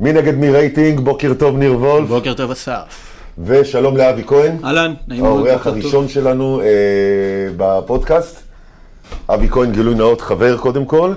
מי 0.00 0.12
נגד 0.12 0.34
מי 0.34 0.50
רייטינג, 0.50 1.00
בוקר 1.00 1.34
טוב 1.38 1.56
ניר 1.56 1.76
וולף, 1.76 2.08
בוקר 2.08 2.34
טוב 2.34 2.50
אסף. 2.50 3.12
ושלום 3.44 3.96
לאבי 3.96 4.22
כהן, 4.26 4.56
אהלן, 4.64 4.94
נעים 5.08 5.22
מאוד. 5.22 5.36
האורח 5.36 5.52
בוקר 5.52 5.70
טוב. 5.70 5.82
הראשון 5.82 6.08
שלנו 6.08 6.60
אה, 6.60 6.66
בפודקאסט. 7.56 8.42
אבי 9.28 9.48
כהן, 9.48 9.72
גילוי 9.72 9.94
נאות, 9.94 10.20
חבר 10.20 10.56
קודם 10.56 10.84
כל. 10.84 11.14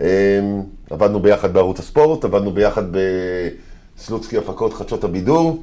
אה, 0.00 0.06
עבדנו 0.90 1.20
ביחד 1.20 1.52
בערוץ 1.52 1.78
הספורט, 1.78 2.24
עבדנו 2.24 2.50
ביחד 2.50 2.82
בסלוצקי 3.96 4.38
הפקות 4.38 4.74
חדשות 4.74 5.04
הבידור. 5.04 5.62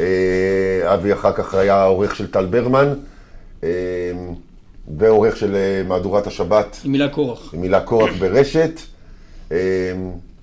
אה, 0.00 0.94
אבי 0.94 1.12
אחר 1.12 1.32
כך 1.32 1.54
היה 1.54 1.84
עורך 1.84 2.16
של 2.16 2.30
טל 2.30 2.46
ברמן, 2.46 2.94
אה, 3.64 3.68
ועורך 4.98 5.36
של 5.36 5.54
אה, 5.54 5.82
מהדורת 5.88 6.26
השבת 6.26 6.80
עם 6.84 6.92
מילה 6.92 7.08
קורח. 7.08 7.54
עם 7.54 7.60
מילה 7.60 7.80
קורח 7.80 8.10
ברשת. 8.18 8.80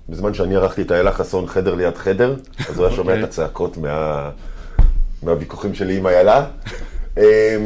בזמן 0.08 0.34
שאני 0.34 0.56
ערכתי 0.56 0.82
את 0.82 0.92
איילה 0.92 1.12
חסון 1.12 1.46
חדר 1.46 1.74
ליד 1.74 1.96
חדר, 1.96 2.34
אז 2.68 2.78
הוא 2.78 2.86
היה 2.86 2.96
שומע 2.96 3.18
את 3.18 3.24
הצעקות 3.24 3.76
מה... 3.76 4.30
מהוויכוחים 5.22 5.74
שלי 5.74 5.96
עם 5.96 6.06
איילה. 6.06 6.44
אה, 7.18 7.56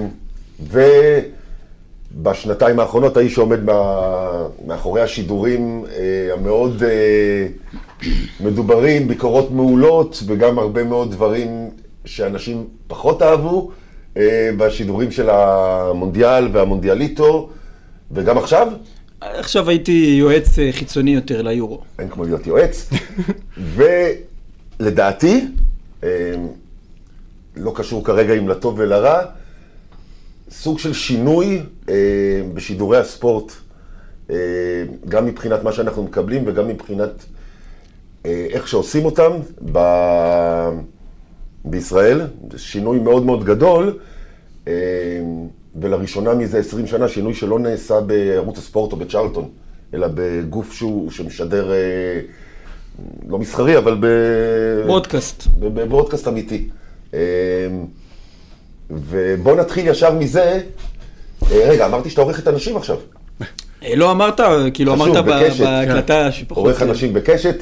ובשנתיים 2.14 2.80
האחרונות 2.80 3.16
האיש 3.16 3.34
שעומד 3.34 3.64
מה... 3.64 4.02
מאחורי 4.66 5.02
השידורים 5.02 5.84
אה, 5.96 6.34
המאוד 6.34 6.82
אה, 6.82 7.46
מדוברים, 8.40 9.08
ביקורות 9.08 9.50
מעולות 9.50 10.22
וגם 10.26 10.58
הרבה 10.58 10.84
מאוד 10.84 11.10
דברים 11.10 11.70
שאנשים 12.04 12.66
פחות 12.86 13.22
אהבו 13.22 13.70
אה, 14.16 14.50
בשידורים 14.56 15.10
של 15.10 15.30
המונדיאל 15.30 16.48
והמונדיאליטו, 16.52 17.48
וגם 18.10 18.38
עכשיו. 18.38 18.68
עכשיו 19.22 19.68
הייתי 19.68 20.16
יועץ 20.18 20.58
אה, 20.58 20.72
חיצוני 20.72 21.14
יותר 21.14 21.42
ליורו. 21.42 21.80
אין 21.98 22.08
כמו 22.08 22.24
להיות 22.24 22.46
יועץ. 22.46 22.90
ולדעתי, 24.78 25.46
אה, 26.02 26.34
לא 27.56 27.72
קשור 27.74 28.04
כרגע 28.04 28.34
אם 28.34 28.48
לטוב 28.48 28.74
ולרע, 28.78 29.20
סוג 30.50 30.78
של 30.78 30.92
שינוי 30.92 31.62
אה, 31.88 31.94
בשידורי 32.54 32.98
הספורט, 32.98 33.52
גם 35.08 35.26
מבחינת 35.26 35.62
מה 35.62 35.72
שאנחנו 35.72 36.02
מקבלים 36.02 36.42
וגם 36.46 36.68
מבחינת 36.68 37.24
איך 38.24 38.68
שעושים 38.68 39.04
אותם 39.04 39.30
ב... 39.72 39.78
בישראל. 41.64 42.20
שינוי 42.56 42.98
מאוד 42.98 43.26
מאוד 43.26 43.44
גדול, 43.44 43.98
ולראשונה 45.80 46.34
מזה 46.34 46.58
20 46.58 46.86
שנה 46.86 47.08
שינוי 47.08 47.34
שלא 47.34 47.58
נעשה 47.58 48.00
בערוץ 48.00 48.58
הספורט 48.58 48.92
או 48.92 48.96
בצ'רלטון, 48.96 49.48
אלא 49.94 50.06
בגוף 50.14 50.72
שהוא, 50.72 51.10
שמשדר, 51.10 51.72
אה, 51.72 52.20
לא 53.28 53.38
מסחרי, 53.38 53.78
אבל 53.78 53.96
ב... 54.00 54.06
ברודקאסט. 54.86 55.46
בברודקאסט 55.58 56.28
אמיתי. 56.28 56.68
אה, 57.14 57.20
ובוא 58.90 59.56
נתחיל 59.56 59.86
ישר 59.86 60.14
מזה. 60.14 60.60
אה, 61.52 61.68
רגע, 61.68 61.86
אמרתי 61.86 62.10
שאתה 62.10 62.20
עורך 62.20 62.38
את 62.38 62.46
הנשים 62.46 62.76
עכשיו. 62.76 62.96
לא 63.96 64.10
אמרת, 64.10 64.40
כאילו 64.74 64.94
חשוב, 64.94 65.08
אמרת 65.08 65.24
בקשת, 65.24 65.64
בהקלטה 65.64 66.32
שפחות... 66.32 66.56
עורך 66.56 66.82
אנשים 66.82 67.12
בקשת. 67.12 67.56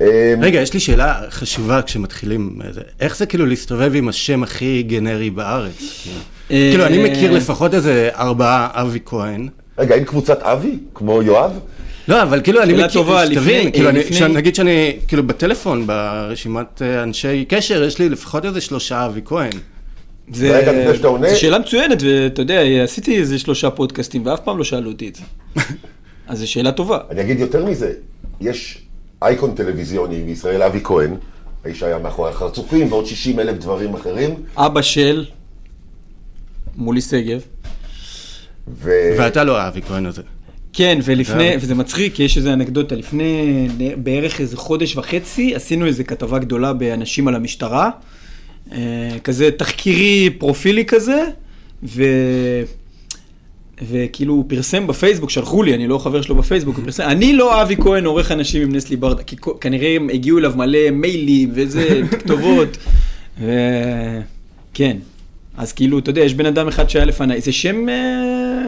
אה, 0.00 0.34
רגע, 0.42 0.60
יש 0.60 0.74
לי 0.74 0.80
שאלה 0.80 1.20
חשובה 1.30 1.82
כשמתחילים. 1.82 2.58
זה, 2.70 2.80
איך 3.00 3.16
זה 3.16 3.26
כאילו 3.26 3.46
להסתובב 3.46 3.92
עם 3.94 4.08
השם 4.08 4.42
הכי 4.42 4.82
גנרי 4.82 5.30
בארץ? 5.30 5.72
כאילו? 6.02 6.16
אה, 6.50 6.68
כאילו, 6.70 6.86
אני 6.86 7.10
מכיר 7.10 7.32
לפחות 7.32 7.74
איזה 7.74 8.08
ארבעה 8.14 8.68
אבי 8.72 8.98
כהן. 9.04 9.48
רגע, 9.78 9.94
אין 9.94 10.04
קבוצת 10.04 10.42
אבי, 10.42 10.78
כמו 10.94 11.22
יואב? 11.22 11.58
לא, 12.08 12.22
אבל 12.22 12.40
כאילו, 12.42 12.62
אני 12.62 12.72
מכיר, 12.72 13.02
שתבין, 13.32 13.70
כאילו, 13.72 13.90
נגיד 14.28 14.54
שאני, 14.54 14.96
כאילו, 15.08 15.22
בטלפון, 15.26 15.86
ברשימת 15.86 16.82
אה, 16.82 17.02
אנשי 17.02 17.44
קשר, 17.48 17.82
יש 17.82 17.98
לי 17.98 18.08
לפחות 18.08 18.44
איזה 18.44 18.60
שלושה 18.60 19.06
אבי 19.06 19.20
כהן. 19.24 19.50
זה- 20.32 20.56
רגע, 20.58 20.72
לפני 20.72 20.96
שאתה 20.96 21.06
עונה- 21.08 21.30
זו 21.30 21.40
שאלה 21.40 21.58
מצוינת, 21.58 22.02
ואתה 22.02 22.42
יודע, 22.42 22.60
עשיתי 22.84 23.18
איזה 23.18 23.38
שלושה 23.38 23.70
פודקאסטים, 23.70 24.26
ואף 24.26 24.40
פעם 24.40 24.58
לא 24.58 24.64
שאלו 24.64 24.90
אותי 24.90 25.08
את 25.08 25.14
זה. 25.16 25.22
אז 26.28 26.38
זו 26.38 26.50
שאלה 26.50 26.72
טובה. 26.72 26.98
אני 27.10 27.20
אגיד 27.20 27.40
יותר 27.40 27.64
מזה, 27.64 27.92
יש 28.40 28.78
אייקון 29.22 29.54
טלוויזיוני 29.54 30.22
בישראל, 30.22 30.62
אבי 30.62 30.80
כהן, 30.84 31.14
האיש 31.64 31.82
היה 31.82 31.98
מאחורי 31.98 32.30
החרצופים 32.30 32.92
ועוד 32.92 33.06
60 33.06 33.40
אלף 33.40 33.56
דברים 33.58 33.94
אחרים. 33.94 34.34
אבא 34.56 34.82
של 34.82 35.26
מולי 36.76 37.00
שגב. 37.00 37.40
ו... 38.68 38.90
ואתה 39.18 39.44
לא 39.44 39.58
האבי 39.58 39.82
כהן 39.82 40.06
הזה. 40.06 40.22
כן, 40.72 40.98
ולפני, 41.04 41.50
אה. 41.50 41.56
וזה 41.60 41.74
מצחיק, 41.74 42.14
כי 42.14 42.22
יש 42.22 42.36
איזה 42.36 42.52
אנקדוטה, 42.52 42.94
לפני 42.94 43.68
בערך 43.96 44.40
איזה 44.40 44.56
חודש 44.56 44.96
וחצי, 44.96 45.54
עשינו 45.54 45.86
איזה 45.86 46.04
כתבה 46.04 46.38
גדולה 46.38 46.72
באנשים 46.72 47.28
על 47.28 47.34
המשטרה, 47.34 47.90
אה, 48.72 48.78
כזה 49.24 49.50
תחקירי 49.50 50.30
פרופילי 50.38 50.84
כזה, 50.84 51.24
ו... 51.82 52.02
וכאילו 53.88 54.34
הוא 54.34 54.44
פרסם 54.48 54.86
בפייסבוק, 54.86 55.30
שלחו 55.30 55.62
לי, 55.62 55.74
אני 55.74 55.86
לא 55.86 55.98
חבר 55.98 56.22
שלו 56.22 56.34
בפייסבוק, 56.34 56.76
הוא 56.76 56.84
פרסם, 56.84 57.02
אני 57.02 57.32
לא 57.32 57.62
אבי 57.62 57.76
כהן 57.76 58.04
עורך 58.04 58.32
אנשים 58.32 58.62
עם 58.62 58.72
נסלי 58.72 58.96
ברדה, 58.96 59.22
כי 59.22 59.36
כנראה 59.60 59.96
הם 59.96 60.08
הגיעו 60.12 60.38
אליו 60.38 60.52
מלא 60.56 60.90
מיילים 60.90 61.50
וזה, 61.54 62.00
כתובות, 62.18 62.76
וכן, 63.38 64.96
אז 65.56 65.72
כאילו, 65.72 65.98
אתה 65.98 66.10
יודע, 66.10 66.20
יש 66.20 66.34
בן 66.34 66.46
אדם 66.46 66.68
אחד 66.68 66.90
שהיה 66.90 67.04
לפניי, 67.04 67.40
זה 67.40 67.52
שם... 67.52 67.88
אה, 67.88 68.66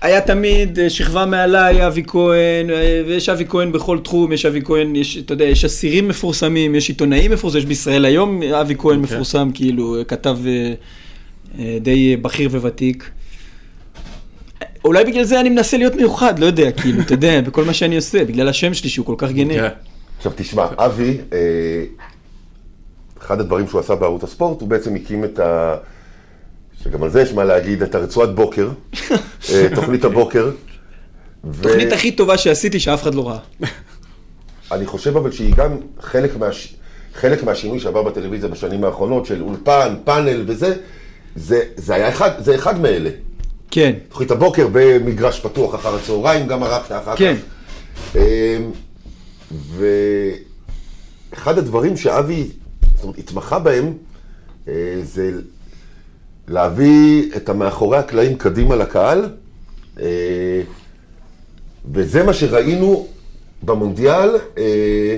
היה 0.00 0.20
תמיד 0.20 0.78
אה, 0.78 0.90
שכבה 0.90 1.26
מעליי, 1.26 1.86
אבי 1.86 2.02
כהן, 2.06 2.70
אה, 2.70 3.02
ויש 3.06 3.28
אבי 3.28 3.44
כהן 3.48 3.72
בכל 3.72 3.98
תחום, 3.98 4.32
יש 4.32 4.46
אבי 4.46 4.60
כהן, 4.64 4.96
יש, 4.96 5.18
אתה 5.18 5.32
יודע, 5.32 5.44
יש 5.44 5.64
אסירים 5.64 6.08
מפורסמים, 6.08 6.74
יש 6.74 6.88
עיתונאים 6.88 7.30
מפורסמים, 7.30 7.62
יש 7.62 7.68
בישראל 7.68 8.04
היום 8.04 8.42
אבי 8.42 8.74
כהן 8.78 9.00
מפורסם, 9.00 9.50
כאילו, 9.54 9.96
כתב 10.08 10.38
די 11.80 12.14
אה, 12.14 12.22
בכיר 12.22 12.48
וותיק. 12.52 13.10
אולי 14.84 15.04
בגלל 15.04 15.24
זה 15.24 15.40
אני 15.40 15.48
מנסה 15.48 15.76
להיות 15.76 15.94
מיוחד, 15.94 16.38
לא 16.38 16.46
יודע, 16.46 16.72
כאילו, 16.72 17.00
אתה 17.00 17.14
יודע, 17.14 17.40
בכל 17.46 17.64
מה 17.64 17.74
שאני 17.74 17.96
עושה, 17.96 18.24
בגלל 18.24 18.48
השם 18.48 18.74
שלי 18.74 18.90
שהוא 18.90 19.06
כל 19.06 19.14
כך 19.18 19.30
גנרי. 19.30 19.58
כן. 19.58 19.68
עכשיו 20.16 20.32
תשמע, 20.36 20.66
אבי, 20.76 21.18
אה, 21.32 21.38
אחד 23.18 23.40
הדברים 23.40 23.68
שהוא 23.68 23.80
עשה 23.80 23.94
בערוץ 23.94 24.24
הספורט, 24.24 24.60
הוא 24.60 24.68
בעצם 24.68 24.94
הקים 24.94 25.24
את 25.24 25.38
ה... 25.38 25.76
שגם 26.82 27.02
על 27.02 27.10
זה 27.10 27.22
יש 27.22 27.32
מה 27.32 27.44
להגיד, 27.44 27.82
את 27.82 27.94
הרצועת 27.94 28.34
בוקר, 28.34 28.68
אה, 29.52 29.66
תוכנית 29.74 30.04
הבוקר. 30.04 30.50
תוכנית 31.62 31.92
הכי 31.92 32.12
טובה 32.12 32.38
שעשיתי 32.38 32.80
שאף 32.80 33.02
אחד 33.02 33.14
לא 33.14 33.28
ראה. 33.28 33.38
אני 34.72 34.86
חושב 34.86 35.16
אבל 35.16 35.32
שהיא 35.32 35.54
גם 35.54 35.76
חלק, 36.00 36.36
מהש... 36.36 36.74
חלק 37.14 37.42
מהשינוי 37.44 37.80
שעבר 37.80 38.02
בטלוויזיה 38.02 38.48
בשנים 38.48 38.84
האחרונות, 38.84 39.26
של 39.26 39.42
אולפן, 39.42 39.94
פאנל 40.04 40.44
וזה, 40.46 40.76
זה, 41.36 41.62
זה 41.76 41.94
היה 41.94 42.08
אחד, 42.08 42.30
זה 42.38 42.54
אחד 42.54 42.80
מאלה. 42.80 43.10
כן, 43.70 43.92
תוכנית 44.08 44.30
הבוקר 44.30 44.68
במגרש 44.72 45.40
פתוח 45.40 45.74
אחר 45.74 45.94
הצהריים, 45.94 46.46
גם 46.46 46.62
ערכת 46.62 46.92
אחר 46.92 47.16
כן. 47.16 47.34
כך. 47.36 48.16
אמ, 48.16 48.70
ואחד 51.32 51.58
הדברים 51.58 51.96
שאבי 51.96 52.48
זאת 52.94 53.02
אומרת, 53.02 53.18
התמחה 53.18 53.58
בהם, 53.58 53.92
אה, 54.68 55.00
זה 55.02 55.30
להביא 56.48 57.32
את 57.36 57.48
המאחורי 57.48 57.98
הקלעים 57.98 58.36
קדימה 58.36 58.76
לקהל, 58.76 59.28
אה, 60.00 60.60
וזה 61.92 62.22
מה 62.22 62.32
שראינו 62.32 63.06
במונדיאל 63.62 64.30
אה, 64.58 65.16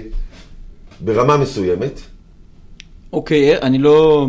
ברמה 1.01 1.37
מסוימת. 1.37 2.01
אוקיי, 3.13 3.59
אני 3.59 3.79
לא... 3.79 4.27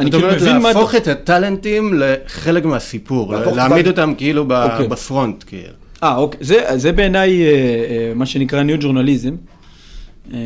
אני 0.00 0.10
זאת 0.10 0.14
כאילו 0.20 0.26
אומרת, 0.32 0.42
מבין 0.42 0.58
מה... 0.62 0.68
להפוך 0.72 0.94
את 0.94 1.08
הטאלנטים 1.08 1.94
לחלק 1.94 2.64
מהסיפור, 2.64 3.34
להעמיד 3.34 3.86
אותם- 3.86 4.14
כאילו 4.18 4.44
ב- 4.48 4.52
אוקיי. 4.52 4.88
בפרונט, 4.88 5.44
כאילו. 5.46 5.72
אה, 6.02 6.16
אוקיי. 6.16 6.38
זה, 6.44 6.64
זה 6.76 6.92
בעיניי 6.92 7.42
אה, 7.42 7.48
אה, 7.48 8.12
מה 8.14 8.26
שנקרא 8.26 8.62
ניו 8.62 8.76
ג'ורנליזם. 8.80 9.34
אה, 10.34 10.38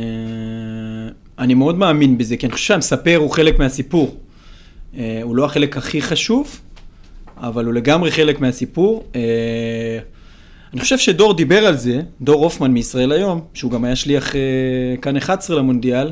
אני 1.38 1.54
מאוד 1.54 1.78
מאמין 1.78 2.18
בזה, 2.18 2.36
כי 2.36 2.46
אני 2.46 2.52
חושב 2.52 2.66
שהמספר 2.66 3.16
הוא 3.16 3.30
חלק 3.30 3.58
מהסיפור. 3.58 4.16
הוא 5.22 5.36
לא 5.36 5.44
החלק 5.44 5.76
הכי 5.76 6.02
חשוב, 6.02 6.60
אבל 7.36 7.64
הוא 7.64 7.74
לגמרי 7.74 8.10
חלק 8.10 8.40
מהסיפור. 8.40 9.04
אני 10.72 10.80
חושב 10.80 10.98
שדור 10.98 11.34
דיבר 11.34 11.66
על 11.66 11.76
זה, 11.76 12.00
דור 12.20 12.44
הופמן 12.44 12.70
מישראל 12.70 13.12
היום, 13.12 13.40
שהוא 13.54 13.70
גם 13.70 13.84
היה 13.84 13.96
שליח 13.96 14.32
כאן 15.02 15.16
11 15.16 15.56
למונדיאל, 15.56 16.10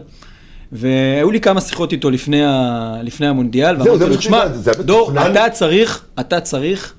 והיו 0.72 1.30
לי 1.30 1.40
כמה 1.40 1.60
שיחות 1.60 1.92
איתו 1.92 2.10
לפני, 2.10 2.44
ה, 2.44 2.96
לפני 3.02 3.26
המונדיאל, 3.26 3.76
ואמרתי 3.82 4.04
לו, 4.04 4.16
תשמע, 4.16 4.44
דור, 4.80 5.10
מתוכנן?" 5.10 5.32
אתה 5.32 5.50
צריך, 5.50 6.04
אתה 6.20 6.40
צריך 6.40 6.94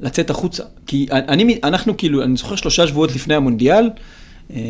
לצאת 0.00 0.30
החוצה. 0.30 0.62
כי 0.86 1.06
אני, 1.10 1.58
אנחנו 1.64 1.96
כאילו, 1.96 2.22
אני 2.22 2.36
זוכר 2.36 2.56
שלושה 2.56 2.86
שבועות 2.86 3.14
לפני 3.14 3.34
המונדיאל, 3.34 3.90
אה, 4.52 4.60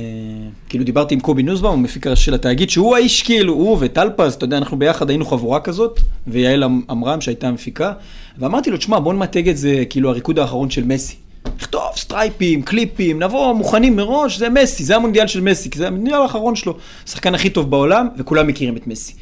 כאילו 0.68 0.84
דיברתי 0.84 1.14
עם 1.14 1.20
קובי 1.20 1.42
נוסבאום, 1.42 1.78
המפיק 1.78 2.06
הראשי 2.06 2.24
של 2.24 2.34
התאגיד, 2.34 2.70
שהוא 2.70 2.96
האיש 2.96 3.22
כאילו, 3.22 3.52
הוא 3.52 3.78
וטלפז, 3.80 4.34
אתה 4.34 4.44
יודע, 4.44 4.56
אנחנו 4.56 4.78
ביחד 4.78 5.10
היינו 5.10 5.26
חבורה 5.26 5.60
כזאת, 5.60 6.00
ויעל 6.26 6.62
עמרם 6.62 7.20
שהייתה 7.20 7.48
המפיקה, 7.48 7.92
ואמרתי 8.38 8.70
לו, 8.70 8.76
תשמע, 8.76 8.98
בוא 8.98 9.14
נמתג 9.14 9.48
את 9.48 9.56
זה 9.56 9.84
כאילו 9.90 10.10
הריקוד 10.10 10.38
האחרון 10.38 10.70
של 10.70 10.84
מסי. 10.84 11.16
נכתוב 11.56 11.82
סטרייפים, 11.96 12.62
קליפים, 12.62 13.22
נבוא 13.22 13.52
מוכנים 13.52 13.96
מראש, 13.96 14.38
זה 14.38 14.48
מסי, 14.48 14.84
זה 14.84 14.96
המונדיאל 14.96 15.26
של 15.26 15.40
מסי, 15.40 15.70
כי 15.70 15.78
זה 15.78 15.86
המונדיאל 15.86 16.20
האחרון 16.20 16.56
שלו, 16.56 16.76
השחקן 17.06 17.34
הכי 17.34 17.50
טוב 17.50 17.70
בעולם, 17.70 18.08
וכולם 18.18 18.46
מכירים 18.46 18.76
את 18.76 18.86
מסי. 18.86 19.12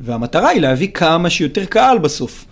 והמטרה 0.00 0.48
היא 0.48 0.60
להביא 0.60 0.88
כמה 0.88 1.30
שיותר 1.30 1.64
קהל 1.64 1.98
בסוף. 1.98 2.44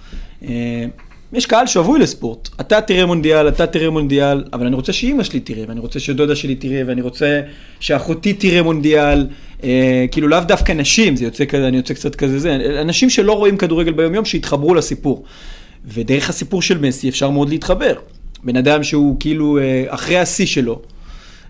אה, 0.44 0.84
יש 1.32 1.46
קהל 1.46 1.66
שבוי 1.66 2.00
לספורט. 2.00 2.48
אתה 2.60 2.80
תראה 2.80 3.06
מונדיאל, 3.06 3.48
אתה 3.48 3.66
תראה 3.66 3.90
מונדיאל, 3.90 4.44
אבל 4.52 4.66
אני 4.66 4.76
רוצה 4.76 4.92
שאימא 4.92 5.22
שלי 5.22 5.40
תראה, 5.40 5.64
ואני 5.68 5.80
רוצה 5.80 6.00
שדודה 6.00 6.36
שלי 6.36 6.54
תראה, 6.54 6.82
ואני 6.86 7.02
רוצה 7.02 7.40
שאחותי 7.80 8.32
תראה 8.32 8.62
מונדיאל. 8.62 9.26
אה, 9.64 10.04
כאילו 10.10 10.28
לאו 10.28 10.40
דווקא 10.40 10.72
נשים, 10.72 11.16
זה 11.16 11.24
יוצא 11.24 11.44
כזה, 11.44 11.68
אני 11.68 11.76
יוצא 11.76 11.94
קצת 11.94 12.14
כזה 12.14 12.38
זה, 12.38 12.58
אנשים 12.80 13.10
שלא 13.10 13.32
רואים 13.32 13.56
כדורגל 13.56 13.92
ביום 13.92 14.14
יום, 14.14 14.24
שיתחברו 14.24 14.74
לסיפור. 14.74 15.24
ודרך 15.86 16.28
הסיפור 16.28 16.62
של 16.62 16.78
מסי 16.78 17.08
אפשר 17.08 17.30
מאוד 17.30 17.48
להתחבר. 17.48 17.94
בן 18.44 18.56
אדם 18.56 18.82
שהוא 18.82 19.16
כאילו 19.20 19.58
אה, 19.58 19.84
אחרי 19.88 20.18
השיא 20.18 20.46
שלו, 20.46 20.82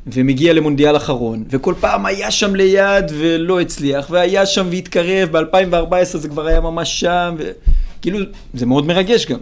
ומגיע 0.06 0.52
למונדיאל 0.52 0.96
אחרון, 0.96 1.44
וכל 1.50 1.74
פעם 1.80 2.06
היה 2.06 2.30
שם 2.30 2.54
ליד 2.54 3.04
ולא 3.18 3.60
הצליח, 3.60 4.06
והיה 4.10 4.46
שם 4.46 4.66
והתקרב, 4.70 5.36
ב-2014 5.36 6.04
זה 6.04 6.28
כבר 6.28 6.46
היה 6.46 6.60
ממש 6.60 7.00
שם, 7.00 7.34
וכאילו, 7.98 8.18
זה 8.54 8.66
מאוד 8.66 8.86
מרגש 8.86 9.26
גם. 9.26 9.38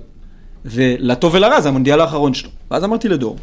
ולטוב 0.65 1.35
ולרע 1.35 1.61
זה 1.61 1.69
המונדיאל 1.69 2.01
האחרון 2.01 2.35
שלו. 2.35 2.51
ואז 2.71 2.85
אמרתי 2.85 3.09
לדור, 3.09 3.37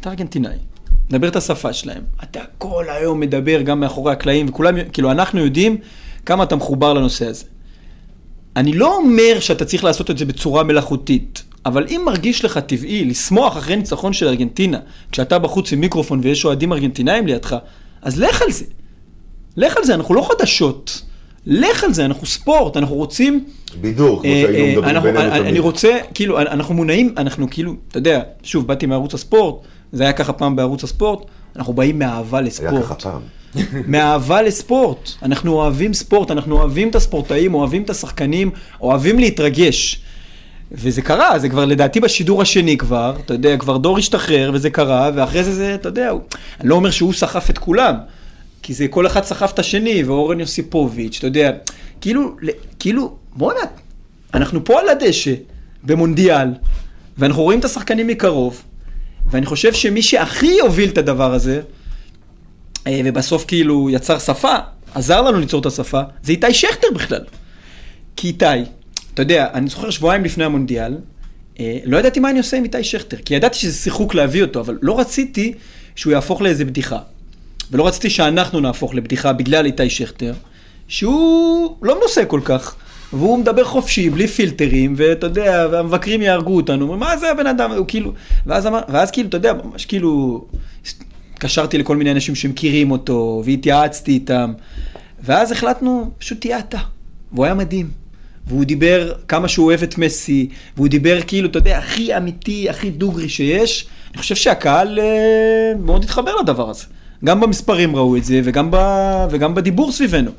אתה 0.00 0.10
ארגנטינאי, 0.10 0.56
מדבר 1.10 1.28
את 1.28 1.36
השפה 1.36 1.72
שלהם, 1.72 2.02
אתה 2.22 2.40
כל 2.58 2.84
היום 2.88 3.20
מדבר 3.20 3.62
גם 3.62 3.80
מאחורי 3.80 4.12
הקלעים, 4.12 4.46
וכולם, 4.48 4.74
כאילו 4.92 5.10
אנחנו 5.10 5.40
יודעים 5.40 5.76
כמה 6.26 6.44
אתה 6.44 6.56
מחובר 6.56 6.92
לנושא 6.92 7.26
הזה. 7.26 7.44
אני 8.56 8.72
לא 8.72 8.96
אומר 8.96 9.40
שאתה 9.40 9.64
צריך 9.64 9.84
לעשות 9.84 10.10
את 10.10 10.18
זה 10.18 10.24
בצורה 10.24 10.62
מלאכותית, 10.62 11.44
אבל 11.66 11.86
אם 11.88 12.02
מרגיש 12.06 12.44
לך 12.44 12.58
טבעי 12.58 13.04
לשמוח 13.04 13.56
אחרי 13.56 13.76
ניצחון 13.76 14.12
של 14.12 14.28
ארגנטינה, 14.28 14.78
כשאתה 15.12 15.38
בחוץ 15.38 15.72
עם 15.72 15.80
מיקרופון 15.80 16.20
ויש 16.22 16.44
אוהדים 16.44 16.72
ארגנטינאים 16.72 17.26
לידך, 17.26 17.56
אז 18.02 18.20
לך 18.20 18.42
על 18.42 18.52
זה. 18.52 18.64
לך 19.56 19.76
על 19.76 19.84
זה, 19.84 19.94
אנחנו 19.94 20.14
לא 20.14 20.28
חדשות. 20.30 21.02
לך 21.46 21.84
על 21.84 21.92
זה, 21.92 22.04
אנחנו 22.04 22.26
ספורט, 22.26 22.76
אנחנו 22.76 22.94
רוצים... 22.96 23.44
בידור, 23.80 24.22
כמו 24.22 24.30
אה, 24.30 24.42
שהיינו 24.46 24.64
אה, 24.66 24.72
מדברים 24.72 24.96
אנחנו- 24.96 25.12
בינינו 25.12 25.30
תמיד. 25.30 25.46
אני 25.46 25.58
רוצה, 25.58 25.98
כאילו, 26.14 26.40
אנחנו 26.40 26.74
מונעים, 26.74 27.14
אנחנו 27.16 27.50
כאילו, 27.50 27.74
אתה 27.88 27.98
יודע, 27.98 28.20
שוב, 28.42 28.66
באתי 28.66 28.86
מערוץ 28.86 29.14
הספורט, 29.14 29.54
זה 29.92 30.02
היה 30.02 30.12
ככה 30.12 30.32
פעם 30.32 30.56
בערוץ 30.56 30.84
הספורט, 30.84 31.24
אנחנו 31.56 31.72
באים 31.72 31.98
מאהבה 31.98 32.38
היה 32.38 32.46
לספורט. 32.46 32.82
ככה 32.82 32.94
פעם. 32.94 33.20
מאהבה 33.92 34.42
לספורט. 34.42 35.10
אנחנו 35.22 35.52
אוהבים 35.52 35.94
ספורט, 35.94 36.30
אנחנו 36.30 36.56
אוהבים 36.58 36.88
את 36.88 36.94
הספורטאים, 36.94 37.54
אוהבים 37.54 37.82
את 37.82 37.90
השחקנים, 37.90 38.50
אוהבים 38.80 39.18
להתרגש. 39.18 40.02
וזה 40.72 41.02
קרה, 41.02 41.38
זה 41.38 41.48
כבר 41.48 41.64
לדעתי 41.64 42.00
בשידור 42.00 42.42
השני 42.42 42.76
כבר, 42.76 43.16
אתה 43.24 43.34
יודע, 43.34 43.56
כבר 43.56 43.76
דור 43.76 43.98
השתחרר 43.98 44.50
וזה 44.54 44.70
קרה, 44.70 45.10
ואחרי 45.14 45.44
זה 45.44 45.54
זה, 45.54 45.74
אתה 45.74 45.88
יודע, 45.88 46.08
הוא- 46.10 46.20
אני 46.60 46.68
לא 46.68 46.74
אומר 46.74 46.90
שהוא 46.90 47.12
סחף 47.12 47.50
את 47.50 47.58
כולם, 47.58 47.94
כי 48.62 48.74
זה 48.74 48.88
כל 48.88 49.06
אחד 49.06 49.24
סחף 49.24 49.52
את 49.54 49.58
השני, 49.58 50.02
ואורן 50.04 50.40
יוסיפוביץ', 50.40 51.16
אתה 51.18 51.26
יודע, 51.26 51.50
כאילו, 52.00 52.36
כאילו, 52.78 53.16
בואנה, 53.36 53.60
אנחנו 54.34 54.64
פה 54.64 54.80
על 54.80 54.88
הדשא, 54.88 55.34
במונדיאל, 55.84 56.48
ואנחנו 57.18 57.42
רואים 57.42 57.60
את 57.60 57.64
השחקנים 57.64 58.06
מקרוב, 58.06 58.62
ואני 59.30 59.46
חושב 59.46 59.72
שמי 59.72 60.02
שהכי 60.02 60.60
הוביל 60.60 60.88
את 60.90 60.98
הדבר 60.98 61.34
הזה, 61.34 61.60
אה, 62.86 63.00
ובסוף 63.04 63.44
כאילו 63.48 63.90
יצר 63.90 64.18
שפה, 64.18 64.54
עזר 64.94 65.22
לנו 65.22 65.40
ליצור 65.40 65.60
את 65.60 65.66
השפה, 65.66 66.00
זה 66.22 66.32
איתי 66.32 66.54
שכטר 66.54 66.88
בכלל. 66.94 67.24
כי 68.16 68.28
איתי, 68.28 68.44
אתה 69.16 69.22
יודע, 69.22 69.48
אני 69.54 69.68
זוכר 69.68 69.90
שבועיים 69.90 70.24
לפני 70.24 70.44
המונדיאל, 70.44 70.96
אה, 71.60 71.78
לא 71.84 71.96
ידעתי 71.96 72.20
מה 72.20 72.30
אני 72.30 72.38
עושה 72.38 72.56
עם 72.56 72.64
איתי 72.64 72.84
שכטר, 72.84 73.16
כי 73.16 73.34
ידעתי 73.34 73.58
שזה 73.58 73.78
שיחוק 73.78 74.14
להביא 74.14 74.42
אותו, 74.42 74.60
אבל 74.60 74.78
לא 74.82 75.00
רציתי 75.00 75.54
שהוא 75.94 76.12
יהפוך 76.12 76.40
לאיזה 76.42 76.64
בדיחה. 76.64 76.98
ולא 77.70 77.86
רציתי 77.86 78.10
שאנחנו 78.10 78.60
נהפוך 78.60 78.94
לבדיחה 78.94 79.32
בגלל 79.32 79.66
איתי 79.66 79.90
שכטר, 79.90 80.32
שהוא 80.88 81.76
לא 81.82 81.98
מנוסה 81.98 82.24
כל 82.24 82.40
כך. 82.44 82.76
והוא 83.12 83.38
מדבר 83.38 83.64
חופשי, 83.64 84.10
בלי 84.10 84.26
פילטרים, 84.26 84.94
ואתה 84.96 85.26
יודע, 85.26 85.66
והמבקרים 85.70 86.22
יהרגו 86.22 86.56
אותנו, 86.56 86.96
מה 86.96 87.16
זה 87.16 87.30
הבן 87.30 87.46
אדם, 87.46 87.72
הוא 87.72 87.84
כאילו, 87.88 88.12
ואז, 88.46 88.66
אמר, 88.66 88.80
ואז 88.88 89.10
כאילו, 89.10 89.28
אתה 89.28 89.36
יודע, 89.36 89.52
ממש 89.52 89.84
כאילו, 89.84 90.44
התקשרתי 91.32 91.78
לכל 91.78 91.96
מיני 91.96 92.12
אנשים 92.12 92.34
שמכירים 92.34 92.90
אותו, 92.90 93.42
והתייעצתי 93.44 94.12
איתם, 94.12 94.52
ואז 95.22 95.52
החלטנו, 95.52 96.10
פשוט 96.18 96.40
תהיה 96.40 96.58
אתה. 96.58 96.78
והוא 97.32 97.44
היה 97.44 97.54
מדהים. 97.54 98.05
והוא 98.46 98.64
דיבר 98.64 99.12
כמה 99.28 99.48
שהוא 99.48 99.66
אוהב 99.66 99.82
את 99.82 99.98
מסי, 99.98 100.48
והוא 100.76 100.88
דיבר 100.88 101.18
כאילו, 101.26 101.48
אתה 101.48 101.58
יודע, 101.58 101.78
הכי 101.78 102.16
אמיתי, 102.16 102.70
הכי 102.70 102.90
דוגרי 102.90 103.28
שיש. 103.28 103.86
אני 104.10 104.18
חושב 104.18 104.34
שהקהל 104.34 104.98
אה, 104.98 105.04
מאוד 105.80 106.04
התחבר 106.04 106.32
לדבר 106.42 106.70
הזה. 106.70 106.84
גם 107.24 107.40
במספרים 107.40 107.96
ראו 107.96 108.16
את 108.16 108.24
זה, 108.24 108.40
וגם, 108.44 108.68
ב, 108.70 108.76
וגם 109.30 109.54
בדיבור 109.54 109.92
סביבנו. 109.92 110.30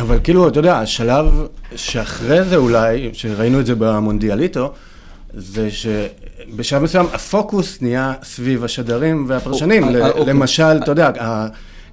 אבל 0.00 0.18
כאילו, 0.24 0.48
אתה 0.48 0.58
יודע, 0.58 0.78
השלב 0.78 1.46
שאחרי 1.76 2.44
זה 2.44 2.56
אולי, 2.56 3.10
שראינו 3.12 3.60
את 3.60 3.66
זה 3.66 3.74
במונדיאליטו, 3.74 4.72
זה 5.34 5.68
שבשלב 5.70 6.82
מסוים 6.82 7.06
הפוקוס 7.12 7.78
נהיה 7.82 8.12
סביב 8.22 8.64
השדרים 8.64 9.24
והפרשנים. 9.28 9.84
או- 9.84 9.90
ל- 9.90 10.02
אה, 10.02 10.08
אוקיי. 10.10 10.24
למשל, 10.24 10.62
אתה 10.82 10.90
יודע, 10.90 11.10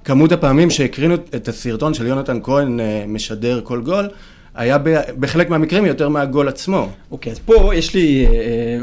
כמות 0.04 0.32
הפעמים 0.32 0.70
שהקרינו 0.70 1.14
את 1.14 1.48
הסרטון 1.48 1.94
של 1.94 2.06
יונתן 2.06 2.38
כהן 2.42 2.80
אה, 2.80 3.04
משדר 3.08 3.60
כל 3.64 3.80
גול, 3.80 4.08
היה 4.54 4.78
בחלק 5.20 5.50
מהמקרים 5.50 5.86
יותר 5.86 6.08
מהגול 6.08 6.48
עצמו. 6.48 6.88
אוקיי, 7.10 7.32
אז 7.32 7.38
פה 7.38 7.74
יש 7.74 7.94
לי, 7.94 8.26
אה, 8.26 8.32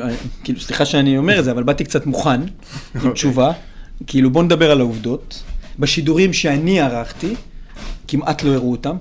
אה, 0.08 0.16
כאילו, 0.44 0.60
סליחה 0.60 0.86
שאני 0.86 1.18
אומר 1.18 1.40
את 1.40 1.44
זה, 1.44 1.52
אבל 1.52 1.64
באתי 1.64 1.84
קצת 1.84 2.06
מוכן 2.06 2.42
עם 3.04 3.12
תשובה. 3.12 3.52
כאילו, 4.08 4.30
בוא 4.30 4.44
נדבר 4.44 4.72
על 4.72 4.80
העובדות. 4.80 5.44
בשידורים 5.80 6.34
שאני 6.34 6.82
ערכתי, 6.82 7.36
כמעט 8.08 8.44
לא 8.44 8.54
הראו 8.54 8.72
אותם. 8.72 8.96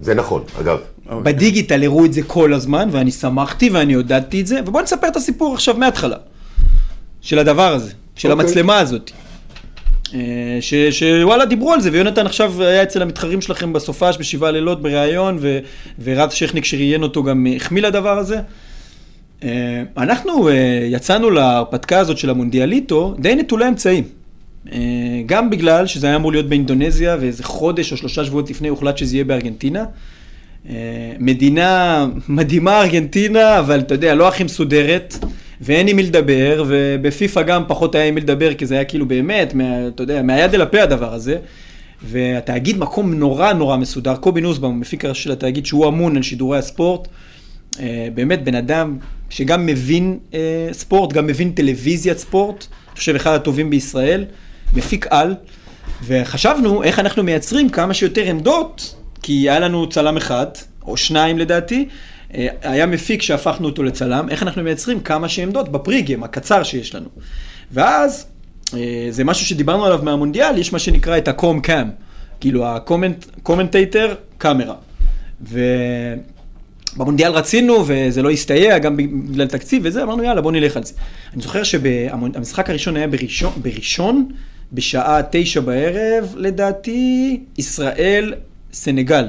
זה 0.00 0.14
נכון, 0.14 0.42
אגב. 0.60 0.78
אוקיי. 1.08 1.32
בדיגיטל 1.32 1.84
הראו 1.84 2.04
את 2.04 2.12
זה 2.12 2.22
כל 2.22 2.54
הזמן, 2.54 2.88
ואני 2.92 3.10
שמחתי 3.10 3.70
ואני 3.70 3.94
עודדתי 3.94 4.40
את 4.40 4.46
זה, 4.46 4.60
ובואו 4.66 4.82
נספר 4.84 5.08
את 5.08 5.16
הסיפור 5.16 5.54
עכשיו 5.54 5.76
מההתחלה. 5.76 6.16
של 7.20 7.38
הדבר 7.38 7.72
הזה, 7.72 7.92
של 8.16 8.32
אוקיי. 8.32 8.46
המצלמה 8.46 8.78
הזאת. 8.78 9.10
אה, 10.14 10.58
שוואלה 10.90 11.44
דיברו 11.44 11.72
על 11.72 11.80
זה, 11.80 11.90
ויונתן 11.92 12.26
עכשיו 12.26 12.62
היה 12.62 12.82
אצל 12.82 13.02
המתחרים 13.02 13.40
שלכם 13.40 13.72
בסופש 13.72 14.16
בשבעה 14.18 14.50
לילות 14.50 14.82
בריאיון, 14.82 15.38
ו- 15.40 15.58
ורז 16.02 16.32
שכניק 16.32 16.64
שראיין 16.64 17.02
אותו 17.02 17.22
גם 17.22 17.46
החמיא 17.56 17.82
לדבר 17.82 18.18
הזה. 18.18 18.40
אה, 19.44 19.82
אנחנו 19.96 20.48
אה, 20.48 20.54
יצאנו 20.90 21.30
להרפתקה 21.30 21.98
הזאת 21.98 22.18
של 22.18 22.30
המונדיאליטו 22.30 23.14
די 23.18 23.34
נטולי 23.34 23.68
אמצעים. 23.68 24.04
גם 25.26 25.50
בגלל 25.50 25.86
שזה 25.86 26.06
היה 26.06 26.16
אמור 26.16 26.32
להיות 26.32 26.48
באינדונזיה, 26.48 27.16
ואיזה 27.20 27.44
חודש 27.44 27.92
או 27.92 27.96
שלושה 27.96 28.24
שבועות 28.24 28.50
לפני 28.50 28.68
הוחלט 28.68 28.98
שזה 28.98 29.16
יהיה 29.16 29.24
בארגנטינה. 29.24 29.84
מדינה 31.18 32.06
מדהימה 32.28 32.82
ארגנטינה, 32.82 33.58
אבל 33.58 33.80
אתה 33.80 33.94
יודע, 33.94 34.14
לא 34.14 34.28
הכי 34.28 34.44
מסודרת, 34.44 35.14
ואין 35.60 35.88
עם 35.88 35.96
מי 35.96 36.02
לדבר, 36.02 36.64
ובפיפ"א 36.68 37.42
גם 37.42 37.62
פחות 37.68 37.94
היה 37.94 38.04
עם 38.04 38.14
מי 38.14 38.20
לדבר, 38.20 38.54
כי 38.54 38.66
זה 38.66 38.74
היה 38.74 38.84
כאילו 38.84 39.06
באמת, 39.08 39.54
מה, 39.54 39.88
אתה 39.88 40.02
יודע, 40.02 40.22
מהיד 40.22 40.54
אל 40.54 40.60
הפה 40.60 40.82
הדבר 40.82 41.14
הזה. 41.14 41.38
והתאגיד 42.02 42.78
מקום 42.78 43.14
נורא 43.14 43.52
נורא 43.52 43.76
מסודר, 43.76 44.16
קובי 44.16 44.40
נוסבאום, 44.40 44.80
מפיק 44.80 45.04
הראשי 45.04 45.22
של 45.22 45.32
התאגיד, 45.32 45.66
שהוא 45.66 45.88
אמון 45.88 46.16
על 46.16 46.22
שידורי 46.22 46.58
הספורט, 46.58 47.08
אה, 47.80 48.08
באמת 48.14 48.44
בן 48.44 48.54
אדם 48.54 48.98
שגם 49.30 49.66
מבין 49.66 50.18
אה, 50.34 50.68
ספורט, 50.72 51.12
גם 51.12 51.26
מבין 51.26 51.52
טלוויזיית 51.52 52.18
ספורט, 52.18 52.66
אני 52.88 52.96
חושב 52.96 53.14
אחד 53.14 53.34
הטובים 53.34 53.70
בישראל, 53.70 54.24
מפיק 54.74 55.06
על, 55.10 55.34
וחשבנו 56.06 56.82
איך 56.82 56.98
אנחנו 56.98 57.22
מייצרים 57.22 57.68
כמה 57.68 57.94
שיותר 57.94 58.22
עמדות, 58.24 58.94
כי 59.22 59.32
היה 59.32 59.60
לנו 59.60 59.88
צלם 59.88 60.16
אחד, 60.16 60.46
או 60.86 60.96
שניים 60.96 61.38
לדעתי, 61.38 61.88
היה 62.62 62.86
מפיק 62.86 63.22
שהפכנו 63.22 63.68
אותו 63.68 63.82
לצלם, 63.82 64.28
איך 64.28 64.42
אנחנו 64.42 64.62
מייצרים 64.62 65.00
כמה 65.00 65.28
שעמדות 65.28 65.68
בפריגם 65.68 66.22
הקצר 66.22 66.62
שיש 66.62 66.94
לנו. 66.94 67.08
ואז, 67.72 68.26
אה, 68.74 69.06
זה 69.10 69.24
משהו 69.24 69.46
שדיברנו 69.46 69.84
עליו 69.84 70.00
מהמונדיאל, 70.02 70.58
יש 70.58 70.72
מה 70.72 70.78
שנקרא 70.78 71.18
את 71.18 71.28
ה 71.28 71.36
com 71.36 71.60
cam, 71.60 71.88
כאילו 72.40 72.66
ה 72.66 72.78
commentator 72.78 74.14
camera. 74.38 74.74
ובמונדיאל 76.96 77.32
רצינו, 77.32 77.84
וזה 77.86 78.22
לא 78.22 78.30
הסתייע, 78.30 78.78
גם 78.78 78.96
בגלל 78.96 79.46
תקציב 79.46 79.82
וזה, 79.84 80.02
אמרנו 80.02 80.22
יאללה 80.22 80.40
בוא 80.40 80.52
נלך 80.52 80.76
על 80.76 80.84
זה. 80.84 80.94
אני 81.34 81.42
זוכר 81.42 81.62
שהמשחק 81.62 82.70
הראשון 82.70 82.96
היה 82.96 83.06
בראשון, 83.06 83.52
בראשון 83.56 84.28
בשעה 84.72 85.20
תשע 85.30 85.60
בערב, 85.60 86.34
לדעתי, 86.36 87.40
ישראל, 87.58 88.34
סנגל. 88.72 89.28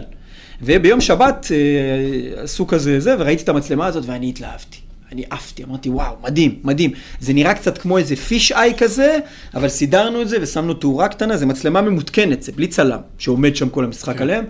וביום 0.62 1.02
שבת 1.02 1.48
אה, 1.52 2.44
עשו 2.44 2.68
כזה 2.68 3.00
זה, 3.00 3.16
וראיתי 3.20 3.44
את 3.44 3.50
המצלמה 3.50 3.86
הזאת 3.86 4.04
ואני 4.08 4.30
התלהבתי. 4.30 4.78
אני 5.12 5.24
עפתי, 5.30 5.64
אמרתי 5.64 5.90
וואו, 5.90 6.16
מדהים, 6.24 6.60
מדהים. 6.64 6.92
זה 7.20 7.34
נראה 7.34 7.54
קצת 7.54 7.78
כמו 7.78 7.98
איזה 7.98 8.16
פיש 8.16 8.52
איי 8.52 8.74
כזה, 8.78 9.20
אבל 9.54 9.70
סידרנו 9.70 10.22
את 10.22 10.30
זה 10.30 10.38
ושמנו 10.42 10.74
תאורה 10.74 11.08
קטנה, 11.08 11.38
זה 11.38 11.46
מצלמה 11.46 11.82
ממותקנת, 11.82 12.44
זה 12.44 12.52
בלי 12.52 12.68
צלם, 12.68 13.00
שעומד 13.18 13.56
שם 13.56 13.70
כל 13.70 13.84
המשחק 13.84 14.22
עליהם. 14.22 14.46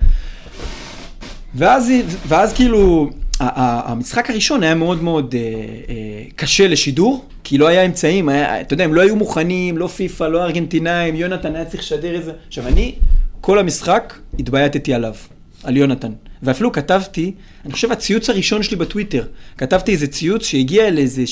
ואז, 1.55 1.91
ואז 2.27 2.53
כאילו, 2.53 3.09
המשחק 3.39 4.29
הראשון 4.29 4.63
היה 4.63 4.75
מאוד 4.75 5.03
מאוד 5.03 5.35
אה, 5.35 5.41
אה, 5.89 6.23
קשה 6.35 6.67
לשידור, 6.67 7.25
כי 7.43 7.51
כי 7.51 7.57
לא 7.57 7.67
היה 7.67 7.85
אמצעים, 7.85 8.29
היה, 8.29 8.61
אתה 8.61 8.73
יודע, 8.73 8.83
הם 8.83 8.93
לא 8.93 9.01
היו 9.01 9.15
מוכנים, 9.15 9.77
לא 9.77 9.87
פיפא, 9.87 10.23
לא 10.23 10.43
ארגנטינאים, 10.43 11.15
יונתן 11.15 11.55
היה 11.55 11.65
צריך 11.65 11.83
לשדר 11.83 12.15
איזה... 12.15 12.31
עכשיו, 12.47 12.67
אני, 12.67 12.95
כל 13.41 13.59
המשחק, 13.59 14.13
התבייתתי 14.39 14.93
עליו, 14.93 15.13
על 15.63 15.77
יונתן. 15.77 16.11
ואפילו 16.43 16.71
כתבתי, 16.71 17.31
אני 17.65 17.73
חושב 17.73 17.91
הציוץ 17.91 18.29
הראשון 18.29 18.63
שלי 18.63 18.77
בטוויטר, 18.77 19.25
כתבתי 19.57 19.91
איזה 19.91 20.07
ציוץ 20.07 20.45
שהגיע 20.45 20.89
לאיזה 20.89 21.23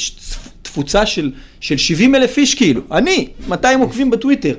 תפוצה 0.62 1.06
של, 1.06 1.32
של 1.60 1.78
70 1.78 2.16
אלף 2.16 2.38
איש 2.38 2.56
כאילו, 2.56 2.82
אני, 2.92 3.28
200 3.48 3.80
עוקבים 3.80 4.10
בטוויטר. 4.10 4.56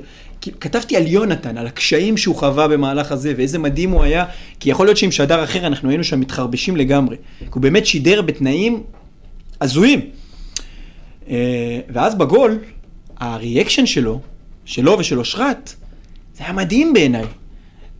כתבתי 0.60 0.96
על 0.96 1.06
יונתן, 1.06 1.58
על 1.58 1.66
הקשיים 1.66 2.16
שהוא 2.16 2.36
חווה 2.36 2.68
במהלך 2.68 3.12
הזה, 3.12 3.34
ואיזה 3.36 3.58
מדהים 3.58 3.90
הוא 3.90 4.02
היה, 4.02 4.24
כי 4.60 4.70
יכול 4.70 4.86
להיות 4.86 4.96
שעם 4.96 5.10
שדר 5.10 5.44
אחר 5.44 5.66
אנחנו 5.66 5.88
היינו 5.88 6.04
שם 6.04 6.20
מתחרבשים 6.20 6.76
לגמרי. 6.76 7.16
כי 7.38 7.44
הוא 7.54 7.62
באמת 7.62 7.86
שידר 7.86 8.22
בתנאים 8.22 8.82
הזויים. 9.60 10.00
אה, 11.28 11.80
ואז 11.88 12.14
בגול, 12.14 12.58
הריאקשן 13.16 13.86
שלו, 13.86 14.20
שלו 14.64 14.98
ושל 14.98 15.18
אושרת, 15.18 15.74
זה 16.36 16.44
היה 16.44 16.52
מדהים 16.52 16.92
בעיניי. 16.92 17.24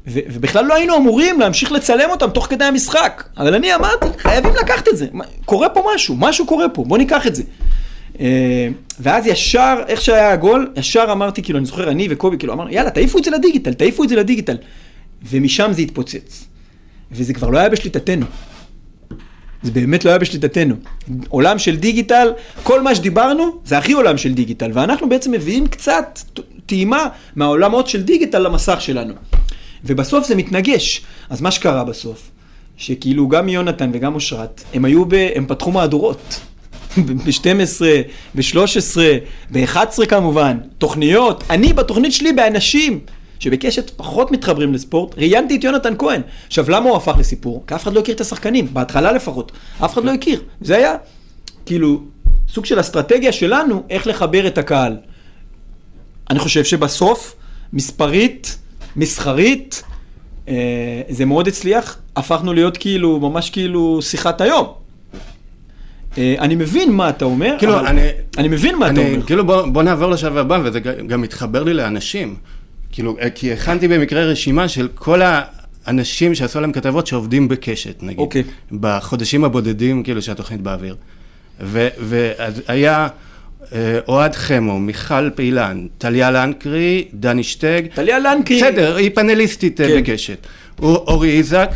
ו- 0.07 0.21
ובכלל 0.33 0.65
לא 0.65 0.75
היינו 0.75 0.97
אמורים 0.97 1.41
להמשיך 1.41 1.73
לצלם 1.73 2.11
אותם 2.11 2.31
תוך 2.31 2.47
כדי 2.47 2.65
המשחק. 2.65 3.25
אבל 3.37 3.55
אני 3.55 3.75
אמרתי, 3.75 4.07
חייבים 4.19 4.55
לקחת 4.63 4.89
את 4.89 4.97
זה. 4.97 5.07
קורה 5.45 5.69
פה 5.69 5.85
משהו, 5.95 6.17
משהו 6.19 6.47
קורה 6.47 6.69
פה, 6.69 6.85
בוא 6.85 6.99
ניקח 6.99 7.27
את 7.27 7.35
זה. 7.35 7.43
אה, 8.21 8.69
ואז 9.01 9.27
ישר, 9.27 9.83
איך 9.89 10.01
שהיה 10.01 10.33
הגול, 10.33 10.73
ישר 10.77 11.09
אמרתי, 11.13 11.43
כאילו, 11.43 11.59
אני 11.59 11.67
זוכר, 11.67 11.91
אני 11.91 12.07
וקובי, 12.11 12.39
כאילו, 12.39 12.53
אמרנו, 12.53 12.71
יאללה, 12.71 12.91
תעיפו 12.91 13.19
את 13.19 13.25
זה 13.25 13.31
לדיגיטל, 13.31 13.73
תעיפו 13.73 14.05
את 14.05 14.09
זה 14.09 14.17
לדיגיטל. 14.17 14.57
ומשם 15.31 15.71
זה 15.73 15.83
התפוצץ. 15.83 16.45
וזה 17.13 17.35
כבר 17.35 17.51
לא 17.51 17.59
היה 17.59 17.69
בשליטתנו. 17.69 18.27
זה 19.63 19.73
באמת 19.73 20.05
לא 20.05 20.11
היה 20.11 20.19
בשליטתנו. 20.19 20.75
עולם 21.29 21.59
של 21.59 21.77
דיגיטל, 21.77 22.33
כל 22.63 22.83
מה 22.83 22.95
שדיברנו 22.95 23.61
זה 23.65 23.79
הכי 23.79 23.93
עולם 23.93 24.19
של 24.19 24.35
דיגיטל, 24.35 24.71
ואנחנו 24.75 25.09
בעצם 25.09 25.33
מביאים 25.33 25.67
קצת 25.67 26.21
טעימה 26.67 27.07
מהעולמות 27.37 27.87
של 27.89 28.03
דיגיטל 28.03 28.39
למסך 28.39 28.81
שלנו. 28.81 29.15
ובסוף 29.85 30.27
זה 30.27 30.35
מתנגש. 30.35 31.03
אז 31.31 31.41
מה 31.41 31.51
שקרה 31.51 31.85
בסוף, 31.85 32.31
שכאילו 32.77 33.29
גם 33.29 33.49
יונתן 33.49 33.91
וגם 33.93 34.15
אושרת, 34.15 34.65
הם 34.75 34.85
היו 34.85 35.05
ב... 35.05 35.15
הם 35.35 35.47
פתחו 35.47 35.73
מהדורות. 35.73 36.41
ב-12, 36.97 37.83
ב-13, 38.35 38.99
ב-11 39.51 40.07
כמובן, 40.09 40.59
תוכניות. 40.79 41.45
אני 41.51 41.73
בתוכנית 41.73 42.13
שלי 42.13 42.33
באנשים 42.33 43.01
שבקשת 43.39 43.91
פחות 43.97 44.31
מתחברים 44.31 44.75
לספורט, 44.75 45.19
ראיינתי 45.19 45.57
את 45.57 45.65
יונתן 45.65 45.95
כהן. 45.99 46.21
עכשיו, 46.47 46.71
למה 46.71 46.89
הוא 46.89 46.97
הפך 46.97 47.15
לסיפור? 47.19 47.65
כי 47.67 47.75
אף 47.75 47.83
אחד 47.83 47.93
לא 47.93 48.01
הכיר 48.01 48.15
את 48.15 48.21
השחקנים, 48.21 48.75
בהתחלה 48.75 49.13
לפחות. 49.13 49.53
אף 49.85 49.93
אחד 49.93 50.05
לא 50.05 50.11
הכיר. 50.15 50.43
זה 50.61 50.77
היה 50.77 50.95
כאילו 51.67 52.03
סוג 52.49 52.65
של 52.65 52.81
אסטרטגיה 52.81 53.33
שלנו 53.33 53.83
איך 53.91 54.07
לחבר 54.07 54.47
את 54.47 54.59
הקהל. 54.59 54.97
אני 56.31 56.39
חושב 56.39 56.65
שבסוף, 56.65 57.37
מספרית, 57.73 58.59
מסחרית, 58.97 59.83
אה, 60.49 60.55
זה 61.09 61.25
מאוד 61.25 61.49
הצליח, 61.49 61.97
הפכנו 62.17 62.53
להיות 62.53 62.77
כאילו, 62.77 63.21
ממש 63.21 63.51
כאילו 63.51 63.99
שיחת 64.03 64.41
היום. 64.41 64.67
אה, 66.19 66.35
אני 66.39 66.55
מבין 66.55 66.93
מה 66.93 67.09
אתה 67.09 67.25
אומר, 67.25 67.55
כאילו, 67.59 67.79
אבל... 67.79 67.87
אני- 67.87 68.09
אני 68.39 68.49
מבין 68.49 68.77
מה 68.79 68.87
אתה 68.91 69.01
אני, 69.01 69.15
אומר. 69.15 69.27
כאילו 69.27 69.47
בוא, 69.47 69.67
בוא 69.67 69.83
נעבור 69.83 70.11
לשלב 70.11 70.37
הבא, 70.37 70.59
וזה 70.65 70.81
גם 70.81 71.21
מתחבר 71.23 71.63
לי 71.63 71.75
לאנשים. 71.75 72.37
כאילו, 72.93 73.17
אה, 73.21 73.31
כי 73.31 73.53
הכנתי 73.53 73.89
במקרה 73.89 74.25
רשימה 74.25 74.69
של 74.69 74.89
כל 74.95 75.21
האנשים 75.25 76.35
שעשו 76.35 76.59
עליהם 76.59 76.73
כתבות 76.73 77.07
שעובדים 77.07 77.49
בקשת, 77.49 78.03
נגיד. 78.03 78.19
אוקיי. 78.19 78.43
בחודשים 78.73 79.45
הבודדים, 79.45 80.03
כאילו, 80.03 80.23
שהתוכנית 80.23 80.61
באוויר. 80.61 80.97
והיה 81.61 83.09
אוהד 84.09 84.35
חמו, 84.35 84.79
מיכל 84.79 85.31
פעילן, 85.31 85.87
טליה 85.99 86.31
לנקרי, 86.31 87.05
דני 87.15 87.43
שטג. 87.43 87.83
טליה 87.95 88.19
לנקרי. 88.19 88.57
בסדר, 88.57 88.97
היא 88.97 89.11
פאנליסטית 89.15 89.81
אה, 89.81 89.89
כן. 89.89 90.01
בקשת. 90.01 90.47
אורי 90.83 91.39
איזק. 91.39 91.71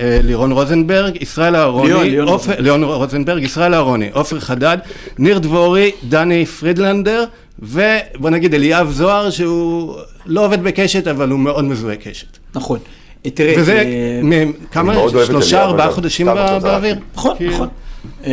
אה, 0.00 0.20
לירון 0.22 0.52
רוזנברג, 0.52 1.22
ישראל 1.22 1.56
אהרוני, 1.56 2.10
ליאון 2.10 2.28
רוזנברג. 2.28 2.60
ליאון 2.60 2.84
רוזנברג, 2.84 3.42
ישראל 3.42 3.74
אהרוני, 3.74 4.08
עופר 4.12 4.40
חדד, 4.40 4.78
ניר 5.18 5.38
דבורי, 5.38 5.90
דני 6.08 6.46
פרידלנדר, 6.46 7.24
ובוא 7.58 8.30
נגיד 8.30 8.54
אליאב 8.54 8.90
זוהר, 8.90 9.30
שהוא 9.30 9.96
לא 10.26 10.44
עובד 10.44 10.62
בקשת, 10.62 11.06
אבל 11.08 11.30
הוא 11.30 11.38
מאוד 11.38 11.64
מזוהה 11.64 11.96
קשת. 11.96 12.38
נכון. 12.54 12.78
אה, 13.26 13.30
תראה, 13.30 13.54
וזה 13.58 13.78
אה, 14.32 14.44
כמה, 14.70 14.94
שלושה, 15.26 15.64
ארבעה. 15.64 15.90
חודשים 15.90 16.26
באוויר. 16.62 16.96
נכון, 17.14 17.36
כאילו. 17.36 17.52
נכון. 17.52 17.68
אה, 18.26 18.32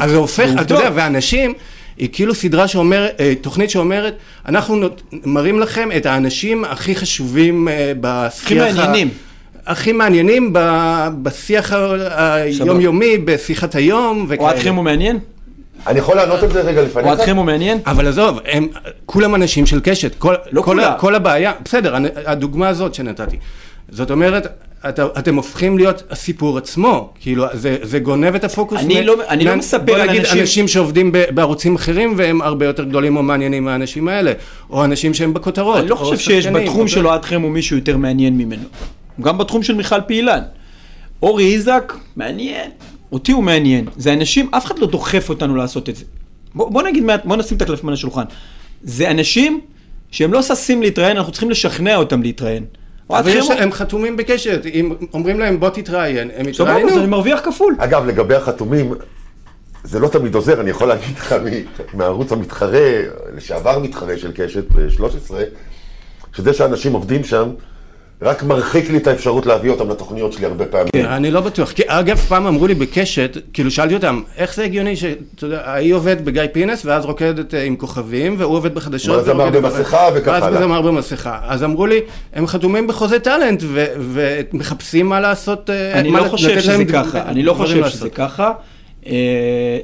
אז 0.00 0.10
זה 0.10 0.16
הופך, 0.16 0.50
אתה. 0.60 0.74
יודע, 0.74 0.90
ואנשים, 0.94 1.54
היא 1.98 2.08
כאילו 2.12 2.34
סדרה 2.34 2.68
שאומרת, 2.68 3.20
אה, 3.20 3.32
תוכנית 3.40 3.70
שאומרת, 3.70 4.14
אנחנו 4.48 4.76
נות- 4.76 5.02
מראים 5.24 5.60
לכם 5.60 5.88
את 5.96 6.06
האנשים 6.06 6.64
הכי 6.64 6.94
חשובים 6.96 7.68
אה, 7.68 7.92
בשיח... 8.00 8.62
ה- 8.62 8.72
מעניינים. 8.72 9.08
הכי 9.66 9.92
מעניינים 9.92 10.50
ב- 10.52 11.08
בשיח 11.22 11.72
היומיומי, 12.16 13.18
בשיחת 13.18 13.74
היום 13.74 14.24
וכאלה. 14.28 14.48
אוהדכם 14.50 14.74
הוא 14.74 14.84
מעניין? 14.84 15.18
אני 15.86 15.98
יכול 15.98 16.16
לענות 16.16 16.42
על 16.42 16.52
זה 16.52 16.60
רגע 16.60 16.82
לפניך? 16.82 17.06
אוהדכם 17.06 17.36
הוא 17.36 17.44
מעניין? 17.44 17.78
אבל 17.86 18.06
עזוב, 18.08 18.38
הם 18.52 18.68
כולם 19.06 19.34
אנשים 19.34 19.66
של 19.66 19.80
קשת, 19.80 20.14
כל, 20.18 20.34
לא 20.52 20.60
כל, 20.62 20.66
כולם. 20.66 20.92
כל 20.98 21.14
הבעיה, 21.14 21.52
בסדר, 21.64 21.94
הדוגמה 22.26 22.68
הזאת 22.68 22.94
שנתתי. 22.94 23.36
זאת 23.88 24.10
אומרת, 24.10 24.46
אתה, 24.88 25.06
אתם 25.18 25.34
הופכים 25.34 25.78
להיות 25.78 26.02
הסיפור 26.10 26.58
עצמו, 26.58 27.12
כאילו, 27.20 27.44
זה, 27.52 27.76
זה 27.82 27.98
גונב 27.98 28.34
את 28.34 28.44
הפוקוס. 28.44 28.80
אני 28.80 29.00
מ- 29.00 29.04
לא- 29.06 29.14
אני 29.28 29.44
לא 29.44 29.56
מספר 29.56 29.84
בוא 29.84 29.94
על 29.96 30.08
נגיד 30.08 30.20
אנשים- 30.20 30.40
אנשים 30.40 30.68
שעובדים 30.68 31.12
ב- 31.12 31.24
בערוצים 31.34 31.74
אחרים 31.74 32.14
והם 32.16 32.42
הרבה 32.42 32.66
יותר 32.66 32.84
גדולים 32.84 33.16
או 33.16 33.22
מעניינים 33.22 33.64
מהאנשים 33.64 34.08
האלה, 34.08 34.32
או 34.70 34.84
אנשים 34.84 35.14
שהם 35.14 35.34
בכותרות. 35.34 35.78
אני 35.78 35.88
לא 35.88 35.94
חושב 35.96 36.18
שיש 36.18 36.46
בתחום 36.46 36.80
או- 36.80 36.88
של 36.88 37.06
אוהדכם 37.06 37.42
הוא 37.42 37.50
מישהו 37.50 37.76
יותר 37.76 37.96
מעניין 37.96 38.38
ממנו. 38.38 38.62
גם 39.20 39.38
בתחום 39.38 39.62
של 39.62 39.74
מיכל 39.74 40.00
פעילן. 40.06 40.40
אורי 41.22 41.54
איזק, 41.54 41.92
מעניין. 42.16 42.70
אותי 43.12 43.32
הוא 43.32 43.42
מעניין. 43.44 43.84
זה 43.96 44.12
אנשים, 44.12 44.48
אף 44.50 44.64
אחד 44.66 44.78
לא 44.78 44.86
דוחף 44.86 45.28
אותנו 45.28 45.56
לעשות 45.56 45.88
את 45.88 45.96
זה. 45.96 46.04
בוא, 46.54 46.70
בוא 46.70 46.82
נגיד, 46.82 47.04
בוא 47.24 47.36
נשים 47.36 47.56
את 47.56 47.62
הקלפים 47.62 47.88
על 47.88 47.94
השולחן. 47.94 48.24
זה 48.82 49.10
אנשים 49.10 49.60
שהם 50.10 50.32
לא 50.32 50.42
ששים 50.42 50.82
להתראיין, 50.82 51.16
אנחנו 51.16 51.32
צריכים 51.32 51.50
לשכנע 51.50 51.96
אותם 51.96 52.22
להתראיין. 52.22 52.64
אבל 53.10 53.28
יש, 53.28 53.50
הם 53.50 53.72
חתומים 53.72 54.16
בקשת, 54.16 54.66
אם 54.66 54.94
אומרים 55.14 55.40
להם 55.40 55.60
בוא 55.60 55.70
תתראיין, 55.70 56.30
הם 56.36 56.52
סבבה, 56.52 56.70
אז 56.70 56.78
יתראיינו. 56.78 57.00
אני 57.00 57.06
מרוויח 57.06 57.40
כפול. 57.44 57.74
אגב, 57.78 58.06
לגבי 58.06 58.34
החתומים, 58.34 58.94
זה 59.84 60.00
לא 60.00 60.08
תמיד 60.08 60.34
עוזר, 60.34 60.60
אני 60.60 60.70
יכול 60.70 60.88
להגיד 60.88 61.16
לך 61.16 61.34
מהערוץ 61.94 62.32
המתחרה, 62.32 63.00
לשעבר 63.36 63.78
מתחרה 63.78 64.18
של 64.18 64.32
קשת 64.34 64.64
ב-13, 64.72 65.34
שזה 66.32 66.52
שאנשים 66.52 66.92
עובדים 66.92 67.24
שם, 67.24 67.48
רק 68.22 68.42
מרחיק 68.42 68.90
לי 68.90 68.96
את 68.96 69.06
האפשרות 69.06 69.46
להביא 69.46 69.70
אותם 69.70 69.90
לתוכניות 69.90 70.32
שלי 70.32 70.46
הרבה 70.46 70.64
פעמים. 70.66 70.88
כן. 70.92 71.04
אני 71.04 71.30
לא 71.30 71.40
בטוח, 71.40 71.72
כי 71.72 71.82
אגב 71.86 72.16
פעם 72.16 72.46
אמרו 72.46 72.66
לי 72.66 72.74
בקשת, 72.74 73.36
כאילו 73.52 73.70
שאלתי 73.70 73.94
אותם, 73.94 74.22
איך 74.36 74.54
זה 74.54 74.64
הגיוני 74.64 74.96
שאתה 74.96 75.44
יודע, 75.46 75.60
ההיא 75.64 75.94
עובד 75.94 76.24
בגיא 76.24 76.42
פינס 76.52 76.84
ואז 76.86 77.04
רוקדת 77.04 77.54
אה, 77.54 77.62
עם 77.62 77.76
כוכבים, 77.76 78.34
והוא 78.38 78.56
עובד 78.56 78.74
בחדשות. 78.74 79.16
ואז 79.16 79.28
עם 79.28 79.52
במסכה. 79.52 80.08
וכך 80.14 80.28
ואז 80.32 80.42
הלאה. 80.42 80.60
זמר 80.60 80.82
במסכה. 80.82 81.38
אז 81.46 81.64
אמרו 81.64 81.86
לי, 81.86 82.00
הם 82.32 82.46
חתומים 82.46 82.86
בחוזה 82.86 83.18
טאלנט, 83.18 83.62
ו- 83.66 83.86
ומחפשים 83.98 85.06
מה 85.06 85.20
לעשות, 85.20 85.70
אה, 85.70 85.92
אני 86.00 86.10
מה 86.10 86.20
לא 86.20 86.28
חושב 86.28 86.60
שזה 86.60 86.84
ככה, 86.84 87.22
אני 87.22 87.42
לא 87.42 87.54
חושב 87.54 87.76
לעשות. 87.76 87.98
שזה 87.98 88.10
ככה. 88.10 88.52
אה, 89.06 89.12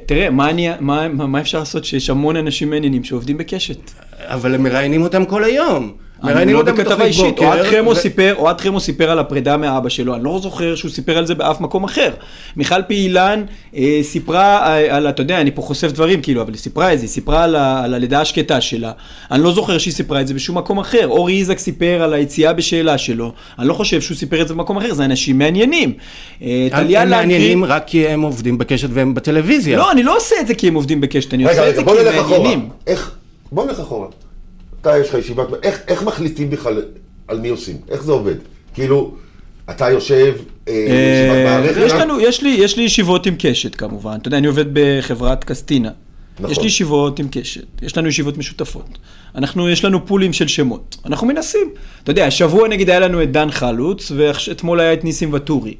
תראה, 0.05 0.29
מה 0.29 0.49
אני- 0.49 0.69
מה- 0.79 1.07
מה 1.07 1.27
מה 1.27 1.41
אפשר 1.41 1.59
לעשות 1.59 1.85
שיש 1.85 2.09
המון 2.09 2.35
אנשים 2.35 2.69
מעניינים 2.69 3.03
שעובדים 3.03 3.37
בקשת? 3.37 3.91
אבל 4.19 4.55
הם 4.55 4.63
מראיינים 4.63 5.01
אותם 5.03 5.25
כל 5.25 5.43
היום. 5.43 5.91
אני 6.23 6.31
מראיינים 6.33 6.55
לא 6.55 6.59
אותם 6.61 6.71
בכתבה 6.71 6.83
בתוכנית 6.89 7.07
אישית, 7.07 7.25
בוקר, 7.25 7.45
אוהד 7.45 7.65
חמו 7.65 7.89
ו- 7.89 7.95
סיפר, 7.95 8.35
אוהד 8.37 8.61
חמו 8.61 8.79
סיפר 8.79 9.09
על 9.11 9.19
הפרידה 9.19 9.57
מאבא 9.57 9.89
שלו, 9.89 10.15
אני 10.15 10.23
לא 10.23 10.39
זוכר 10.43 10.75
שהוא 10.75 10.91
סיפר 10.91 11.17
על 11.17 11.25
זה 11.25 11.35
באף 11.35 11.61
מקום 11.61 11.83
אחר. 11.83 12.09
מיכל 12.55 12.81
פעילן 12.87 13.43
אה, 13.75 13.99
סיפרה 14.03 14.67
אה, 14.67 14.95
על, 14.95 15.09
אתה 15.09 15.21
יודע, 15.21 15.41
אני 15.41 15.51
פה 15.51 15.61
חושף 15.61 15.91
דברים 15.91 16.21
כאילו, 16.21 16.41
אבל 16.41 16.51
היא 16.53 16.59
סיפרה 16.59 16.93
את 16.93 16.99
זה, 16.99 17.03
היא 17.05 17.09
סיפרה 17.09 17.43
על, 17.43 17.55
ה- 17.55 17.83
על 17.83 17.93
הלידה 17.93 18.21
השקטה 18.21 18.61
שלה, 18.61 18.91
אני 19.31 19.43
לא 19.43 19.51
זוכר 19.53 19.77
שהיא 19.77 19.93
סיפרה 19.93 20.21
את 20.21 20.27
זה 20.27 20.33
בשום 20.33 20.57
מקום 20.57 20.79
אחר. 20.79 21.07
אורי 21.07 21.39
איזק 21.39 21.57
סיפר 21.59 22.01
על 22.03 22.13
היציאה 22.13 22.53
בשאלה 22.53 22.97
שלו, 22.97 23.31
אני 23.59 23.67
לא 23.67 23.73
חושב 23.73 24.01
שהוא 24.01 24.17
סיפר 24.17 24.41
את 24.41 24.47
זה 24.47 24.53
במקום 24.53 24.77
אחר, 24.77 24.93
זה 24.93 25.05
אנשים 25.05 25.37
מעניינים. 25.37 25.93
אה, 26.41 26.67
הם 26.73 27.09
מעניינים 27.09 27.65
רק 27.65 27.83
כי 27.87 28.07
הם 28.07 28.21
עובדים 28.21 28.57
בקשת 28.57 28.87
והם 28.91 29.13
בטלוויזיה. 29.13 29.77
לא, 29.77 29.91
אני 29.91 30.03
לא 30.03 30.17
עושה 30.17 30.35
את 30.41 30.47
זה 30.47 30.53
כי 30.55 30.67
הם 30.67 30.73
עובדים 30.73 31.01
בקשת, 31.01 31.33
אני 31.33 31.45
רגע, 31.45 31.51
עושה 31.51 31.69
את 31.69 31.75
זה 31.75 31.83
כי 31.83 31.89
הם. 31.89 32.15
מעניינים. 32.29 32.69
איך, 32.87 33.11
בוא 33.51 33.65
נלך 33.65 33.79
אחורה. 33.79 34.07
אתה, 34.83 34.97
יש 34.97 35.09
לך 35.09 35.15
ישיבת, 35.15 35.47
איך, 35.63 35.79
איך 35.87 36.03
מחליטים 36.03 36.49
בכלל 36.49 36.81
על 37.27 37.39
מי 37.39 37.49
עושים? 37.49 37.77
איך 37.89 38.03
זה 38.03 38.11
עובד? 38.11 38.35
כאילו, 38.73 39.15
אתה 39.69 39.89
יושב, 39.89 40.35
אה, 40.67 40.73
אה, 40.73 41.85
יש 41.85 41.91
לנו, 41.91 42.19
יש 42.19 42.41
לי, 42.41 42.49
יש 42.49 42.77
לי 42.77 42.83
ישיבות 42.83 43.25
עם 43.25 43.35
קשת 43.39 43.75
כמובן, 43.75 44.17
אתה 44.21 44.27
יודע, 44.27 44.37
אני 44.37 44.47
עובד 44.47 44.65
בחברת 44.73 45.43
קסטינה. 45.43 45.89
נכון. 46.39 46.51
יש 46.51 46.59
לי 46.59 46.65
ישיבות 46.65 47.19
עם 47.19 47.27
קשת, 47.31 47.81
יש 47.81 47.97
לנו 47.97 48.07
ישיבות 48.07 48.37
משותפות. 48.37 48.97
אנחנו, 49.35 49.69
יש 49.69 49.85
לנו 49.85 50.05
פולים 50.05 50.33
של 50.33 50.47
שמות. 50.47 50.97
אנחנו 51.05 51.27
מנסים. 51.27 51.69
אתה 52.03 52.11
יודע, 52.11 52.25
השבוע 52.25 52.67
נגיד 52.67 52.89
היה 52.89 52.99
לנו 52.99 53.23
את 53.23 53.31
דן 53.31 53.51
חלוץ, 53.51 54.11
ואתמול 54.15 54.79
היה 54.79 54.93
את 54.93 55.03
ניסים 55.03 55.33
ואטורי. 55.33 55.75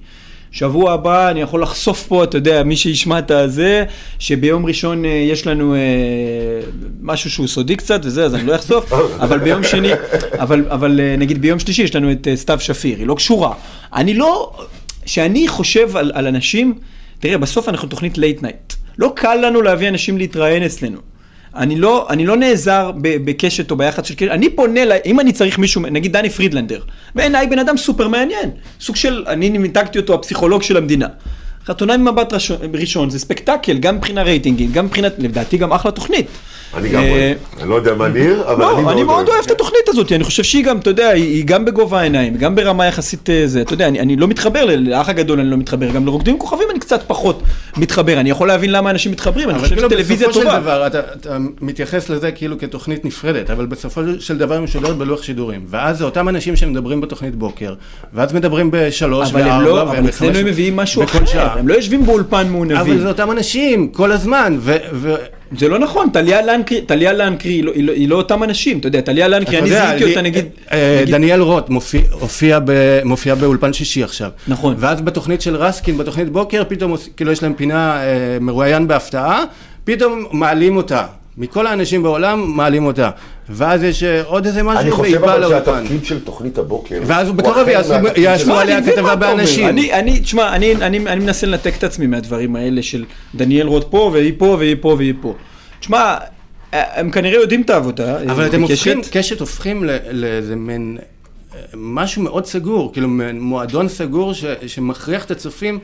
שבוע 0.53 0.93
הבא 0.93 1.29
אני 1.29 1.41
יכול 1.41 1.61
לחשוף 1.61 2.07
פה, 2.07 2.23
אתה 2.23 2.37
יודע, 2.37 2.63
מי 2.63 2.75
שישמע 2.75 3.19
את 3.19 3.31
הזה, 3.31 3.85
שביום 4.19 4.65
ראשון 4.65 5.05
אה, 5.05 5.09
יש 5.09 5.47
לנו 5.47 5.75
אה, 5.75 5.79
משהו 7.01 7.31
שהוא 7.31 7.47
סודי 7.47 7.75
קצת 7.75 8.01
וזה, 8.03 8.25
אז 8.25 8.35
אני 8.35 8.47
לא 8.47 8.55
אחשוף, 8.55 8.93
אבל 9.23 9.39
ביום 9.39 9.63
שני, 9.63 9.89
אבל, 10.39 10.65
אבל 10.69 10.99
אה, 10.99 11.15
נגיד 11.17 11.41
ביום 11.41 11.59
שלישי 11.59 11.83
יש 11.83 11.95
לנו 11.95 12.11
את 12.11 12.27
סתיו 12.35 12.59
שפיר, 12.59 12.97
היא 12.97 13.07
לא 13.07 13.15
קשורה. 13.15 13.53
אני 13.93 14.13
לא, 14.13 14.51
שאני 15.05 15.47
חושב 15.47 15.97
על, 15.97 16.11
על 16.15 16.27
אנשים, 16.27 16.73
תראה, 17.19 17.37
בסוף 17.37 17.69
אנחנו 17.69 17.87
תוכנית 17.87 18.17
late 18.17 18.41
night. 18.41 18.73
לא 18.97 19.11
קל 19.15 19.35
לנו 19.35 19.61
להביא 19.61 19.89
אנשים 19.89 20.17
להתראיין 20.17 20.63
אצלנו. 20.63 21.12
אני 21.55 21.75
לא, 21.75 22.07
אני 22.09 22.25
לא 22.25 22.37
נעזר 22.37 22.91
בקשת 23.01 23.71
או 23.71 23.75
ביחד 23.75 24.05
של 24.05 24.15
קשת, 24.15 24.27
אני 24.31 24.49
פונה, 24.49 24.85
ל- 24.85 24.91
אם 25.05 25.19
אני 25.19 25.31
צריך 25.31 25.57
מישהו, 25.59 25.81
נגיד 25.81 26.13
דני 26.13 26.29
פרידלנדר, 26.29 26.81
בעיניי 27.15 27.47
בן 27.47 27.59
אדם 27.59 27.77
סופר 27.77 28.07
מעניין, 28.07 28.49
סוג 28.81 28.95
של, 28.95 29.23
אני 29.27 29.49
מיתגתי 29.49 29.97
אותו 29.99 30.13
הפסיכולוג 30.13 30.61
של 30.63 30.77
המדינה. 30.77 31.07
חתונה 31.65 31.97
ממבט 31.97 32.33
ראשון, 32.33 32.57
ראשון 32.73 33.09
זה 33.09 33.19
ספקטקל, 33.19 33.77
גם 33.77 33.95
מבחינה 33.95 34.23
רייטינגית, 34.23 34.71
גם 34.71 34.85
מבחינת, 34.85 35.13
לדעתי 35.17 35.57
גם 35.57 35.73
אחלה 35.73 35.91
תוכנית. 35.91 36.27
אני 36.75 36.89
גם 36.89 37.03
אה, 37.03 37.09
אוהב. 37.11 37.37
אני 37.61 37.69
לא 37.69 37.75
יודע 37.75 37.93
מה 37.93 38.07
ניר, 38.07 38.43
אבל 38.51 38.59
לא, 38.59 38.79
אני 38.79 38.91
אני 38.91 39.03
מאוד 39.03 39.29
אוהב 39.29 39.43
את. 39.45 39.51
התוכנית 39.51 39.89
הזאת, 39.89 40.11
אני 40.11 40.23
חושב 40.23 40.43
שהיא 40.43 40.63
גם, 40.63 40.77
אתה 40.77 40.89
יודע, 40.89 41.09
היא 41.09 41.45
גם 41.45 41.65
בגובה 41.65 41.99
העיניים, 41.99 42.37
גם 42.37 42.55
ברמה 42.55 42.85
יחסית 42.85 43.29
אה, 43.29 43.43
זה, 43.45 43.61
אתה 43.61 43.73
יודע, 43.73 43.87
אני, 43.87 43.99
אני 43.99 44.15
לא 44.15 44.27
מתחבר, 44.27 44.65
ל- 44.65 44.89
לאח 44.89 45.09
הגדול 45.09 45.39
אני 45.39 45.49
לא 45.49 45.57
מתחבר, 45.57 45.89
גם 45.89 46.05
לרוקדים 46.05 46.39
כוכבים 46.39 46.67
אני 46.71 46.79
קצת 46.79 47.03
פחות 47.07 47.43
מתחבר, 47.77 48.19
אני 48.19 48.29
יכול 48.29 48.47
להבין 48.47 48.71
למה 48.71 48.89
אנשים 48.89 49.11
מתחברים, 49.11 49.49
אני 49.49 49.57
אבל 49.57 49.63
חושב 49.63 49.75
כאילו 49.75 49.89
שטלוויזיה 49.89 50.27
בסופו 50.27 50.41
של 50.43 50.49
טובה. 50.49 50.59
דבר, 50.59 50.87
אתה, 50.87 51.37
מתייחס 51.61 52.09
לזה 52.09 52.31
כאילו 52.31 52.57
כתוכנית 52.59 53.05
נפרדת, 53.05 53.49
אבל 53.49 53.65
בסופו 53.65 54.01
של 54.19 54.37
דבר 54.37 54.53
היא 54.53 54.61
משודרת 54.61 54.97
בלוח 54.97 55.23
שידורים. 55.23 55.61
ואז 55.67 55.97
זה 55.97 56.03
אותם 56.05 56.29
אנשים 56.29 56.55
שמדברים 56.55 57.01
בתוכנית 57.01 57.35
בוקר, 57.35 57.73
ואז 58.13 58.33
מדברים 58.33 58.69
בשלוש 58.71 59.29
אבל 59.29 59.41
הם 59.41 59.47
וארבע, 59.47 59.63
לא, 59.63 59.73
והם 59.73 59.87
אבל 59.87 60.09
אצלנו 60.09 60.37
הם 60.37 60.45
מביאים 60.45 60.75
משהו 60.75 61.03
אחר. 61.03 61.19
הם 61.59 61.67
לא 61.67 61.73
יושבים 61.73 62.05
באולפן 62.05 62.47
מעונבים. 62.49 62.77
אבל 62.77 62.99
זה 62.99 63.07
אותם 63.07 63.31
אנשים, 63.31 63.87
כל 63.87 64.11
הזמן, 64.11 64.57
ו... 64.59 64.75
ו... 64.93 65.15
זה 65.57 65.67
לא 65.69 65.79
נכון, 65.79 66.09
טליה 66.09 66.41
לנקרי, 66.41 66.81
טליה 66.81 67.13
לנקרי 67.13 67.51
היא 67.51 67.63
לא- 67.63 67.71
היא 67.75 67.83
לא- 67.83 67.93
היא 67.93 68.09
לא 68.09 68.15
אותם 68.15 68.43
אנשים, 68.43 68.79
אתה 68.79 68.87
יודע, 68.87 69.01
טליה 69.01 69.27
לנקרי, 69.27 69.59
אני 69.59 69.69
זיהיתי 69.69 70.03
אותה 70.09 70.21
נגיד, 70.21 70.45
אה, 70.71 70.99
נגיד- 71.01 71.15
דניאל 71.15 71.41
רוט 71.41 71.69
מופיע, 71.69 72.01
הופיע 72.11 72.59
ב, 72.65 72.71
מופיע 73.05 73.35
באולפן 73.35 73.73
שישי 73.73 74.03
עכשיו. 74.03 74.29
נכון. 74.47 74.75
ואז 74.77 75.01
בתוכנית 75.01 75.41
של 75.41 75.55
רסקין, 75.55 75.97
בתוכנית 75.97 76.29
בוקר, 76.29 76.63
פתאום 76.67 76.95
כאילו 77.17 77.31
יש 77.31 77.43
להם 77.43 77.53
פינה 77.53 77.95
אה, 78.03 78.03
מרואיין 78.41 78.87
בהפתעה, 78.87 79.43
פתאום 79.83 80.25
מעלים 80.31 80.77
אותה. 80.77 81.05
מכל 81.37 81.67
האנשים 81.67 82.03
בעולם 82.03 82.51
מעלים 82.55 82.85
אותה. 82.85 83.09
ואז 83.49 83.83
יש 83.83 84.03
אה, 84.03 84.23
עוד 84.23 84.45
איזה 84.45 84.63
משהו 84.63 84.81
אני 84.81 84.91
חושב 84.91 85.23
אבל. 85.23 85.49
שהתפקיד 85.49 86.05
של 86.05 86.19
תוכנית 86.19 86.57
הבוקר... 86.57 86.99
ואז 87.05 87.27
הוא 87.27 87.35
בקרוב 87.35 87.67
יעשו- 88.15 88.53
עליה 88.53 88.81
כתבה. 88.83 89.15
באנשים. 89.15 89.67
אני, 89.67 89.93
אני, 89.93 90.19
תשמע, 90.19 90.55
אני, 90.55 90.75
אני, 90.75 90.97
אני 91.07 91.19
מנסה 91.25 91.47
לנתק 91.47 91.73
את 91.77 91.83
עצמי 91.83 92.07
מהדברים 92.07 92.55
האלה 92.55 92.83
של 92.83 93.05
דניאל 93.35 93.67
רוט 93.67 93.85
פה, 93.89 94.09
והיא 94.13 94.33
פה, 94.37 94.55
והיא 94.59 94.75
פה, 94.81 94.95
והיא 94.97 95.13
פה. 95.21 95.33
תשמע, 95.79 96.15
הם 96.71 97.11
כנראה 97.11 97.41
יודעים 97.41 97.61
את 97.61 97.69
העבודה. 97.69 98.21
אבל 98.31 98.43
אה, 98.43 98.47
אתם 98.47 98.63
בקשת. 98.63 98.71
הופכים, 98.95 99.01
קשת 99.11 99.39
הופכים 99.39 99.83
לאיזה 100.11 100.55
מין 100.55 100.97
אה, 101.55 101.59
משהו 101.73 102.21
מאוד 102.21 102.45
סגור, 102.45 102.93
כאילו 102.93 103.07
מועדון 103.33 103.89
סגור 103.89 104.33
ש, 104.33 104.45
שמכריח 104.67 105.25
את 105.25 105.31
הצופים 105.31 105.79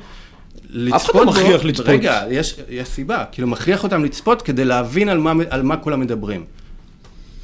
לצפות 0.70 1.00
אחד 1.06 1.20
לא. 1.20 1.26
מכריח 1.26 1.64
לצפות. 1.66 1.88
רגע, 1.88 2.22
יש, 2.32 2.56
יש 2.70 2.88
סיבה, 2.88 3.24
כאילו 3.32 3.48
מכריח 3.48 3.84
אותם 3.84 4.04
לצפות 4.06 4.42
כדי 4.42 4.66
להבין 4.66 5.10
על 5.10 5.18
מה, 5.18 5.34
על 5.50 5.62
מה 5.64 5.78
כולם 5.78 6.00
מדברים. 6.00 6.44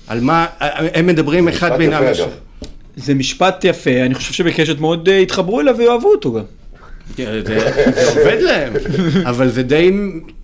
על 0.07 0.21
מה, 0.21 0.45
הם 0.93 1.07
מדברים 1.07 1.47
אחד 1.47 1.67
משפט 1.67 1.77
בינם. 1.77 2.03
יפה, 2.03 2.11
לש- 2.11 2.19
אגב. 2.19 2.29
זה 2.95 3.13
משפט 3.13 3.63
יפה, 3.65 3.91
אני 4.05 4.15
חושב 4.15 4.33
שבקשת 4.33 4.79
מאוד 4.79 5.09
אה, 5.09 5.13
יתחברו 5.15 5.61
אליו 5.61 5.75
ויאהבו 5.77 6.07
אותו 6.11 6.33
גם. 6.33 6.41
כן, 7.15 7.31
זה, 7.45 7.69
עובד 8.09 8.37
להם, 8.41 8.73
אבל 9.25 9.49
זה 9.49 9.63
די 9.63 9.91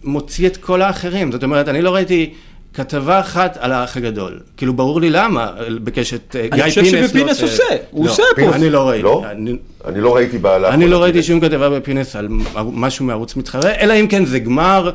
מוציא 0.04 0.48
את 0.48 0.58
כל 0.58 0.82
האחרים. 0.82 1.32
זאת 1.32 1.44
אומרת, 1.44 1.68
אני 1.70 1.82
לא 1.82 1.96
ראיתי 1.96 2.34
כתבה 2.74 3.20
אחת 3.20 3.58
על 3.62 3.72
האח 3.72 3.98
הגדול. 3.98 4.40
כאילו, 4.58 4.74
ברור 4.74 5.02
לי 5.02 5.10
למה 5.10 5.52
בקשת 5.84 6.36
אה, 6.36 6.48
גיא 6.54 6.64
אני 6.64 6.72
פינס. 6.72 6.86
חושב 6.88 7.08
שבפינס 7.08 7.42
לא 7.42 7.48
עושה, 7.48 7.64
הוא 7.92 8.06
לא, 8.06 8.12
עושה 8.12 8.24
פה. 8.36 8.56
אני 8.56 8.70
לא 8.70 8.90
ראיתי. 8.90 9.04
לא? 9.04 9.24
אני, 9.32 9.56
אני 9.86 10.02
לא 10.02 10.16
ראיתי 10.16 10.38
בעלה. 10.38 10.70
אני 10.74 10.88
לא 10.88 11.04
ראיתי 11.04 11.24
שום 11.24 11.40
כתבה 11.40 11.70
בפינס 11.70 12.16
על 12.16 12.28
משהו 12.72 13.06
מערוץ 13.06 13.36
מתחרה, 13.36 13.72
אלא 13.72 13.94
אם 13.94 14.08
כן 14.08 14.26
זה 14.26 14.40
גמר, 14.40 14.92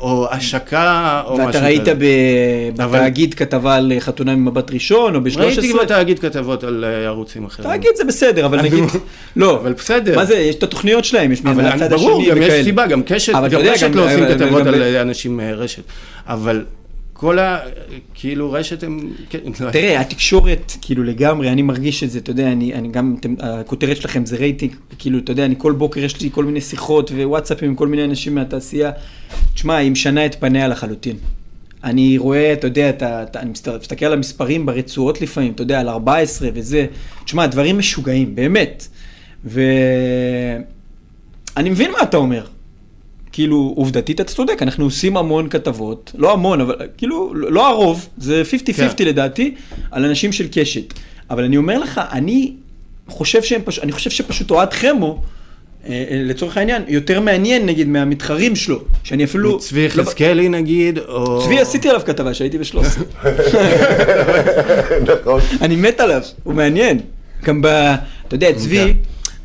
או 0.00 0.26
השקה, 0.30 0.82
או 1.26 1.32
משהו 1.32 1.48
כזה. 1.48 1.58
ואתה 1.58 1.66
ראית 1.66 1.88
ב- 1.98 2.80
אבל- 2.82 2.98
בתאגיד 2.98 3.34
כתבה 3.34 3.74
על 3.76 3.92
חתונה 3.98 4.36
ממבט 4.36 4.70
ראשון, 4.70 5.14
או 5.14 5.20
ב-13? 5.20 5.38
ראיתי 5.40 5.72
בתאגיד 5.82 6.18
כתבות 6.18 6.64
על 6.64 6.84
אה, 6.84 7.06
ערוצים 7.06 7.44
אחרים. 7.44 7.68
תאגיד 7.70 7.90
זה 7.96 8.04
בסדר, 8.04 8.46
אבל 8.46 8.62
נגיד, 8.62 8.84
לא, 9.36 9.56
אבל 9.56 9.72
בסדר. 9.72 10.16
מה 10.16 10.24
זה, 10.24 10.34
יש 10.38 10.54
את 10.54 10.62
התוכניות 10.62 11.04
שלהם, 11.04 11.32
יש 11.32 11.44
מהצד 11.44 11.60
אני- 11.82 11.88
ברור, 11.88 12.20
השני 12.20 12.30
גם 12.30 12.42
יש 12.42 12.48
וכאלה. 12.48 12.64
סיבה, 12.64 12.86
גם 12.86 13.02
קשת, 13.02 13.32
גם 13.50 13.60
רשת 13.60 13.90
לא 13.94 14.04
עושים 14.04 14.24
כתבות 14.28 14.66
על 14.66 14.82
אה, 14.82 15.02
אנשים 15.02 15.36
מהרשת. 15.36 15.82
אבל 16.26 16.64
כל 17.20 17.38
ה... 17.38 17.58
כאילו 18.14 18.52
רשת 18.52 18.82
הם... 18.82 19.12
כן, 19.30 19.38
לא- 19.60 19.70
תראה, 19.70 20.00
התקשורת, 20.00 20.72
כאילו 20.80 21.04
לגמרי, 21.04 21.50
אני 21.50 21.62
מרגיש 21.62 22.04
את 22.04 22.10
זה, 22.10 22.18
אתה 22.18 22.30
יודע, 22.30 22.52
אני, 22.52 22.74
אני 22.74 22.88
גם, 22.88 23.16
אתם, 23.20 23.34
הכותרת 23.38 23.96
שלכם 23.96 24.26
זה 24.26 24.36
רייטינג, 24.36 24.74
כאילו, 24.98 25.18
אתה 25.18 25.32
יודע, 25.32 25.44
אני 25.44 25.54
כל 25.58 25.72
בוקר 25.72 26.00
יש 26.00 26.20
לי 26.20 26.30
כל 26.32 26.44
מיני 26.44 26.60
שיחות 26.60 27.10
ווואטסאפים 27.10 27.68
עם 27.68 27.74
כל 27.74 27.88
מיני 27.88 28.04
אנשים 28.04 28.34
מהתעשייה. 28.34 28.90
תשמע, 29.54 29.76
היא 29.76 29.90
משנה 29.90 30.26
את 30.26 30.34
פניה 30.34 30.68
לחלוטין. 30.68 31.16
אני 31.84 32.18
רואה, 32.18 32.52
אתה 32.52 32.66
יודע, 32.66 32.90
אתה, 32.90 33.22
אתה, 33.22 33.40
אני 33.40 33.50
מסתכל, 33.50 34.06
על 34.06 34.12
המספרים 34.12 34.66
ברצועות 34.66 35.20
לפעמים, 35.20 35.52
אתה 35.52 35.62
יודע, 35.62 35.80
על 35.80 35.88
14 35.88 36.48
וזה. 36.54 36.86
תשמע, 37.24 37.46
דברים 37.46 37.78
משוגעים, 37.78 38.34
באמת. 38.34 38.86
ואני 39.44 40.60
מבין 41.70 41.90
מה 41.90 42.02
אתה 42.02 42.16
אומר. 42.16 42.46
כאילו, 43.40 43.74
עובדתית 43.76 44.20
אתה 44.20 44.32
צודק, 44.32 44.62
אנחנו 44.62 44.84
עושים 44.84 45.16
המון 45.16 45.48
כתבות, 45.48 46.12
לא 46.18 46.32
המון, 46.32 46.60
אבל 46.60 46.74
כאילו, 46.96 47.34
לא 47.34 47.68
הרוב, 47.68 48.08
זה 48.18 48.42
50-50 48.66 48.72
כן. 48.96 49.04
לדעתי, 49.04 49.54
על 49.90 50.04
אנשים 50.04 50.32
של 50.32 50.46
קשת. 50.52 50.94
אבל 51.30 51.44
אני 51.44 51.56
אומר 51.56 51.78
לך, 51.78 52.00
אני 52.12 52.52
חושב 53.08 53.42
שהם 53.42 53.60
פשוט, 53.64 53.84
אני 53.84 53.92
חושב 53.92 54.10
שפשוט 54.10 54.50
אוהד 54.50 54.72
חמו, 54.72 55.22
אה, 55.86 55.90
אה, 55.90 56.22
לצורך 56.24 56.56
העניין, 56.56 56.82
יותר 56.88 57.20
מעניין 57.20 57.66
נגיד 57.66 57.88
מהמתחרים 57.88 58.56
שלו, 58.56 58.80
שאני 59.04 59.24
אפילו... 59.24 59.58
צבי 59.58 59.80
לא- 59.80 59.86
יחזקאלי 59.86 60.48
נגיד, 60.48 60.98
או... 60.98 61.42
צבי 61.44 61.60
עשיתי 61.60 61.88
עליו 61.88 62.00
כתבה 62.06 62.34
שהייתי 62.34 62.58
ב-13. 62.58 62.76
נכון. 65.12 65.40
אני 65.60 65.76
מת 65.76 66.00
עליו, 66.00 66.22
הוא 66.42 66.54
מעניין. 66.54 67.00
גם 67.44 67.62
ב... 67.62 67.66
אתה 67.66 68.34
יודע, 68.34 68.52
צבי, 68.52 68.80
אני 68.80 68.94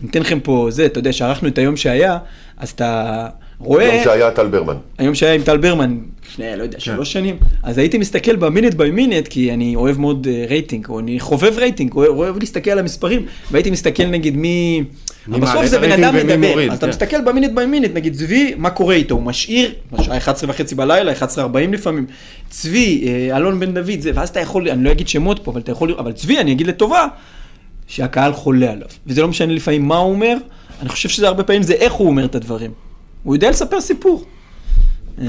אתן 0.10 0.22
לכם 0.22 0.40
פה 0.40 0.68
זה, 0.70 0.86
אתה 0.86 1.00
יודע, 1.00 1.14
שערכנו 1.14 1.48
את 1.48 1.58
היום 1.58 1.78
שהיה, 1.78 2.18
אז 2.58 2.70
אתה 2.70 3.28
רואה... 3.60 3.94
יום 3.96 4.04
שהיה 4.04 4.32
טל 4.32 4.48
ברמן. 4.48 4.76
היום 4.98 5.16
שהיה 5.16 5.34
עם 5.34 5.42
טל 5.42 5.58
ברמן, 5.58 5.98
לפני, 6.30 6.46
לא 6.58 6.64
יודע, 6.64 6.80
שלוש 6.80 7.14
שנים, 7.14 7.38
אז 7.64 7.78
הייתי 7.78 7.98
מסתכל 7.98 8.36
ב 8.36 8.41
minute 8.41 8.74
by 8.74 8.92
minute, 8.92 9.28
כי 9.28 9.54
אני 9.54 9.76
אוהב 9.76 10.00
מאוד 10.00 10.28
אה, 10.32 10.46
רייטינג, 10.50 10.88
או 10.90 11.00
אני 11.00 11.20
חובב 11.20 11.54
רייטינג, 11.58 11.94
אוהב, 11.94 12.10
אוהב 12.10 12.40
להסתכל 12.40 12.72
על 12.72 12.80
המספרים, 12.80 13.26
והייתי 13.52 13.72
מסתכל 13.72 14.06
נגיד 14.06 14.38
מי... 14.38 14.84
בסוף 15.28 15.66
זה 15.66 15.80
בן 15.80 15.92
אדם 15.92 16.16
מדבר, 16.16 16.38
מוריד, 16.38 16.72
אז 16.72 16.78
אתה 16.78 16.86
כן. 16.86 16.90
מסתכל 16.90 17.22
ב 17.22 17.26
minute 17.26 17.52
by 17.52 17.66
minute, 17.66 17.92
נגיד 17.94 18.16
צבי, 18.16 18.54
מה 18.58 18.70
קורה 18.70 18.96
איתו, 18.96 19.16
הוא 19.16 19.24
משאיר, 19.24 19.74
השעה 19.94 20.18
11 20.18 20.50
וחצי 20.50 20.76
בלילה, 20.76 21.14
11.40 21.14 21.58
לפעמים, 21.72 22.06
צבי, 22.50 23.08
אה, 23.08 23.38
אלון 23.38 23.60
בן 23.60 23.74
דוד, 23.74 24.00
זה, 24.00 24.12
ואז 24.16 24.30
אתה 24.30 24.40
יכול, 24.40 24.70
אני 24.70 24.84
לא 24.84 24.92
אגיד 24.92 25.08
שמות 25.08 25.40
פה, 25.44 25.52
אבל 25.52 25.62
אתה 25.62 25.72
יכול, 25.72 25.96
אבל 26.00 26.12
צבי, 26.12 26.40
אני 26.40 26.52
אגיד 26.52 26.68
לטובה, 26.68 27.08
שהקהל 27.88 28.34
חולה 28.34 28.72
עליו, 28.72 28.88
וזה 29.08 29.22
לא 29.22 29.28
משנה 29.28 29.54
לפעמים 29.54 29.88
מה 29.88 29.98
הוא 29.98 30.12
אומר, 30.12 30.38
אני 30.82 30.90
חושב 30.90 31.10
שזה 31.10 31.28
הרבה 31.28 31.44
פעמים 31.44 31.64
זה 31.64 31.74
איך 31.74 31.94
הוא 31.94 32.08
אומר 32.08 32.26
את 32.26 32.36
הדברים. 32.36 32.85
הוא 33.26 33.36
יודע 33.36 33.50
לספר 33.50 33.82
סיפור. 33.82 34.24
אה, 35.22 35.26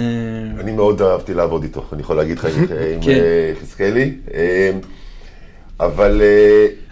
אני 0.61 0.73
מאוד 0.73 1.03
אהבתי 1.03 1.35
לעבוד 1.35 1.63
איתו, 1.63 1.85
אני 1.93 2.03
יכול 2.03 2.17
להגיד 2.17 2.39
לך 2.39 2.45
עם 2.45 2.67
כן. 3.05 3.11
אה, 3.11 3.53
יחזקאלי. 3.57 4.13
אה, 4.35 4.71
אבל 5.81 6.23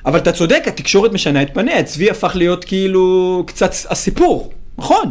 אבל 0.07 0.19
אתה 0.19 0.33
צודק, 0.33 0.62
התקשורת 0.67 1.12
משנה 1.12 1.43
את 1.43 1.55
פניה, 1.55 1.83
צבי 1.83 2.11
הפך 2.11 2.33
להיות 2.35 2.64
כאילו 2.64 3.43
קצת 3.47 3.71
הסיפור, 3.90 4.53
נכון. 4.79 5.11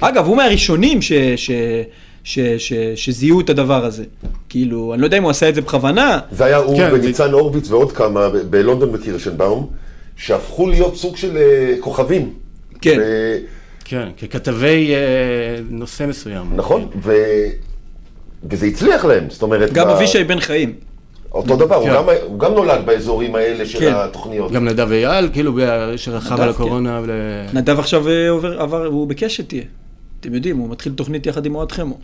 אגב, 0.00 0.26
הוא 0.26 0.36
מהראשונים 0.36 1.02
ש, 1.02 1.12
ש, 1.36 1.50
ש, 2.24 2.38
ש, 2.58 2.72
שזיהו 2.94 3.40
את 3.40 3.50
הדבר 3.50 3.84
הזה. 3.84 4.04
כאילו, 4.48 4.94
אני 4.94 5.00
לא 5.00 5.06
יודע 5.06 5.18
אם 5.18 5.22
הוא 5.22 5.30
עשה 5.30 5.48
את 5.48 5.54
זה 5.54 5.60
בכוונה, 5.60 6.18
זה 6.32 6.44
היה 6.44 6.56
הוא 6.56 6.76
כן, 6.76 6.90
וניצן 6.92 7.30
הורוביץ 7.32 7.70
ועוד 7.70 7.92
כמה 7.92 8.28
ב- 8.28 8.36
בלונדון 8.36 8.90
וקירשנבאום, 8.94 9.70
שהפכו 10.16 10.68
להיות 10.68 10.96
סוג 10.96 11.16
של 11.16 11.38
כוכבים. 11.80 12.32
כן. 12.80 12.98
ו- 13.00 13.36
כן, 13.90 14.08
ככתבי 14.22 14.94
אה, 14.94 14.98
נושא 15.70 16.04
מסוים. 16.08 16.56
נכון, 16.56 16.88
ו... 17.02 17.12
וזה 18.50 18.66
הצליח 18.66 19.04
להם, 19.04 19.30
זאת 19.30 19.42
אומרת, 19.42 19.72
גם 19.72 19.88
אבישי 19.88 20.24
בן 20.24 20.40
חיים. 20.40 20.74
אותו 21.32 21.56
דבר, 21.56 21.74
הוא 21.76 21.86
כן. 21.88 21.94
גם- 21.94 22.04
הוא 22.26 22.38
גם 22.38 22.52
נולד 22.54 22.86
באזורים 22.86 23.34
האלה 23.34 23.66
של 23.66 23.78
כן. 23.78 23.92
התוכניות. 23.94 24.52
גם 24.52 24.64
נדב 24.68 24.92
אייל, 24.92 25.28
כאילו, 25.32 25.58
שרכב 25.96 26.32
על 26.32 26.44
כן. 26.44 26.48
הקורונה. 26.48 27.00
ול- 27.02 27.10
נדב 27.54 27.78
עכשיו 27.78 28.08
אה, 28.08 28.30
עובר, 28.30 28.60
עבר, 28.62 28.86
הוא 28.86 29.06
בקשת 29.08 29.48
תהיה. 29.48 29.62
אתם 30.20 30.34
יודעים, 30.34 30.56
הוא 30.56 30.70
מתחיל 30.70 30.92
תוכנית 30.92 31.26
יחד 31.26 31.46
עם 31.46 31.54
אוהד 31.54 31.72
חמו. 31.72 31.98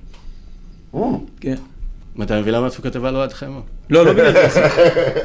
Mm, 0.94 0.98
כן. 1.40 1.54
אתה 2.22 2.40
מבין 2.40 2.54
למה 2.54 2.66
הוא 2.66 2.84
כתב 2.84 3.04
על 3.04 3.16
אוהד 3.16 3.32
חמו? 3.32 3.60
לא, 3.90 4.06
לא 4.06 4.12
בגלל 4.12 4.32
זה. 4.32 4.66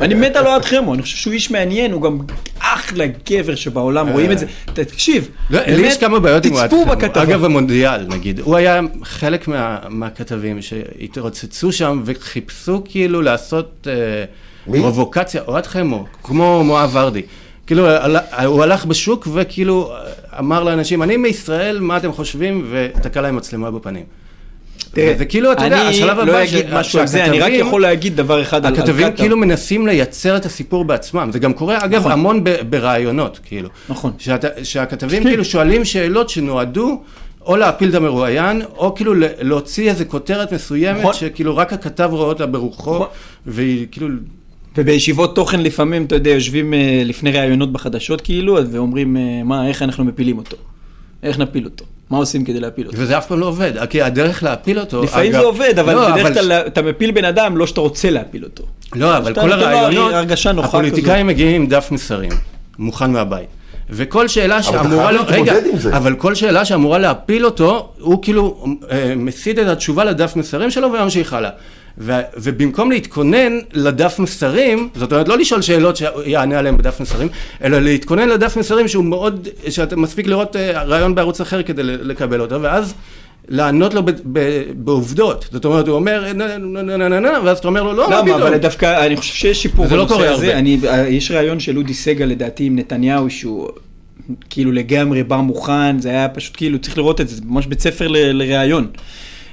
אני 0.01 0.13
מת 0.13 0.35
על 0.35 0.47
אוהד 0.47 0.65
חמו, 0.65 0.93
אני 0.93 1.01
חושב 1.01 1.17
שהוא 1.17 1.33
איש 1.33 1.51
מעניין, 1.51 1.91
הוא 1.91 2.01
גם 2.01 2.17
אחלה 2.59 3.05
גבר 3.29 3.55
שבעולם, 3.55 4.07
רואים 4.09 4.31
את 4.31 4.39
זה. 4.39 4.45
תקשיב, 4.73 5.29
לא, 5.49 5.59
לי 5.67 5.81
יש 5.87 5.97
כמה 5.97 6.19
בעיות 6.19 6.45
עם 6.45 6.53
אוהד 6.53 6.69
חמו. 6.71 6.93
אגב, 7.23 7.45
המונדיאל, 7.45 8.07
נגיד, 8.07 8.39
הוא 8.39 8.55
היה 8.55 8.79
חלק 9.03 9.47
מה- 9.47 9.77
מהכתבים 9.89 10.61
שהתרוצצו 10.61 11.71
שם 11.71 12.01
וחיפשו 12.05 12.81
כאילו 12.85 13.21
לעשות 13.21 13.87
אה? 13.89 14.23
פרובוקציה, 14.65 15.41
אוהד 15.47 15.65
חמו, 15.67 16.05
כמו 16.23 16.63
מואב 16.63 16.89
ורדי. 16.93 17.21
כאילו, 17.67 17.87
הוא 18.45 18.63
הלך 18.63 18.85
בשוק 18.85 19.27
וכאילו 19.33 19.93
אמר 20.39 20.63
לאנשים, 20.63 21.03
אני 21.03 21.17
מישראל, 21.17 21.79
מה 21.79 21.97
אתם 21.97 22.11
חושבים? 22.11 22.67
ותקע 22.71 23.21
להם 23.21 23.35
מצלמה 23.35 23.71
בפנים. 23.71 24.03
תראה, 24.93 25.13
זה 25.17 25.25
כאילו, 25.25 25.51
אתה 25.51 25.65
יודע, 25.65 25.81
השלב 25.81 26.19
אני 26.19 26.31
הבא 26.31 26.31
לא 26.31 26.43
אגיד 26.43 26.65
משהו 26.73 26.99
על 26.99 27.07
זה, 27.07 27.25
אני 27.25 27.39
רק 27.39 27.51
יכול 27.53 27.81
להגיד 27.81 28.15
דבר 28.15 28.41
אחד 28.41 28.65
על 28.65 28.73
על 28.73 28.79
הכתבים 28.79 29.07
קטאר. 29.07 29.17
כאילו 29.17 29.37
מנסים 29.37 29.87
לייצר 29.87 30.37
את 30.37 30.45
הסיפור 30.45 30.85
בעצמם, 30.85 31.29
זה 31.33 31.39
גם 31.39 31.53
קורה 31.53 31.85
אגב 31.85 31.99
נכון. 31.99 32.11
המון 32.11 32.43
ברעיונות, 32.69 33.39
כאילו. 33.45 33.69
נכון. 33.89 34.11
שהכתבים 34.63 35.23
כאילו 35.23 35.45
שואלים 35.45 35.85
שאלות 35.85 36.29
שנועדו 36.29 37.01
או 37.45 37.55
להפיל 37.57 37.89
את 37.89 37.95
המרואיין, 37.95 38.61
או 38.77 38.95
כאילו 38.95 39.13
ל- 39.13 39.23
להוציא 39.39 39.89
איזה 39.89 40.05
כותרת 40.05 40.53
מסוימת, 40.53 40.99
נכון. 40.99 41.13
שכאילו 41.13 41.57
רק 41.57 41.73
הכתב 41.73 42.09
רואה 42.11 42.27
אותה 42.27 42.45
ברוחו, 42.45 42.95
נכון. 42.95 43.07
והיא 43.45 43.87
כאילו... 43.91 44.07
ובישיבות 44.77 45.35
תוכן 45.35 45.61
לפעמים, 45.61 46.05
אתה 46.05 46.15
יודע, 46.15 46.29
יושבים 46.29 46.73
אה, 46.73 47.01
לפני 47.05 47.31
ראיונות 47.31 47.71
בחדשות 47.71 48.21
כאילו, 48.21 48.57
ואומרים, 48.71 49.17
אה, 49.17 49.21
מה, 49.43 49.67
איך 49.67 49.81
אנחנו 49.81 50.05
מפילים 50.05 50.37
אותו? 50.37 50.57
איך 51.23 51.39
נפיל 51.39 51.65
אותו? 51.65 51.85
מה 52.09 52.17
עושים 52.17 52.45
כדי 52.45 52.59
להפיל 52.59 52.87
אותו? 52.87 52.97
וזה 52.99 53.17
אף 53.17 53.27
פעם 53.27 53.39
לא 53.39 53.45
עובד, 53.45 53.85
כי 53.89 54.01
הדרך 54.01 54.43
להפיל 54.43 54.79
אותו... 54.79 55.03
לפעמים 55.03 55.31
אגב- 55.31 55.41
זה 55.41 55.45
עובד, 55.47 55.79
אבל 55.79 55.93
לא, 55.93 56.11
בדרך 56.11 56.33
כלל 56.33 56.51
אתה 56.51 56.81
מפיל 56.81 57.11
בן 57.11 57.25
אדם, 57.25 57.57
לא 57.57 57.67
שאתה 57.67 57.81
רוצה 57.81 58.09
להפיל 58.09 58.43
אותו. 58.43 58.63
לא, 58.95 59.17
אבל 59.17 59.33
כל 59.33 59.51
הרעיונות, 59.51 60.13
הרגשה 60.13 60.51
נוחה 60.51 60.67
הפוליטיקאים 60.67 61.27
מגיעים 61.27 61.61
עם 61.61 61.67
דף 61.67 61.87
מסרים, 61.91 62.31
מוכן 62.79 63.11
מהבית. 63.11 63.47
וכל 63.93 64.27
שאלה 64.27 64.55
אתה 64.55 64.63
שאמורה... 64.63 65.07
חייב 65.07 65.17
לו- 65.21 65.25
להתמודד 65.25 65.51
רגע, 65.51 65.69
עם 65.71 65.77
זה. 65.79 65.97
אבל 65.97 66.15
כל 66.15 66.35
שאלה 66.35 66.65
שאמורה 66.65 66.99
להפיל 66.99 67.45
אותו, 67.45 67.89
הוא 67.99 68.19
כאילו 68.23 68.65
אה, 68.91 69.13
מסיט 69.15 69.59
את 69.59 69.67
התשובה 69.67 70.03
לדף 70.03 70.35
מסרים 70.35 70.71
שלו 70.71 70.87
וממשיך 70.93 71.33
הלאה. 71.33 71.49
ו- 72.01 72.21
ובמקום 72.37 72.91
להתכונן 72.91 73.59
לדף 73.73 74.19
מסרים, 74.19 74.89
זאת 74.95 75.11
אומרת 75.11 75.27
לא 75.27 75.37
לשאול 75.37 75.61
שאלות 75.61 75.95
שיענה 75.95 76.59
עליהן 76.59 76.77
בדף 76.77 76.99
מסרים, 76.99 77.27
אלא 77.63 77.79
להתכונן 77.79 78.29
לדף 78.29 78.57
מסרים 78.57 78.87
שהוא 78.87 79.05
מאוד, 79.05 79.47
שאתה 79.69 79.95
מספיק 79.95 80.27
לראות 80.27 80.55
אה, 80.55 80.83
רעיון 80.83 81.15
בערוץ 81.15 81.41
אחר 81.41 81.63
כדי 81.63 81.83
לקבל 81.83 82.41
אותו, 82.41 82.61
ואז 82.61 82.93
לענות 83.47 83.93
לו 83.93 84.03
ב- 84.03 84.11
ב- 84.33 84.63
בעובדות. 84.75 85.49
זאת 85.51 85.65
אומרת, 85.65 85.87
הוא 85.87 85.95
אומר, 85.95 86.33
נה 86.33 86.57
נה 86.57 86.83
נה 86.83 86.97
נה 86.97 87.09
נה 87.09 87.19
נה, 87.19 87.39
ואז 87.43 87.57
אתה 87.57 87.67
אומר 87.67 87.83
לו, 87.83 87.93
לא, 87.93 88.09
מה 88.09 88.19
למה? 88.21 88.35
אבל 88.35 88.57
דווקא, 88.57 89.05
אני 89.05 89.17
חושב 89.17 89.33
שיש 89.33 89.61
שיפור 89.61 89.87
זה 89.87 89.95
לא 89.95 90.05
קורה. 90.07 90.29
הרבה. 90.29 90.53
אני, 90.53 90.77
יש 91.09 91.31
ראיון 91.31 91.59
של 91.59 91.77
אודי 91.77 91.93
סגל 91.93 92.25
לדעתי 92.25 92.63
עם 92.63 92.75
נתניהו, 92.75 93.29
שהוא 93.29 93.69
כאילו 94.49 94.71
לגמרי 94.71 95.23
בא 95.23 95.37
מוכן, 95.37 95.99
זה 95.99 96.09
היה 96.09 96.29
פשוט 96.29 96.57
כאילו, 96.57 96.79
צריך 96.79 96.97
לראות 96.97 97.21
את 97.21 97.27
זה, 97.27 97.35
זה 97.35 97.41
ממש 97.45 97.65
בית 97.67 97.79
ספר 97.79 98.07
לראיון. 98.09 98.87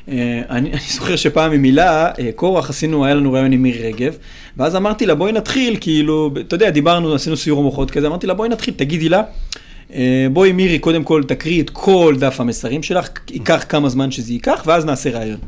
אה, 0.08 0.42
אני, 0.56 0.70
זוכר 0.88 1.16
שפעם 1.16 1.52
עם 1.52 1.62
הילה, 1.62 2.10
אה, 2.18 2.30
קורח, 2.34 2.70
עשינו, 2.70 3.04
היה 3.04 3.14
לנו 3.14 3.32
ראיון 3.32 3.52
עם 3.52 3.62
מירי 3.62 3.92
רגב, 3.92 4.16
ואז 4.56 4.76
אמרתי 4.76 5.06
לה, 5.06 5.14
בואי 5.14 5.32
נתחיל, 5.32 5.76
כאילו, 5.80 6.30
אתה 6.40 6.54
יודע, 6.54 6.70
דיברנו, 6.70 7.14
עשינו 7.14 7.36
סיור 7.36 7.62
מוחות 7.62 7.90
כזה, 7.90 8.06
אמרתי 8.06 8.26
לה, 8.26 8.34
בואי 8.34 8.48
נתחיל, 8.48 8.74
תגידי 8.76 9.08
לה, 9.08 9.22
אה, 9.94 10.26
בואי 10.32 10.52
מירי, 10.52 10.78
קודם 10.78 11.04
כל 11.04 11.22
תקריא 11.22 11.62
את 11.62 11.70
כל 11.70 12.16
דף 12.18 12.40
המסרים 12.40 12.82
שלך, 12.82 13.08
ייקח 13.30 13.64
כמה 13.68 13.88
זמן 13.88 14.10
שזה 14.10 14.32
ייקח, 14.32 14.62
ואז 14.66 14.84
נעשה 14.84 15.10
ראיון. 15.18 15.38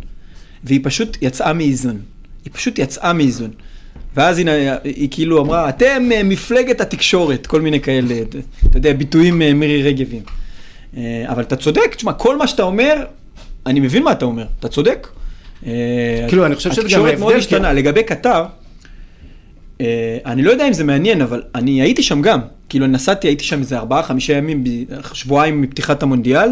והיא 0.64 0.80
פשוט 0.82 1.18
יצאה 1.22 1.52
מאיזון. 1.52 1.98
היא 2.44 2.52
פשוט 2.52 2.78
יצאה 2.78 3.12
מאיזון. 3.12 3.50
ואז 4.16 4.38
הנה, 4.38 4.52
היא 4.84 5.08
כאילו 5.10 5.42
אמרה, 5.42 5.68
אתם 5.68 6.10
מפלגת 6.24 6.80
התקשורת, 6.80 7.46
כל 7.46 7.60
מיני 7.60 7.80
כאלה, 7.80 8.14
אתה 8.66 8.78
יודע, 8.78 8.92
ביטויים 8.92 9.38
מירי 9.38 9.82
רגבים. 9.82 10.22
אבל 11.26 11.42
אתה 11.42 11.56
צודק, 11.56 11.94
תשמע, 11.96 12.12
כל 12.12 12.36
מה 12.36 12.46
שאתה 12.46 12.62
אומר, 12.62 13.04
אני 13.66 13.80
מבין 13.80 14.02
מה 14.02 14.12
אתה 14.12 14.24
אומר, 14.24 14.46
אתה 14.58 14.68
צודק. 14.68 15.08
אה, 15.66 16.26
כאילו, 16.28 16.46
אני 16.46 16.54
חושב 16.54 16.72
שזה 16.72 16.80
גם 16.80 16.86
התקשורת 16.86 17.18
מאוד 17.18 17.32
ההבדל, 17.32 17.38
השתנה. 17.38 17.72
לגבי 17.72 18.02
קטר, 18.02 18.44
אה, 19.80 20.18
אני 20.26 20.42
לא 20.42 20.50
יודע 20.50 20.68
אם 20.68 20.72
זה 20.72 20.84
מעניין, 20.84 21.22
אבל 21.22 21.42
אני 21.54 21.82
הייתי 21.82 22.02
שם 22.02 22.22
גם. 22.22 22.40
כאילו, 22.68 22.86
נסעתי, 22.86 23.28
הייתי 23.28 23.44
שם 23.44 23.58
איזה 23.58 23.78
ארבעה, 23.78 24.02
חמישה 24.02 24.32
ימים, 24.32 24.64
שבועיים 25.12 25.62
מפתיחת 25.62 26.02
המונדיאל, 26.02 26.48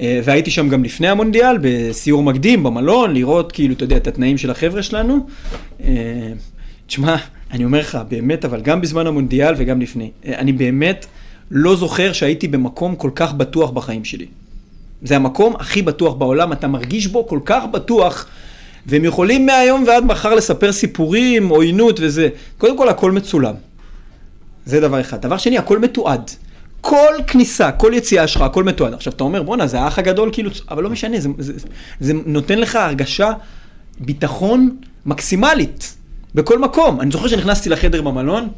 אה, 0.00 0.20
והייתי 0.24 0.50
שם 0.50 0.68
גם 0.68 0.84
לפני 0.84 1.08
המונדיאל, 1.08 1.56
בסיור 1.60 2.22
מקדים, 2.22 2.62
במלון, 2.62 3.14
לראות, 3.14 3.52
כאילו, 3.52 3.74
אתה 3.74 3.84
יודע, 3.84 3.96
את 3.96 4.06
התנאים 4.06 4.38
של 4.38 4.50
החבר'ה 4.50 4.82
שלנו. 4.82 5.26
תשמע, 6.86 7.16
אני 7.50 7.64
אומר 7.64 7.80
לך, 7.80 7.98
באמת, 8.08 8.44
אבל 8.44 8.60
גם 8.60 8.80
בזמן 8.80 9.06
המונדיאל 9.06 9.54
וגם 9.56 9.80
לפני, 9.80 10.10
אני 10.26 10.52
באמת 10.52 11.06
לא 11.50 11.76
זוכר 11.76 12.12
שהייתי 12.12 12.48
במקום 12.48 12.96
כל 12.96 13.10
כך 13.14 13.34
בטוח 13.34 13.70
בחיים 13.70 14.04
שלי. 14.04 14.26
זה 15.02 15.16
המקום 15.16 15.54
הכי 15.56 15.82
בטוח 15.82 16.14
בעולם, 16.14 16.52
אתה 16.52 16.68
מרגיש 16.68 17.06
בו 17.06 17.26
כל 17.26 17.40
כך 17.44 17.62
בטוח, 17.72 18.26
והם 18.86 19.04
יכולים 19.04 19.46
מהיום 19.46 19.84
ועד 19.86 20.04
מחר 20.04 20.34
לספר 20.34 20.72
סיפורים, 20.72 21.48
עוינות 21.48 22.00
וזה. 22.02 22.28
קודם 22.58 22.78
כל, 22.78 22.88
הכל 22.88 23.12
מצולם. 23.12 23.54
זה 24.66 24.80
דבר 24.80 25.00
אחד. 25.00 25.22
דבר 25.22 25.36
שני, 25.36 25.58
הכל 25.58 25.78
מתועד. 25.78 26.30
כל 26.80 27.14
כניסה, 27.26 27.72
כל 27.72 27.92
יציאה 27.94 28.26
שלך, 28.26 28.42
הכל 28.42 28.64
מתועד. 28.64 28.94
עכשיו, 28.94 29.12
אתה 29.12 29.24
אומר, 29.24 29.42
בואנה, 29.42 29.66
זה 29.66 29.80
האח 29.80 29.98
הגדול, 29.98 30.30
כאילו, 30.32 30.50
אבל 30.70 30.82
לא 30.82 30.90
משנה, 30.90 31.20
זה, 31.20 31.28
זה, 31.38 31.52
זה 32.00 32.12
נותן 32.26 32.58
לך 32.58 32.76
הרגשה, 32.76 33.32
ביטחון 34.00 34.76
מקסימלית, 35.06 35.94
בכל 36.34 36.58
מקום. 36.58 37.00
אני 37.00 37.10
זוכר 37.10 37.28
שנכנסתי 37.28 37.68
לחדר 37.68 38.02
במלון, 38.02 38.48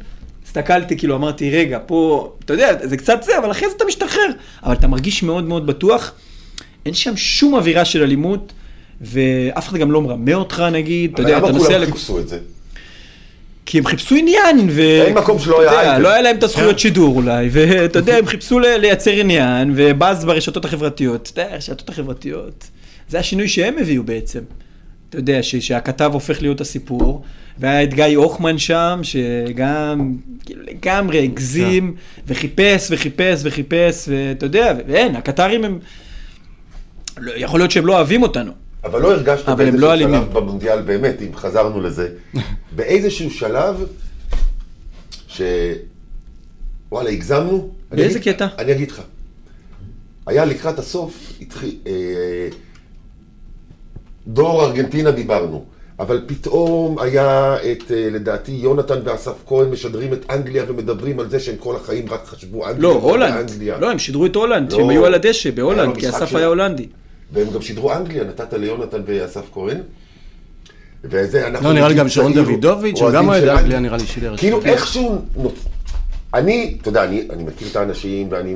הסתכלתי, 0.45 0.97
כאילו, 0.97 1.15
אמרתי, 1.15 1.49
רגע, 1.49 1.79
פה, 1.85 2.31
אתה 2.45 2.53
יודע, 2.53 2.87
זה 2.87 2.97
קצת 2.97 3.23
זה, 3.23 3.37
אבל 3.37 3.51
אחרי 3.51 3.69
זה 3.69 3.75
אתה 3.75 3.85
משתחרר. 3.85 4.29
אבל 4.63 4.73
אתה 4.73 4.87
מרגיש 4.87 5.23
מאוד 5.23 5.43
מאוד 5.43 5.67
בטוח, 5.67 6.11
אין 6.85 6.93
שם 6.93 7.17
שום 7.17 7.53
אווירה 7.55 7.85
של 7.85 8.03
אלימות, 8.03 8.53
ואף 9.01 9.67
אחד 9.69 9.77
גם 9.77 9.91
לא 9.91 10.01
מרמה 10.01 10.33
אותך, 10.33 10.63
נגיד, 10.71 11.11
אתה 11.13 11.21
יודע, 11.21 11.37
אתה 11.37 11.47
למה 11.47 11.57
נוסע... 11.57 11.67
כולם 11.67 11.81
לק- 11.81 11.87
חיפשו 11.89 12.19
את 12.19 12.27
זה? 12.27 12.39
כי 13.65 13.77
הם 13.77 13.85
חיפשו 13.85 14.15
עניין, 14.15 14.67
ו... 14.71 14.81
אין 14.81 15.13
מקום 15.17 15.39
שלא 15.39 15.61
היה 15.61 15.67
יודע, 15.71 15.79
הייטק. 15.79 16.03
לא 16.03 16.09
היה 16.09 16.21
להם 16.21 16.37
את 16.37 16.43
הזכויות 16.43 16.71
כן. 16.71 16.77
שידור 16.77 17.15
אולי, 17.15 17.49
ואתה 17.51 17.99
יודע, 17.99 18.17
הם 18.17 18.25
חיפשו 18.25 18.59
לייצר 18.59 19.11
עניין, 19.11 19.73
ובאז 19.75 20.25
ברשתות 20.25 20.65
החברתיות. 20.65 21.29
אתה 21.33 21.41
יודע, 21.41 21.53
הרשתות 21.53 21.89
החברתיות, 21.89 22.67
זה 23.09 23.19
השינוי 23.19 23.47
שהם 23.47 23.75
הביאו 23.81 24.03
בעצם. 24.03 24.39
אתה 25.09 25.17
יודע, 25.17 25.43
ש- 25.43 25.55
שהכתב 25.55 26.09
הופך 26.13 26.41
להיות 26.41 26.61
הסיפור, 26.61 27.21
והיה 27.59 27.83
את 27.83 27.93
גיא 27.93 28.17
הוחמן 28.17 28.57
שם, 28.57 28.99
שגם, 29.03 30.13
כאילו 30.45 30.61
לגמרי 30.63 31.23
הגזים, 31.23 31.95
וחיפש 32.27 32.87
וחיפש 32.91 33.39
וחיפש, 33.43 34.05
ואתה 34.07 34.45
יודע, 34.45 34.73
ואין, 34.87 35.15
הקטרים 35.15 35.63
הם... 35.63 35.79
לא- 37.17 37.31
יכול 37.35 37.59
להיות 37.59 37.71
שהם 37.71 37.85
לא 37.85 37.95
אוהבים 37.95 38.23
אותנו. 38.23 38.51
אבל 38.83 39.01
לא 39.01 39.11
הרגשת 39.13 39.49
באיזשהו 39.49 39.79
לא 39.79 39.93
אלימים. 39.93 40.21
שלב 40.21 40.33
במונדיאל, 40.33 40.81
באמת, 40.81 41.21
אם 41.21 41.35
חזרנו 41.35 41.81
לזה, 41.81 42.09
באיזשהו 42.75 43.31
שלב 43.31 43.85
ש... 45.27 45.41
וואלה, 46.91 47.09
הגזמנו? 47.09 47.69
באיזה 47.91 48.19
אגיד- 48.19 48.33
קטע? 48.35 48.47
אני 48.59 48.71
אגיד 48.71 48.91
לך. 48.91 49.01
היה 50.27 50.45
לקראת 50.45 50.79
הסוף, 50.79 51.33
התחיל... 51.41 51.75
אה, 51.87 52.47
דור 54.27 54.65
ארגנטינה 54.65 55.11
דיברנו, 55.11 55.65
אבל 55.99 56.21
פתאום 56.25 56.99
היה 56.99 57.55
את, 57.71 57.91
אה, 57.91 58.09
לדעתי, 58.11 58.51
יונתן 58.51 58.99
ואסף 59.03 59.33
כהן 59.47 59.69
משדרים 59.69 60.13
את 60.13 60.25
אנגליה 60.29 60.63
ומדברים 60.67 61.19
על 61.19 61.29
זה 61.29 61.39
שהם 61.39 61.55
כל 61.59 61.75
החיים 61.75 62.05
רק 62.09 62.25
חשבו 62.25 62.65
אנגליה. 62.67 62.81
לא, 62.81 62.93
הולנד. 62.93 63.51
לא, 63.79 63.91
הם 63.91 63.99
שידרו 63.99 64.25
את 64.25 64.35
הולנד, 64.35 64.71
לא. 64.71 64.77
שהם 64.77 64.89
היו 64.89 65.05
על 65.05 65.13
הדשא 65.13 65.51
בהולנד, 65.51 65.97
כי 65.97 66.09
אסף 66.09 66.25
שלהם. 66.29 66.35
היה 66.35 66.47
הולנדי. 66.47 66.87
והם 67.33 67.47
גם 67.53 67.61
שידרו 67.61 67.93
אנגליה, 67.93 68.23
נתת 68.23 68.53
ליונתן 68.53 69.01
ואסף 69.05 69.43
כהן. 69.53 69.77
וזה, 71.03 71.47
אנחנו... 71.47 71.67
לא, 71.67 71.73
נראה 71.73 71.87
לי 71.87 71.95
גם 71.95 72.09
שרון 72.09 72.33
דוידוביץ', 72.33 73.01
הוא 73.01 73.11
גם 73.11 73.27
אוהד 73.27 73.47
אנגליה, 73.47 73.79
נראה 73.79 73.97
לי 73.97 74.05
שידר. 74.05 74.37
כאילו. 74.37 74.61
איכשהו... 74.65 75.25
אני, 76.33 76.77
אתה 76.81 76.89
יודע, 76.89 77.03
אני, 77.03 77.27
אני 77.29 77.43
מכיר 77.43 77.67
את 77.71 77.75
האנשים, 77.75 78.27
ואני... 78.31 78.55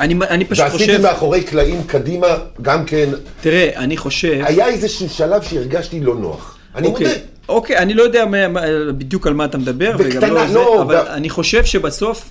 אני, 0.00 0.14
אני 0.30 0.44
פשוט 0.44 0.64
ועשיתי 0.64 0.84
חושב, 0.84 1.02
מאחורי 1.02 1.44
קלעים 1.44 1.82
קדימה, 1.86 2.26
גם 2.62 2.84
כן. 2.84 3.08
תראה, 3.40 3.70
אני 3.76 3.96
חושב, 3.96 4.40
היה 4.44 4.68
איזשהו 4.68 5.08
שלב 5.08 5.42
שהרגשתי 5.42 6.00
לא 6.00 6.14
נוח. 6.14 6.58
אני 6.74 6.88
מודה. 6.88 7.04
אוקיי, 7.04 7.22
אוקיי, 7.48 7.78
אני 7.78 7.94
לא 7.94 8.02
יודע 8.02 8.24
מה, 8.24 8.48
מה, 8.48 8.60
בדיוק 8.98 9.26
על 9.26 9.34
מה 9.34 9.44
אתה 9.44 9.58
מדבר, 9.58 9.96
וגם 9.98 10.08
בקטנה, 10.08 10.28
לא, 10.28 10.46
זה, 10.46 10.54
לא, 10.54 10.82
אבל 10.82 10.96
ב- 10.96 11.06
אני 11.06 11.30
חושב 11.30 11.64
שבסוף, 11.64 12.30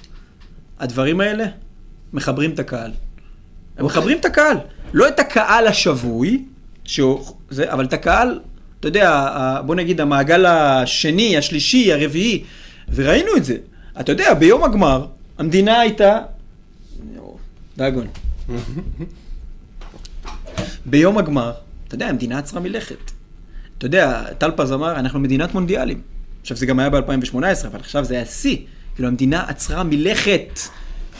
הדברים 0.79 1.21
האלה 1.21 1.45
מחברים 2.13 2.51
את 2.51 2.59
הקהל. 2.59 2.91
הם 3.77 3.85
מחברים 3.85 4.17
את 4.17 4.25
הקהל. 4.25 4.57
לא 4.93 5.07
את 5.07 5.19
הקהל 5.19 5.67
השבוי, 5.67 6.43
שהוא, 6.83 7.25
זה, 7.49 7.73
אבל 7.73 7.85
את 7.85 7.93
הקהל, 7.93 8.39
אתה 8.79 8.87
יודע, 8.87 9.29
בוא 9.65 9.75
נגיד 9.75 10.01
המעגל 10.01 10.45
השני, 10.45 11.37
השלישי, 11.37 11.93
הרביעי, 11.93 12.43
וראינו 12.93 13.35
את 13.37 13.45
זה. 13.45 13.57
אתה 13.99 14.11
יודע, 14.11 14.33
ביום 14.33 14.63
הגמר, 14.63 15.05
המדינה 15.37 15.79
הייתה... 15.79 16.19
דאגון. 17.77 18.07
ביום 20.85 21.17
הגמר, 21.17 21.51
אתה 21.87 21.95
יודע, 21.95 22.07
המדינה 22.07 22.37
עצרה 22.37 22.59
מלכת. 22.59 23.11
אתה 23.77 23.85
יודע, 23.85 24.23
טלפז 24.37 24.71
אמר, 24.71 24.95
אנחנו 24.99 25.19
מדינת 25.19 25.53
מונדיאלים. 25.53 26.01
עכשיו, 26.41 26.57
זה 26.57 26.65
גם 26.65 26.79
היה 26.79 26.89
ב-2018, 26.89 27.35
אבל 27.67 27.79
עכשיו 27.79 28.05
זה 28.05 28.13
היה 28.13 28.25
שיא. 28.25 28.57
כאילו, 28.95 29.07
המדינה 29.07 29.43
עצרה 29.47 29.83
מלכת. 29.83 30.59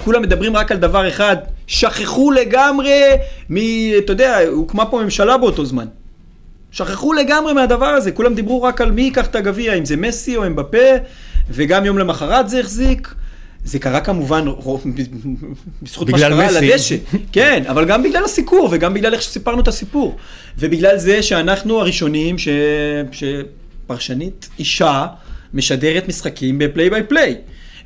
כולם 0.03 0.21
מדברים 0.21 0.55
רק 0.55 0.71
על 0.71 0.77
דבר 0.77 1.07
אחד, 1.07 1.37
שכחו 1.67 2.31
לגמרי 2.31 3.01
מ... 3.49 3.57
אתה 3.97 4.11
יודע, 4.11 4.39
הוקמה 4.47 4.85
פה 4.85 5.03
ממשלה 5.03 5.37
באותו 5.37 5.65
זמן. 5.65 5.85
שכחו 6.71 7.13
לגמרי 7.13 7.53
מהדבר 7.53 7.85
הזה, 7.85 8.11
כולם 8.11 8.33
דיברו 8.35 8.63
רק 8.63 8.81
על 8.81 8.91
מי 8.91 9.01
ייקח 9.01 9.25
את 9.25 9.35
הגביע, 9.35 9.73
אם 9.73 9.85
זה 9.85 9.97
מסי 9.97 10.37
או 10.37 10.45
אמבפה, 10.45 10.87
וגם 11.49 11.85
יום 11.85 11.97
למחרת 11.97 12.49
זה 12.49 12.59
החזיק. 12.59 13.13
זה 13.63 13.79
קרה 13.79 14.01
כמובן 14.01 14.45
בזכות 15.81 16.09
מה 16.09 16.17
שקרה 16.17 16.47
על. 16.47 16.57
הדשא. 16.57 16.95
כן, 17.31 17.63
אבל 17.67 17.85
גם 17.85 18.03
בגלל 18.03 18.23
הסיקור, 18.23 18.69
וגם 18.71 18.93
בגלל 18.93 19.13
איך 19.13 19.21
שסיפרנו 19.21 19.61
את 19.61 19.67
הסיפור. 19.67 20.17
ובגלל 20.59 20.97
זה 20.97 21.23
שאנחנו 21.23 21.79
הראשונים 21.79 22.37
ש... 22.37 22.47
שפרשנית 23.11 24.49
אישה 24.59 25.05
משדרת 25.53 26.07
משחקים 26.07 26.57
ב 26.57 26.64
play 26.64 26.89
by 26.89 27.03
play. 27.03 27.35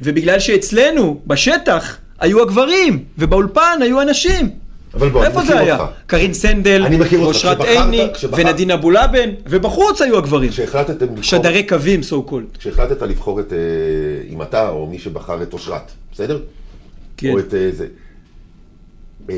ובגלל 0.02 0.40
שאצלנו, 0.40 1.22
בשטח, 1.28 1.98
היו 2.20 2.42
הגברים, 2.42 3.04
ובאולפן 3.18 3.80
היו 3.82 4.02
הנשים. 4.02 4.50
אבל 4.94 5.10
בוא, 5.10 5.22
אני 5.22 5.30
איפה 5.30 5.40
מכיר 5.40 5.54
זה 5.56 5.60
היה? 5.60 5.78
אותך. 5.78 5.94
קרין 6.08 6.34
סנדל. 6.34 6.86
אושרת 7.16 7.62
עיני, 7.62 8.08
ונדין 8.32 8.72
אבולאבן, 8.72 9.30
ובחוץ 9.50 10.02
היו 10.02 10.18
הגברים. 10.18 10.50
כשהחלטתם 10.50 11.06
לבחור, 11.06 11.24
שדרי 11.24 11.68
קווים, 11.68 12.00
so 12.10 12.30
called. 12.30 12.58
כשהחלטת 12.60 13.02
לבחור 13.02 13.40
את, 13.40 13.54
אה, 13.54 13.58
אם 14.30 14.42
אתה 14.42 14.70
או 14.70 14.88
מי 14.88 15.00
שבחר 15.00 15.44
את 15.44 15.54
אושרת, 15.54 15.92
בסדר? 16.12 16.40
כן. 17.18 17.32
או 17.32 17.40
את 17.40 17.54
אה, 17.54 17.70
זה. 17.72 17.88
אה, 19.30 19.36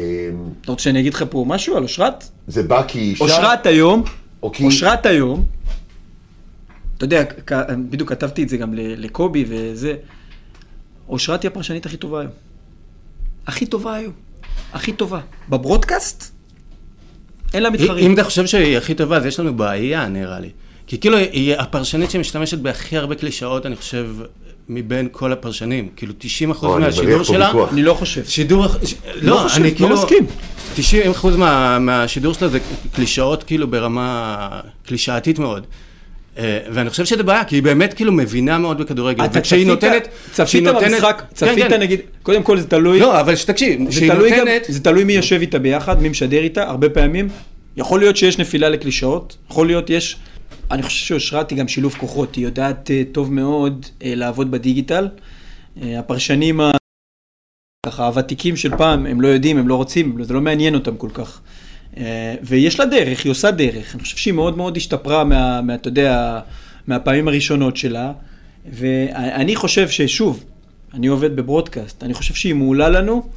אתה 0.61 0.71
רוצה 0.71 0.83
שאני 0.83 0.99
אגיד 0.99 1.13
לך 1.13 1.23
פה 1.29 1.45
משהו 1.47 1.77
על 1.77 1.83
אושרת? 1.83 2.23
זה 2.47 2.63
בא 2.63 2.83
כי 2.87 2.99
אישה... 2.99 3.23
אושרת 3.23 3.65
היום. 3.65 4.03
אושרת 4.43 5.05
היום, 5.05 5.45
אתה 6.97 7.05
יודע, 7.05 7.23
בדיוק 7.89 8.09
כתבתי 8.09 8.43
את 8.43 8.49
זה 8.49 8.57
גם 8.57 8.73
לקובי 8.73 9.45
וזה, 9.47 9.95
אושרת 11.09 11.43
היא 11.43 11.51
הפרשנית 11.51 11.85
הכי 11.85 11.97
טובה 11.97 12.19
היום. 12.19 12.31
הכי 13.47 13.65
טובה 13.65 13.95
היום. 13.95 14.13
הכי 14.73 14.93
טובה. 14.93 15.19
בברודקאסט, 15.49 16.33
אין 17.53 17.63
לה 17.63 17.69
מתחרים. 17.69 18.05
אם 18.05 18.13
אתה 18.13 18.23
חושב 18.23 18.45
שהיא 18.45 18.77
הכי 18.77 18.95
טובה, 18.95 19.17
אז 19.17 19.25
יש 19.25 19.39
לנו 19.39 19.57
בעיה, 19.57 20.07
נראה 20.07 20.39
לי. 20.39 20.49
כי 20.87 20.97
כאילו, 20.97 21.17
היא 21.17 21.55
הפרשנית 21.55 22.11
שמשתמשת 22.11 22.57
בהכי 22.57 22.97
הרבה 22.97 23.15
קלישאות, 23.15 23.65
אני 23.65 23.75
חושב, 23.75 24.09
מבין 24.69 25.07
כל 25.11 25.31
הפרשנים. 25.31 25.89
כאילו, 25.95 26.13
90 26.17 26.51
אחוז 26.51 26.79
מהשידור 26.79 27.23
שלה... 27.23 27.51
אני 27.71 27.83
לא 27.83 27.93
חושב. 27.93 28.25
שידור, 28.25 28.63
לא, 28.63 28.67
חושב, 28.69 29.61
אני 29.61 29.69
לא 29.69 29.75
כאילו, 29.75 29.89
מסכים. 29.89 30.25
90 30.75 31.11
אחוז 31.11 31.35
מה, 31.35 31.79
מהשידור 31.79 32.33
שלה 32.33 32.47
זה 32.47 32.59
קלישאות 32.95 33.43
כאילו 33.43 33.67
ברמה 33.67 34.47
קלישאתית 34.85 35.39
מאוד. 35.39 35.67
אה, 36.37 36.59
ואני 36.73 36.89
חושב 36.89 37.05
שזה 37.05 37.23
בעיה, 37.23 37.43
כי 37.43 37.55
היא 37.55 37.63
באמת 37.63 37.93
כאילו 37.93 38.11
מבינה 38.11 38.57
מאוד 38.57 38.77
בכדורגל. 38.81 39.25
אתה 39.25 39.39
וכשהיא 39.39 39.59
צפית- 39.65 39.67
נותנת... 39.67 40.07
צפית 40.31 40.63
נותנת- 40.63 40.91
במשחק, 40.91 41.19
כן, 41.29 41.35
צפית 41.35 41.67
כן. 41.69 41.79
נגיד, 41.81 41.99
קודם 42.23 42.43
כל 42.43 42.59
זה 42.59 42.67
תלוי, 42.67 42.99
לא, 42.99 43.19
אבל 43.19 43.35
שתקשיב, 43.35 43.91
זה 43.91 44.07
תלוי 44.07 44.31
גם, 44.31 44.37
נותנת... 44.37 44.61
זה 44.69 44.83
תלוי 44.83 45.03
מי 45.03 45.13
יושב 45.13 45.37
איתה 45.41 45.59
ביחד, 45.59 46.01
מי 46.01 46.09
משדר 46.09 46.39
איתה, 46.43 46.63
הרבה 46.69 46.89
פעמים. 46.89 47.29
יכול 47.77 47.99
להיות 47.99 48.17
שיש 48.17 48.37
נפילה 48.39 48.69
לקלישאות, 48.69 49.37
יכול 49.49 49.67
להיות 49.67 49.89
יש... 49.89 50.17
אני 50.71 50.83
חושב 50.83 51.05
שאושרת 51.05 51.49
היא 51.49 51.57
גם 51.57 51.67
שילוב 51.67 51.95
כוחות, 51.99 52.35
היא 52.35 52.45
יודעת 52.45 52.91
אה, 52.91 53.03
טוב 53.11 53.33
מאוד 53.33 53.85
אה, 54.03 54.13
לעבוד 54.15 54.51
בדיגיטל. 54.51 55.07
הפרשנים 55.81 56.61
ה... 56.61 56.71
ככה, 57.85 58.05
הוותיקים 58.07 58.55
של 58.57 58.77
פעם, 58.77 59.05
הם 59.05 59.21
לא 59.21 59.27
יודעים, 59.27 59.57
הם 59.57 59.67
לא 59.67 59.75
רוצים, 59.75 60.23
זה 60.23 60.33
לא 60.33 60.41
מעניין 60.41 60.75
אותם 60.75 60.97
כל 60.97 61.09
כך. 61.13 61.41
אה, 61.97 62.35
ויש 62.43 62.79
לה 62.79 62.85
דרך, 62.85 63.23
היא 63.23 63.31
עושה 63.31 63.51
דרך. 63.51 63.95
אני 63.95 64.03
חושב 64.03 64.17
שהיא 64.17 64.33
מאוד 64.33 64.57
מאוד 64.57 64.77
השתפרה 64.77 65.23
מה, 65.23 65.61
מה 65.61 65.75
אתה 65.75 65.87
יודע, 65.87 66.39
מהפעמים 66.87 67.27
הראשונות 67.27 67.77
שלה. 67.77 68.11
ואני 68.71 69.55
חושב 69.55 69.89
ששוב, 69.89 70.43
אני 70.93 71.07
עובד 71.07 71.35
בברודקאסט, 71.35 72.03
אני 72.03 72.13
חושב 72.13 72.33
שהיא 72.33 72.53
מעולה 72.53 72.89
לנו, 72.89 73.29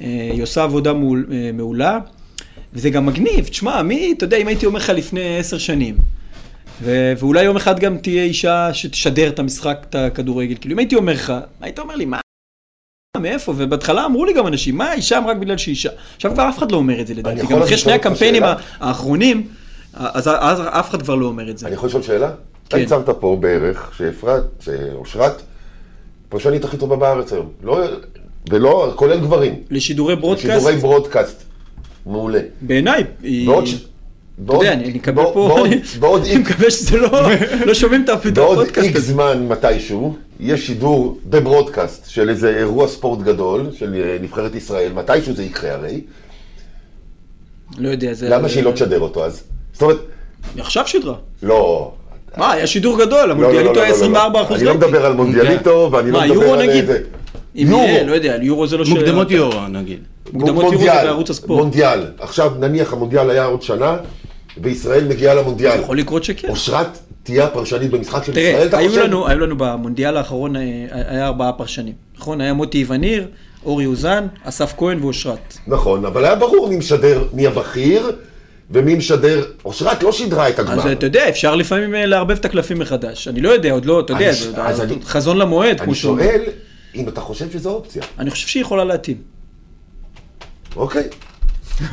אה, 0.00 0.30
היא 0.32 0.42
עושה 0.42 0.62
עבודה 0.62 0.92
מעול, 0.92 1.26
אה, 1.32 1.50
מעולה, 1.52 1.98
וזה 2.72 2.90
גם 2.90 3.06
מגניב. 3.06 3.46
תשמע, 3.46 3.82
מי, 3.82 4.14
אתה 4.16 4.24
יודע, 4.24 4.36
אם 4.36 4.48
הייתי 4.48 4.66
אומר 4.66 4.78
לך 4.78 4.90
לפני 4.90 5.38
עשר 5.38 5.58
שנים, 5.58 5.96
ו- 6.82 7.12
ואולי 7.18 7.42
יום 7.42 7.56
אחד 7.56 7.80
גם 7.80 7.98
תהיה 7.98 8.22
אישה 8.24 8.74
שתשדר 8.74 9.28
את 9.28 9.38
המשחק, 9.38 9.86
את 9.90 9.94
הכדורגל, 9.94 10.54
כאילו 10.60 10.74
אם 10.74 10.78
הייתי 10.78 10.96
אומר 10.96 11.12
לך, 11.12 11.32
היית 11.60 11.78
אומר 11.78 11.96
לי, 11.96 12.04
מה? 12.04 12.20
מאיפה? 13.16 13.52
ובהתחלה 13.56 14.04
אמרו 14.04 14.24
לי 14.24 14.32
גם 14.32 14.46
אנשים, 14.46 14.76
מה, 14.76 14.94
אישה 14.94 15.18
רק 15.26 15.36
בגלל 15.36 15.56
שהיא 15.56 15.72
אישה. 15.72 15.90
עכשיו 16.16 16.32
כבר 16.34 16.48
אף 16.48 16.58
אחד 16.58 16.72
לא 16.72 16.76
אומר 16.76 17.00
את 17.00 17.06
זה 17.06 17.14
לדעתי, 17.14 17.46
גם 17.46 17.62
אחרי 17.62 17.76
שני 17.76 17.92
הקמפיינים? 17.92 18.42
האחרונים, 18.80 19.48
אז, 19.94 20.30
אז 20.40 20.60
אף 20.60 20.90
אחד 20.90 21.02
כבר 21.02 21.14
לא 21.14 21.26
אומר 21.26 21.50
את 21.50 21.58
זה. 21.58 21.66
אני 21.66 21.74
יכול 21.74 21.88
לשאול 21.88 22.02
שאלה? 22.02 22.30
אתה 22.68 22.76
כן. 22.76 22.82
הצבת 22.82 23.08
פה 23.20 23.36
בערך 23.40 23.92
שאפרת, 23.96 24.44
שאושרת, 24.60 25.42
פרשנית 26.28 26.64
הכי 26.64 26.76
טובה 26.76 26.96
בארץ 26.96 27.32
היום. 27.32 27.48
לא, 27.62 27.84
ולא, 28.50 28.92
כולל 28.96 29.20
גברים. 29.20 29.54
לשידורי 29.70 30.16
ברודקאסט, 30.16 30.48
שידורי 30.48 30.76
ברודקאסט. 30.76 31.42
מעולה. 32.06 32.40
בעיניי, 32.60 33.04
היא... 33.22 33.48
בעוד. 34.38 34.64
אתה 34.64 34.74
יודע, 34.74 34.84
אני 34.84 34.98
בעוד- 35.14 35.34
פה, 35.34 35.48
בעוד- 35.48 35.66
אני 35.66 35.80
בעוד 36.00 36.20
אני 36.20 36.30
איקס- 36.30 36.38
מקווה 36.50 36.70
שזה 36.70 36.96
לא, 36.98 37.10
לא 37.66 37.74
שומעים 37.74 38.04
את 38.04 38.08
הפ- 38.08 38.26
את 38.26 38.34
בעוד 38.34 38.58
הפודקאסט 38.58 38.86
איקס 38.86 38.96
הזה. 38.98 39.12
זמן 39.12 39.46
מתישהו, 39.48 40.14
יש 40.40 40.66
שידור 40.66 41.18
בברודקאסט 41.26 42.10
של 42.10 42.28
איזה 42.30 42.56
אירוע 42.56 42.88
ספורט 42.88 43.18
גדול 43.20 43.66
של 43.78 43.94
אה, 43.94 44.16
נבחרת 44.22 44.54
ישראל, 44.54 44.92
מתישהו 44.92 45.34
זה 45.34 45.42
יקרה 45.42 45.72
הרי, 45.72 46.00
לא 47.78 47.88
יודע, 47.88 48.12
זה... 48.14 48.28
למה 48.28 48.48
שהיא 48.48 48.64
לא 48.64 48.70
תשדר 48.70 49.00
אותו 49.00 49.24
אז? 49.24 49.42
זאת 49.72 49.82
אומרת, 49.82 49.96
היא 50.54 50.62
עכשיו 50.62 50.86
שידרה. 50.86 51.14
לא. 51.42 51.92
מה, 52.36 52.52
היה 52.52 52.66
שידור 52.66 52.98
גדול, 52.98 53.18
לא, 53.18 53.26
לא, 53.26 53.32
המונדיאליטו 53.32 53.74
לא, 53.74 53.80
היה 53.80 53.90
לא, 53.90 53.96
לא, 53.96 53.96
24 53.96 54.38
לא. 54.40 54.44
אחוז 54.44 54.56
אני 54.56 54.64
לא 54.64 54.74
מדבר 54.74 55.06
על 55.06 55.12
מונדיאליטו, 55.14 55.88
ואני 55.92 56.10
לא 56.10 56.20
מדבר 56.24 56.52
על 56.52 56.66
נגיד? 56.68 56.86
זה. 56.86 57.00
אם 57.56 57.66
יהיה, 57.72 58.04
לא 58.04 58.12
יודע, 58.12 58.36
יורו 58.42 58.66
זה 58.66 58.76
לא 58.76 58.84
ש... 58.84 58.88
מוקדמות 58.88 59.30
יורו, 59.30 59.66
נגיד. 59.68 59.98
מוקדמות 60.32 60.62
יורו 60.72 60.78
זה 60.84 60.92
בערוץ 61.04 61.30
הספורט. 61.30 61.60
מונדיאל. 61.60 62.04
עכשיו 62.20 62.52
נניח 62.60 62.92
המונדיאל 62.92 63.30
היה 63.30 63.44
עוד 63.44 63.62
שנה, 63.62 63.96
וישראל 64.62 65.08
מגיעה 65.08 65.34
למונדיאל. 65.34 65.80
יכול 65.80 65.98
לקרות 65.98 66.24
שכן. 66.24 66.48
אושרת 66.48 66.86
תהיה 67.22 67.44
הפרשנית 67.44 67.90
במשחק 67.90 68.24
של 68.24 68.32
ישראל, 68.38 68.52
תראה, 68.54 68.66
אתה 68.66 68.78
היו 68.78 68.88
חושב? 68.88 69.00
לנו, 69.02 69.28
היו 69.28 69.38
לנו 69.38 69.56
במונדיאל 69.58 70.16
האחרון, 70.16 70.56
אה, 70.56 70.62
היה 70.92 71.26
ארבעה 71.26 71.52
פרשנים, 71.52 71.94
נכון? 72.16 72.40
היה 72.40 72.52
מוטי 72.52 72.78
איווניר, 72.78 73.28
אורי 73.64 73.86
אוזן, 73.86 74.26
אסף 74.44 74.74
כהן 74.76 75.02
ואושרת. 75.04 75.58
נכון, 75.66 76.04
אבל 76.04 76.24
היה 76.24 76.34
ברור 76.34 76.68
מי 76.68 76.76
משדר, 76.76 77.24
מי 77.32 77.46
הבכיר, 77.46 78.12
ומי 78.70 78.94
משדר... 78.94 79.44
אושרת 79.64 80.02
לא 80.02 80.12
שידרה 80.12 80.48
את 80.48 80.58
הגמר. 80.58 80.74
אז 80.74 80.86
אתה 80.86 81.06
יודע, 81.06 81.28
אפשר 81.28 81.54
לפעמים 81.54 81.94
אה, 81.94 82.06
לערבב 82.06 82.36
את 82.38 82.44
הקלפים 82.44 82.78
מחדש. 82.78 83.28
אני 83.28 83.40
לא 83.40 83.48
יודע, 83.48 83.72
עוד 83.72 83.84
לא, 83.84 84.00
אתה 84.00 84.12
יודע, 84.12 84.24
אני 84.26 84.32
זה 84.34 84.52
ש- 84.52 84.58
אז 84.58 84.80
אני- 84.80 84.94
חזון 85.04 85.36
למועד, 85.38 85.68
אני 85.68 85.78
כמו 85.78 85.94
שאומרים. 85.94 86.28
שואל 86.30 86.42
אם 86.94 87.08
אתה 87.08 87.20
חושב 87.20 87.50
שזו 87.52 87.70
אופציה. 87.70 88.02
אני 88.18 88.30
חושב 88.30 88.48
שהיא 88.48 88.60
יכולה 88.62 88.84
להתאים. 88.84 89.16
אוקיי. 90.76 91.08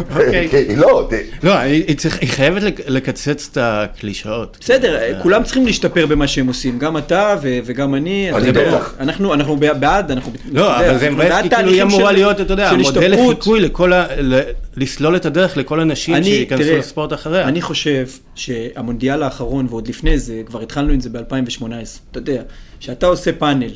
אוקיי. 0.09 0.49
כן, 0.49 0.63
לא, 0.77 1.09
לא, 1.43 1.53
היא, 1.57 1.83
חייבת 2.25 2.63
לק- 2.63 2.79
לקצץ 2.87 3.49
את 3.51 3.57
הקלישאות. 3.61 4.57
בסדר, 4.61 4.99
כולם 5.21 5.43
צריכים 5.43 5.65
להשתפר 5.65 6.05
במה 6.05 6.27
שהם 6.27 6.47
עושים, 6.47 6.79
גם 6.79 6.97
אתה 6.97 7.35
ו- 7.41 7.59
וגם 7.65 7.95
אני, 7.95 8.31
אני 8.33 8.51
בטח. 8.51 8.95
אנחנו 8.99 9.33
אנחנו 9.33 9.57
בעד, 9.79 10.11
אנחנו... 10.11 10.31
לא, 10.51 10.75
אבל 10.79 10.97
זה 10.97 11.09
מבאס 11.09 11.43
כי 11.43 11.49
כאילו 11.49 11.71
היא 11.71 11.81
אמורה 11.83 12.11
להיות, 12.11 12.41
אתה 12.41 12.53
יודע, 12.53 12.71
מודל. 12.73 13.11
לחיקוי 13.13 13.59
לכל 13.59 13.93
ה... 13.93 14.07
ל- 14.21 14.39
לסלול 14.77 15.15
את 15.15 15.25
הדרך 15.25 15.57
לכל 15.57 15.79
הנשים 15.79 16.15
אני, 16.15 16.23
שייכנסו 16.23 16.63
תראה, 16.63 16.77
לספורט 16.77 17.13
אחריה. 17.13 17.47
אני 17.47 17.61
חושב 17.61 18.07
שהמונדיאל 18.35 19.23
האחרון, 19.23 19.67
ועוד 19.69 19.87
לפני 19.87 20.17
זה, 20.19 20.41
כבר 20.45 20.61
התחלנו 20.61 20.93
עם 20.93 20.99
זה 20.99 21.09
ב-2018, 21.09 21.63
אתה 22.11 22.19
יודע, 22.19 22.41
שאתה 22.79 23.05
עושה 23.07 23.31
פאנל 23.33 23.69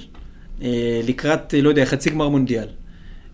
אה, 0.63 0.67
לקראת, 1.08 1.54
אה, 1.54 1.62
לא 1.62 1.69
יודע, 1.69 1.86
חצי 1.86 2.10
גמר 2.10 2.30
מונדיאל, 2.30 2.67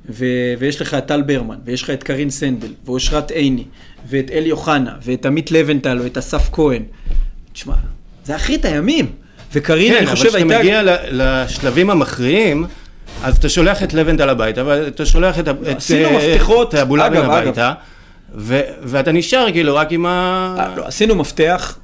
ו- 0.10 0.26
ויש 0.60 0.82
לך 0.82 0.94
את 0.94 1.06
טל 1.06 1.22
ברמן, 1.22 1.56
ויש 1.66 1.84
לך 1.84 1.90
את 1.90 2.04
קרין 2.04 2.30
סנדל, 2.30 2.68
ואושרת 2.86 3.32
עיני, 3.32 3.64
ואת 4.10 4.32
אלי 4.32 4.52
אוחנה, 4.52 4.92
ואת 5.04 5.26
עמית 5.26 5.52
לבנטל, 5.52 6.00
או 6.00 6.06
את 6.06 6.18
אסף 6.18 6.50
כהן. 6.52 6.84
תשמע, 7.54 7.74
זה 8.26 8.36
אחרית 8.36 8.66
הימים. 8.66 9.06
וקרין, 9.54 9.92
כן, 9.92 9.98
אני 9.98 10.06
אבל 10.06 10.16
חושב, 10.16 10.30
כשאתה 10.30 10.38
הייתה... 10.44 10.60
מגיע 10.60 10.84
ל- 10.84 10.98
לשלבים 11.12 11.90
המכריעים, 11.90 12.66
אז 13.24 13.38
אתה 13.38 13.50
שולח 13.50 13.84
את 13.84 13.94
לבנדל 13.94 14.30
הביתה, 14.30 14.64
ואתה 14.66 15.06
שולח 15.06 15.40
את, 15.40 15.48
את, 15.48 15.56
עשינו 15.78 16.10
אה, 16.10 16.18
מפתחות, 16.34 16.76
את 16.76 16.80
אבולאבן 16.80 17.18
אגב, 17.18 17.30
הביתה, 17.32 17.74
ו- 18.36 18.60
ואתה 18.84 19.12
נשאר 19.12 19.52
כאילו 19.52 19.76
רק 19.76 19.92
עם 19.92 20.06
ה... 20.06 20.56
אה, 20.60 20.76
לא, 20.76 20.86
עשינו 20.88 21.16
מפתח. 21.16 21.78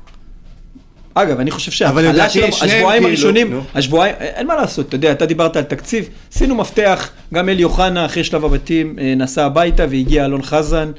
אגב, 1.14 1.40
אני 1.40 1.52
חושב 1.52 1.72
שההתחלה 1.72 2.30
של 2.30 2.44
השבועיים 2.44 2.84
כאילו, 2.92 3.08
הראשונים. 3.08 3.60
השבועיים, 3.76 4.16
אין 4.20 4.48
מה 4.48 4.56
לעשות, 4.56 4.88
אתה 4.88 4.96
יודע, 4.96 5.12
אתה 5.12 5.26
דיברת 5.26 5.56
על 5.56 5.64
תקציב, 5.64 6.10
עשינו 6.34 6.56
מפתח, 6.56 7.10
גם 7.34 7.50
אלי 7.50 7.64
אוחנה 7.64 8.06
אחרי 8.06 8.24
שלב 8.24 8.46
הבתים 8.46 8.96
אה, 9.00 9.14
נסע 9.18 9.46
הביתה 9.46 9.86
והגיע 9.90 10.26
אלון 10.26 10.42
חזן, 10.42 10.92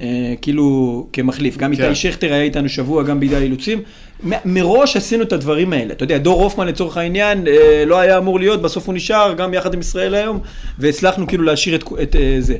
אה, 0.00 0.06
כאילו 0.42 1.06
כמחליף. 1.12 1.56
גם 1.56 1.76
כן. 1.76 1.82
איתי 1.82 1.94
שכטר 1.94 2.32
היה 2.32 2.42
איתנו 2.42 2.68
שבוע, 2.68 3.02
גם 3.02 3.20
בגלל 3.20 3.42
אילוצים. 3.42 3.82
מ- 4.26 4.32
מראש 4.44 4.96
עשינו 4.96 5.22
את 5.22 5.32
הדברים 5.32 5.72
האלה. 5.72 5.92
אתה 5.92 6.04
יודע, 6.04 6.18
דור 6.18 6.42
הופמן 6.42 6.66
לצורך 6.66 6.96
העניין 6.96 7.46
אה, 7.46 7.84
לא 7.86 7.98
היה 7.98 8.18
אמור 8.18 8.40
להיות, 8.40 8.62
בסוף 8.62 8.86
הוא 8.86 8.94
נשאר, 8.94 9.34
גם 9.34 9.54
יחד 9.54 9.74
עם 9.74 9.80
ישראל 9.80 10.14
היום, 10.14 10.40
והצלחנו 10.78 11.26
כאילו 11.26 11.44
להשאיר 11.44 11.76
את, 11.76 11.84
את 12.02 12.16
זה. 12.38 12.56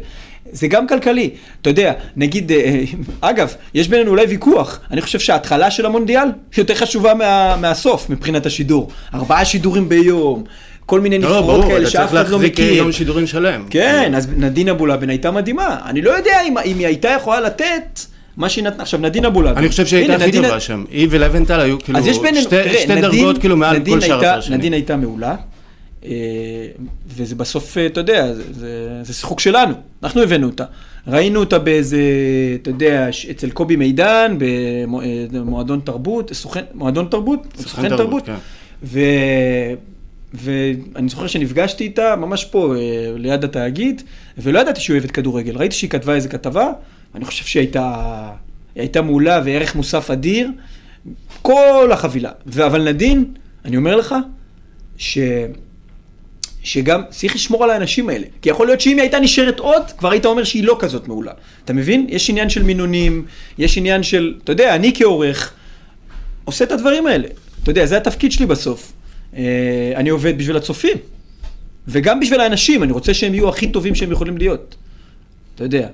זה 0.53 0.69
גם 0.69 0.87
כלכלי. 0.87 1.31
אתה 1.63 1.71
יודע, 1.71 1.93
נגיד, 2.17 2.53
אה, 2.53 2.83
אגב, 3.31 3.55
יש 3.75 3.89
בינינו 3.89 4.11
אולי 4.11 4.27
ויכוח. 4.27 4.81
אני 4.91 5.01
חושב 5.01 5.19
שההתחלה 5.19 5.71
של 5.71 5.87
המונדיאל 5.87 6.29
יותר 6.59 6.75
חשובה 6.75 7.15
מה, 7.15 7.57
מהסוף 7.57 8.11
מבחינת 8.11 8.47
השידור. 8.47 8.91
ארבעה 9.15 9.45
שידורים 9.45 9.89
ביום, 9.89 10.45
כל 10.87 11.01
מיני 11.01 11.19
לא, 11.19 11.31
לא, 11.31 11.37
נבחרות 11.37 11.61
ברור, 11.61 11.73
כאלה 11.73 11.83
אתה 11.83 11.91
שאף 11.91 12.11
צריך 12.11 12.21
אחד 12.23 12.31
לא 12.31 12.37
להחזיק 12.39 12.53
מכיר. 12.53 12.73
יום 12.73 12.93
שידורים 12.93 13.27
שלם. 13.27 13.65
כן, 13.71 14.13
אז 14.15 14.29
נדין 14.37 14.69
אבולאבן 14.69 15.09
הייתה 15.09 15.31
מדהימה. 15.31 15.79
אני 15.87 16.03
לא 16.03 16.11
יודע 16.11 16.43
אם, 16.49 16.59
אם 16.59 16.79
היא 16.79 16.87
הייתה 16.87 17.09
יכולה 17.09 17.41
לתת 17.41 18.01
מה 18.37 18.49
שהיא 18.49 18.65
נתנה. 18.65 18.83
עכשיו, 18.83 19.01
נדין 19.01 19.25
אבולאבן. 19.25 19.59
אני 19.59 19.69
חושב 19.69 19.87
שהיא 19.87 19.99
הייתה 19.99 20.25
הכי 20.25 20.33
טובה 20.33 20.61
שם. 20.61 20.85
היא 20.91 21.09
ולוונטל 21.11 21.61
היו 21.61 21.79
כאילו 21.79 21.99
שתי 22.41 23.01
דרגות 23.01 23.39
כאילו 23.39 23.57
מעל 23.57 23.77
כל 23.85 24.01
שאר 24.01 24.19
הפרשנים. 24.19 24.59
נדין 24.59 24.73
הייתה 24.73 24.97
מעולה, 24.97 25.35
וזה 27.07 27.35
בסוף, 27.35 27.79
אה, 27.79 27.87
אתה 27.87 28.01
יודע, 28.01 28.35
זה, 28.35 28.43
זה, 28.53 29.01
זה 29.03 29.15
שיחוק 29.15 29.41
שלנו, 29.41 29.75
אנחנו 30.03 30.23
הבאנו 30.23 30.47
אותה. 30.47 30.65
ראינו 31.07 31.41
אותה 31.41 31.59
באיזה, 31.59 32.01
אתה 32.63 32.71
יודע, 32.71 33.09
אצל 33.31 33.51
קובי 33.51 33.77
מידן, 33.77 34.37
במועדון 35.31 35.81
תרבות, 35.85 36.33
סוכן, 36.33 36.65
מועדון 36.75 37.07
תרבות? 37.11 37.41
סוכן 37.57 37.97
תרבות, 37.97 38.27
כן. 38.27 38.35
ו... 38.83 39.01
ואני 40.35 41.09
זוכר 41.09 41.27
שנפגשתי 41.27 41.85
איתה 41.85 42.17
ממש 42.17 42.45
פה, 42.45 42.75
אה, 42.77 43.13
ליד 43.17 43.45
התאגיד, 43.45 44.03
ולא 44.39 44.59
ידעתי 44.59 44.81
שהיא 44.81 44.95
אוהבת 44.95 45.11
כדורגל. 45.11 45.57
ראיתי 45.57 45.75
שהיא 45.75 45.91
כתבה 45.91 46.15
איזה 46.15 46.29
כתבה, 46.29 46.73
ואני 47.15 47.25
חושב 47.25 47.45
שהיא 47.45 47.61
הייתה, 47.61 48.31
הייתה 48.75 49.03
מעולה 49.03 49.41
וערך 49.45 49.75
מוסף 49.75 50.11
אדיר, 50.11 50.51
כל 51.43 51.89
החבילה. 51.93 52.31
אבל 52.67 52.89
נדין, 52.89 53.25
אני 53.65 53.77
אומר 53.77 53.97
לך, 53.97 54.15
ש... 54.97 55.19
שגם 56.63 57.03
צריך 57.11 57.35
לשמור 57.35 57.65
על 57.65 57.71
האנשים 57.71 58.09
האלה. 58.09 58.27
כי 58.43 58.51
יכול 58.51 58.67
להיות 58.67 58.81
שאם 58.81 58.93
היא 58.93 59.01
הייתה 59.01 59.21
נשארת 59.21 59.59
עוד, 59.59 59.83
כבר 59.99 60.11
היית 60.11 60.27
אומר 60.27 60.45
שהיא 60.45 60.65
לא 60.65 60.77
כזאת 60.81 61.09
מעולה. 61.09 61.33
אתה 61.65 61.73
מבין? 61.73 62.07
יש 62.09 62.31
עניין 62.31 62.49
של 62.51 62.63
מינונים, 62.63 63.25
יש 63.59 63.79
עניין 63.79 64.03
של, 64.03 64.35
אתה 64.45 64.53
יודע, 64.53 64.75
אני 64.75 64.93
כעורך, 64.95 65.53
עושה 66.45 66.65
את 66.65 66.73
הדברים 66.73 67.07
האלה. 67.07 67.29
אתה 67.63 67.71
יודע, 67.71 67.87
זה 67.87 67.97
התפקיד 67.97 68.33
שלי 68.33 68.47
בסוף. 68.47 68.93
אה, 69.37 69.93
אני 69.97 70.09
עובד 70.09 70.39
בשביל 70.39 70.57
הצופים, 70.57 70.97
וגם 71.89 72.21
בשביל 72.21 72.41
האנשים, 72.41 72.83
אני 72.83 72.93
רוצה 72.93 73.15
שהם 73.15 73.35
יהיו 73.35 73.49
הכי 73.49 73.69
טובים 73.69 73.95
שהם 73.95 74.13
יכולים 74.13 74.39
להיות. 74.39 74.77
אתה 75.55 75.65
יודע. 75.65 75.89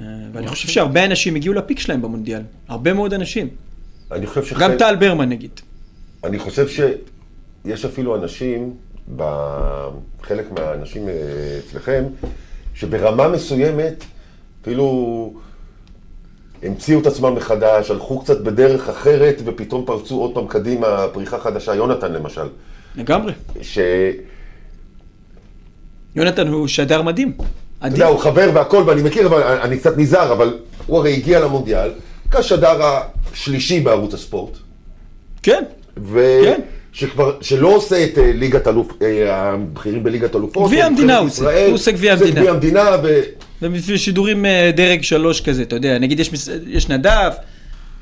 אה, 0.00 0.04
ואני 0.32 0.48
חושב 0.48 0.68
שהרבה 0.68 1.04
אנשים 1.04 1.34
הגיעו 1.34 1.54
לפיק 1.54 1.78
שלהם 1.78 2.02
במונדיאל. 2.02 2.42
הרבה 2.68 2.92
מאוד 2.92 3.14
אנשים. 3.14 3.48
אני 4.12 4.26
חושב 4.26 4.44
שחלק... 4.44 4.62
גם 4.62 4.78
טל 4.78 4.96
ברמן 4.96 5.28
נגיד. 5.28 5.50
אני 6.24 6.38
חושב 6.38 6.68
שיש 6.68 7.84
אפילו 7.84 8.16
אנשים, 8.16 8.74
חלק 10.22 10.52
מהאנשים 10.52 11.08
אה, 11.08 11.14
אצלכם, 11.58 12.04
שברמה 12.74 13.28
מסוימת, 13.28 14.04
אפילו 14.62 15.32
המציאו 16.62 17.00
את 17.00 17.06
עצמם 17.06 17.34
מחדש, 17.34 17.90
הלכו 17.90 18.20
קצת 18.20 18.40
בדרך 18.40 18.88
אחרת, 18.88 19.42
ופתאום 19.44 19.84
פרצו 19.86 20.20
עוד 20.20 20.34
פעם 20.34 20.46
קדימה, 20.46 21.06
פריחה 21.12 21.38
חדשה. 21.38 21.74
יונתן 21.74 22.12
למשל, 22.12 22.48
לגמרי. 22.96 23.32
ש... 23.62 23.78
יונתן 26.16 26.48
הוא 26.48 26.68
שדר 26.68 27.02
מדהים. 27.02 27.32
אתה. 27.78 27.86
יודע, 27.86 28.06
הוא 28.06 28.18
חבר 28.18 28.50
והכל, 28.54 28.82
ואני 28.86 29.02
מכיר, 29.02 29.26
אבל 29.26 29.42
אני 29.42 29.78
קצת 29.78 29.98
נזהר, 29.98 30.32
אבל 30.32 30.58
הוא 30.86 30.98
הרי 30.98 31.14
הגיע 31.14 31.40
למונדיאל 31.40 31.90
כשדר 32.30 32.80
השלישי 33.32 33.80
בערוץ 33.80 34.14
הספורט. 34.14 34.56
כן. 35.42 35.64
ו... 35.96 36.40
כן. 36.44 36.60
שכבר, 36.98 37.36
שלא 37.40 37.68
עושה 37.68 38.04
את 38.04 38.18
אה, 38.18 38.32
ליגת 38.34 38.68
אלוף, 38.68 38.92
אה, 39.02 39.32
הבכירים 39.32 40.02
בליגת 40.02 40.36
אלופות. 40.36 40.66
גביע 40.66 40.86
המדינה 40.86 41.18
הוא 41.18 41.26
עושה, 41.26 41.66
הוא 41.66 41.74
עושה 41.74 41.90
גביע 41.90 42.12
המדינה. 42.12 42.40
גביע 42.40 42.50
המדינה, 42.50 42.96
ו... 43.02 43.20
ובשביל 43.62 43.96
שידורים 43.96 44.46
אה, 44.46 44.70
דרג 44.76 45.02
שלוש 45.02 45.40
כזה, 45.40 45.62
אתה 45.62 45.76
יודע, 45.76 45.98
נגיד 45.98 46.20
יש, 46.20 46.30
יש 46.66 46.88
נדב, 46.88 47.30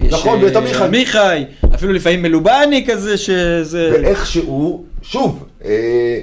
יש 0.00 0.12
נכון, 0.12 0.44
ואת 0.44 0.56
עמיחי. 0.56 0.84
עמיחי, 0.84 1.44
אפילו 1.74 1.92
לפעמים 1.92 2.22
מלובני 2.22 2.84
כזה, 2.86 3.18
שזה... 3.18 3.90
ואיכשהו, 3.92 4.84
שוב, 5.02 5.44
אה, 5.64 6.20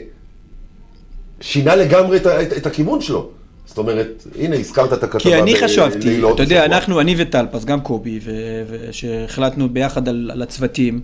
שינה 1.41 1.75
לגמרי 1.75 2.17
את, 2.17 2.27
את, 2.27 2.57
את 2.57 2.65
הכיוון 2.65 3.01
שלו. 3.01 3.29
זאת 3.65 3.77
אומרת, 3.77 4.27
הנה, 4.39 4.55
הזכרת 4.55 4.93
את 4.93 5.03
הכתבה 5.03 5.19
כי 5.19 5.35
אני 5.35 5.55
חשבתי, 5.55 6.21
אתה 6.33 6.43
יודע. 6.43 6.65
אנחנו, 6.65 6.99
אני 6.99 7.15
וטלפס, 7.17 7.65
גם 7.65 7.81
קובי, 7.81 8.19
ו- 8.23 8.63
ושהחלטנו 8.69 9.69
ביחד 9.69 10.07
על, 10.09 10.29
על 10.33 10.41
הצוותים, 10.41 11.01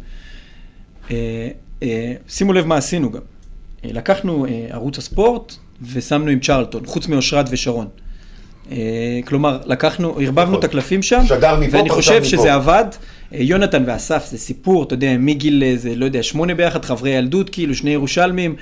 שימו 2.28 2.54
לב 2.54 2.66
מה 2.66 2.76
עשינו 2.78 3.12
גם. 3.12 3.22
אה, 3.86 3.90
לקחנו 3.94 4.46
אה, 4.46 4.68
ערוץ 4.70 4.98
הספורט 4.98 5.56
ושמנו 5.94 6.32
עם 6.32 6.40
צ'רלטון, 6.40 6.86
חוץ 6.86 7.08
מאושרת 7.08 7.46
ושרון. 7.52 7.88
אה, 8.72 9.20
כלומר, 9.26 9.60
לקחנו, 9.66 10.20
ערבבנו 10.20 10.46
נכון. 10.46 10.60
את 10.60 10.64
הקלפים 10.64 11.02
שם, 11.02 11.22
ואני 11.72 11.90
חושב. 11.90 12.24
שזה 12.24 12.54
עבד. 12.54 12.86
אה, 13.34 13.38
יונתן 13.42 13.84
ואסף 13.88 14.26
זה 14.32 14.38
סיפור, 14.38 14.84
אתה 14.84 14.94
יודע, 14.94 15.16
מגיל 15.20 15.64
איזה, 15.64 15.96
לא 15.96 16.06
יודע, 16.06 16.24
שמונה 16.24 16.56
ביחד, 16.56 16.86
חברי 16.86 17.10
ילדות, 17.10 17.50
כאילו, 17.50 17.76
שני 17.76 17.92
ירושלמים. 17.92 18.56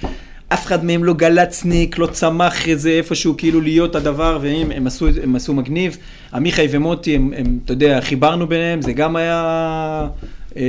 אף 0.50 0.66
אחד 0.66 0.86
מהם 0.86 1.04
לא 1.04 1.14
גלצניק, 1.14 1.98
לא 1.98 2.08
צמח 2.08 2.68
איזה 2.68 2.90
איפשהו 2.90 3.38
כאילו 3.38 3.62
להיות 3.62 3.96
הדבר, 3.96 4.40
והם 4.42 4.72
הם 4.72 4.88
עשו, 4.88 5.08
הם 5.24 5.36
עשו 5.36 5.54
מגניב. 5.54 5.98
עמיחי 6.34 6.68
ומוטי, 6.72 7.16
הם, 7.16 7.34
הם, 7.38 7.60
אתה 7.66 7.74
יודע, 7.74 8.02
חיברנו 8.02 8.48
ביניהם, 8.48 8.82
זה 8.82 8.94
גם 8.94 9.16
היה 9.16 9.44
אה, 9.44 10.08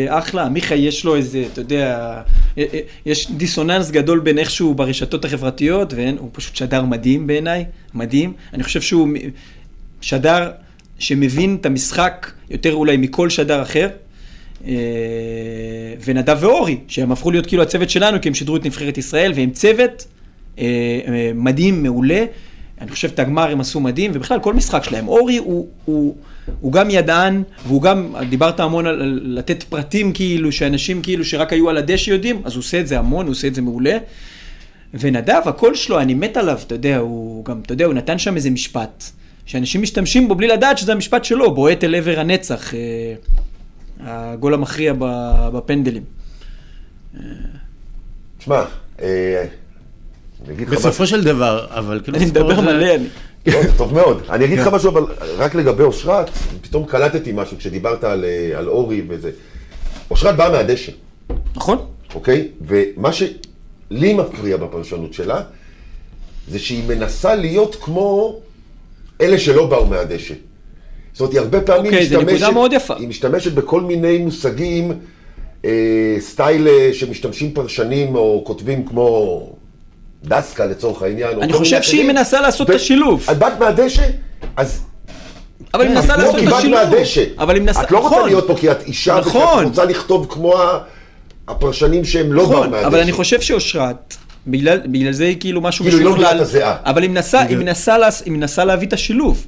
אחלה. 0.09 0.44
עמיחי 0.44 0.74
יש 0.74 1.05
לו 1.05 1.16
איזה, 1.16 1.44
אתה 1.53 1.61
יודע, 1.61 2.22
אה, 2.59 2.64
אה, 2.74 2.81
יש 3.07 3.31
דיסוננס 3.31 3.90
גדול 3.90 4.20
בין 4.20 4.38
איכשהו 4.38 4.74
ברשתות 4.74 5.24
החברתיות, 5.24 5.94
והוא 5.96 6.31
פשוט 6.33 6.57
שדר 6.57 6.85
מדהים 6.85 7.27
בעיניי, 7.27 7.64
מדהים. 7.94 8.33
אני 8.55 8.62
חושב 8.62 8.81
שהוא 8.81 9.09
שדר 10.01 10.51
שמבין 10.98 11.57
את 11.61 11.66
המשחק 11.66 12.33
יותר 12.51 12.74
אולי 12.74 12.96
מכל 12.96 13.31
שדר 13.31 13.62
אחר. 13.62 13.88
אה, 14.66 14.72
ונדב 16.05 16.37
ואורי, 16.40 16.79
שהם 16.88 17.12
הפכו 17.12 17.31
להיות 17.31 17.46
כאילו 17.46 17.62
הצוות 17.62 17.90
שלנו, 17.90 18.20
כי 18.20 18.29
הם 18.29 18.35
שידרו 18.35 18.57
את 18.57 18.66
נבחרת 18.66 18.98
ישראל, 18.98 19.33
והם 19.35 19.51
צוות 19.51 20.07
אה, 20.59 20.64
אה, 21.09 21.31
מדהים, 21.35 21.83
מעולה. 21.83 22.24
אני 22.81 22.90
חושב 22.90 23.09
את 23.14 23.18
הגמר 23.18 23.51
הם 23.51 23.61
עשו 23.61 23.81
מדהים, 23.81 24.11
ובכלל 24.14 24.40
כל 24.40 24.55
משחק 24.55 24.85
שלהם. 24.85 25.09
אורי 25.09 25.37
הוא, 25.37 25.68
הוא, 25.85 26.16
הוא 26.61 26.72
גם 26.72 26.90
ידען, 26.90 27.42
והוא 27.66 27.82
גם, 27.82 28.14
דיברת 28.28 28.61
המון 28.61 28.87
על, 28.87 29.02
על 29.02 29.20
לתת 29.24 29.62
פרטים 29.62 30.12
כאילו, 30.12 30.52
שאנשים 30.52 31.02
כאילו 31.02 31.24
שרק 31.24 31.52
היו 31.52 31.70
על 31.70 31.76
הדשא 31.76 32.11
יודעים, 32.11 32.42
אז 32.44 32.52
הוא 32.54 32.61
עושה 32.61 32.80
את 32.80 32.87
זה 32.88 32.98
המון, 32.98 33.26
הוא 33.26 33.32
עושה 33.32 33.48
את 33.48 33.54
זה 33.54 33.62
מעולה. 33.62 33.98
ונדב, 34.94 35.40
הקול 35.44 35.74
שלו, 35.74 36.00
אני 36.00 36.14
מת 36.14 36.37
עליו, 36.37 36.58
אתה 36.66 36.74
יודע, 36.74 36.96
הוא 36.96 37.44
גם, 37.44 37.61
אתה 37.66 37.72
יודע, 37.72 37.84
הוא 37.84 37.94
נתן 37.94 38.18
שם 38.18 38.37
איזה 38.37 38.50
משפט, 38.50 39.04
שאנשים 39.46 39.82
משתמשים 39.82 40.28
בו 40.28 40.34
בלי 40.34 40.48
לדעת 40.48 40.78
שזה 40.78 40.92
המשפט 40.92 41.24
שלו, 41.24 41.54
בועט 41.54 41.84
אל 41.84 41.94
עבר 41.94 42.20
הנצח, 42.20 42.74
אה, 42.74 43.14
הגול 44.00 44.54
המכריע 44.54 44.92
בפנדלים. 45.52 46.02
תשמע, 48.38 48.64
אה, 49.02 49.44
בסופו 50.70 51.06
של 51.06 51.24
דבר, 51.24 51.66
אבל 51.70 52.00
כאילו... 52.04 52.18
אני 52.18 52.26
מדבר 52.26 52.56
זה- 52.56 52.62
מלא, 52.62 52.94
אני. 52.94 53.06
לא, 53.52 53.62
זה 53.62 53.78
טוב 53.78 53.94
מאוד. 53.94 54.22
אני 54.30 54.44
אגיד 54.44 54.58
לך 54.58 54.68
כן. 54.68 54.74
משהו, 54.74 54.90
אבל 54.90 55.04
רק 55.37 55.54
לגבי 55.54 55.82
אושרת, 55.82 56.30
פתאום 56.61 56.84
קלטתי 56.84 57.32
משהו 57.34 57.56
כשדיברת 57.58 58.04
על, 58.04 58.24
אה, 58.24 58.58
על 58.58 58.68
אורי 58.68 59.02
וזה. 59.08 59.30
אושרת 60.11 60.37
באה 60.37 60.50
מהדשא, 60.50 60.92
נכון? 61.56 61.78
אוקיי? 62.14 62.48
ומה 62.66 63.12
שלי 63.12 64.14
מפריע 64.14 64.56
בפרשנות 64.56 65.14
שלה, 65.14 65.42
זה 66.48 66.58
שהיא 66.58 66.88
מנסה 66.88 67.34
להיות 67.34 67.76
כמו 67.80 68.40
אלה 69.20 69.38
שלא 69.38 69.66
באו 69.66 69.87
מהדשא. 69.87 70.34
זאת 71.12 71.20
אומרת, 71.20 71.32
היא 71.32 71.40
הרבה 71.40 71.61
פעמים 71.61 71.94
אוקיי, 71.94 72.18
נקודה 72.22 72.50
מאוד 72.50 72.72
יפה. 72.72 72.94
היא 72.96 73.08
משתמשת 73.08 73.52
בכל 73.52 73.80
מיני 73.80 74.18
מושגים, 74.18 74.92
אה, 75.64 76.16
סטייל 76.20 76.68
אה, 76.68 76.90
שמשתמשים 76.92 77.52
פרשנים 77.52 78.14
או 78.14 78.42
כותבים 78.46 78.87
כמו 78.87 79.57
דסקה 80.24 80.66
לצורך 80.66 81.02
העניין. 81.02 81.42
אני 81.42 81.52
חושב 81.52 81.83
שהיא. 81.83 82.09
מנסה 82.09 82.40
לעשות 82.40 82.68
ו- 82.70 82.72
את 82.72 82.76
השילוב. 82.76 83.26
את 83.33 83.38
באת 83.38 83.52
מהדשא, 83.59 84.02
אז 84.57 84.81
אבל 85.74 85.83
היא 85.87 85.90
מנסה 85.94 86.14
את 86.14 86.18
לא 86.18 86.24
לעשות 86.24 86.35
את 86.35 86.40
קיבלת 86.40 86.54
השילוב. 86.59 86.81
מהדשא. 86.81 87.24
אבל 87.38 87.54
היא 87.54 87.62
מנסה, 87.62 87.83
את 87.83 87.90
לא 87.90 87.98
רוצה 87.98 88.16
נכון. 88.16 88.28
להיות 88.28 88.46
פה 88.46 88.57
כי 88.61 88.70
את 88.70 88.83
אישה, 88.87 89.18
וכי 89.20 89.28
נכון. 89.28 89.62
את 89.62 89.68
רוצה 89.68 89.85
לכתוב 89.85 90.26
כמו 90.31 90.54
הפרשנים 91.48 92.04
שהם 92.04 92.33
לא 92.33 92.42
באו 92.44 92.52
נכון, 92.52 92.70
מהדשא. 92.70 92.87
אבל 92.87 93.00
אני 93.00 93.12
חושב 93.12 93.40
שאושרת, 93.40 94.14
בגלל, 94.46 94.78
בגלל 94.87 95.12
זה 95.12 95.24
היא 95.24 95.37
כאילו 95.40 95.61
משהו 95.61 95.85
כאילו, 95.85 95.98
לא 96.04 96.12
מביאה 96.40 96.72
את. 96.74 96.81
אבל 96.85 97.02
היא 97.02 97.11
מנסה, 97.11 97.40
היא, 97.40 97.57
מנסה, 97.57 97.98
לעש- 97.98 98.22
היא 98.24 98.33
מנסה 98.33 98.64
להביא 98.64 98.88
את 98.88 98.92
השילוב. 98.92 99.46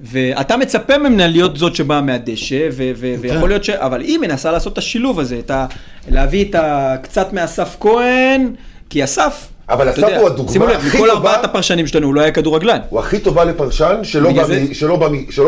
ואתה 0.00 0.56
מצפה 0.56 0.98
ממנה 0.98 1.26
להיות 1.26 1.56
זאת 1.56 1.74
שבאה 1.76 2.00
מהדשא, 2.00 2.68
ו- 2.72 2.90
ו- 2.96 3.14
ויכול 3.20 3.48
להיות 3.48 3.64
ש... 3.64 3.70
אבל 3.70 4.00
היא 4.00 4.18
מנסה 4.18 4.52
לעשות 4.52 4.72
את 4.72 4.78
השילוב 4.78 5.20
הזה, 5.20 5.38
את 5.38 5.50
ה... 5.50 5.66
להביא 6.08 6.44
את 6.50 6.54
ה... 6.54 6.94
קצת 7.02 7.32
מאסף 7.32 7.76
כהן, 7.80 8.54
כי 8.90 9.04
אסף, 9.04 9.48
אבל 9.72 9.90
אסף 9.90 10.02
הוא 10.02 10.26
הדוגמה 10.26 10.52
שימו 10.52 10.66
לב, 10.66 10.76
הכי 10.76 10.88
מכל 10.88 10.98
טובה. 10.98 11.12
ארבעת 11.12 11.44
הפרשנים 11.44 11.86
שלנו 11.86 12.06
הוא 12.06 12.14
לא 12.14 12.20
היה 12.20 12.30
כדורגלן. 12.30 12.78
הוא 12.88 13.00
הכי 13.00 13.18
טובה 13.18 13.44
לפרשן 13.44 13.96
שלא 14.02 14.32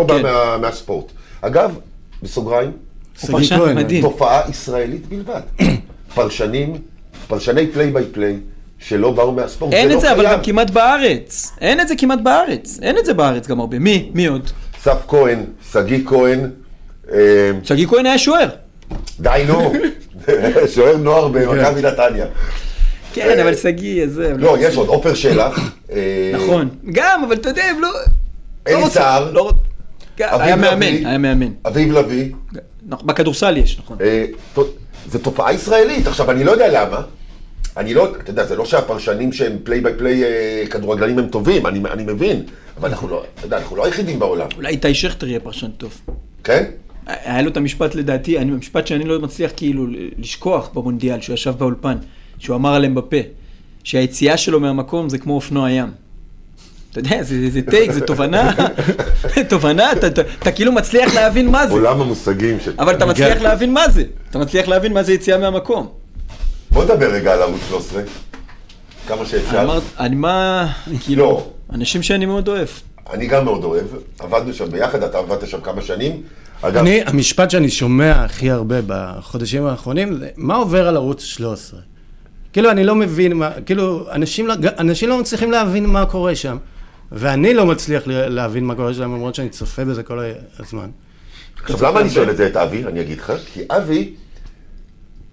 בא, 0.04 0.14
כן. 0.18 0.22
מה, 0.22 0.58
מהספורט. 0.58 1.04
אגב, 1.40 1.78
בסוגריים, 2.22 2.70
הוא 3.20 3.30
פרשן 3.30 3.74
מדהים. 3.74 4.02
תופעה 4.02 4.40
ישראלית 4.50 5.06
בלבד. 5.08 5.40
פרשנים, 6.14 6.76
פרשני 7.28 7.66
פליי 7.66 7.90
ביי 7.90 8.04
פליי, 8.12 8.36
שלא 8.78 9.10
באו 9.10 9.32
מהספורט, 9.32 9.72
אין 9.72 9.88
זה 9.88 9.94
את 9.94 10.00
זה, 10.00 10.06
לא 10.06 10.12
אבל. 10.12 10.24
גם 10.32 10.38
כמעט 10.42 10.70
בארץ. 10.70 11.52
אין 11.60 11.80
את 11.80 11.88
זה 11.88 11.96
כמעט 11.96 12.18
בארץ. 12.22 12.78
אין 12.82 12.98
את 12.98 13.04
זה 13.04 13.14
בארץ 13.14 13.46
גם 13.46 13.60
הרבה. 13.60 13.78
מי? 13.78 14.10
מי 14.14 14.26
עוד? 14.26 14.50
אסף 14.80 14.96
כהן, 15.08 15.44
שגיא 15.72 15.98
כהן, 16.06 16.50
אה, 17.12 17.50
שגיא 17.62 17.86
כהן 17.86 18.06
היה 18.06 18.18
שוער. 18.18 18.48
די 19.20 19.44
נו, 19.48 19.72
שוער 20.74 20.96
נוער 20.96 21.28
במכבי 21.28 21.82
נתניה. 21.82 22.26
כן, 23.14 23.38
אבל 23.40 23.54
שגיא, 23.56 24.06
זה... 24.06 24.30
הם 24.30 24.38
לא, 24.38 24.56
יש. 24.60 24.76
עוד, 24.76 24.88
עופר 24.88 25.14
שלח. 25.14 25.72
אה, 25.92 26.32
נכון. 26.34 26.68
גם, 26.92 27.24
אבל 27.26 27.34
אתה 27.34 27.48
יודע, 27.48 27.64
הם 27.64 27.80
לא... 27.80 27.88
אלי 28.66 28.74
לא 28.74 28.80
רוצה- 28.80 28.94
סער. 28.94 29.32
לא 29.32 29.52
כן, 30.16 30.26
היה 30.30 30.56
מאמן. 30.56 30.82
היה 31.06 31.18
מאמן. 31.18 31.48
אביב 31.66 31.92
לביא. 31.92 32.32
נכון, 32.88 33.06
בכדורסל 33.06 33.56
יש, 33.56 33.78
נכון. 33.78 33.96
אה, 34.00 34.24
זה 35.08 35.18
תופעה 35.18 35.52
ישראלית. 35.52 36.06
עכשיו, 36.06 36.30
אני 36.30 36.44
לא 36.44 36.50
יודע 36.50 36.68
למה. 36.86 37.00
אני 37.76 37.94
לא, 37.94 38.08
אתה 38.22 38.30
יודע, 38.30 38.44
זה 38.46 38.56
לא 38.56 38.64
שהפרשנים 38.64 39.32
שהם 39.32 39.56
play 39.64 39.80
by 39.80 39.92
play 39.98 40.24
אה, 40.24 40.64
כדורגלנים 40.70 41.18
הם 41.18 41.26
טובים, 41.26 41.66
אני, 41.66 41.80
אני 41.92 42.02
מבין. 42.04 42.42
אבל 42.80 42.88
אנחנו 42.88 43.08
לא, 43.08 43.24
אתה 43.38 43.46
יודע, 43.46 43.56
אנחנו 43.58 43.76
לא 43.76 43.84
היחידים 43.84 44.18
בעולם, 44.18 44.46
אולי 44.56 44.68
איתי 44.68 44.94
שכטר 44.94 45.26
יהיה 45.28 45.40
פרשן 45.40 45.70
טוב. 45.70 46.00
כן? 46.44 46.64
היה 47.06 47.42
לו 47.42 47.50
את 47.50 47.56
המשפט 47.56 47.94
לדעתי, 47.94 48.38
אני- 48.38 48.52
המשפט 48.52 48.86
שאני 48.86 49.04
לא 49.04 49.18
מצליח 49.20 49.50
כאילו 49.56 49.86
לשכוח 50.18 50.70
במונדיאל, 50.74 51.20
שהוא 51.20 51.34
ישב 51.34 51.54
באולפן, 51.58 51.96
שהוא 52.38 52.56
אמר 52.56 52.74
עליהם 52.74 52.94
בפה, 52.94 53.16
שהיציאה 53.84 54.36
שלו 54.36 54.60
מהמקום 54.60 55.08
זה 55.08 55.18
כמו 55.18 55.34
אופנוע 55.34 55.70
ים. 55.70 55.90
אתה 56.90 57.00
יודע, 57.00 57.22
זה, 57.22 57.50
זה 57.50 57.60
take, 57.62 57.92
זה 57.92 58.00
תובנה, 58.00 58.52
תובנה, 59.50 59.92
אתה, 59.92 60.06
אתה, 60.06 60.22
אתה 60.38 60.52
כאילו 60.52 60.72
מצליח 60.72 61.14
להבין 61.14 61.50
מה 61.50 61.66
זה, 61.66 61.72
עולם 61.72 62.00
המושגים 62.00 62.60
של... 62.60 62.72
אבל 62.78 62.94
אתה 62.96 63.06
מצליח. 63.06 63.42
להבין 63.42 63.72
מה 63.72 63.88
זה, 63.88 64.04
אתה 64.30 64.38
מצליח 64.38 64.68
להבין 64.68 64.92
מה 64.92 65.02
זה 65.02 65.12
יציאה 65.12 65.38
מהמקום. 65.38 65.88
בוא 66.70 66.84
נדבר 66.84 67.12
רגע 67.12 67.32
על 67.32 67.42
ערוץ 67.42 67.60
13. 67.68 68.02
כמה 69.08 69.26
שאפשר. 69.26 69.62
אמרת, 69.62 69.82
אני 69.98 70.16
מה, 70.16 70.66
כאילו, 71.00 71.24
לא. 71.24 71.46
אנשים 71.72 72.02
שאני 72.02 72.26
מאוד 72.26 72.48
אוהב. 72.48 72.68
אני 73.12 73.26
גם 73.26 73.44
מאוד 73.44 73.64
אוהב, 73.64 73.86
עבדנו 74.18 74.52
שם 74.52 74.70
ביחד, 74.70 75.02
אתה 75.02 75.18
עבדת 75.18 75.48
שם 75.48 75.60
כמה 75.60 75.82
שנים. 75.82 76.22
אגב, 76.62 76.76
אני, 76.76 77.02
המשפט 77.06 77.50
שאני 77.50 77.70
שומע 77.70 78.24
הכי 78.24 78.50
הרבה 78.50 78.76
בחודשים 78.86 79.66
האחרונים 79.66 80.18
זה, 80.18 80.28
מה 80.36 80.56
עובר 80.56 80.88
על 80.88 80.96
ערוץ 80.96 81.22
13? 81.22 81.80
כאילו, 82.54 82.70
אני 82.70 82.84
לא 82.84 82.94
מבין 82.94 83.32
מה, 83.32 83.50
כאילו, 83.66 84.10
אנשים 84.12 84.46
לא, 84.46 84.54
אנשים 84.78 85.08
לא 85.08 85.20
מצליחים 85.20 85.50
להבין 85.50 85.86
מה 85.86 86.06
קורה 86.06 86.34
שם, 86.34 86.56
ואני 87.12 87.54
לא 87.54 87.66
מצליח 87.66 88.06
לה- 88.06 88.28
להבין 88.28 88.64
מה 88.64 88.74
קורה 88.74 88.94
שם, 88.94 89.02
למרות 89.02 89.34
שאני 89.34 89.48
צופה 89.48 89.84
בזה 89.84 90.02
כל 90.02 90.20
הזמן. 90.58 90.90
עכשיו 91.62 91.82
למה 91.90 92.00
אני 92.00 92.10
שואל 92.10 92.30
את 92.30 92.36
זה 92.36 92.46
את 92.46 92.56
אבי? 92.56 92.84
אני 92.84 93.00
אגיד 93.00 93.18
לך, 93.18 93.32
כי 93.52 93.60
אבי, 93.70 94.14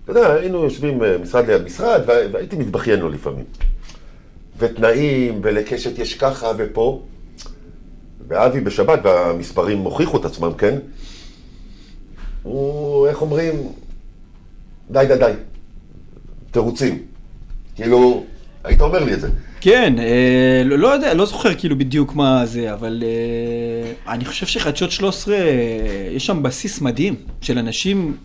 אתה 0.04 0.12
יודע, 0.12 0.34
היינו 0.34 0.64
יושבים 0.64 1.04
אה, 1.04 1.18
משרד 1.18 1.48
ליד 1.48 1.64
משרד, 1.64 2.02
וה- 2.08 2.16
והייתי 2.32 2.56
מתבכיין 2.56 3.00
לו 3.00 3.10
לפעמים. 3.10 3.46
ותנאים, 4.58 5.40
ולקשת 5.44 6.00
יש 6.00 6.14
ככה 6.14 6.52
ופה. 6.58 7.04
ואבי 8.28 8.60
בשבת, 8.62 9.00
והמספרים 9.04 9.78
הוכיחו 9.78 10.18
את 10.18 10.26
עצמם, 10.26 10.52
כן? 10.58 10.80
הוא, 12.44 13.08
איך 13.08 13.22
אומרים? 13.22 13.54
די, 14.92 15.06
די, 15.08 15.16
די. 15.18 15.32
תירוצים. 16.52 17.11
כאילו, 17.76 18.24
היית 18.64 18.82
אומר 18.82 19.04
לי 19.04 19.14
את 19.14 19.22
זה. 19.22 19.28
כן, 19.62 19.94
אה, 20.00 20.06
לא, 20.66 20.80
לא 20.80 20.88
יודע, 20.88 21.14
לא 21.14 21.26
זוכר 21.26 21.54
כאילו 21.56 21.78
בדיוק 21.78 22.16
מה 22.16 22.46
זה, 22.46 22.74
אבל 22.74 23.04
אה, 23.06 24.14
אני 24.14 24.26
חושב 24.26 24.46
שחדשות 24.46 24.92
13, 24.92 25.36
אה, 25.36 25.42
יש 26.16 26.26
שם 26.26 26.44
בסיס 26.44 26.82
מדהים 26.82 27.16
של 27.42 27.58
אנשים 27.58 28.18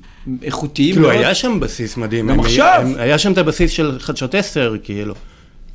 איכותיים 0.42 0.94
כאילו, 0.94 1.08
מאוד. 1.08 1.20
היה 1.20 1.34
שם 1.34 1.60
בסיס 1.60 1.96
מדהים. 1.96 2.26
גם 2.26 2.34
הם- 2.34 2.40
עכשיו. 2.40 2.78
הם- 2.82 2.94
היה 2.98 3.18
שם 3.18 3.32
את 3.32 3.38
הבסיס 3.38 3.70
של 3.70 3.96
חדשות 3.98 4.34
10, 4.34 4.76
כאילו. 4.82 5.14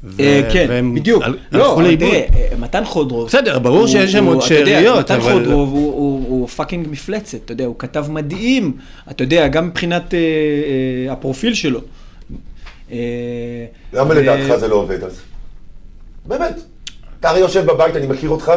ו- 0.03 0.22
אה, 0.22 0.49
כן, 0.53 0.65
והם 0.69 0.95
בדיוק. 0.95 1.24
הל- 1.24 1.38
לא, 1.51 1.63
הלכו 1.63 1.74
אבל 1.76 1.84
לאיבוד. 1.84 2.07
תראה, 2.09 2.19
אה, 2.51 2.57
מתן 2.59 2.86
חודרוב. 2.86 3.28
בסדר, 3.28 3.59
ברור 3.59 3.80
הוא- 3.80 3.88
שיש 3.88 4.11
שם 4.11 4.24
הוא- 4.24 4.34
עוד 4.36 4.43
אתה 4.45 4.53
יודע, 4.53 4.65
שאריות, 4.72 4.99
מתן 4.99 5.15
אבל- 5.15 5.34
חודרוב 5.34 5.69
הוא- 5.69 5.93
הוא 5.93 6.26
הוא 6.30 6.47
fucking 6.47 6.88
מפלצת, 6.91 7.38
אתה 7.45 7.51
יודע, 7.53 7.65
הוא 7.65 7.76
כתב 7.80 8.05
מדהים, 8.09 8.72
אתה 9.11 9.24
יודע, 9.24 9.47
גם 9.47 9.67
מבחינת 9.67 10.13
אה, 10.13 10.19
אה, 11.07 11.13
הפרופיל 11.13 11.53
שלו. 11.53 11.80
אה, 12.91 13.65
למה 13.93 14.13
לדעתך 14.13 14.55
זה 14.59 14.67
לא 14.67 14.75
עובד 14.75 15.03
אז? 15.03 15.21
באמת. 16.25 16.55
אתה 17.19 17.29
הרי 17.29 17.39
יושב 17.39 17.65
בבית, 17.65 17.95
אני 17.95 18.07
מכיר 18.07 18.29
אותך, 18.29 18.51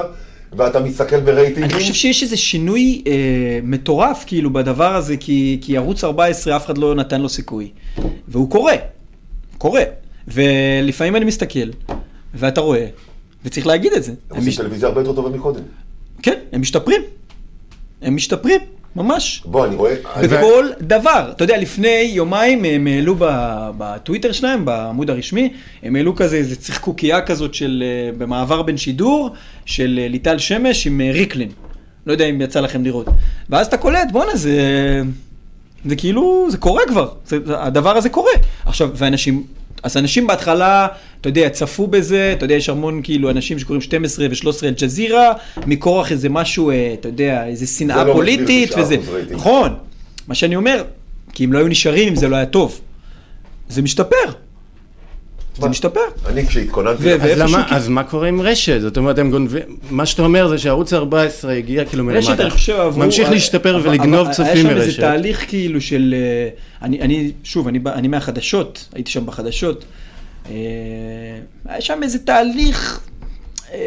ואתה 0.53 0.80
מסתכל 0.80 1.20
ברייטינגים. 1.20 1.64
אני 1.64 1.72
חושב 1.72 1.95
שיש 1.95 2.22
איזה 2.22 2.37
שינוי 2.37 3.03
אה, 3.07 3.12
מטורף 3.62 4.24
כאילו 4.26 4.53
בדבר 4.53 4.95
הזה, 4.97 5.16
כי, 5.16 5.59
כי 5.61 5.76
ערוץ 5.76 6.05
14 6.05 6.57
אף 6.57 6.66
אחד 6.66 6.78
לא 6.78 6.95
נתן 6.95 7.20
לו 7.20 7.28
סיכוי. 7.28 7.70
והוא 8.28 8.51
קורה, 8.51 8.74
קורה. 9.59 9.82
ולפעמים 10.28 11.16
אני 11.16 11.24
מסתכל, 11.24 11.70
ואתה 12.35 12.61
רואה, 12.61 12.87
וצריך 13.45 13.66
להגיד 13.66 13.93
את 13.93 14.03
זה. 14.03 14.11
הם 14.11 14.16
הם 14.30 14.37
עושים 14.37 14.49
מש... 14.49 14.57
טלוויזיה 14.57 14.89
הרבה 14.89 15.01
יותר 15.01 15.12
טובה 15.12 15.28
מקודם. 15.28 15.62
כן, 16.22 16.39
הם 16.53 16.61
משתפרים. 16.61 17.03
הם 18.03 18.16
משתפרים, 18.16 18.61
ממש. 18.97 19.43
בוא, 19.45 19.67
אני 19.67 19.77
רואה... 19.77 19.95
אני- 20.17 20.29
בכל 20.29 20.67
דבר. 20.81 21.31
אתה 21.37 21.45
יודע, 21.45 21.57
לפני 21.59 22.11
יומיים 22.15 22.65
הם 22.65 22.87
העלו 22.87 23.15
בטוויטר 23.79 24.33
שלהם, 24.33 24.65
בעמוד 24.65 25.11
הרשמי, 25.11 25.53
הם 25.83 25.97
העלו 25.97 26.15
כזה 26.17 26.37
איזה 26.37 26.57
צחקוקייה 26.57 27.23
כזאת 27.23 27.55
של, 27.55 27.85
אה, 27.87 28.13
במעבר 28.19 28.63
בין 28.63 28.77
שידור, 28.77 29.31
של 29.67 29.99
אה, 30.03 30.09
ליטל 30.09 30.39
שמש 30.39 30.87
עם 30.87 31.01
אה, 31.01 31.11
ריקלין. 31.13 31.49
לא 32.07 32.13
יודע 32.13 32.25
אם 32.25 32.41
יצא 32.41 32.61
לכם 32.61 32.85
לראות. 32.85 33.07
ואז 33.51 33.67
אתה 33.67 33.77
קולט, 33.77 34.09
בואנה, 34.13 34.37
זה... 34.37 34.61
זה 35.85 35.97
כאילו, 35.97 36.47
זה 36.51 36.59
קורה 36.59 36.83
כבר. 36.89 37.09
זה- 37.27 37.39
הדבר 37.49 37.97
הזה 37.97 38.09
קורה. 38.09 38.33
עכשיו, 38.67 38.91
ואנשים... 38.95 39.45
אז 39.83 39.97
אנשים 39.97 40.27
בהתחלה, 40.27 40.87
אתה 41.25 41.31
יודע, 41.31 41.49
צפו 41.49 41.87
בזה, 41.87 42.33
אתה 42.37 42.45
יודע, 42.45 42.55
יש 42.55 42.68
המון 42.68 43.01
כאילו 43.03 43.31
אנשים 43.31 43.59
שקוראים 43.59 43.81
12 43.81 44.27
ו-13 44.31 44.64
אל-ג'זירה, 44.64 45.33
מכורח 45.66 46.12
איזה 46.12 46.29
משהו, 46.29 46.70
אה, 46.70 46.95
אתה 47.01 47.09
יודע, 47.09 47.47
איזה 47.47 47.66
שנאה 47.66 48.05
לא 48.05 48.12
פוליטית, 48.12 48.72
9% 48.72 48.79
וזה. 48.79 48.97
נכון, 49.31 49.75
מה 50.29 50.35
שאני 50.35 50.57
אומר, 50.57 50.85
כי 51.33 51.45
אם 51.45 51.53
לא 51.53 51.59
היו 51.59 51.68
נשארים, 51.68 52.09
אם 52.09 52.16
זה 52.16 52.29
לא 52.29 52.37
היה 52.37 52.47
טוב. 52.47 52.81
זה 53.68 53.83
משתפר. 53.83 54.16
זה? 55.59 55.68
משתפר. 55.68 56.01
אני 56.27 56.47
כשהתכוננתי... 56.47 57.12
אז 57.12 57.20
למה, 57.37 57.66
אז 57.70 57.89
מה 57.89 58.05
קורה 58.05 58.29
עם 58.29 58.41
רשת? 58.41 58.81
זאת 58.81 58.97
אומרת, 58.97 59.18
הם 59.18 59.31
גונבים, 59.31 59.62
מה 59.91 60.07
שאתה 60.07 60.22
אומר 60.22 60.49
זה 60.49 60.59
שערוץ 60.59 60.93
14 60.93 61.53
הגיע 61.53 61.85
כאילו 61.85 62.05
מלמטה. 62.05 62.33
רשת, 62.33 62.41
אני 62.41 62.51
חושב, 62.51 62.72
עברו... 62.72 63.05
ממשיך 63.05 63.31
להשתפר 63.31 63.77
אבל- 63.77 63.89
ולגנוב 63.89 64.33
צופים 64.33 64.47
היה 64.47 64.57
שם 64.57 64.68
איזה 64.68 64.85
מרשת. 64.87 65.01
תהליך 65.01 65.45
כאילו 65.49 65.81
של... 65.81 66.14
אה, 66.16 66.49
אני, 66.83 67.01
אני 67.01 67.33
שוב, 67.45 67.68
אני 67.87 68.09
מהחדשות, 68.09 68.89
הייתי 68.95 69.11
שם 69.11 69.27
בחדשות. 69.27 69.85
אה, 70.51 70.53
היה 71.69 71.81
שם 71.81 72.03
איזה 72.03 72.19
תהליך, 72.19 73.01
אה, 73.73 73.87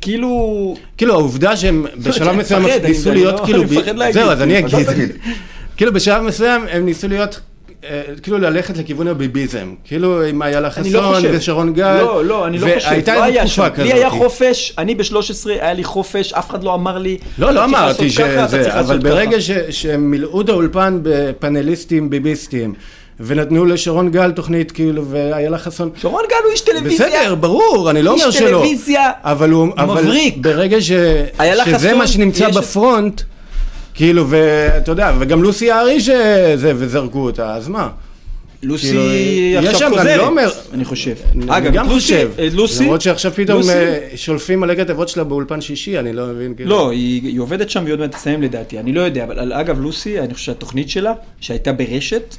כאילו... 0.00 0.76
כאילו 0.96 1.14
העובדה 1.14 1.56
שהם 1.56 1.86
בשלב 1.96 2.28
אני 2.28 2.38
מסוים 2.38 2.62
ניסו 2.84 3.10
אני 3.10 3.18
להיות 3.18 3.40
לא- 3.40 3.44
כאילו, 3.44 3.62
אני 3.62 3.76
מפחד 3.76 3.96
להגיד. 3.96 4.14
זהו 4.14 4.30
אז 4.30 4.42
אני 4.42 4.58
אגיד. 4.58 4.76
כאילו 5.76 5.92
בשלב 5.92 6.22
מסוים 6.22 6.66
הם 6.70 6.84
ניסו 6.86 7.08
להיות, 7.08 7.40
אה, 7.84 8.02
כאילו 8.22 8.38
ללכת 8.38 8.76
לכיוון 8.76 9.08
הביביזם, 9.08 9.74
כאילו 9.84 10.22
איילה 10.42 10.70
אני 10.76 10.92
לא 10.92 11.00
חסון 11.00 11.14
חושב. 11.14 11.30
ושרון 11.34 11.72
גל, 11.72 11.96
לא, 11.96 12.24
לא, 12.24 12.46
אני 12.46 12.58
לא 12.58 12.66
חושב. 12.74 12.88
והייתה 12.88 13.14
לא 13.14 13.24
איזו 13.24 13.38
היה 13.38 13.46
תקופה. 13.46 13.70
כזאת. 13.70 13.86
לי 13.86 13.92
היה 13.92 14.10
חופש, 14.10 14.74
אני 14.78 14.94
ב-13 14.94 15.48
היה 15.48 15.72
לי 15.72 15.84
חופש, 15.84 16.32
אף 16.32 16.50
אחד 16.50 16.64
לא 16.64 16.74
אמר 16.74 16.98
לי, 16.98 17.18
לא, 17.38 17.50
לא 17.50 17.64
אמרתי 17.64 18.10
שזה, 18.10 18.80
אבל 18.80 18.98
ברגע 18.98 19.36
שהם 19.70 20.10
מילאו 20.10 20.40
את 20.40 20.48
האולפן 20.48 20.98
בפאנליסטים 21.02 22.10
ביביסטים, 22.10 22.74
ונתנו 23.20 23.64
לשרון 23.64 24.10
גל 24.10 24.32
תוכנית, 24.32 24.72
כאילו, 24.72 25.04
ואיילה 25.10 25.58
חסון, 25.58 25.90
שרון 25.96 26.22
גל 26.30 26.36
הוא 26.44 26.52
איש 26.52 26.60
טלוויזיה. 26.60 27.06
בסדר, 27.06 27.34
ברור, 27.34 27.90
אני 27.90 28.02
לא 28.02 28.14
איש 28.14 28.20
אומר 28.22 28.30
שלא. 28.30 28.46
טלוויזיה 28.48 29.10
אבל 29.22 29.50
הוא, 29.50 29.68
אבל 29.78 30.02
מבריק. 30.02 30.36
ברגע 30.36 30.80
ש, 30.80 30.92
שזה 31.66 31.94
מה 31.94 32.06
שנמצא 32.06 32.44
יש- 32.50 32.56
בפרונט, 32.56 33.20
כאילו, 33.94 34.24
ואתה 34.28 34.92
יודע, 34.92 35.12
וגם 35.18 35.42
לוסי 35.42 35.64
יערי 35.64 36.00
שזה, 36.00 36.72
וזרקו 36.76 37.18
אותה, 37.24 37.54
אז 37.54 37.68
מה? 37.68 37.88
לוסי 38.62 38.92
כאילו, 38.92 39.68
עכשיו 39.68 39.88
אני 39.88 39.96
חוזרת, 39.98 40.16
לא 40.18 40.26
אומר- 40.26 40.50
אני 40.72 40.84
חושב. 40.84 41.14
אני 41.34 41.44
אגב, 41.48 41.72
גם 41.72 41.86
לוסי- 41.88 41.94
חושב, 41.94 42.30
את 42.46 42.52
לוסי, 42.52 42.82
למרות 42.82 43.00
שעכשיו 43.00 43.32
פתאום 43.34 43.58
לוסי- 43.58 43.70
אה, 43.70 44.08
שולפים 44.16 44.60
מלא 44.60 44.74
כתבות 44.74 45.08
שלה 45.08 45.24
באולפן 45.24 45.60
שישי, 45.60 45.98
אני 45.98 46.12
לא 46.12 46.26
מבין, 46.26 46.54
כאילו. 46.54 46.70
לא, 46.70 46.90
היא, 46.90 47.22
היא 47.22 47.40
עובדת 47.40 47.70
שם 47.70 47.80
והיא 47.82 47.92
עוד 47.92 48.00
מעט 48.00 48.10
תסיים 48.12 48.42
לדעתי, 48.42 48.78
אני 48.78 48.92
לא 48.92 49.00
יודע, 49.00 49.24
אבל 49.24 49.52
אגב, 49.52 49.80
לוסי, 49.80 50.20
אני 50.20 50.34
חושב 50.34 50.46
שהתוכנית 50.46 50.90
שלה, 50.90 51.12
שהייתה 51.40 51.72
ברשת, 51.72 52.36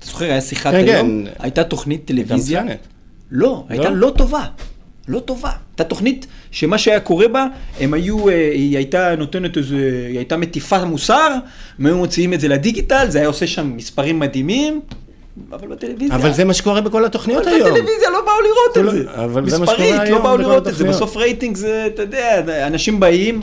אתה 0.00 0.08
זוכר, 0.08 0.24
היה 0.24 0.40
שיחת 0.40 0.70
כן, 0.70 0.76
היום, 0.76 1.24
כן. 1.26 1.32
הייתה 1.38 1.64
תוכנית 1.64 2.04
טלוויזיה. 2.04 2.62
לא, 3.30 3.64
הייתה 3.68 3.90
לא? 3.90 3.96
לא 3.96 4.12
טובה, 4.16 4.44
לא 5.08 5.20
טובה. 5.20 5.50
הייתה 5.70 5.84
תוכנית 5.84 6.26
שמה 6.50 6.78
שהיה 6.78 7.00
קורה 7.00 7.28
בה, 7.28 7.46
הם 7.80 7.94
היו, 7.94 8.28
אה, 8.28 8.50
היא 8.54 8.76
הייתה 8.76 9.16
נותנת 9.16 9.56
איזה, 9.56 9.76
היא 10.08 10.16
הייתה 10.16 10.36
מטיפה 10.36 10.84
מוסר, 10.84 11.28
הם 11.78 11.86
היו 11.86 11.96
מוציאים 11.96 12.34
את 12.34 12.40
זה 12.40 12.48
לדיגיטל, 12.48 13.06
זה 13.08 13.18
היה 13.18 13.26
עושה 13.28 13.46
שם 13.46 13.76
מספרים 13.76 14.18
מדהימים, 14.18 14.80
אבל 15.52 15.68
בטלוויזיה... 15.68 16.16
אבל 16.16 16.32
זה 16.32 16.44
מה 16.44 16.54
שקורה 16.54 16.80
בכל 16.80 17.04
התוכניות 17.04 17.42
אבל 17.42 17.52
היום. 17.52 17.70
בטלוויזיה 17.70 18.10
לא 18.10 18.20
באו 18.20 18.34
לראות 18.44 18.70
את 18.72 18.74
כולם- 18.74 19.14
זה. 19.16 19.24
אבל 19.24 19.50
זה 19.50 19.58
מה 19.58 19.66
שקורה 19.66 19.78
מספרית, 19.82 20.00
לא 20.00 20.02
היום 20.02 20.22
באו 20.22 20.32
בכל 20.34 20.42
לראות 20.42 20.58
את 20.58 20.64
זה. 20.64 20.70
התוכניות. 20.70 20.94
בסוף 20.96 21.16
רייטינג 21.16 21.56
זה, 21.56 21.86
אתה 21.94 22.02
יודע, 22.02 22.66
אנשים 22.66 23.00
באים, 23.00 23.40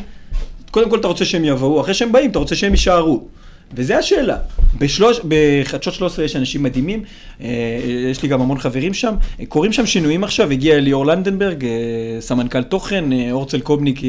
קודם 0.71 0.89
כל 0.89 0.99
אתה 0.99 1.07
רוצה 1.07 1.25
שהם 1.25 1.45
יבואו, 1.45 1.81
אחרי 1.81 1.93
שהם 1.93 2.11
באים 2.11 2.31
אתה 2.31 2.39
רוצה 2.39 2.55
שהם 2.55 2.71
יישארו. 2.71 3.27
וזה 3.73 3.97
השאלה. 3.97 4.37
בשלוש, 4.79 5.19
בחדשות 5.27 5.93
13 5.93 6.25
יש 6.25 6.35
אנשים 6.35 6.63
מדהימים, 6.63 7.03
אה, 7.41 7.47
יש 8.11 8.23
לי 8.23 8.29
גם 8.29 8.41
המון 8.41 8.59
חברים 8.59 8.93
שם, 8.93 9.15
קורים 9.47 9.73
שם 9.73 9.85
שינויים 9.85 10.23
עכשיו, 10.23 10.51
הגיע 10.51 10.79
ליאור 10.79 11.05
לנדנברג, 11.05 11.65
אה, 11.65 11.71
סמנכ"ל 12.19 12.63
תוכן, 12.63 13.13
אה, 13.13 13.31
אורצל 13.31 13.59
קובניק 13.59 13.99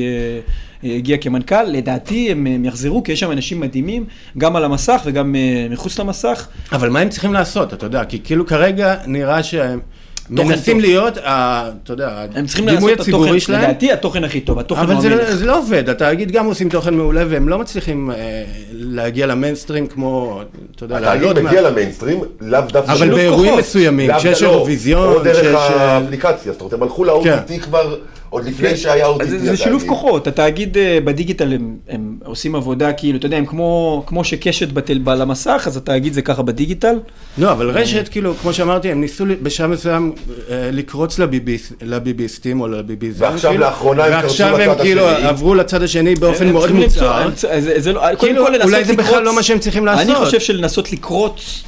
הגיע 0.85 1.17
כמנכ"ל, 1.17 1.63
לדעתי 1.63 2.31
הם, 2.31 2.65
יחזרו 2.65 3.03
כי 3.03 3.13
יש 3.13 3.21
שם 3.21 3.33
אנשים 3.33 3.61
מדהימים, 3.61 4.05
גם 4.39 4.57
על 4.57 4.65
המסך 4.65 5.01
וגם 5.05 5.35
מחוץ 5.71 5.99
למסך. 5.99 6.49
אבל 6.73 6.91
מה 6.91 7.01
הם 7.01 7.09
צריכים 7.09 7.33
לעשות, 7.33 7.75
אתה 7.75 7.87
יודע? 7.87 8.05
כי 8.05 8.19
כאילו 8.25 8.47
כרגע 8.47 8.95
נראה 9.07 9.43
שהם 9.43 9.81
מנסים 10.31 10.75
טוב. 10.77 10.81
להיות, 10.87 11.19
אתה 11.19 11.67
יודע, 11.93 12.25
הדימוי 12.57 12.93
הציבורי 12.93 13.41
שלהם. 13.41 13.63
לדעתי 13.63 13.93
התוכן 13.93 14.25
הכי 14.25 14.41
טוב, 14.41 14.59
התוכן 14.59 14.81
אבל 14.81 14.93
הוא 14.95 15.03
זה, 15.03 15.09
המלך. 15.09 15.29
לא- 15.29 15.35
זה 15.37 15.47
לא 15.47 15.59
עובד, 15.59 15.89
התאגיד 15.89 16.31
גם 16.33 16.47
עושים 16.47 16.69
תוכן 16.69 16.95
מעולה 16.95 17.25
והם 17.29 17.49
לא 17.49 17.59
מצליחים 17.59 18.11
אה, 18.11 18.17
להגיע 18.73 19.27
למיינסטרים 19.27 19.87
כמו, 19.87 20.41
אתה 20.77 20.85
יודע, 20.85 20.97
התאגיד 20.99 21.23
לעלות 21.23 21.39
מגיע 21.45 21.63
מה- 21.63 21.69
למיינסטרים, 21.71 22.21
לאו 22.41 22.61
דווקא... 22.73 22.93
אבל 22.93 23.11
באירועים. 23.11 23.59
מסוימים, 23.59 24.11
כשיש 24.17 24.31
דווקא- 24.43 24.45
אירוויזיון, 24.55 25.09
או 25.15 25.19
דרך 25.23 25.37
שיש, 25.37 25.47
אה, 25.55 25.97
האפליקציה, 25.97 26.53
זאת 26.53 26.61
אומרת, 26.61 26.73
הם 26.75 26.83
הלכו 26.83 27.05
כן. 27.25 27.31
ל-OTT 27.31 27.63
כבר, 27.63 27.97
עוד 28.31 28.45
לפני 28.45 28.77
שהיה 28.77 29.07
OTT. 29.09 29.25
זה, 29.25 29.39
זה 29.39 29.57
שילוב. 29.57 29.85
כוחות, 29.87 30.27
התאגיד 30.27 30.79
אה, 30.79 30.99
בדיגיטל 31.05 31.53
הם, 31.53 31.77
הם 31.89 32.17
עושים 32.25 32.55
עבודה 32.55 32.93
כאילו, 32.93 33.19
אתה 33.19 33.27
יודע, 33.27 33.37
הם 33.37 33.47
כמו, 33.47 34.03
כמו 34.07 34.25
שקשת 34.25 34.69
בטל, 34.73 35.01
על 35.07 35.23
המסך, 35.23 35.63
אז 35.67 35.77
התאגיד 35.77 36.13
זה 36.13 36.23
ככה 36.23 36.43
בדיגיטל. 36.43 36.95
לא, 37.39 37.53
אבל 37.53 37.71
רשת, 37.71 38.09
כאילו, 38.09 38.35
כמו 38.43 38.53
שאמרתי, 38.53 38.91
הם 38.91 39.01
ניסו 39.01 39.25
בשעה 39.43 39.67
מסוים 39.67 40.13
אה, 40.51 40.71
לקרוץ 40.73 41.19
לביביס- 41.21 41.73
לביביסטים 41.83 42.61
או 42.61 42.69
לביביזם. 42.69 43.25
ועכשיו 43.25 43.51
כאילו, 43.51 43.65
לאחרונה 43.65 44.05
הם 44.05 44.13
קרצו 44.13 44.27
ועכשיו 44.27 44.57
הם 44.57 44.71
לצד 44.71 44.81
כאילו 44.81 45.09
השני. 45.09 45.27
עברו 45.29 45.55
לצד 45.55 45.83
השני 45.83 46.15
באופן 46.15 46.53
מאוד 46.53 46.71
זה 47.79 47.93
לא, 47.93 48.01
כאילו, 48.19 48.47
אולי 48.63 48.85
זה 48.85 48.97
בכלל 48.97 49.23
לא 49.23 49.35
מה 49.35 49.43
שהם 49.43 49.59
צריכים 49.59 49.87
לעשות. 49.87 50.07
אני 50.07 50.25
חושב 50.25 50.41
שלנסות 50.41 50.93
לקרוץ 50.93 51.63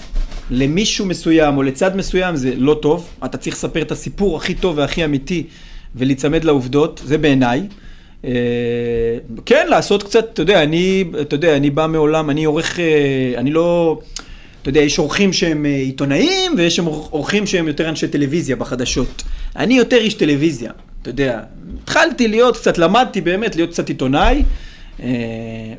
למישהו 0.51 1.07
מסוים 1.07 1.57
או 1.57 1.63
לצד 1.63 1.97
מסוים 1.97 2.37
זה 2.37 2.53
לא 2.57 2.79
טוב, 2.83 3.09
אתה 3.25 3.39
צריך 3.39 3.57
לספר 3.57 3.83
את 3.83 3.93
הסיפור 3.93 4.37
הכי 4.37 4.55
טוב 4.55 4.79
והכי 4.79 5.05
אמיתי 5.05 5.45
ולהיצמד 5.97 6.45
לעובדות, 6.45 7.03
זה 7.05 7.19
בעיניי. 7.19 7.67
אה, 8.25 8.31
כן, 9.47 9.67
לעשות 9.71 10.03
קצת, 10.03 10.31
אתה 10.33 10.43
יודע, 10.43 10.63
אני, 10.63 11.05
אתה 11.21 11.35
יודע, 11.35 11.57
אני 11.57 11.71
בא 11.71 11.87
מעולם, 11.87 12.31
אני 12.31 12.45
עורך, 12.45 12.81
אה, 12.81 13.33
אני 13.37 13.51
לא, 13.51 14.01
אתה 14.63 14.69
יודע, 14.69 14.81
יש 14.81 14.99
עורכים 14.99 15.33
שהם 15.33 15.67
אה, 15.67 15.71
עיתונאים 15.71 16.53
ויש 16.57 16.79
עורכים 17.11 17.47
שהם 17.47 17.69
יותר 17.69 17.89
אנשי 17.89 18.09
טלוויזיה 18.09 18.57
בחדשות. 18.57 19.23
אני 19.57 19.75
יותר 19.75 19.97
איש 19.97 20.15
טלוויזיה, 20.15 20.73
אתה 21.03 21.11
יודע. 21.11 21.41
התחלתי 21.83 22.29
להיות 22.29 22.57
קצת, 22.57 22.79
למדתי 22.79 23.21
באמת 23.21 23.57
להיות 23.57 23.71
קצת 23.71 23.89
עיתונאי, 23.89 24.43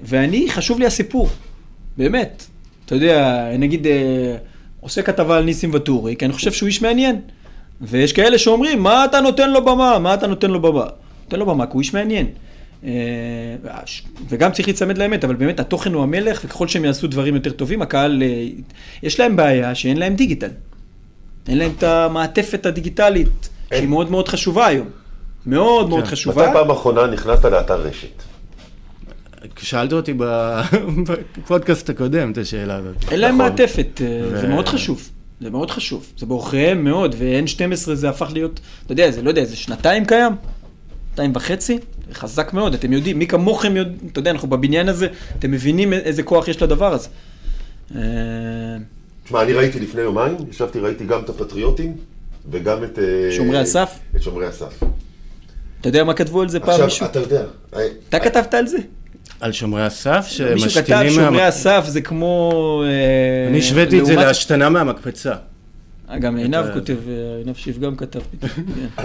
ואני, 0.04 0.50
חשוב 0.50 0.80
לי 0.80 0.86
הסיפור, 0.86 1.30
באמת. 1.98 2.44
אתה 2.86 2.96
יודע, 2.96 3.48
נגיד, 3.60 3.88
עושה 4.80 5.02
כתבה 5.02 5.38
על 5.38 5.44
ניסים 5.44 5.74
ואטורי, 5.74 6.16
כי 6.16 6.26
אני 6.26 6.34
חושב 6.34 6.52
שהוא 6.52 6.68
איש 6.68 6.82
מעניין. 6.82 7.22
ויש 7.82 8.14
כאלה 8.14 8.38
שאומרים, 8.38 8.84
מה 8.84 9.06
אתה 9.06 9.22
נותן 9.22 9.52
לו 9.52 9.66
במה? 9.66 10.00
מה 10.00 10.14
אתה 10.14 10.28
נותן 10.28 10.52
לו 10.52 10.62
במה? 10.62 10.86
נותן 11.24 11.40
לו 11.40 11.46
במה, 11.46 11.66
כי 11.66 11.72
הוא 11.74 11.82
איש 11.82 11.94
מעניין. 11.94 12.28
אה, 12.84 12.92
וגם 14.30 14.52
צריך 14.52 14.68
להיצמד 14.68 14.98
לאמת, 14.98 15.24
אבל 15.24 15.36
באמת 15.36 15.60
התוכן 15.60 15.94
הוא 15.94 16.04
המלך, 16.04 16.42
וככל 16.46 16.68
שהם 16.68 16.86
יעשו 16.86 17.08
דברים 17.08 17.36
יותר 17.36 17.52
טובים, 17.52 17.82
הקהל, 17.82 18.24
אה, 18.24 18.48
יש 19.04 19.20
להם 19.20 19.36
בעיה 19.36 19.76
שאין 19.76 19.98
להם 19.98 20.16
דיגיטל. 20.16 20.50
אין 21.48 21.58
להם 21.58 21.72
את 21.78 21.84
המעטפת 21.84 22.66
הדיגיטלית, 22.66 23.50
שהיא. 23.70 23.88
מאוד 23.88 24.12
מאוד 24.12 24.28
חשובה 24.28 24.68
היום. 24.68 24.88
מאוד 25.46 25.90
מאוד 25.90 26.04
כן. 26.04 26.10
חשובה. 26.10 26.44
מתי 26.44 26.54
פעם 26.54 26.72
אחרונה 26.72 27.08
נכנסת 27.08 27.46
לאתר 27.46 27.82
רשת? 27.82 28.24
שאלת 29.58 29.94
אותי 29.94 30.14
בפודקאסט 31.38 31.90
הקודם 31.90 32.32
את 32.32 32.38
השאלה 32.38 32.76
הזאת. 32.76 32.96
אין 33.12 33.20
להם 33.20 33.36
נכון. 33.36 33.50
מעטפת, 33.50 34.02
אה, 34.02 34.40
זה 34.42 34.48
מאוד 34.48 34.68
חשוב. 34.70 35.10
זה 35.42 35.50
מאוד 35.50 35.72
חשוב. 35.72 36.14
זה 36.18 36.26
בעוכריהם 36.26 36.84
מאוד, 36.84 37.16
ו-N12 37.18 37.94
זה 37.94 38.10
הפך 38.10 38.30
להיות, 38.34 38.60
אתה 38.86 38.92
יודע, 38.92 39.12
זה 39.12 39.22
לא 39.22 39.30
יודע, 39.30 39.46
זה 39.46 39.56
שנתיים 39.56 40.06
קיים? 40.06 40.34
שנתיים 41.10 41.32
וחצי? 41.36 41.80
זה 42.08 42.14
חזק 42.14 42.54
מאוד, 42.54 42.74
אתם 42.74 42.94
יודעים, 42.94 43.20
מי 43.20 43.28
כמוכם 43.28 43.78
יודעים, 43.78 44.10
אתה 44.12 44.20
יודע, 44.20 44.32
אנחנו 44.32 44.48
בבניין 44.48 44.90
הזה, 44.90 45.08
אתם 45.40 45.52
מבינים 45.52 45.94
איזה 45.94 46.24
כוח 46.24 46.48
יש 46.48 46.62
לדבר 46.62 46.94
הזה. 46.94 47.10
אה, 47.96 48.02
תשמע, 49.24 49.42
אני 49.42 49.54
ראיתי 49.54 49.80
לפני 49.80 50.02
יומיים, 50.02 50.36
ישבתי, 50.50 50.80
ראיתי 50.80 51.06
גם 51.06 51.22
את 51.24 51.30
הפטריוטים 51.30 51.98
וגם 52.52 52.84
את... 52.84 53.00
אה, 53.00 53.32
שומרי 53.32 53.58
הסף? 53.58 54.00
את 54.16 54.24
שומרי 54.24 54.46
הסף. 54.46 54.84
אתה 55.82 55.90
יודע 55.90 56.04
מה 56.04 56.14
כתבו 56.14 56.42
על 56.42 56.50
זה 56.50 56.60
פעם 56.60 56.70
עכשיו, 56.70 56.86
מישהו? 56.86 57.06
אתה 57.06 57.20
יודע, 57.20 57.46
אה, 57.76 57.88
אתה 58.10 58.20
כתבת 58.20 58.54
על 58.54 58.68
זה? 58.68 58.78
על 59.40 59.52
שומרי 59.52 59.86
הסף, 59.86 60.26
מישהו 60.54 60.70
כתב 60.70 60.70
שמשתינים 60.70 61.12
שומרי. 61.12 61.42
הסף 61.42 61.84
זה 61.88 62.02
כמו... 62.02 62.84
אה, 62.86 63.48
אני 63.50 63.60
השוויתי 63.60 64.00
את 64.00 64.06
זה 64.06 64.16
להשתנה 64.16 64.70
מהמקפצה. 64.70 65.34
אה, 66.12 66.20
גם 66.20 66.38
עינב 66.38 66.66
כותב, 66.74 66.96
אה, 67.10 67.14
עינב 67.38 67.56
שיף 67.56 67.78
גם 67.80 67.96
כתב 67.96 68.20
פתאום. 68.32 68.66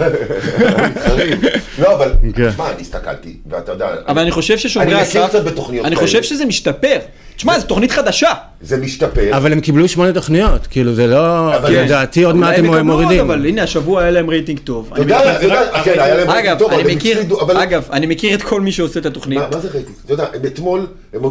כן. 1.17 1.37
לא, 1.81 1.95
אבל, 1.95 2.11
כן. 2.35 2.49
תשמע, 2.51 2.71
אני 2.71 2.81
הסתכלתי, 2.81 3.37
ואתה 3.49 3.71
יודע... 3.71 3.87
אבל 4.07 4.21
אני 4.21 4.31
חושב 4.31 4.57
ששומרי 4.57 4.93
אני 4.93 5.01
הסף... 5.01 5.15
מכיר 5.15 5.27
קצת 5.27 5.43
בתוכניות 5.43 5.85
אני 5.85 5.95
כאלה. 5.95 6.07
חושב 6.07 6.23
שזה 6.23 6.45
משתפר. 6.45 6.97
תשמע, 7.35 7.59
זו 7.59 7.65
תוכנית 7.67 7.91
חדשה. 7.91 8.29
זה 8.61 8.77
משתפר. 8.77 9.37
אבל 9.37 9.51
הם 9.51 9.59
קיבלו 9.61 9.87
שמונה 9.87 10.13
תוכניות, 10.13 10.67
כאילו 10.67 10.95
זה 10.95 11.07
לא... 11.07 11.51
לדעתי 11.69 12.23
עוד 12.23 12.35
מעט 12.35 12.57
הם 12.57 12.85
מורידים. 12.87 13.19
אבל 13.19 13.45
הנה, 13.45 13.63
השבוע 13.63 14.01
היה 14.01 14.11
להם 14.11 14.29
רייטינג 14.29 14.59
טוב. 14.59 14.85
אתה 14.93 14.95
אני 14.95 15.11
יודע, 15.13 15.17
מכיר- 15.19 15.35
אתה 15.37 15.45
יודע, 15.45 15.83
כן, 15.83 15.99
היה 15.99 16.15
להם... 16.15 16.29
אגב, 16.29 16.59
טוב, 16.59 16.71
אבל 16.71 16.81
אני 16.81 16.91
הם 16.91 16.97
הפסידו, 16.97 17.37
אגב, 17.63 17.87
אני 17.91 18.05
מכיר 18.05 18.33
את 18.35 18.41
כל 18.41 18.61
מי 18.61 18.71
שעושה 18.71 18.99
את 18.99 19.05
התוכנית. 19.05 19.39
מה 19.39 19.47
מה 19.51 19.59
זה 19.59 19.67
רייטינג? 19.73 19.95
אתה 20.05 20.13
יודע, 20.13 20.25
הם 20.33 20.45
אתמול, 20.45 20.87
הם 21.13 21.21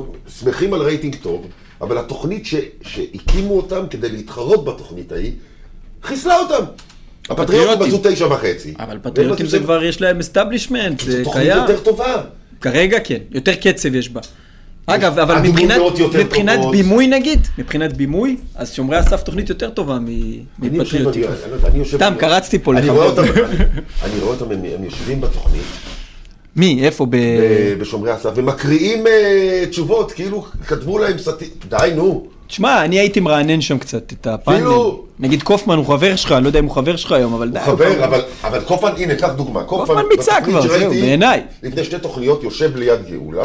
שמחים 0.41 0.74
על 0.74 0.83
רייטינג 0.83 1.16
טוב, 1.22 1.47
אבל 1.81 1.99
התוכנית 1.99 2.47
ש- 2.47 2.55
שהקימו 2.83 3.57
אותם 3.57 3.85
כדי 3.91 4.09
להתחרות 4.09 4.64
בתוכנית 4.64 5.12
ההיא, 5.12 5.33
חיסלה 6.03 6.36
אותם. 6.38 6.64
הפטריוטים 7.30 7.86
עשו 7.86 8.01
תשע 8.03 8.26
וחצי. 8.26 8.74
אבל 8.78 8.99
פטריוטים 9.03 9.47
זה 9.47 9.59
כבר, 9.59 9.84
יש 9.84 10.01
להם 10.01 10.18
establishment, 10.18 11.01
זה 11.01 11.18
זו 11.18 11.24
תוכנית 11.24 11.47
קיים. 11.47 11.59
יותר 11.59 11.78
טובה. 11.80 12.22
כרגע 12.61 12.99
כן, 13.05 13.18
יותר 13.30 13.55
קצב 13.55 13.94
יש 13.94 14.09
בה. 14.09 14.20
אגב, 14.86 15.18
אבל 15.18 15.38
מבחינת. 15.42 16.61
בימוי 16.70 17.07
נגיד, 17.07 17.40
מבחינת 17.59 17.92
בימוי, 17.97 18.36
אז 18.55 18.72
שומרי 18.72 18.97
הסף 18.97 19.22
תוכנית 19.22 19.49
יותר 19.49 19.70
טובה 19.70 19.99
מפטריוטים. 20.59 21.24
סתם, 21.94 22.12
קרצתי 22.18 22.59
פה 22.59 22.74
לחבר. 22.74 23.05
אותם, 23.05 23.22
אני- 24.05 24.20
רואה 24.20 24.34
אותם, 24.34 24.51
הם 24.51 24.84
יושבים 24.84 25.20
בתוכנית, 25.20 25.62
מי, 26.57 26.84
איפה? 26.84 27.07
בשומרי 27.80 28.11
הסף, 28.11 28.30
ומקריאים 28.34 29.07
אה, 29.07 29.64
תשובות, 29.70 30.12
כאילו 30.12 30.47
כתבו 30.66 30.99
להם 30.99 31.18
סטי... 31.18 31.44
די, 31.68 31.90
נו. 31.97 32.26
תשמע, 32.47 32.84
אני 32.84 32.99
הייתי 32.99 33.20
מרענן 33.20 33.61
שם 33.61 33.78
קצת 33.78 34.12
את 34.12 34.26
הפאנל. 34.26 34.68
נגיד 35.18 35.42
קופמן 35.42 35.76
הוא 35.76 35.86
חבר 35.86 36.16
שלך, 36.16 36.32
אני 36.32 36.44
לא 36.44 36.49
יודע 36.49 36.59
אם 36.59 36.64
הוא 36.64 36.74
חבר 36.74 36.97
שלך 36.97 37.12
היום, 37.12 37.34
אבל 37.34 37.51
די. 37.51 37.59
הוא 37.59 37.66
חבר, 37.66 38.05
אבל, 38.05 38.20
אבל 38.44 38.61
קופמן, 38.61 38.90
הנה, 38.97 39.14
קח 39.14 39.28
דוגמה. 39.36 39.64
קופמן 39.64 40.03
בתוכנית 40.12 40.44
כבר, 40.44 40.61
זהו, 40.61 40.90
בעיניי. 40.90 41.42
לפני 41.62 41.84
שתי 41.84 41.99
תוכניות 41.99 42.42
יושב 42.42 42.76
ליד 42.76 43.01
גאולה, 43.11 43.44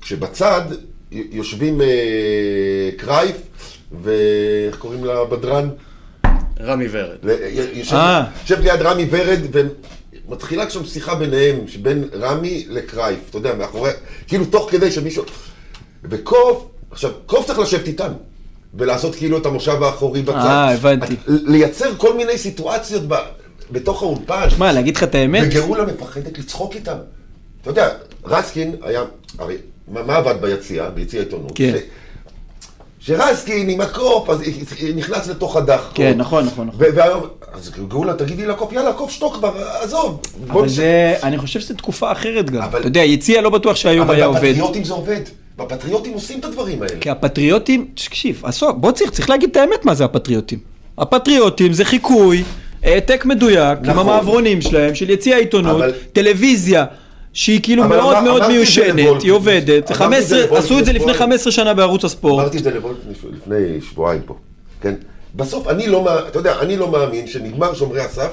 כשבצד 0.00 0.62
יושבים 1.12 1.80
אה, 1.80 1.86
קרייף, 2.96 3.36
ואיך 4.02 4.76
קוראים 4.78 5.04
לבדרן? 5.04 5.68
רמי 6.60 6.86
ורד. 6.90 7.16
יושב, 7.72 7.94
אה. 7.96 8.24
יושב 8.42 8.60
ליד 8.62 8.82
רמי 8.82 9.06
ורד, 9.10 9.40
ומתחילה 10.28 10.70
שם 10.70 10.84
שיחה 10.84 11.14
ביניהם, 11.14 11.56
בין 11.82 12.04
רמי 12.20 12.66
לקרייף, 12.68 13.18
אתה 13.30 13.38
יודע, 13.38 13.54
מאחורי, 13.54 13.90
כאילו 14.26 14.44
תוך 14.44 14.70
כדי 14.70 14.90
שמישהו... 14.90 15.24
וקוף, 16.04 16.66
עכשיו, 16.96 17.10
קוף 17.26 17.46
צריך 17.46 17.58
לשבת 17.58 17.86
איתם, 17.86 18.12
ולעשות 18.74 19.14
כאילו 19.14 19.38
את 19.38 19.46
המושב 19.46 19.82
האחורי 19.82 20.22
בצד. 20.22 20.36
אה, 20.36 20.72
הבנתי. 20.74 21.16
לייצר 21.26 21.94
כל 21.96 22.16
מיני 22.16 22.38
סיטואציות 22.38 23.02
ב, 23.08 23.14
בתוך 23.70 24.02
האולפן. 24.02 24.50
שמע, 24.50 24.72
להגיד 24.72 24.96
לך 24.96 25.02
את 25.02 25.14
האמת, 25.14 25.42
וגאולה 25.50 25.84
מפחדת 25.84 26.38
לצחוק 26.38 26.74
איתם. 26.74 26.96
אתה 27.62 27.70
יודע, 27.70 27.88
רסקין 28.24 28.76
היה, 28.82 29.02
הרי, 29.38 29.56
מה, 29.92 30.02
מה 30.02 30.16
עבד 30.16 30.34
ביציע, 30.40 30.88
ביציע 30.90 31.20
העיתונות? 31.20 31.52
כן. 31.54 31.76
ש- 33.00 33.06
שרסקין 33.06 33.68
עם 33.68 33.80
הקוף, 33.80 34.30
אז 34.30 34.38
נכנס 34.94 35.28
לתוך 35.28 35.56
הדח. 35.56 35.90
כן, 35.94 36.14
נכון, 36.16 36.44
נכון, 36.46 36.66
נכון. 36.66 36.80
והיום, 36.94 37.22
אז 37.52 37.70
גאולה, 37.88 38.14
תגידי 38.14 38.46
לקוף, 38.46 38.72
יאללה, 38.72 38.92
קוף, 38.92 39.10
שתוק 39.10 39.34
כבר, 39.34 39.52
עזוב. 39.80 40.20
אבל 40.50 40.68
זה, 40.68 41.14
אני 41.22 41.38
חושב 41.38 41.60
שזו 41.60 41.74
תקופה 41.74 42.12
אחרת 42.12 42.50
גם. 42.50 42.62
אבל- 42.62 42.78
אתה 42.80 42.88
יודע, 42.88 43.00
יציע 43.00 43.40
לא 43.40 43.50
בטוח 43.50 43.76
שהיום 43.76 44.10
היה 44.10 44.24
אבל 44.26 44.36
עובד. 44.36 44.48
בפטריוטים 44.48 44.84
זה 44.84 44.92
עובד. 44.92 45.20
בפטריוטים 45.58 46.12
עושים 46.12 46.38
את 46.40 46.44
הדברים 46.44 46.82
האלה. 46.82 47.00
כי 47.00 47.10
הפטריוטים, 47.10 47.86
תקשיב, 47.94 48.40
עשו, 48.44 48.72
בוא 48.72 48.92
צריך, 48.92 49.10
צריך 49.10 49.30
להגיד 49.30 49.50
את 49.50 49.56
האמת 49.56 49.84
מה 49.84 49.94
זה 49.94 50.04
הפטריוטים. 50.04 50.58
הפטריוטים 50.98 51.72
זה 51.72 51.84
חיקוי, 51.84 52.42
העתק 52.82 53.24
מדויק, 53.24 53.78
עם 53.78 53.84
נכון. 53.84 53.98
המעברונים 53.98 54.60
שלהם, 54.60 54.94
של 54.94 55.10
יציע 55.10 55.36
העיתונות, 55.36 55.76
אבל- 55.76 55.92
טלוויזיה. 56.12 56.84
שהיא 57.32 57.60
כאילו 57.62 57.84
מאוד 57.88 58.14
אמר- 58.16 58.22
מאוד 58.24 58.48
מיושנת. 58.48 59.22
היא 59.22 59.32
עובדת, 59.32 59.68
אמרתי 59.68 59.78
את 59.78 59.86
זה 59.88 59.94
15, 59.94 60.38
לוולף 60.40 60.64
עשו 60.64 60.78
את 60.78 60.84
זה 60.84 60.92
לפני 60.92 61.12
לפני 61.12 61.14
שבועיים. 61.14 61.18
15 61.18 61.52
שנה 61.52 61.74
בערוץ 61.74 62.04
הספורט. 62.04 62.42
אמרתי 62.42 62.58
את 62.58 62.64
זה 62.64 62.70
לפני, 62.70 63.80
שבועיים 63.90 64.22
פה, 64.26 64.34
כן? 64.80 64.94
בסוף 65.34 65.68
אני 65.68 65.86
לא, 65.88 66.18
אתה 66.28 66.38
יודע, 66.38 66.54
אני 66.60 66.76
לא 66.76 66.90
מאמין 66.90 67.26
שנגמר 67.26 67.74
שומרי 67.74 68.00
הסף, 68.00 68.30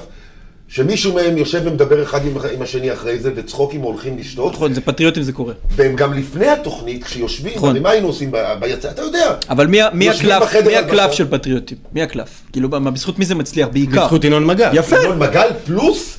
שמישהו 0.68 1.14
מהם 1.14 1.36
יושב 1.38 1.62
ומדבר 1.64 2.02
אחד 2.02 2.26
עם, 2.26 2.32
עם 2.54 2.62
השני 2.62 2.92
אחרי 2.92 3.18
זה, 3.18 3.30
וצחוקים 3.36 3.80
הולכים 3.80 4.18
לשתות, 4.18 4.52
נכון, 4.52 4.74
זה 4.74 4.80
פטריוטים 4.80 5.22
זה 5.22 5.32
קורה. 5.32 5.54
והם 5.70 5.96
גם 5.96 6.12
לפני 6.14 6.46
התוכנית, 6.48 7.04
כשיושבים, 7.04 7.52
נכון. 7.56 7.78
מה 7.78 7.90
היינו 7.90 8.06
עושים 8.06 8.30
ב- 8.30 8.54
ביציע, 8.60 8.90
אתה 8.90 9.02
יודע. 9.02 9.34
אבל 9.50 9.66
מי, 9.66 9.78
מי 9.92 10.10
הקלף, 10.10 10.54
מי 10.66 10.76
הקלף. 10.76 11.12
של 11.12 11.30
פטריוטים? 11.30 11.78
מי 11.92 12.02
הקלף? 12.02 12.42
כאילו, 12.52 12.68
מה, 12.68 12.90
בזכות 12.90 13.18
מי 13.18 13.24
זה 13.24 13.34
מצליח? 13.34 13.68
בעיקר. 13.72 14.02
בזכות 14.04 14.24
ינון 14.24 14.46
מגל. 14.46 14.70
יפה. 14.72 14.96
ינון 15.00 15.18
מגל 15.18 15.48
פלוס, 15.64 16.18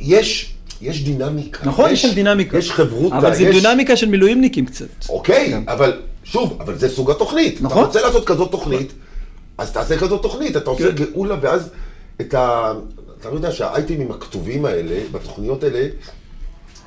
יש, 0.00 0.54
יש 0.82 1.04
דינמיקה. 1.04 1.66
נכון, 1.66 1.90
יש 1.90 2.02
שם 2.02 2.14
דינמיקה. 2.14 2.58
יש 2.58 2.72
חברותא, 2.72 3.14
אבל 3.18 3.34
זה 3.34 3.42
יש... 3.42 3.62
דינמיקה 3.62 3.96
של 3.96 4.08
מילואימניקים 4.08 4.66
קצת. 4.66 4.86
אוקיי, 5.08 5.54
אבל 5.68 6.00
שוב, 6.24 6.58
אבל 6.60 6.78
זה 6.78 6.88
סוג 6.88 7.10
התוכנית. 7.10 7.62
נכון. 7.62 7.78
אתה 7.78 7.86
רוצה 7.86 8.02
לעשות 8.02 8.26
כזאת 8.26 8.50
תוכנית, 8.50 8.92
אז 9.58 9.72
תעשה 9.72 9.96
כזאת 9.96 10.22
תוכנית. 10.22 10.56
אתה 10.56 10.70
עושה 10.70 10.92
כן. 10.92 11.04
גאולה, 11.04 11.36
ואז 11.40 11.68
את 12.20 12.34
ה... 12.34 12.72
אתה 13.20 13.28
לא 13.30 13.34
יודע 13.34 13.52
שהאייטמים 13.52 14.10
הכתובים 14.10 14.64
האלה, 14.64 15.00
בתוכניות 15.12 15.64
האלה, 15.64 15.88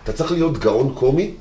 אתה 0.03 0.13
צריך 0.13 0.31
להיות 0.31 0.57
גאון 0.57 0.91
קומי, 0.95 1.31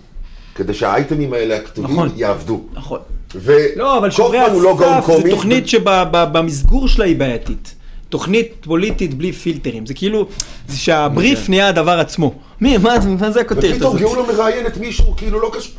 כדי 0.55 0.75
שהאייטמים 0.75 1.33
האלה 1.33 1.57
הכתובים 1.57 1.97
נכון. 1.97 2.09
יעבדו. 2.17 2.61
נכון. 2.73 3.01
ו... 3.35 3.53
לא, 3.77 3.99
אבל 3.99 4.11
שומרי 4.11 4.39
לא 4.39 4.73
הסף 4.73 5.07
זה 5.07 5.13
קומי. 5.13 5.31
תוכנית 5.31 5.69
שבמסגור 5.69 6.89
שלה 6.89 7.05
היא 7.05 7.17
בעייתית. 7.17 7.75
תוכנית 8.09 8.53
פוליטית 8.61 9.15
בלי 9.15 9.33
פילטרים. 9.33 9.87
זה 9.87 9.95
כאילו, 9.95 10.29
זה 10.69 10.77
שהבריף 10.79 11.49
נהיה 11.49 11.69
הדבר 11.69 12.01
עצמו. 12.01 12.35
מי, 12.61 12.79
מה 12.79 12.95
מה 13.21 13.31
זה 13.31 13.41
הכותרת 13.41 13.75
ופתאום 13.75 13.97
הזאת? 13.97 14.01
גאולה 14.01 14.33
מראיין 14.33 14.67
את 14.67 14.77
מישהו, 14.77 15.17
כאילו 15.17 15.41
לא 15.41 15.51
קשור. 15.55 15.75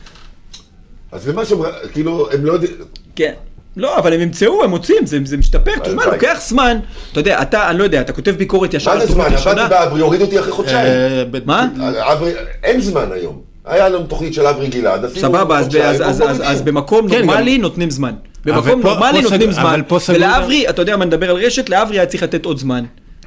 אז 1.12 1.28
למה 1.28 1.46
שהם, 1.46 1.60
כאילו, 1.94 2.32
הם 2.32 2.46
לא 2.46 2.54
יודעים... 2.54 2.72
כן. 3.16 3.34
לא, 3.78 3.98
אבל 3.98 4.14
הם 4.14 4.22
ימצאו, 4.22 4.64
הם 4.64 4.70
מוצאים, 4.70 5.06
זה, 5.06 5.18
זה 5.24 5.38
משתפר. 5.38 5.72
תשמע. 5.84 6.06
לוקח 6.06 6.38
זמן. 6.48 6.80
אתה 7.12 7.20
יודע, 7.20 7.42
אתה, 7.42 7.70
אני 7.70 7.78
לא 7.78 7.84
יודע, 7.84 8.02
אתה 8.02 8.14
כותב 8.14 8.32
ביקורת 8.32 8.74
ישר 8.74 8.90
מה 8.96 9.02
על 9.02 9.08
זה 9.08 9.14
זמן? 9.14 9.24
תוכנית 9.24 9.38
ראשונה. 9.40 9.62
עבדתי 9.66 9.76
באברי, 9.80 10.02
הורידו 10.02 10.26
אותי 10.26 10.40
אחרי 10.40 10.52
חודשיים. 10.52 10.86
אה, 10.88 11.24
מה? 11.46 11.68
אברי, 12.14 12.32
אין 12.64 12.82
זמן 12.82 13.06
היום. 13.12 13.42
היה 13.66 13.90
לנו 13.90 14.04
תוכנית 14.04 14.34
של 14.34 14.46
אברי 14.48 14.68
גלעד, 14.68 15.06
עשינו 15.06 15.22
סבבה, 15.28 15.58
אז, 15.60 15.64
חודשיים, 15.64 15.86
אז, 15.86 16.02
אז, 16.02 16.22
אז. 16.22 16.42
אז 16.44 16.62
במקום 16.62 17.10
כן, 17.10 17.26
נורמלי 17.26 17.58
נותנים 17.58 17.90
זמן. 17.90 18.14
במקום 18.46 18.82
פה- 18.82 18.90
נורמלי 18.90 19.22
פה 19.22 19.28
סג- 19.28 19.32
נותנים 19.34 19.52
זמן. 19.52 19.64
אבל 19.66 19.82
פה 19.88 20.00
סגרו 20.00 20.16
ולאברי, 20.18 20.70
אתה 20.70 20.82
יודע 20.82 20.98
מה 20.98 21.06
נדבר 21.06 21.30
על 21.30 21.36
רשת, 21.36 21.70
לאברי 21.70 21.98
היה 22.00 22.06
צריך 22.06 22.24
לתת 22.24 22.46
עוד 22.46 22.58
זמן. 22.58 22.84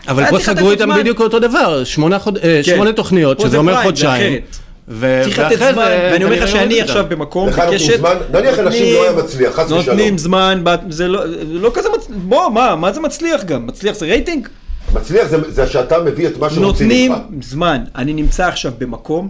אבל 0.09 0.24
פה 0.30 0.38
סגרו 0.38 0.70
איתם 0.70 0.84
זמן. 0.84 0.99
בדיוק 1.01 1.20
אותו 1.20 1.38
דבר, 1.38 1.84
שמונה 1.84 2.16
אה, 2.42 2.61
כן. 2.64 2.92
תוכניות, 2.92 3.40
שזה 3.40 3.49
זה 3.49 3.57
אומר 3.57 3.76
זה 3.76 3.82
חודשיים. 3.82 4.40
צריך 4.89 5.39
לתת 5.39 5.59
זמן, 5.59 5.89
ואני 6.12 6.24
אומר 6.24 6.43
לך 6.45 6.49
שאני 6.49 6.80
עכשיו. 6.80 7.05
במקום, 7.09 7.49
לך 7.49 7.59
נותנים 7.59 7.78
בקשת, 7.78 7.99
זמן? 7.99 8.16
נניח 8.32 8.59
אנשים 8.59 8.95
לא 8.95 9.03
היה 9.03 9.12
מצליח, 9.12 9.55
חס 9.55 9.64
ושלום. 9.64 9.78
נותנים 9.78 10.18
זמן, 10.18 10.64
זה 10.89 11.09
לא 11.09 11.24
לא 11.45 11.70
כזה 11.74 11.89
מצליח, 11.97 12.18
בוא, 12.22 12.49
מה, 12.49 12.76
מה 12.76 12.93
זה 12.93 13.01
מצליח 13.01 13.45
גם? 13.45 13.66
מצליח 13.66 13.97
זה 13.97 14.07
רייטינג? 14.07 14.49
מצליח 14.93 15.28
זה, 15.28 15.37
זה 15.51 15.66
שאתה 15.66 16.03
מביא 16.03 16.28
את 16.28 16.39
מה 16.39 16.51
שרוצים 16.51 16.62
נותנים 16.62 17.12
ממך. 17.12 17.45
זמן. 17.45 17.85
אני 17.97 18.12
נמצא 18.12 18.47
עכשיו 18.49 18.72
במקום, 18.78 19.28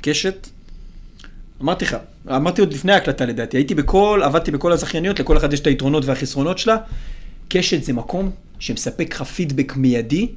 קשת, 0.00 0.46
אמרתי 1.62 1.84
לך, 1.84 1.96
אמרתי 2.36 2.60
עוד 2.60 2.72
לפני 2.72 2.92
ההקלטה 2.92 3.26
לדעתי, 3.26 3.56
הייתי 3.56 3.74
בכל, 3.74 4.20
עבדתי 4.24 4.50
בכל 4.50 4.72
הזכייניות, 4.72 5.20
לכל 5.20 5.36
אחד 5.36 5.52
יש 5.52 5.60
את 5.60 5.66
היתרונות 5.66 6.04
והחסרונות 6.04 6.58
שלה. 6.58 6.76
קשת 7.48 7.82
זה 7.82 7.92
מקום 7.92 8.30
שמספק 8.58 9.14
לך 9.14 9.22
פידבק 9.22 9.76
מיידי. 9.76 10.28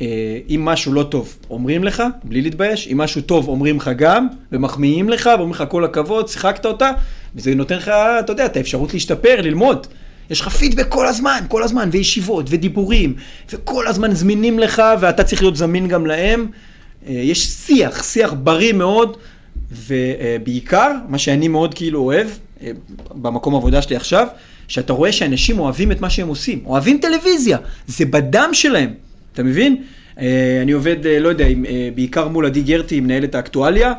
אה, 0.00 0.38
אם 0.48 0.64
משהו 0.64 0.92
לא 0.92 1.02
טוב, 1.02 1.36
אומרים 1.50 1.84
לך, 1.84 2.02
בלי 2.24 2.42
להתבייש, 2.42 2.88
אם 2.92 2.98
משהו 2.98 3.20
טוב, 3.22 3.48
אומרים 3.48 3.76
לך 3.76 3.90
גם, 3.96 4.28
ומחמיאים 4.52 5.08
לך, 5.08 5.26
ואומרים 5.26 5.50
לך 5.50 5.64
כל 5.68 5.84
הכבוד, 5.84 6.28
שיחקת 6.28 6.66
אותה, 6.66 6.90
וזה 7.34 7.54
נותן 7.54 7.76
לך, 7.76 7.88
אתה 8.20 8.32
יודע, 8.32 8.46
את 8.46 8.56
האפשרות 8.56 8.94
להשתפר, 8.94 9.40
ללמוד. 9.40 9.86
יש 10.30 10.40
לך 10.40 10.48
פידבק 10.48 10.88
כל 10.88 11.06
הזמן, 11.06 11.40
כל 11.48 11.62
הזמן, 11.62 11.88
וישיבות, 11.92 12.46
ודיבורים, 12.48 13.14
וכל 13.52 13.86
הזמן 13.86 14.14
זמינים 14.14 14.58
לך, 14.58 14.82
ואתה 15.00 15.24
צריך 15.24 15.42
להיות 15.42 15.56
זמין 15.56 15.88
גם 15.88 16.06
להם. 16.06 16.46
אה, 17.06 17.12
יש 17.12 17.46
שיח, 17.46 18.02
שיח 18.02 18.32
בריא 18.32 18.72
מאוד, 18.72 19.16
ובעיקר, 19.72 20.92
מה 21.08 21.18
שאני 21.18 21.48
מאוד 21.48 21.74
כאילו 21.74 22.00
אוהב, 22.00 22.28
אה, 22.62 22.70
במקום 23.10 23.54
עבודה 23.54 23.82
שלי 23.82 23.96
עכשיו, 23.96 24.26
שאתה 24.68 24.92
רואה 24.92 25.12
שאנשים 25.12 25.58
אוהבים 25.58 25.92
את 25.92 26.00
מה 26.00 26.10
שהם 26.10 26.28
עושים, 26.28 26.60
אוהבים 26.66 26.98
טלוויזיה, 27.02 27.58
זה 27.86 28.04
בדם 28.04 28.50
שלהם, 28.52 28.94
אתה 29.40 29.48
מבין? 29.48 29.82
אה, 30.20 30.58
אני 30.62 30.72
עובד, 30.72 31.06
אה, 31.06 31.18
לא 31.18 31.28
יודע, 31.28 31.44
אה, 31.44 31.88
בעיקר 31.94 32.28
מול 32.28 32.46
עדי 32.46 32.62
גרטי, 32.62 33.00
מנהלת 33.00 33.34
האקטואליה, 33.34 33.92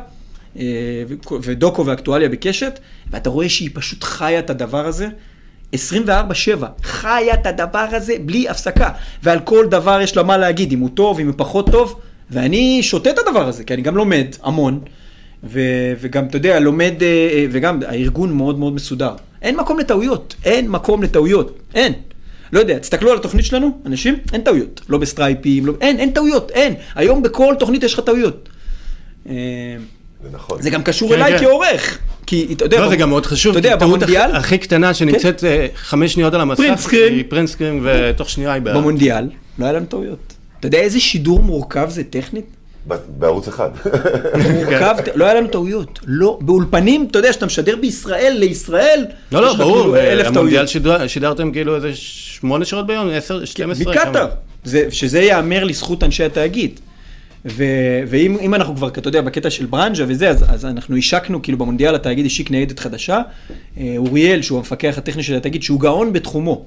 ודוקו 1.42 1.86
ואקטואליה 1.86 2.28
בקשת, 2.28 2.78
ואתה 3.10 3.30
רואה 3.30 3.48
שהיא 3.48 3.70
פשוט 3.72 4.04
חיה 4.04 4.38
את 4.38 4.50
הדבר 4.50 4.86
הזה. 4.86 5.08
24-7, 5.74 5.78
חיה 6.82 7.34
את 7.34 7.46
הדבר 7.46 7.86
הזה 7.92 8.14
בלי 8.24 8.48
הפסקה, 8.48 8.88
ועל 9.22 9.40
כל 9.40 9.66
דבר 9.66 10.00
יש 10.00 10.16
לה 10.16 10.22
מה 10.22 10.36
להגיד, 10.36 10.72
אם 10.72 10.78
הוא 10.78 10.90
טוב, 10.94 11.20
אם 11.20 11.26
הוא 11.26 11.34
פחות 11.36 11.70
טוב, 11.70 12.00
ואני 12.30 12.82
שותה 12.82 13.10
את 13.10 13.18
הדבר 13.18 13.48
הזה, 13.48 13.64
כי 13.64 13.74
אני 13.74 13.82
גם 13.82 13.96
לומד 13.96 14.26
המון, 14.42 14.80
ו- 15.44 15.92
וגם, 16.00 16.26
אתה 16.26 16.36
יודע, 16.36 16.60
לומד, 16.60 16.94
וגם 17.50 17.80
הארגון 17.86 18.32
מאוד 18.32 18.58
מאוד 18.58 18.74
מסודר. 18.74 19.14
אין 19.42 19.56
מקום 19.56 19.78
לטעויות, 19.78 20.34
אין 20.44 20.68
מקום 20.68 21.02
לטעויות, 21.02 21.58
אין. 21.74 21.92
לא 22.52 22.60
יודע, 22.60 22.78
תסתכלו 22.78 23.10
על 23.10 23.16
התוכנית 23.16 23.44
שלנו, 23.46 23.78
אנשים, 23.86 24.16
אין 24.32 24.40
טעויות. 24.40 24.80
לא 24.88 24.98
ב 24.98 25.05
סטרייפים, 25.05 25.66
לא, 25.66 25.72
אין, 25.80 25.98
אין 26.00 26.10
טעויות, 26.10 26.50
אין. 26.50 26.74
היום 26.94 27.22
בכל 27.22 27.54
תוכנית 27.58 27.82
יש 27.82 27.94
לך 27.94 28.00
טעויות. 28.00 28.48
אה, 29.28 29.34
זה 30.22 30.28
נכון. 30.32 30.62
זה 30.62 30.70
גם 30.70 30.82
קשור 30.82 31.08
כן, 31.08 31.14
אליי 31.14 31.38
כן. 31.38 31.44
כעורך. 31.44 31.98
כי 32.26 32.46
אתה 32.52 32.64
יודע, 32.64 32.80
לא, 32.80 32.88
זה 32.88 32.94
במ- 32.94 33.00
גם 33.00 33.08
מאוד 33.08 33.26
חשוב, 33.26 33.50
אתה 33.50 33.66
יודע, 33.66 33.72
כי 33.72 33.78
טעות 33.78 33.90
במונדיאל, 33.98 34.22
כן. 34.30 34.34
הכי- 34.36 34.54
הכי 34.54 34.58
קטנה 34.58 34.94
שנמצאת 34.94 35.44
אה, 35.44 35.66
חמש 35.74 36.12
שניות 36.12 36.34
על 36.34 36.40
המסך, 36.40 36.60
print 36.60 36.78
screen. 36.78 37.12
היא 37.14 37.24
print 37.28 37.48
screen, 37.48 37.80
ותוך 37.84 38.30
שנייה 38.30 38.52
היא 38.52 38.62
בעיה. 38.62 38.76
במונדיאל, 38.76 39.24
לא 39.58 39.64
היה 39.64 39.72
להם 39.72 39.84
טעויות. 39.84 40.32
אתה 40.60 40.66
יודע 40.66 40.78
איזה 40.78 41.00
שידור 41.00 41.40
מורכב 41.42 41.88
זה 41.90 42.04
טכנית? 42.04 42.44
בערוץ 43.18 43.48
אחד. 43.48 43.70
מורכב, 44.54 44.94
לא 45.14 45.24
היה 45.24 45.34
לנו 45.34 45.48
טעויות. 45.48 45.98
לא, 46.06 46.38
באולפנים, 46.40 47.06
אתה 47.10 47.18
יודע, 47.18 47.32
שאתה 47.32 47.46
משדר 47.46 47.76
בישראל 47.76 48.36
לישראל, 48.38 49.04
לא, 49.32 49.42
לא, 49.42 49.54
ברור, 49.56 49.74
כאילו 49.82 49.96
אלף 49.96 50.26
המונדיאל 50.26 50.66
טעויות. 50.66 50.68
שידר- 50.68 51.06
שידרתם 51.06 51.52
כאילו 51.52 51.76
איזה 51.76 51.90
שמונה 51.94 52.64
שעות 52.64 52.86
ביום, 52.86 53.08
עשר, 53.12 53.44
12. 53.44 53.92
מקטאר. 53.94 54.12
כמה. 54.12 54.26
זה- 54.64 54.86
שזה 54.90 55.20
ייאמר 55.20 55.64
לזכות 55.64 56.04
אנשי 56.04 56.24
התאגיד. 56.24 56.80
ו- 57.46 57.64
ואם 58.08 58.36
אם 58.40 58.54
אנחנו 58.54 58.76
כבר, 58.76 58.88
אתה 58.88 59.08
יודע, 59.08 59.20
בקטע 59.20 59.50
של 59.50 59.66
ברנז'ה 59.66 60.04
וזה, 60.08 60.28
אז, 60.30 60.44
אז 60.48 60.64
אנחנו 60.64 60.96
השקנו, 60.96 61.42
כאילו 61.42 61.58
במונדיאל 61.58 61.94
התאגיד 61.94 62.26
השיק 62.26 62.50
ניידת 62.50 62.78
חדשה. 62.78 63.20
אה, 63.78 63.94
אוריאל, 63.96 64.42
שהוא 64.42 64.58
המפקח 64.58 64.94
הטכני 64.98 65.22
של 65.22 65.34
התאגיד, 65.34 65.62
שהוא 65.62 65.80
גאון 65.80 66.12
בתחומו. 66.12 66.64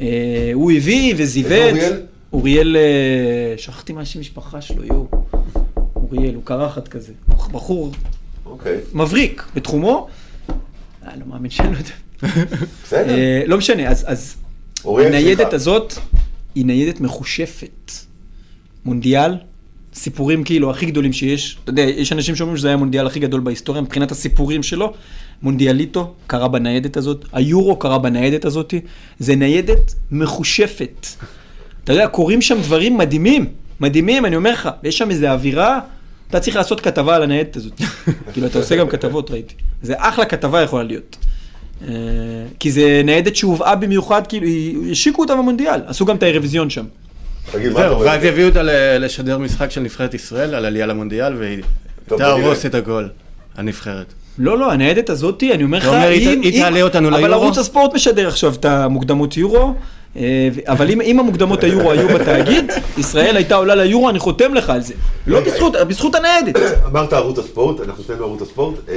אה, 0.00 0.06
הוא 0.54 0.72
הביא 0.72 1.14
וזיווה 1.16 1.70
את... 1.70 1.76
איזה 1.76 2.00
אוריאל, 2.32 2.76
אה, 2.76 2.82
שכחתי 3.58 3.92
מה 3.92 4.00
השם 4.00 4.20
משפחה 4.20 4.60
שלו, 4.60 4.84
יואו. 4.84 5.06
אוריאל, 6.12 6.34
הוא 6.34 6.42
קרחת 6.44 6.88
כזה. 6.88 7.12
בחור 7.28 7.92
אוקיי, 8.46 8.80
מבריק 8.92 9.44
בתחומו. 9.54 10.08
אה, 11.06 11.16
לא 11.16 11.26
מאמין 11.26 11.50
שאני 11.50 11.72
לא 11.72 11.78
יודע. 11.78 11.94
בסדר. 12.84 13.14
אה, 13.14 13.42
לא 13.46 13.58
משנה, 13.58 13.88
אז, 13.88 14.36
הניידת. 14.84 15.52
הזאת 15.52 15.94
היא 16.54 16.66
ניידת 16.66 17.00
מחושפת. 17.00 17.92
מונדיאל, 18.84 19.34
סיפורים 19.94 20.44
כאילו 20.44 20.70
הכי 20.70 20.86
גדולים 20.86 21.12
שיש. 21.12 21.58
אתה 21.64 21.70
יודע, 21.70 21.82
יש 21.82 22.12
אנשים 22.12 22.36
שאומרים 22.36 22.56
שזה 22.56 22.68
היה 22.68 22.74
המונדיאל 22.74 23.06
הכי 23.06 23.20
גדול 23.20 23.40
בהיסטוריה 23.40 23.82
מבחינת 23.82 24.10
הסיפורים 24.10 24.62
שלו. 24.62 24.92
מונדיאליטו 25.42 26.14
קרה 26.26 26.48
בניידת 26.48 26.96
הזאת, 26.96 27.24
היורו 27.32 27.76
קרה 27.76 27.98
בניידת 27.98 28.44
הזאת. 28.44 28.74
זה 29.18 29.36
ניידת 29.36 29.94
מחושפת. 30.10 31.06
אתה 31.84 31.92
יודע, 31.92 32.08
קורים 32.08 32.42
שם 32.42 32.60
דברים 32.62 32.98
מדהימים, 32.98 33.46
מדהימים, 33.80 34.26
אני 34.26 34.36
אומר 34.36 34.52
לך. 34.52 34.68
יש 34.82 34.98
שם 34.98 35.10
איזו 35.10 35.26
אווירה, 35.26 35.80
אתה 36.32 36.40
צריך 36.40 36.56
לעשות 36.56 36.80
כתבה 36.80 37.16
על 37.16 37.22
הניידת 37.22 37.56
הזאת. 37.56 37.72
כאילו, 38.32 38.46
אתה 38.46 38.58
עושה 38.58 38.76
גם 38.76 38.88
כתבות, 38.88 39.30
ראיתי. 39.30 39.54
זה 39.82 39.94
אחלה 39.96 40.24
כתבה 40.24 40.62
יכולה 40.62 40.82
להיות. 40.82 41.16
אה, 41.88 41.94
כי 42.58 42.72
זה 42.72 43.02
ניידת 43.04 43.36
שהובאה 43.36 43.76
במיוחד, 43.76 44.26
כאילו, 44.26 44.46
השיקו 44.90 45.22
אותה 45.22 45.36
במונדיאל, 45.36 45.80
עשו 45.86 46.04
גם 46.04 46.16
את 46.16 46.22
האירוויזיון 46.22 46.70
שם. 46.70 46.84
תגיד, 47.50 47.72
מה 47.72 47.78
אתה 47.80 47.88
זהו, 47.88 47.94
אומר? 47.94 48.06
ואז 48.06 48.24
יביאו 48.24 48.48
אותה 48.48 48.62
לשדר 48.98 49.38
משחק 49.38 49.70
של 49.70 49.80
נבחרת 49.80 50.14
ישראל 50.14 50.54
על 50.54 50.64
עלייה 50.64 50.86
למונדיאל, 50.86 51.36
והיא 51.36 51.62
תהרוס. 52.06 52.66
את 52.66 52.74
הכל, 52.74 53.06
הנבחרת. 53.56 54.12
לא, 54.38 54.58
לא, 54.58 54.72
הניידת 54.72 55.10
הזאתי, 55.10 55.52
אני 55.52 55.62
אומר 55.62 55.78
לך, 55.78 55.88
היא 56.42 56.62
תעלה 56.62 56.82
אותנו 56.82 57.08
אבל 57.08 57.18
ליורו? 57.18 57.42
ערוץ 57.42 57.58
הספורט 57.58 57.94
משדר 57.94 58.28
עכשיו 58.28 58.54
את 58.54 58.64
המוקדמות 58.64 59.36
יורו, 59.36 59.74
אבל 60.66 60.90
אם- 60.90 61.00
אם 61.00 61.20
המוקדמות 61.20 61.64
היורו 61.64 61.90
היו 61.92 62.08
בתאגיד, 62.08 62.64
ישראל 62.98 63.36
הייתה 63.36 63.54
עולה 63.54 63.74
ליורו, 63.74 64.10
אני 64.10 64.18
חותם 64.18 64.54
לך 64.54 64.70
על 64.70 64.80
זה. 64.82 64.94
לא 65.26 65.38
רגע, 65.38 65.50
בזכות, 65.50 65.72
בזכות 65.88 66.14
הניידת. 66.14 66.56
אמרת 66.86 67.12
ערוץ 67.12 67.38
הספורט, 67.38 67.80
אנחנו 67.80 68.04
שנינו 68.04 68.24
ערוץ 68.24 68.42
הספורט, 68.42 68.74
אה, 68.88 68.94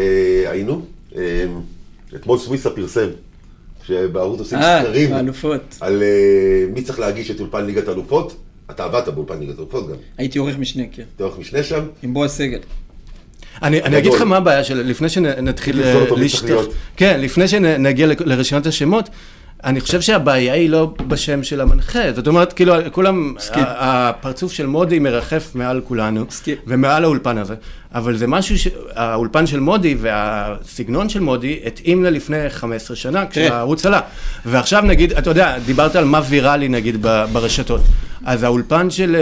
היינו, 0.52 0.82
אה, 1.18 1.22
אתמול 2.16 2.38
סוויסה 2.38 2.70
פרסם, 2.70 3.08
שבערוץ 3.88 4.40
עושים 4.40 4.58
אה, 4.58 4.82
סקרים. 4.84 5.14
על 5.82 6.04
אה, 6.04 6.08
מי 6.74 6.82
צריך 6.82 7.00
להגיש 7.00 7.32
את 7.32 7.40
אולפן 7.40 7.66
ליגת 7.66 7.88
האלופות, 7.88 8.36
אתה 8.72 8.84
עבדת 8.84 9.08
באולפן 9.08 9.40
ליגת 9.40 9.56
האלופות 9.58 9.90
גם, 9.90 9.96
הייתי 10.18 10.40
עורך 10.40 10.58
משנה, 10.58 10.84
כן. 10.92 11.04
אתה 11.16 11.24
עורך 11.24 11.40
משנה 11.40 11.64
שם, 11.64 11.84
עם 12.04 12.14
בועז 12.14 12.32
סגל. 12.32 12.60
אני, 13.64 13.82
אני 13.84 13.98
אגיד 13.98 14.14
לך 14.14 14.22
מה 14.22 14.38
הבעיה 14.38 14.64
של 14.64 14.78
לפני 14.88 15.10
שנתחיל 15.10 15.82
בתוכניות. 16.06 16.74
כן, 16.98 17.20
לפני 17.22 17.48
שנגיע 17.48 18.08
לרשימת 18.20 18.66
השמות, 18.66 19.10
אני 19.66 19.82
חושב 19.82 20.02
שהבעיה 20.02 20.54
היא 20.54 20.70
לא 20.70 20.94
בשם 21.08 21.44
של 21.44 21.62
המנחה, 21.62 22.00
זאת 22.16 22.28
אומרת, 22.28 22.54
כאילו, 22.54 22.74
כולם. 22.92 23.34
ה- 23.66 24.10
הפרצוף 24.10 24.52
של 24.52 24.66
מודי 24.66 25.00
מרחף 25.00 25.52
מעל 25.56 25.82
כולנו, 25.88 26.26
מסכים. 26.28 26.56
ומעל 26.68 27.04
האולפן 27.04 27.38
הזה, 27.38 27.56
אבל 27.96 28.18
זה 28.18 28.28
משהו, 28.28 28.58
ש- 28.58 28.68
האולפן 28.96 29.48
של 29.48 29.60
מודי 29.60 29.96
והסגנון 30.02 31.10
של 31.10 31.20
מודי 31.20 31.60
התאים 31.66 32.04
לה 32.04 32.10
לפני 32.10 32.50
15 32.50 32.96
שנה, 32.98 33.24
כשהערוץ 33.30 33.86
עלה. 33.86 34.00
ועכשיו 34.46 34.82
נגיד, 34.82 35.14
אתה 35.14 35.30
יודע, 35.30 35.58
דיברת 35.66 35.96
על 35.96 36.06
מה 36.06 36.22
ויראלי 36.30 36.68
נגיד 36.70 37.02
ברשתות. 37.34 37.82
אז 38.26 38.44
האולפן 38.44 38.90
של 38.90 39.16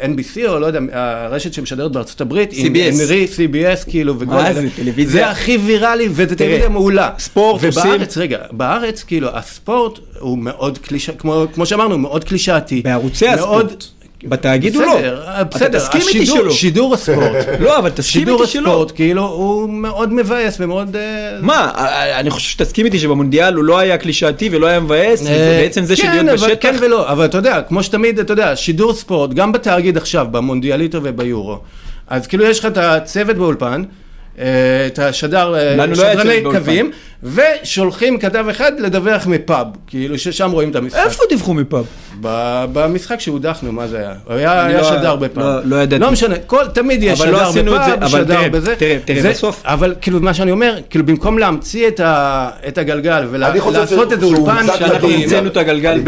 אה, 0.00 0.06
NBC, 0.06 0.48
או 0.48 0.58
לא 0.58 0.66
יודע, 0.66 0.80
הרשת 0.92 1.52
שמשדרת 1.52 1.92
בארצות 1.92 2.20
הברית, 2.20 2.50
עם 2.52 2.72
CBS. 2.74 2.78
הנרי, 3.02 3.26
CBS, 3.36 3.90
כאילו, 3.90 4.14
וכל 4.20 4.24
מה 4.34 4.52
זה, 4.54 4.68
טלוויזיה? 4.76 5.12
זה 5.24 5.30
הכי 5.30 5.56
ויראלי, 5.56 6.08
וזה 6.10 6.36
טלוויזיה 6.36 6.68
מעולה. 6.68 7.10
ספורט 7.18 7.64
עושים- 7.64 7.82
ובארץ, 7.82 8.16
רגע, 8.18 8.38
בארץ, 8.50 9.02
כאילו, 9.02 9.28
הספורט 9.36 9.98
הוא 10.18 10.38
מאוד 10.38 10.78
קלישה, 10.78 11.12
כמו, 11.12 11.44
כמו 11.54 11.66
שאמרנו, 11.66 11.98
מאוד 11.98 12.24
קלישאתי. 12.24 12.80
בערוצי 12.84 13.26
מאוד- 13.36 13.38
הספורט. 13.66 13.84
בתאגיד 14.24 14.74
הוא 14.74 14.82
לא. 14.82 14.96
בסדר, 14.96 15.22
אתה 15.40 15.44
בסדר, 15.44 15.78
תסכים 15.78 16.00
איתי 16.08 16.26
שלא. 16.26 16.50
שידור 16.50 16.94
הספורט. 16.94 17.46
לא, 17.60 17.78
אבל 17.78 17.90
תסכים 17.90 18.20
שידור 18.20 18.40
איתי 18.40 18.52
שלא. 18.52 18.68
הספורט, 18.68 18.92
כאילו, 18.94 19.26
הוא 19.26 19.68
מאוד 19.68 20.12
מבאס 20.12 20.56
ומאוד... 20.60 20.96
אה, 20.96 21.38
מה, 21.40 21.70
אני 22.18 22.30
חושב 22.30 22.48
שתסכים 22.48 22.86
איתי 22.86 22.98
שבמונדיאל 22.98 23.54
הוא 23.54 23.64
לא 23.64 23.78
היה 23.78 23.98
קלישאתי 23.98 24.48
ולא 24.52 24.66
היה 24.66 24.80
מבאס, 24.80 25.22
ובעצם 25.22 25.84
זה 25.84 25.96
כן, 25.96 26.28
אבל 26.28 26.36
בשטח. 26.36 26.54
כן 26.60 26.76
ולא, 26.80 27.12
אבל 27.12 27.24
אתה 27.24 27.38
יודע, 27.38 27.62
כמו 27.62 27.82
שתמיד, 27.82 28.18
אתה 28.18 28.32
יודע, 28.32 28.56
שידור 28.56 28.94
ספורט, 28.94 29.30
גם 29.30 29.52
בתאגיד 29.52 29.96
עכשיו, 29.96 30.26
במונדיאליטו 30.30 30.98
וביורו, 31.02 31.58
אז 32.08 32.26
כאילו 32.26 32.44
יש 32.44 32.58
לך 32.58 32.66
את 32.66 32.76
הצוות 32.76 33.36
באולפן, 33.36 33.82
אה, 34.38 34.44
את 34.86 34.98
השדר, 34.98 35.54
אה, 35.54 35.86
לא 35.86 35.94
שדרני. 35.94 36.42
קווים, 36.42 36.90
ושולחים 37.22 38.18
כתב 38.18 38.46
אחד 38.50 38.72
לדווח 38.80 39.26
מפאב, 39.26 39.66
כאילו 39.86 40.18
ששם 40.18 40.50
רואים 40.50 40.70
את 40.70 40.76
המשחק. 40.76 40.98
איפה 41.04 41.22
דיווחו 41.28 41.54
מפאב? 41.54 41.84
ב- 42.20 42.64
במשחק 42.72 43.20
שהודחנו, 43.20 43.72
מה 43.72 43.86
זה 43.86 43.98
היה? 43.98 44.12
היה, 44.28 44.64
אני 44.64 44.72
היה 44.72 44.80
לא- 44.82 44.88
שדר 44.88 45.16
בפאב. 45.16 45.44
לא- 45.44 45.60
לא 45.64 45.82
ידעתי. 45.82 46.02
לא 46.02 46.10
משנה, 46.10 46.34
כל, 46.46 46.66
תמיד 46.74 47.02
יש 47.02 47.20
אבל 47.20 47.30
לא 47.30 47.38
שדר 47.38 47.48
עשינו 47.48 47.76
את 47.76 47.84
זה, 47.84 47.90
בפאב, 47.96 48.02
אבל 48.04 48.24
שדר 48.24 48.34
תראה, 48.36 48.48
בזה. 48.48 48.74
תראה, 48.76 48.98
תראה, 49.04 49.22
זה- 49.22 49.30
בסוף- 49.30 49.62
אבל 49.64 49.94
כאילו 50.00 50.20
מה 50.20 50.34
שאני 50.34 50.50
אומר, 50.50 50.76
כאילו 50.90 51.06
במקום 51.06 51.38
להמציא 51.38 51.88
את, 51.88 52.00
ה, 52.00 52.48
את 52.68 52.78
הגלגל 52.78 53.26
ולעשות 53.30 53.62
איזה 54.12 54.24
אולפן 54.26 54.66
שאנחנו. 54.78 55.08
המצאנו 55.08 55.48
את 55.48 55.56
הגלגל 55.56 56.00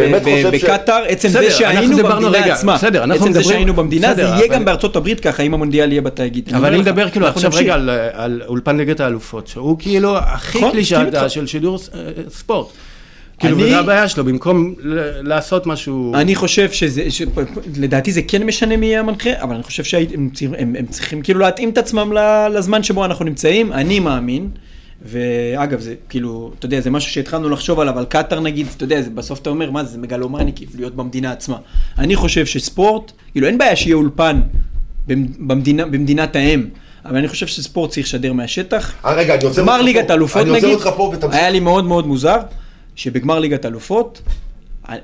בקטאר, 0.53 1.03
עצם 1.09 1.29
זה 1.29 1.51
שהיינו 1.51 1.97
במדינה 1.97 2.39
עצמה. 2.55 2.75
בסדר, 2.75 3.05
אנחנו 3.05 3.15
עצם 3.25 3.33
זה 3.33 3.39
מדברים- 3.39 3.57
שהיינו 3.57 3.75
במדינה, 3.75 4.15
זה 4.15 4.23
יהיה 4.23 4.47
גם 4.47 4.65
בארצות 4.65 4.97
הברית 4.97 5.21
ככה, 5.21 5.43
אם 5.43 5.55
המונדיאל 5.55 5.93
יהיה 5.93 6.03
בתאגיד. 6.03 6.51
אבל 6.57 6.67
אני 6.69 6.77
לך, 6.79 6.83
מדבר 6.83 7.11
כאילו 7.11 7.27
עכשיו. 7.27 7.51
רגע 7.55 7.75
על, 8.13 8.43
אולפן 8.49 8.77
ליגת 8.77 9.01
האלופות, 9.01 9.47
שהוא 9.47 9.77
כאילו 9.79 10.17
הכי 10.19 10.59
נכון, 10.59 10.77
איתך. 11.07 11.31
של 11.31 11.47
שידור 11.47 11.79
אה, 11.95 12.01
ספורט. 12.29 12.67
כאילו, 13.39 13.57
אני- 13.57 13.65
וזה 13.65 13.79
הבעיה 13.79 14.09
שלו, 14.09 14.25
במקום 14.25 14.75
לעשות 15.23 15.67
משהו... 15.67 16.13
אני 16.15 16.35
חושב 16.35 16.71
שזה, 16.73 17.11
ש- 17.11 17.23
לדעתי 17.77 18.13
זה 18.13 18.23
כן 18.29 18.43
משנה 18.43 18.77
מי 18.77 18.87
יהיה 18.87 19.01
המנחה, 19.01 19.31
אבל 19.43 19.55
אני 19.55 19.63
חושב 19.63 19.85
שהם 19.85 20.05
צריכים- 20.33 20.55
הם, 20.59 20.77
הם 20.79 20.87
צריכים 20.87 21.23
כאילו 21.23 21.41
להתאים 21.41 21.69
את 21.69 21.79
עצמם 21.79 22.13
לזמן 22.55 22.83
שבו 22.83 23.05
אנחנו 23.05 23.25
נמצאים, 23.25 23.73
אני 23.73 24.01
מאמין. 24.01 24.49
ואגב, 25.05 25.81
זה 25.81 25.95
כאילו, 26.09 26.53
אתה 26.59 26.67
יודע, 26.67 26.81
זה 26.81 26.91
משהו 26.91 27.13
שהתחלנו 27.13 27.49
לחשוב 27.49 27.81
עליו, 27.81 27.99
על 27.99 28.05
קטאר 28.05 28.41
נגיד, 28.41 28.67
אתה 28.77 28.85
יודע, 28.85 29.03
זה, 29.03 29.11
בסוף 29.11 29.41
אתה 29.41 29.51
אומר, 29.51 29.71
מה 29.71 29.85
זה, 29.85 29.91
זה 29.93 29.99
מגלומני, 29.99 30.53
כאילו, 30.55 30.71
להיות 30.77 30.97
במדינה 30.97 31.33
עצמה. 31.33 31.57
אני 31.99 32.17
חושב 32.17 32.47
שספורט, 32.47 33.13
כאילו, 33.33 33.47
אין 33.47 33.59
בעיה 33.59 33.77
שיהיה 33.77 33.97
אולפן 33.97 34.41
במדינה, 35.39 35.87
במדינת 35.87 36.37
האם, 36.37 36.65
אבל 37.05 37.17
אני 37.17 37.29
חושב 37.29 37.47
שספורט 37.47 37.91
צריך 37.91 38.07
לשדר 38.07 38.33
מהשטח. 38.33 38.93
אה, 39.05 39.13
רגע, 39.15 39.35
אני 39.35 39.45
עוצר 39.45 39.63
גמר 39.63 39.73
אותך 39.73 39.85
ליגת 39.85 40.07
פה. 40.07 40.13
האלופות 40.13 40.43
אני 40.43 40.51
עוצר 40.51 40.67
נגיד, 40.67 40.79
אותך 40.79 40.91
פה 40.97 41.03
ותמשיך. 41.15 41.39
היה 41.41 41.51
לי 41.51 41.61
מאוד 41.61 41.85
מאוד 41.85 42.07
מוזר, 42.07 42.39
שבגמר 42.97 43.39
ליגת 43.39 43.65
האלופות, 43.65 44.23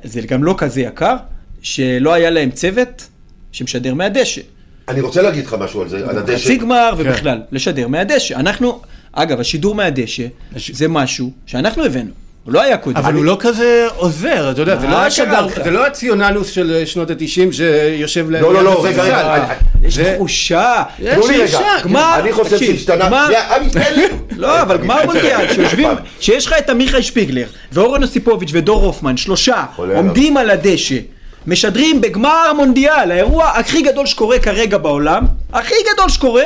זה 0.04 0.20
גם 0.20 0.44
לא 0.44 0.54
כזה 0.58 0.80
יקר, 0.80 1.16
שלא 1.62 2.12
היה 2.12 2.30
להם 2.30 2.50
צוות 2.50 3.08
שמשדר 3.52 3.94
מהדשא. 3.94 4.40
אני 4.88 5.00
רוצה 5.00 5.22
להגיד 5.22 5.46
לך 5.46 5.56
משהו 5.60 5.82
על 5.82 5.88
זה, 5.88 6.08
על 6.08 6.18
הדשא. 6.18 6.44
חצי 6.44 6.56
גמר 6.56 6.90
ובכלל, 6.98 7.40
לשדר 7.52 7.88
מהדשא. 7.88 8.34
אנחנו, 8.34 8.80
אגב, 9.12 9.40
השידור 9.40 9.74
מהדשא 9.74 10.26
זה 10.56 10.88
משהו 10.88 11.30
שאנחנו 11.46 11.84
הבאנו, 11.84 12.10
הוא 12.44 12.52
לא 12.54 12.62
היה 12.62 12.76
קודם. 12.76 12.96
אבל 12.96 13.14
הוא 13.14 13.24
לא 13.24 13.36
כזה 13.40 13.86
עוזר, 13.96 14.50
אתה 14.50 14.62
יודע, 14.62 14.76
זה 14.76 14.86
לא 14.86 15.70
לא 15.70 15.86
הציונלוס 15.86 16.50
של 16.50 16.82
שנות 16.84 17.10
התשעים 17.10 17.52
שיושב 17.52 18.30
ליד 18.30 18.42
לא, 18.42 18.54
לא, 18.54 18.64
לא. 18.64 18.84
רגע, 18.84 19.02
רגע, 19.02 19.54
יש 19.82 19.94
זה- 19.94 20.14
תחושה. 20.16 20.82
יש 20.98 21.14
תנו 21.14 21.26
לי 21.26 21.42
רגע, 21.42 21.58
אני 22.18 22.32
חושב 22.32 22.58
שהשתנה, 22.58 23.06
גמר-. 23.08 23.28
לא, 24.36 24.62
אבל 24.62 24.76
גמר 24.76 25.04
מונדיאל, 25.06 25.52
שיושבים, 25.54 25.88
שיש 26.20 26.46
לך 26.46 26.54
את 26.58 26.70
עמיחי 26.70 27.02
שפיגלר, 27.02 27.46
ואורן 27.72 28.02
אוסיפוביץ' 28.02 28.50
ודור 28.52 28.84
הופמן, 28.84 29.16
שלושה, 29.16 29.64
עומדים 29.76 30.36
על 30.36 30.50
הדשא, 30.50 30.96
משדרים 31.46 32.00
בגמר 32.00 32.52
מונדיאל, 32.56 33.10
האירוע 33.10 33.48
הכי 33.48 33.82
גדול 33.82 34.06
שקורה 34.06 34.38
כרגע 34.38 34.78
בעולם, 34.78 35.24
הכי 35.52 35.74
גדול 35.94 36.08
שקורה, 36.08 36.42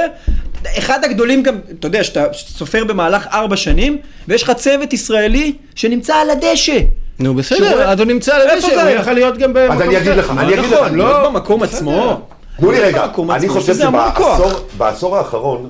אחד 0.78 1.04
הגדולים 1.04 1.42
גם, 1.42 1.54
אתה 1.78 1.86
יודע, 1.86 2.04
שאתה 2.04 2.26
סופר 2.32 2.84
במהלך 2.84 3.26
ארבע 3.32 3.56
שנים, 3.56 3.98
ויש 4.28 4.42
לך 4.42 4.50
צוות 4.50 4.92
ישראלי 4.92 5.52
שנמצא 5.74 6.16
על 6.16 6.30
הדשא. 6.30 6.78
נו 7.18 7.34
בסדר, 7.34 7.90
אז 7.90 7.98
הוא 7.98 8.06
נמצא 8.06 8.34
על 8.34 8.50
הדשא, 8.50 8.82
הוא? 8.82 8.90
יכול 8.90 9.12
להיות 9.12 9.38
גם 9.38 9.52
במקום 9.52 9.82
אני 9.82 9.98
אגיד 9.98 10.08
אחר. 10.08 10.16
לך, 10.18 10.30
אני 10.30 10.54
אגיד 10.54 10.58
נכון, 10.58 10.86
לך, 10.86 10.92
לא 10.92 11.22
לא, 11.22 11.28
במקום 11.28 11.62
עצמו. 11.62 12.20
תנו 12.56 12.70
לי 12.70 12.80
לא 12.80 12.84
רגע, 12.84 13.06
במקום 13.06 13.30
אני 13.30 13.48
חושב. 13.48 13.74
שבעשור 13.74 14.50
בעשור 14.78 15.16
האחרון, 15.16 15.68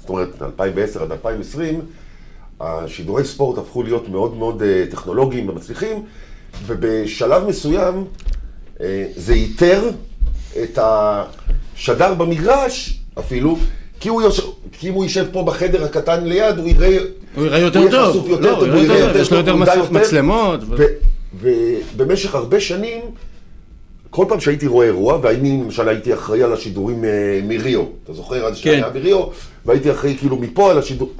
זאת 0.00 0.08
אומרת, 0.08 0.42
2010 0.42 1.02
עד 1.02 1.12
2020, 1.12 1.80
השידורי 2.60 3.24
ספורט 3.24 3.58
הפכו 3.58 3.82
להיות 3.82 4.08
מאוד 4.08 4.36
מאוד 4.36 4.62
אה, 4.62 4.84
טכנולוגיים 4.90 5.48
ומצליחים, 5.48 6.04
ובשלב 6.66 7.48
מסוים 7.48 8.04
אה, 8.80 9.04
זה 9.16 9.34
ייתר 9.34 9.90
את 10.62 10.78
השדר 10.82 12.14
במגרש 12.14 13.00
אפילו, 13.18 13.58
כי 14.04 14.08
הוא 14.08 14.22
יושב, 14.22 14.42
כי 14.72 14.88
אם 14.88 14.94
הוא 14.94 15.04
יישב 15.04 15.26
פה 15.32 15.42
בחדר 15.42 15.84
הקטן 15.84 16.24
ליד, 16.24 16.58
הוא 16.58 16.68
יראה... 16.68 16.98
הוא 17.36 17.44
יראה 17.46 17.58
יותר 17.58 17.78
יהיה 17.78 17.90
טוב. 17.90 18.10
חשוף 18.10 18.28
יותר 18.28 18.50
לא, 18.52 18.60
טוב, 18.60 18.64
הוא 18.64 18.74
הוא 18.74 18.84
יראה 18.84 18.98
יותר 18.98 19.12
טוב, 19.12 19.22
יש 19.22 19.32
לו 19.32 19.38
יותר 19.38 19.50
הוא 19.50 19.60
מסך 19.60 19.90
מצלמות. 19.90 20.60
ובמשך 21.40 22.34
הרבה 22.34 22.60
שנים, 22.60 23.00
כל 24.10 24.26
פעם 24.28 24.40
שהייתי 24.40 24.66
רואה 24.66 24.86
אירוע, 24.86 25.18
ואני 25.22 25.62
למשל 25.64 25.88
הייתי 25.88 26.14
אחראי 26.14 26.42
על 26.42 26.52
השידורים 26.52 27.04
אה, 27.04 27.40
מריו, 27.44 27.84
אתה 28.04 28.12
זוכר? 28.12 28.46
אז 28.46 28.56
שהיה 28.56 28.90
מריו, 28.94 29.26
והייתי 29.66 29.90
אחראי 29.90 30.16
כאילו 30.18 30.36
מפה 30.36 30.70
על 30.70 30.78
השידור. 30.78 31.12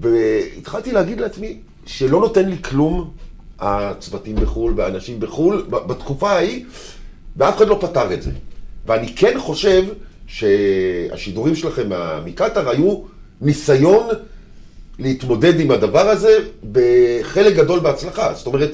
והתחלתי 0.00 0.92
להגיד 0.92 1.20
לעצמי 1.20 1.58
שלא 1.86 2.20
נותן 2.20 2.48
לי 2.48 2.56
כלום 2.62 3.10
הצוותים 3.58 4.36
בחו"ל 4.36 4.72
והאנשים 4.76 5.20
בחו"ל 5.20 5.66
בתקופה 5.70 6.30
ההיא, 6.30 6.64
ואף 7.36 7.56
אחד 7.56 7.68
לא 7.68 7.78
פתר 7.80 8.12
את 8.12 8.22
זה. 8.22 8.30
ואני 8.86 9.14
כן 9.16 9.38
חושב 9.38 9.84
שהשידורים 10.32 11.54
שלכם 11.56 11.88
מקטאר 12.24 12.68
היו 12.70 12.96
ניסיון 13.40 14.06
להתמודד 14.98 15.60
עם 15.60 15.70
הדבר 15.70 16.08
הזה 16.08 16.38
בחלק 16.72 17.56
גדול 17.56 17.80
בהצלחה. 17.80 18.34
זאת 18.34 18.46
אומרת, 18.46 18.70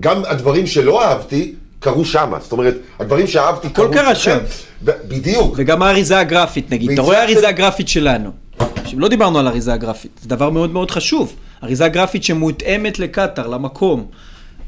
גם 0.00 0.22
הדברים 0.26 0.66
שלא 0.66 1.04
אהבתי, 1.04 1.54
קרו 1.80 2.04
שמה. 2.04 2.38
זאת 2.40 2.52
אומרת, 2.52 2.74
הדברים 2.98 3.26
שאהבתי 3.26 3.66
הכל 3.66 3.82
קרו 3.82 3.92
קרה 3.92 4.12
אצלכם. 4.12 4.38
שם. 4.84 4.92
בדיוק. 5.08 5.54
וגם 5.56 5.82
האריזה 5.82 6.18
הגרפית 6.18 6.70
נגיד, 6.72 6.90
אתה 6.90 7.02
רואה 7.02 7.18
והצלחתם- 7.18 7.32
אריזה 7.32 7.52
גרפית 7.52 7.88
שלנו. 7.88 8.30
עכשיו, 8.58 9.00
לא 9.00 9.08
דיברנו 9.08 9.38
על 9.38 9.48
אריזה 9.48 9.76
גרפית, 9.76 10.10
זה 10.22 10.28
דבר 10.28 10.50
מאוד 10.50 10.70
מאוד 10.72 10.90
חשוב. 10.90 11.34
אריזה 11.62 11.88
גרפית 11.88 12.24
שמותאמת 12.24 12.98
לקטאר, 12.98 13.46
למקום. 13.46 14.06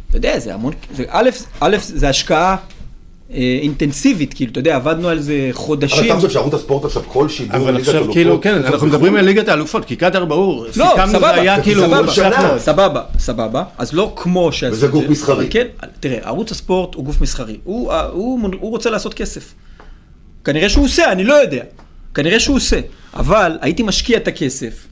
אתה 0.08 0.16
יודע, 0.16 0.38
זה 0.38 0.54
המון, 0.54 0.72
זה, 0.94 1.04
א', 1.08 1.30
א', 1.60 1.76
זה 1.80 2.08
השקעה 2.08 2.56
אינטנסיבית, 3.30 4.34
כאילו, 4.34 4.50
אתה 4.50 4.60
יודע, 4.60 4.76
עבדנו 4.76 5.08
על 5.08 5.20
זה 5.20 5.42
אבל 5.44 5.52
חודשים. 5.52 6.04
אתה 6.04 6.14
חושב 6.14 6.30
שערוץ 6.30 6.54
הספורט 6.54 6.84
עכשיו 6.84 7.02
כל 7.08 7.28
שידור 7.28 7.56
אבל 7.56 7.76
עכשיו 7.76 8.12
כאילו, 8.12 8.40
כן, 8.40 8.54
אנחנו 8.54 8.72
בחו"ל? 8.76 8.88
מדברים 8.88 9.16
על 9.16 9.24
ליגת 9.24 9.48
האלופות, 9.48 9.84
כי 9.84 9.96
קטאר 9.96 10.24
ברור, 10.24 10.66
לא, 10.76 10.88
סיכמנו 10.90 11.20
זה 11.20 11.30
היה 11.30 11.62
כאילו 11.62 11.82
סבבה. 11.82 12.58
סבבה, 12.58 13.02
סבבה. 13.18 13.64
אז 13.78 13.92
לא 13.92 14.12
כמו 14.16 14.52
שעשו 14.52 14.72
וזה 14.72 14.86
גוף 14.86 15.04
מסחרי. 15.08 15.34
אבל 15.36 15.46
כן, 15.50 15.66
תראה, 16.00 16.18
ערוץ 16.22 16.50
הספורט 16.50 16.94
הוא 16.94 17.04
גוף 17.04 17.20
מסחרי. 17.20 17.56
הוא, 17.64 17.92
הוא, 17.92 18.40
הוא 18.60 18.70
רוצה 18.70 18.90
לעשות 18.90 19.14
כסף. 19.14 19.54
כנראה 20.44 20.68
שהוא 20.68 20.84
עושה, 20.84 21.12
אני 21.12 21.24
לא 21.24 21.34
יודע. 21.34 21.62
כנראה 22.14 22.40
שהוא 22.40 22.56
עושה. 22.56 22.80
אבל 23.14 23.58
הייתי 23.60 23.82
משקיע 23.82 24.16
את 24.16 24.28
הכסף. 24.28 24.86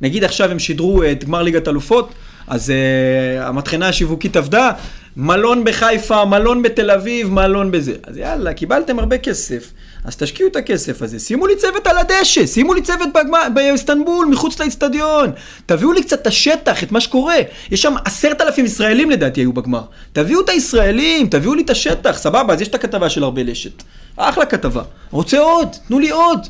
נגיד 0.00 0.24
עכשיו 0.24 0.50
הם 0.50 0.58
שידרו 0.58 1.02
את 1.02 1.24
גמר 1.24 1.42
ליגת 1.42 1.68
אלופות, 1.68 2.12
אז 2.46 2.70
uh, 2.70 3.42
המטחנה 3.42 3.88
השיווקית 3.88 4.36
עבדה, 4.36 4.70
מלון 5.16 5.64
בחיפה, 5.64 6.24
מלון 6.24 6.62
בתל 6.62 6.90
אביב, 6.90 7.30
מלון 7.30 7.70
בזה. 7.70 7.92
אז 8.06 8.16
יאללה, 8.16 8.52
קיבלתם 8.52 8.98
הרבה 8.98 9.18
כסף, 9.18 9.72
אז 10.04 10.16
תשקיעו 10.16 10.48
את 10.48 10.56
הכסף 10.56 11.02
הזה, 11.02 11.18
שימו 11.18 11.46
לי 11.46 11.56
צוות 11.56 11.86
על 11.86 11.98
הדשא, 11.98 12.46
שימו 12.46 12.74
לי 12.74 12.82
צוות 12.82 13.08
באיסטנבול, 13.54 14.26
מחוץ 14.26 14.60
לאיצטדיון, 14.60 15.32
תביאו 15.66 15.92
לי 15.92 16.02
קצת 16.02 16.22
את 16.22 16.26
השטח, 16.26 16.82
את 16.82 16.92
מה 16.92 17.00
שקורה. 17.00 17.36
יש 17.70 17.82
שם 17.82 17.94
עשרת 18.04 18.40
אלפים 18.40 18.64
ישראלים 18.64 19.10
לדעתי 19.10 19.40
היו 19.40 19.52
בגמר. 19.52 19.82
תביאו 20.12 20.40
את 20.40 20.48
הישראלים, 20.48 21.26
תביאו 21.26 21.54
לי 21.54 21.62
את 21.62 21.70
השטח, 21.70 22.18
סבבה, 22.18 22.54
אז 22.54 22.60
יש 22.60 22.68
את 22.68 22.74
הכתבה 22.74 23.10
של 23.10 23.22
הרבה 23.22 23.42
לשת. 23.42 23.82
אחלה 24.16 24.46
כתבה. 24.46 24.82
רוצה 25.10 25.38
עוד, 25.38 25.68
תנו 25.88 25.98
לי 25.98 26.10
עוד. 26.10 26.46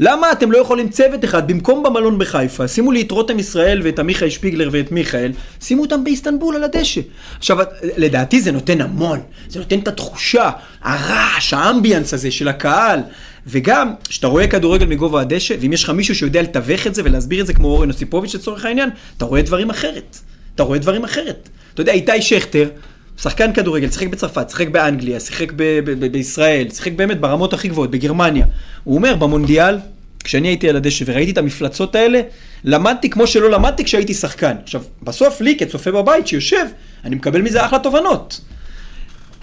למה 0.00 0.32
אתם 0.32 0.52
לא 0.52 0.58
יכולים 0.58 0.88
צוות 0.88 1.24
אחד, 1.24 1.48
במקום 1.48 1.82
במלון 1.82 2.18
בחיפה, 2.18 2.68
שימו 2.68 2.92
לי 2.92 3.02
את 3.02 3.10
רותם 3.10 3.38
ישראל 3.38 3.80
ואת 3.84 3.98
עמיחי 3.98 4.30
שפיגלר 4.30 4.68
ואת 4.72 4.92
מיכאל, 4.92 5.32
שימו 5.60 5.82
אותם 5.82 6.04
באיסטנבול 6.04 6.56
על 6.56 6.64
הדשא. 6.64 7.00
עכשיו, 7.38 7.58
לדעתי 7.96 8.40
זה 8.40 8.52
נותן 8.52 8.80
המון, 8.80 9.20
זה 9.48 9.58
נותן 9.58 9.78
את 9.78 9.88
התחושה, 9.88 10.50
הרעש, 10.82 11.54
האמביאנס 11.54 12.14
הזה 12.14 12.30
של 12.30 12.48
הקהל. 12.48 13.00
וגם, 13.46 13.92
כשאתה 14.08 14.26
רואה 14.26 14.46
כדורגל 14.46 14.86
מגובה 14.86 15.20
הדשא, 15.20 15.54
ואם 15.60 15.72
יש 15.72 15.84
לך 15.84 15.90
מישהו 15.90 16.14
שיודע 16.14 16.42
לתווך 16.42 16.86
את 16.86 16.94
זה 16.94 17.02
ולהסביר 17.04 17.40
את 17.40 17.46
זה 17.46 17.54
כמו 17.54 17.68
אורן 17.68 17.90
אוסיפוביץ' 17.90 18.34
לצורך 18.34 18.64
העניין, 18.64 18.90
אתה 19.16 19.24
רואה 19.24 19.42
דברים 19.42 19.70
אחרת. 19.70 20.18
אתה 20.54 20.62
רואה 20.62 20.78
דברים 20.78 21.04
אחרת. 21.04 21.48
אתה 21.74 21.80
יודע, 21.80 21.92
איתי 21.92 22.22
שכטר, 22.22 22.68
שחקן 23.16 23.52
כדורגל, 23.52 23.90
שיחק 23.90 24.06
בצרפת, 24.06 24.50
שיחק 24.50 24.68
באנגליה, 24.68 25.20
שיחק 25.20 25.52
ב- 25.52 25.62
ב- 25.84 25.90
ב- 25.90 26.12
בישראל, 26.12 26.70
שיחק 26.70 26.92
באמת 26.92 27.20
ברמות 27.20 27.52
הכי 27.52 27.68
גבוהות, 27.68 27.90
בגרמניה. 27.90 28.46
הוא 28.84 28.96
אומר, 28.96 29.16
במונדיאל, 29.16 29.78
כשאני 30.24 30.48
הייתי 30.48 30.68
על 30.68 30.76
הדשא 30.76 31.04
וראיתי 31.08 31.30
את 31.30 31.38
המפלצות 31.38 31.94
האלה, 31.94 32.20
למדתי 32.64 33.10
כמו 33.10 33.26
שלא 33.26 33.50
למדתי 33.50 33.84
כשהייתי 33.84 34.14
שחקן. 34.14 34.56
עכשיו, 34.62 34.82
בסוף 35.02 35.40
לי, 35.40 35.58
כצופה 35.58 35.90
בבית 35.92 36.26
שיושב, 36.26 36.66
אני 37.04 37.14
מקבל 37.14 37.42
מזה 37.42 37.66
אחלה 37.66 37.78
תובנות. 37.78 38.40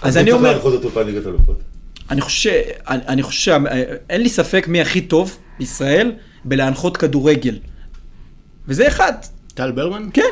אז 0.02 0.16
אני 0.16 0.32
אומר... 0.32 0.58
אני 2.10 2.20
חושב, 2.20 2.52
אני, 2.88 3.02
אני 3.08 3.22
חושב, 3.22 3.60
אין 4.10 4.20
לי 4.20 4.28
ספק 4.28 4.68
מי 4.68 4.80
הכי 4.80 5.00
טוב 5.00 5.36
בישראל 5.58 6.12
בלהנחות 6.44 6.96
כדורגל. 6.96 7.58
וזה 8.68 8.88
אחד. 8.88 9.12
טל 9.54 9.70
ברמן? 9.70 10.08
כן. 10.12 10.22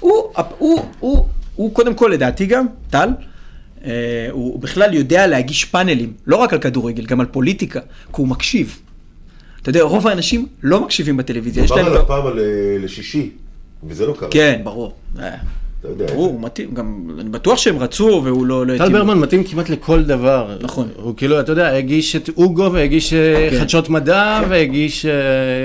הוא, 0.00 0.32
הוא, 0.58 0.84
הוא, 1.00 1.26
הוא, 1.56 1.74
קודם 1.74 1.94
כל 1.94 2.10
לדעתי 2.12 2.46
גם, 2.46 2.66
טל, 2.90 3.08
אה, 3.84 4.28
הוא, 4.30 4.52
הוא 4.52 4.60
בכלל 4.60 4.94
יודע 4.94 5.26
להגיש 5.26 5.64
פאנלים, 5.64 6.12
לא 6.26 6.36
רק 6.36 6.52
על 6.52 6.58
כדורגל, 6.58 7.04
גם 7.04 7.20
על 7.20 7.26
פוליטיקה, 7.26 7.80
כי 7.80 7.86
הוא 8.16 8.28
מקשיב. 8.28 8.78
אתה 9.62 9.70
יודע, 9.70 9.82
רוב 9.82 10.06
האנשים 10.08 10.46
לא 10.62 10.80
מקשיבים 10.80 11.16
בטלוויזיה. 11.16 11.64
להם... 11.76 11.86
עליו 11.86 12.06
פעם 12.06 12.26
על 12.26 12.38
אה, 12.38 12.44
לשישי, 12.80 13.30
וזה 13.84 14.06
לא 14.06 14.14
קרה. 14.18 14.28
כן, 14.30 14.60
ברור. 14.64 14.94
אה, 15.18 15.34
אתה 15.80 15.88
יודע. 15.88 16.06
ברור, 16.06 16.26
הוא 16.26 16.40
מתאים, 16.40 16.74
גם, 16.74 17.10
אני 17.20 17.28
בטוח 17.28 17.58
שהם 17.58 17.78
רצו 17.78 18.22
והוא 18.24 18.46
לא... 18.46 18.66
לא 18.66 18.78
טל. 18.78 18.92
ברמן 18.92 19.18
מתאים 19.18 19.44
כמעט 19.44 19.68
לכל 19.68 20.02
דבר. 20.02 20.58
נכון. 20.60 20.88
הוא 20.96 21.14
כאילו, 21.16 21.40
אתה 21.40 21.52
יודע, 21.52 21.76
הגיש 21.76 22.16
את 22.16 22.30
אוגו 22.36 22.72
והגיש 22.72 23.14
כן. 23.14 23.56
חדשות 23.60 23.88
מדע 23.88 24.42
והגיש 24.48 25.06
אה, 25.06 25.12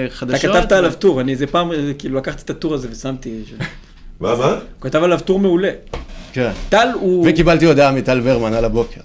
אתה 0.05 0.15
חדשות. 0.15 0.51
כתבת 0.51 0.71
עליו 0.71 0.93
טור, 0.99 1.21
אני 1.21 1.31
איזה 1.31 1.47
פעם, 1.47 1.71
כאילו 1.97 2.17
לקחתי 2.17 2.41
את 2.45 2.49
הטור 2.49 2.73
הזה 2.73 2.87
ושמתי... 2.91 3.43
מה, 4.19 4.35
מה? 4.35 4.51
הוא 4.51 4.59
כתב 4.81 5.03
עליו 5.03 5.19
טור 5.25 5.39
מעולה. 5.39 5.71
כן. 6.33 6.51
טל 6.69 6.87
הוא... 6.93 7.27
וקיבלתי 7.29 7.65
הודעה 7.65 7.91
מטל 7.91 8.19
ברמן 8.19 8.53
על 8.53 8.65
הבוקר. 8.65 9.01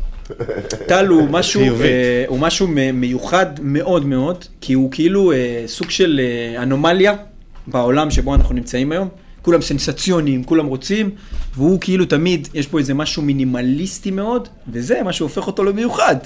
טל 0.86 1.06
הוא 1.06 1.28
משהו. 1.30 1.62
אה, 1.62 2.24
הוא 2.28 2.38
משהו 2.38 2.68
מיוחד 2.92 3.46
מאוד 3.62 4.06
מאוד, 4.06 4.44
כי 4.60 4.72
הוא 4.72 4.90
כאילו 4.90 5.32
אה, 5.32 5.62
סוג 5.66 5.90
של 5.90 6.20
אה, 6.20 6.62
אנומליה 6.62 7.14
בעולם 7.66 8.10
שבו 8.10 8.34
אנחנו 8.34 8.54
נמצאים 8.54 8.92
היום. 8.92 9.08
כולם 9.42 9.62
סנסציוניים, 9.62 10.44
כולם 10.44 10.66
רוצים, 10.66 11.10
והוא 11.54 11.80
כאילו 11.80 12.04
תמיד, 12.04 12.48
יש 12.54 12.66
פה 12.66 12.78
איזה 12.78 12.94
משהו 12.94 13.22
מינימליסטי 13.22 14.10
מאוד, 14.10 14.48
וזה 14.68 15.02
מה 15.02 15.12
שהופך 15.12 15.46
אותו 15.46 15.64
למיוחד. 15.64 16.16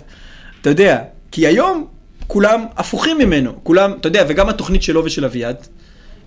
אתה 0.61 0.71
יודע, 0.71 1.03
כי 1.31 1.47
היום 1.47 1.87
כולם 2.27 2.65
הפוכים 2.77 3.19
ממנו, 3.19 3.53
כולם, 3.63 3.93
אתה 4.01 4.09
יודע, 4.09 4.25
וגם 4.29 4.49
התוכנית 4.49 4.83
שלו 4.83 5.05
ושל 5.05 5.25
אביעד, 5.25 5.57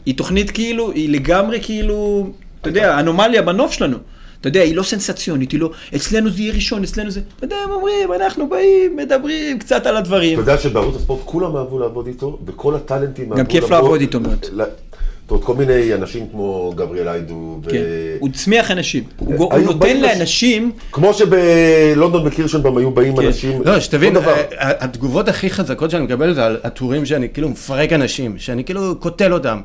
היא 0.05 0.17
תוכנית 0.17 0.51
כאילו, 0.51 0.91
היא 0.91 1.09
לגמרי 1.09 1.59
כאילו, 1.61 2.29
אתה 2.61 2.69
יודע, 2.69 2.99
אנומליה 2.99 3.41
בנוף 3.41 3.71
שלנו. 3.71 3.97
אתה 4.41 4.49
יודע, 4.49 4.61
היא 4.61 4.75
לא 4.75 4.83
סנסציונית, 4.83 5.51
היא 5.51 5.59
לא, 5.59 5.71
אצלנו 5.95 6.29
זה 6.29 6.41
יהיה 6.41 6.53
ראשון, 6.53 6.83
אצלנו 6.83 7.09
זה, 7.11 7.21
אתה 7.37 7.45
יודע, 7.45 7.55
הם 7.65 7.71
אומרים, 7.71 8.13
אנחנו 8.13 8.49
באים, 8.49 8.95
מדברים 8.95 9.59
קצת 9.59 9.85
על 9.85 9.97
הדברים. 9.97 10.39
אתה 10.39 10.51
יודע 10.51 10.61
שבערוץ 10.61 10.95
הספורט 10.95 11.21
כולם 11.25 11.55
אהבו 11.55 11.79
לעבוד 11.79 12.07
איתו, 12.07 12.39
וכל 12.45 12.75
הטאלנטים 12.75 13.33
אהבו 13.33 13.49
כיף 13.49 13.63
לבוא- 13.63 13.75
לעבוד 13.75 14.01
איתו 14.01 14.19
מאוד. 14.19 14.45
זאת 14.45 15.31
אומרת, 15.31 15.43
כל 15.45 15.55
מיני 15.55 15.93
אנשים 15.93 16.27
כמו 16.31 16.73
גבריאל 16.75 17.07
איידו, 17.07 17.59
ו... 17.65 17.69
כן, 17.69 17.77
הוא 18.19 18.29
צמיח 18.33 18.71
אנשים, 18.71 19.03
הוא 19.17 19.53
היו 19.53 19.65
נותן 19.65 20.01
לאנשים, 20.01 20.71
כמו 20.91 21.13
שבלונדון 21.13 22.23
בקירשנבאום 22.25 22.77
היו 22.77 22.91
באים 22.91 23.15
כן. 23.17 23.25
אנשים, 23.25 23.61
לא, 23.65 23.79
שתבין, 23.79 24.13
דבר. 24.13 24.33
אה, 24.33 24.43
התגובות 24.79 25.27
הכי 25.27 25.49
חזקות 25.49 25.91
שאני 25.91 26.03
מקבל 26.03 26.33
זה 26.33 26.45
על 26.45 26.57
הטורים 26.63 27.05
שאני 27.05 27.29
כאילו 27.33 27.49
מפרק 27.49 27.93
אנשים, 27.93 28.35
שאני 28.37 28.63
כאילו 28.63 28.95
קוטל 28.99 29.33
אותם. 29.33 29.61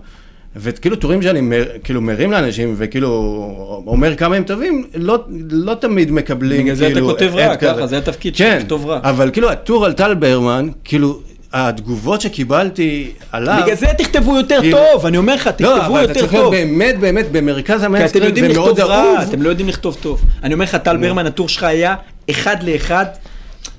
וכאילו 0.56 0.96
טורים 0.96 1.22
שאני 1.22 1.40
מר, 1.40 1.64
כאילו 1.84 2.00
מרים 2.00 2.32
לאנשים 2.32 2.74
וכאילו 2.78 3.08
אומר 3.86 4.16
כמה 4.16 4.36
הם 4.36 4.42
טובים, 4.42 4.84
לא, 4.94 5.18
לא 5.50 5.74
תמיד 5.74 6.12
מקבלים 6.12 6.62
בגלל 6.62 6.74
זה 6.74 6.86
אתה 6.86 6.94
כאילו 6.94 7.08
כותב 7.08 7.30
רע, 7.34 7.56
כזה. 7.56 7.72
ככה, 7.74 7.86
זה 7.86 7.98
התפקיד 7.98 8.36
כן, 8.36 8.58
לכתוב 8.60 8.86
רע. 8.86 9.00
אבל 9.02 9.30
כאילו 9.32 9.50
הטור 9.50 9.84
על 9.84 9.92
טל 9.92 10.14
ברמן, 10.14 10.68
כאילו 10.84 11.20
התגובות 11.52 12.20
שקיבלתי 12.20 13.10
עליו, 13.32 13.58
בגלל 13.62 13.76
זה 13.76 13.86
תכתבו 13.98 14.36
יותר 14.36 14.60
כאילו- 14.60 14.78
טוב, 14.92 15.06
אני 15.06 15.16
אומר 15.16 15.34
לך, 15.34 15.46
לא, 15.46 15.52
תכתבו 15.52 15.70
אבל 15.76 16.04
אתה 16.04 16.10
יותר 16.10 16.20
צריך 16.20 16.32
להיות 16.32 16.44
טוב. 16.44 16.54
באמת 16.54 16.98
באמת 16.98 17.26
במרכז 17.32 17.74
כי 17.74 17.76
אתם 17.76 17.84
המיינסטרים 17.84 18.24
יודעים 18.24 18.44
לכתוב 18.44 18.80
רע. 18.80 19.22
אתם 19.22 19.42
לא 19.42 19.48
יודעים 19.48 19.68
לכתוב 19.68 19.96
טוב. 20.00 20.22
אני 20.42 20.54
אומר 20.54 20.64
לך, 20.64 20.74
טל 20.74 20.96
ברמן, 20.96 21.26
הטור 21.26 21.48
שלך 21.48 21.62
היה 21.62 21.94
אחד 22.30 22.56
לאחד. 22.62 23.04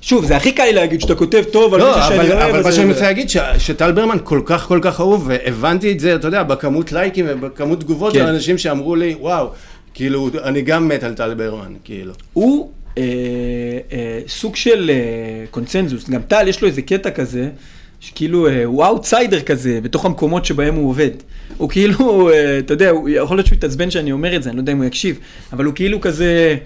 שוב, 0.00 0.24
זה 0.24 0.36
הכי 0.36 0.52
קל 0.52 0.64
לי 0.64 0.72
להגיד 0.72 1.00
שאתה 1.00 1.14
כותב 1.14 1.42
טוב 1.52 1.74
על 1.74 1.80
לא, 1.80 1.96
מישהו 1.96 2.08
שאני 2.08 2.32
אוהב. 2.32 2.54
אבל 2.54 2.62
מה 2.62 2.72
שאני 2.72 2.86
מנסה 2.86 3.02
להגיד, 3.02 3.30
שטל 3.58 3.92
ברמן 3.92 4.16
כל 4.24 4.42
כך 4.44 4.66
כל 4.66 4.78
כך 4.82 5.00
אהוב, 5.00 5.24
והבנתי 5.28 5.92
את 5.92 6.00
זה, 6.00 6.14
אתה 6.14 6.28
יודע, 6.28 6.42
בכמות 6.42 6.92
לייקים 6.92 7.26
ובכמות 7.28 7.80
תגובות 7.80 8.12
כן. 8.12 8.18
של 8.18 8.26
אנשים 8.26 8.58
שאמרו 8.58 8.96
לי, 8.96 9.14
וואו, 9.20 9.50
כאילו, 9.94 10.30
אני 10.44 10.62
גם 10.62 10.88
מת 10.88 11.02
על 11.02 11.14
טל 11.14 11.34
ברמן, 11.34 11.72
כאילו. 11.84 12.12
הוא 12.32 12.70
אה, 12.98 13.02
אה, 13.92 14.20
סוג 14.28 14.56
של 14.56 14.90
אה, 14.90 15.44
קונצנזוס. 15.50 16.10
גם 16.10 16.22
טל, 16.22 16.48
יש 16.48 16.62
לו 16.62 16.68
איזה 16.68 16.82
קטע 16.82 17.10
כזה, 17.10 17.48
שכאילו 18.00 18.48
הוא 18.64 18.84
אאוטסיידר 18.84 19.40
כזה, 19.40 19.80
בתוך 19.82 20.04
המקומות 20.04 20.44
שבהם 20.44 20.74
הוא 20.74 20.88
עובד. 20.88 21.10
הוא 21.56 21.68
כאילו, 21.68 22.30
אתה 22.58 22.72
יודע, 22.74 22.90
יכול 23.08 23.36
להיות 23.36 23.46
שהוא 23.46 23.56
יתעצבן 23.56 23.90
שאני 23.90 24.12
אומר 24.12 24.36
את 24.36 24.42
זה, 24.42 24.50
אני 24.50 24.56
לא 24.56 24.62
יודע 24.62 24.72
אם 24.72 24.78
הוא 24.78 24.84
יקשיב, 24.84 25.18
אבל 25.52 25.64
הוא 25.64 25.74
כאילו 25.74 26.00
כזה... 26.00 26.56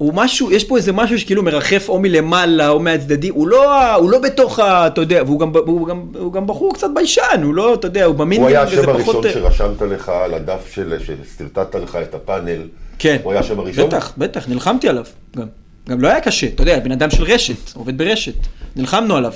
הוא 0.00 0.12
משהו, 0.14 0.52
יש 0.52 0.64
פה 0.64 0.76
איזה 0.76 0.92
משהו 0.92 1.18
שכאילו 1.18 1.42
מרחף 1.42 1.88
או 1.88 2.00
מלמעלה 2.00 2.68
או 2.68 2.80
מהצדדים, 2.80 3.34
הוא 3.34 3.48
לא, 3.48 3.94
הוא 3.94 4.10
לא 4.10 4.18
בתוך 4.18 4.58
ה... 4.58 4.86
אתה 4.86 5.00
יודע, 5.00 5.22
והוא 5.26 5.40
גם, 5.40 5.52
הוא 5.66 5.86
גם, 5.88 6.02
הוא 6.18 6.32
גם 6.32 6.46
בחור 6.46 6.74
קצת 6.74 6.86
ביישן, 6.94 7.40
הוא 7.42 7.54
לא, 7.54 7.74
אתה 7.74 7.86
יודע, 7.86 8.04
הוא 8.04 8.14
במין... 8.14 8.40
הוא 8.40 8.48
היה 8.48 8.62
השם 8.62 8.82
פחות- 8.82 9.24
הראשון 9.24 9.42
שרשמת 9.42 9.82
לך 9.82 10.08
על 10.08 10.34
הדף 10.34 10.70
של, 10.74 10.94
שסרטטת 11.04 11.74
לך 11.74 11.98
את 12.02 12.14
הפאנל. 12.14 12.62
כן. 12.98 13.16
הוא 13.22 13.32
היה 13.32 13.40
השם 13.40 13.58
הראשון? 13.58 13.86
בטח, 13.88 14.12
בטח, 14.18 14.48
נלחמתי 14.48 14.88
עליו 14.88 15.04
גם. 15.36 15.46
גם 15.88 16.00
לא 16.00 16.08
היה 16.08 16.20
קשה, 16.20 16.46
אתה 16.46 16.62
יודע, 16.62 16.78
בן 16.80 16.92
אדם 16.92 17.10
של 17.10 17.22
רשת, 17.24 17.74
עובד 17.74 17.98
ברשת. 17.98 18.34
נלחמנו 18.76 19.16
עליו, 19.16 19.32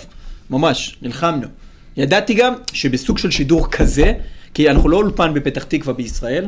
ממש, 0.51 0.97
נלחמנו. 1.03 1.47
ידעתי 1.97 2.35
גם 2.35 2.55
שבסוג 2.73 3.19
של 3.19 3.31
שידור 3.31 3.71
כזה, 3.71 4.13
כי 4.55 4.71
אנחנו 4.71 4.89
לא 4.89 4.97
אולפן 4.97 5.35
בפתח 5.35 5.65
תקווה 5.65 5.95
בישראל, 5.95 6.47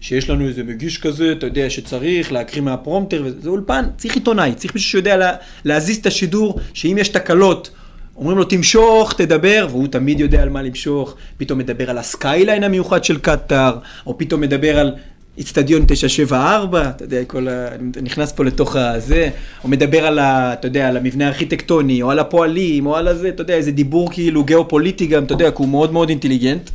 שיש 0.00 0.30
לנו 0.30 0.48
איזה 0.48 0.64
מגיש 0.64 0.98
כזה, 0.98 1.32
אתה 1.32 1.46
יודע, 1.46 1.70
שצריך 1.70 2.32
להקריא 2.32 2.62
מהפרומטר, 2.62 3.22
וזה 3.24 3.48
אולפן, 3.48 3.84
צריך 3.96 4.14
עיתונאי, 4.14 4.52
צריך 4.56 4.74
מישהו 4.74 4.90
שיודע 4.90 5.16
לה, 5.16 5.32
להזיז 5.64 5.96
את 5.96 6.06
השידור, 6.06 6.58
שאם 6.74 6.96
יש 7.00 7.08
תקלות, 7.08 7.70
אומרים 8.16 8.38
לו 8.38 8.44
תמשוך, 8.44 9.12
תדבר, 9.12 9.66
והוא 9.70 9.88
תמיד 9.88 10.20
יודע 10.20 10.42
על 10.42 10.48
מה 10.48 10.62
למשוך, 10.62 11.14
פתאום 11.36 11.58
מדבר 11.58 11.90
על 11.90 11.98
ה 11.98 12.06
skyline 12.06 12.64
המיוחד 12.64 13.04
של 13.04 13.18
קטאר, 13.18 13.78
או 14.06 14.18
פתאום 14.18 14.40
מדבר 14.40 14.78
על 14.78 14.92
איצטדיון 15.38 15.84
974, 15.86 16.90
אתה 16.90 17.04
יודע, 17.04 17.24
כל 17.24 17.48
ה... 17.48 17.68
נכנס 18.02 18.32
פה 18.32 18.44
לתוך 18.44 18.76
הזה, 18.76 19.28
או 19.64 19.68
מדבר 19.68 20.06
על, 20.06 20.18
ה... 20.18 20.52
אתה 20.52 20.66
יודע, 20.66 20.88
על 20.88 20.96
המבנה 20.96 21.26
הארכיטקטוני, 21.26 22.02
או 22.02 22.10
על 22.10 22.18
הפועלים, 22.18 22.86
או 22.86 22.96
על 22.96 23.08
הזה, 23.08 23.28
אתה 23.28 23.42
יודע, 23.42 23.54
איזה 23.54 23.70
דיבור 23.70 24.10
כאילו 24.12 24.44
גיאופוליטי 24.44 25.06
גם, 25.06 25.24
אתה 25.24 25.32
יודע, 25.32 25.50
כי 25.50 25.56
הוא 25.58 25.68
מאוד 25.68 25.92
מאוד 25.92 26.08
אינטליגנט. 26.08 26.70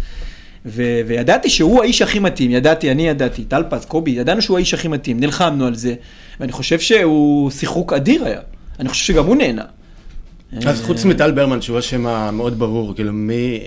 ו- 0.66 1.01
וידעתי 1.07 1.49
שהוא 1.49 1.82
האיש 1.82 2.01
הכי 2.01 2.20
מתאים, 2.20 2.51
ידעתי, 2.51 2.91
אני 2.91 3.07
ידעתי, 3.07 3.43
טלפז, 3.43 3.86
קובי, 3.86 4.12
ידענו 4.12 4.41
שהוא 4.41 4.57
האיש 4.57 4.74
הכי 4.74 4.88
מתאים, 4.88 5.20
נלחמנו 5.20 5.66
על 5.66 5.76
זה, 5.76 5.93
ואני 6.39 6.51
חושב 6.51 6.80
שהוא 6.80 7.51
שיחוק 7.51 7.93
אדיר 7.93 8.26
היה. 8.26 8.39
אני 8.80 8.89
חושב 8.89 9.14
שגם 9.14 9.26
הוא 9.26 9.36
נהנה. 9.36 9.64
אז 10.66 10.82
חוץ 10.82 11.05
מטל 11.05 11.32
ברמן, 11.32 11.62
שהוא 11.62 11.78
השם 11.78 12.07
המאוד 12.07 12.59
ברור, 12.59 12.95
כאילו, 12.95 13.14
מי... 13.14 13.59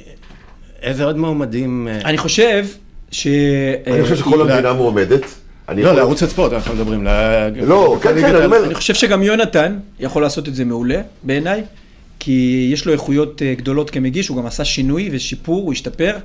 איזה 0.83 1.05
עוד 1.05 1.17
מועמדים... 1.19 1.89
אה, 1.91 2.01
אני 2.05 2.19
חושב 2.19 2.67
ש... 3.11 3.27
אני 3.87 4.03
חושב 4.03 4.17
שכל 4.17 4.51
המדינה 4.51 4.73
מועמדת. 4.73 5.25
לא, 5.77 5.93
לערוץ 5.95 6.23
הספורט 6.23 6.53
אנחנו 6.53 6.75
מדברים. 6.75 7.07
לא, 7.67 7.99
כן, 8.03 8.21
כן, 8.21 8.35
אני. 8.35 8.45
אומר- 8.45 8.65
אני 8.65 8.75
חושב 8.75 8.95
שגם 8.95 9.23
יונתן 9.23 9.79
יכול 10.01 10.23
לעשות 10.23 10.49
את 10.49 10.55
זה 10.55 10.65
מעולה, 10.65 11.01
בעיניי, 11.23 11.63
כי 12.19 12.69
יש 12.73 12.87
לו 12.87 12.93
איכויות 12.93 13.43
אה, 13.43 13.55
גדולות 13.55 13.91
כמגיש, 13.91 14.29
הוא 14.29 14.37
גם 14.37 14.47
עשה 14.47 14.65
שינוי 14.65 15.09
ושיפור, 15.13 15.63
הוא 15.63 15.73
השתפר, 15.73 16.17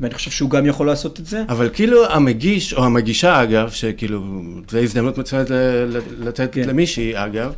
ואני 0.00 0.14
חושב 0.14 0.30
שהוא 0.30 0.50
גם 0.50 0.66
יכול 0.66 0.86
לעשות 0.86 1.20
את 1.20 1.26
זה. 1.26 1.42
אבל 1.48 1.68
כאילו 1.72 2.06
המגיש, 2.10 2.74
או 2.74 2.84
המגישה 2.84 3.42
אגב, 3.42 3.70
שכאילו, 3.70 4.22
זו 4.70 4.78
הזדמנות 4.78 5.18
מצוינת 5.18 5.46
לתת 6.20 6.48
כן. 6.52 6.68
למישהי 6.68 7.12
אגב, 7.14 7.52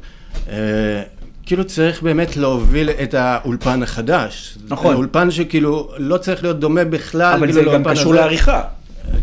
אה, 0.48 1.02
כאילו 1.46 1.64
צריך 1.64 2.02
באמת 2.02 2.36
להוביל 2.36 2.90
את 2.90 3.14
האולפן 3.14 3.82
החדש. 3.82 4.58
נכון. 4.68 4.94
אולפן 4.94 5.30
שכאילו 5.30 5.90
לא 5.98 6.16
צריך 6.16 6.42
להיות 6.42 6.60
דומה 6.60 6.84
בכלל, 6.84 7.32
אבל 7.38 7.52
כאילו 7.52 7.70
זה 7.70 7.76
גם 7.78 7.84
קשור 7.84 8.12
הזה. 8.12 8.20
לעריכה. 8.20 8.62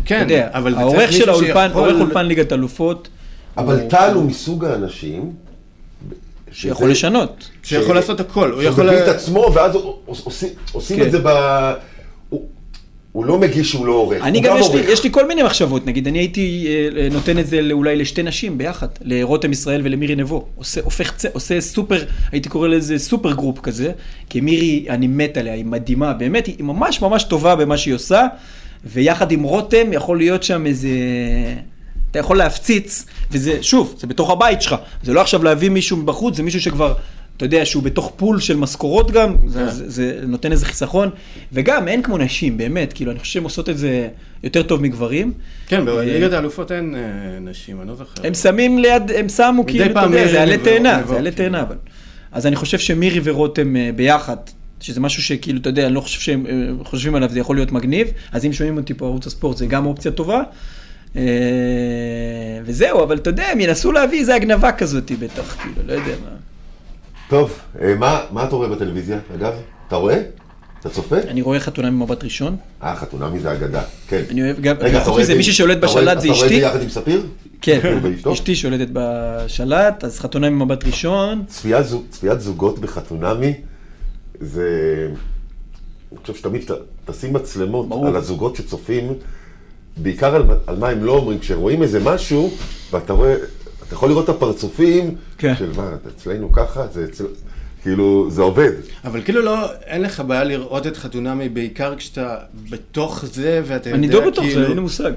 כן, 0.04 0.20
יודע, 0.22 0.48
אבל 0.52 0.70
זה 0.70 0.76
צריך 0.76 0.88
העורך 0.92 1.12
של 1.12 1.18
מישהו 1.18 1.30
האולפן, 1.32 1.68
שיכול- 1.68 1.88
עורך 1.90 2.00
אולפן 2.00 2.26
ליגת 2.26 2.52
אלופות. 2.52 3.08
אבל 3.56 3.80
הוא- 3.80 3.90
טל 3.90 4.10
הוא 4.14 4.24
מסוג 4.24 4.64
האנשים, 4.64 5.32
שיכול 6.52 6.86
שזה- 6.86 6.92
לשנות. 6.92 7.48
שיכול 7.62 7.94
לעשות 7.96 8.20
הכל, 8.20 8.50
הוא 8.50 8.60
שהוא 8.62 8.72
יכול... 8.72 8.86
מביא 8.86 8.98
את 9.02 9.08
עצמו, 9.08 9.50
ואז 9.54 9.72
עושים- 10.06 10.48
עושים 10.72 10.96
כן. 10.96 11.06
את 11.06 11.12
זה 11.12 11.18
ב... 11.24 11.28
הוא- 13.12 13.24
לא 13.24 13.38
מגיש, 13.38 13.72
הוא 13.72 13.86
לא 13.86 13.92
עורך. 13.92 14.22
אני 14.22 14.38
הוא 14.38 14.46
גם, 14.46 14.56
יש 14.60 14.70
לי. 14.74 14.80
יש 14.92 15.04
לי 15.04 15.10
כל 15.12 15.28
מיני 15.28 15.42
מחשבות, 15.42 15.86
נגיד, 15.86 16.06
אני 16.06 16.18
הייתי 16.18 16.66
אה, 16.96 17.08
נותן 17.10 17.38
את 17.38 17.46
זה 17.46 17.60
אולי 17.72 17.96
לשתי 17.96 18.22
נשים 18.22 18.58
ביחד, 18.58 18.86
לרותם 19.02 19.52
ישראל 19.52 19.80
ולמירי 19.84 20.16
נבו. 20.16 20.46
עושה, 20.56 20.80
הופך, 20.84 21.12
עושה 21.32 21.60
סופר, 21.60 22.04
הייתי 22.32 22.48
קורא 22.48 22.68
לזה 22.68 22.98
super 22.98 23.32
group 23.32 23.58
כזה, 23.60 23.92
כי 24.28 24.40
מירי, 24.40 24.86
אני 24.88 25.06
מת 25.06 25.36
עליה, 25.36 25.54
היא 25.54 25.64
מדהימה, 25.64 26.12
באמת, 26.12 26.46
היא 26.46 26.56
ממש 26.64 27.02
ממש 27.02 27.24
טובה 27.24 27.56
במה 27.56 27.76
שהיא 27.76 27.94
עושה, 27.94 28.26
ויחד 28.84 29.32
עם 29.32 29.42
רותם 29.42 29.92
יכול 29.92 30.18
להיות 30.18 30.42
שם 30.42 30.66
איזה... 30.66 30.88
אתה 32.10 32.18
יכול 32.18 32.36
להפציץ, 32.38 33.06
וזה, 33.30 33.62
שוב, 33.62 33.94
זה 33.98 34.06
בתוך 34.06 34.30
הבית 34.30 34.62
שלך. 34.62 34.74
זה 35.02 35.12
לא 35.12 35.20
עכשיו 35.20 35.42
להביא 35.44 35.68
מישהו 35.70 35.96
מבחוץ, 35.96 36.36
זה 36.36 36.42
מישהו 36.42 36.60
שכבר, 36.60 36.94
אתה 37.38 37.46
יודע, 37.46 37.64
שהוא 37.64 37.82
בתוך 37.82 38.12
פול 38.16 38.40
של 38.40 38.56
משכורות 38.56 39.10
גם, 39.10 39.36
זה, 39.46 39.70
זה, 39.70 39.90
זה 39.90 40.20
נותן 40.26 40.52
איזה 40.52 40.66
חיסכון. 40.66 41.10
וגם, 41.52 41.88
אין 41.88 42.02
כמו 42.02 42.18
נשים, 42.18 42.56
באמת, 42.56 42.92
כאילו, 42.92 43.10
אני 43.10 43.18
חושב 43.18 43.32
שהן 43.32 43.42
עושות 43.42 43.68
את 43.68 43.78
זה 43.78 44.08
יותר 44.42 44.62
טוב 44.62 44.82
מגברים. 44.82 45.32
כן, 45.66 45.84
בליגת 45.84 46.32
האלופות 46.32 46.72
אין 46.72 46.94
אה, 46.94 47.00
נשים, 47.40 47.80
אני 47.80 47.88
לא 47.88 47.94
זוכר. 47.94 48.26
הם 48.26 48.34
שמים 48.34 48.78
ליד, 48.78 49.10
הם 49.16 49.28
שמו 49.28 49.66
כאילו, 49.66 49.84
אתה 49.84 50.00
יודע, 50.00 50.28
זה 50.28 50.42
עלה 50.42 50.58
תאנה, 50.58 51.02
זה 51.08 51.18
עלה 51.18 51.30
כן. 51.30 51.36
תאנה, 51.36 51.62
אבל. 51.62 51.76
אז 52.32 52.46
אני 52.46 52.56
חושב 52.56 52.78
שמירי 52.78 53.20
ורותם 53.24 53.76
אה, 53.76 53.90
ביחד, 53.96 54.36
שזה 54.80 55.00
משהו 55.00 55.22
שכאילו, 55.22 55.60
אתה 55.60 55.68
יודע, 55.68 55.86
אני 55.86 55.94
לא 55.94 56.00
חושב 56.00 56.20
שהם 56.20 56.46
אה, 56.46 56.84
חושבים 56.84 57.14
עליו, 57.14 57.28
זה 57.30 57.40
יכול 57.40 57.56
להיות 57.56 57.72
מגניב, 57.72 58.08
אז 58.32 58.46
אם 58.46 58.52
שומעים 58.52 58.76
אותי 58.76 58.94
פה 58.94 59.06
ערוץ 59.06 59.26
הספורט, 59.26 59.56
זה 59.56 59.66
גם 59.66 59.86
אופציה 59.86 60.12
טובה. 60.12 60.42
אה, 61.16 61.22
וזהו, 62.64 63.02
אבל 63.02 63.16
אתה 63.16 63.30
יודע, 63.30 63.46
הם 63.46 63.60
ינסו 63.60 63.92
להביא 63.92 64.20
איזה 64.20 64.34
הגנבה 64.34 64.72
כזאת 64.72 65.12
בטח, 65.20 65.56
כאילו, 65.62 65.82
לא 65.86 65.92
יודע 65.92 66.12
מה. 66.24 66.47
טוב, 67.28 67.58
אה, 67.80 67.94
מה 67.94 68.20
מה 68.30 68.44
אתה 68.44 68.56
רואה 68.56 68.68
בטלוויזיה, 68.68 69.18
אגב? 69.34 69.52
אתה 69.88 69.96
רואה? 69.96 70.20
אתה 70.80 70.88
צופה? 70.90 71.16
אני 71.18 71.42
רואה 71.42 71.60
חתונה 71.60 71.90
ממבט 71.90 72.24
ראשון. 72.24 72.56
אה, 72.82 72.96
חתונמי 72.96 73.40
זה 73.40 73.52
אגדה, 73.52 73.82
כן. 74.08 74.22
אני 74.30 74.42
אוהב 74.42 74.60
גם, 74.60 74.76
רגע, 74.80 74.98
חוץ 74.98 75.08
רואה 75.08 75.22
מזה, 75.22 75.34
מי 75.34 75.42
ששולט 75.42 75.78
בשלט 75.78 76.20
זה 76.20 76.28
אתה 76.28 76.36
רואה 76.36 76.46
את 76.46 76.52
אשתי. 76.52 76.60
זה 76.60 76.66
יחד 76.66 76.82
עם 76.82 76.88
ספיר? 76.88 77.26
כן? 77.60 77.98
אשתי 78.32 78.56
שולטת 78.56 78.88
בשלט, 78.92 80.04
אז 80.04 80.20
חתונה 80.20 80.50
ממבט 80.50 80.84
ראשון. 80.84 81.44
צפיית 82.10 82.40
זוגות 82.40 82.78
בחתונמי, 82.78 83.54
זה... 84.40 85.08
אני 86.12 86.18
חושב 86.20 86.34
שתמיד 86.34 86.70
תשים 87.04 87.32
מצלמות 87.32 87.88
ברור. 87.88 88.06
על 88.06 88.16
הזוגות 88.16 88.56
שצופים, 88.56 89.12
בעיקר 89.96 90.34
על, 90.34 90.42
על 90.66 90.76
מה 90.76 90.88
הם 90.88 91.04
לא 91.04 91.12
אומרים, 91.12 91.38
כשרואים 91.38 91.82
איזה 91.82 92.00
משהו, 92.00 92.50
ואתה 92.92 93.12
רואה, 93.12 93.34
אתה 93.88 93.96
יכול 93.96 94.08
לראות 94.08 94.24
את 94.24 94.28
הפרצופים, 94.28 95.14
כן. 95.38 95.54
של 95.58 95.72
מה, 95.76 95.90
אצלנו 96.16 96.52
ככה, 96.52 96.86
זה 96.92 97.04
אצל... 97.04 97.24
כאילו, 97.82 98.26
זה 98.30 98.42
עובד. 98.42 98.72
אבל 99.04 99.22
כאילו 99.22 99.42
לא, 99.42 99.72
אין 99.86 100.02
לך 100.02 100.20
בעיה 100.20 100.44
לראות 100.44 100.86
את 100.86 100.96
חתונמי, 100.96 101.48
בעיקר 101.48 101.96
כשאתה 101.96 102.36
בתוך 102.70 103.24
זה, 103.32 103.62
ואתה 103.64 103.88
יודע, 103.88 103.98
אני 103.98 104.08
לא 104.08 104.30
כאילו... 104.34 104.54
זה 104.54 104.66
אין 104.66 104.74
לי 104.74 104.80
מושג. 104.80 105.12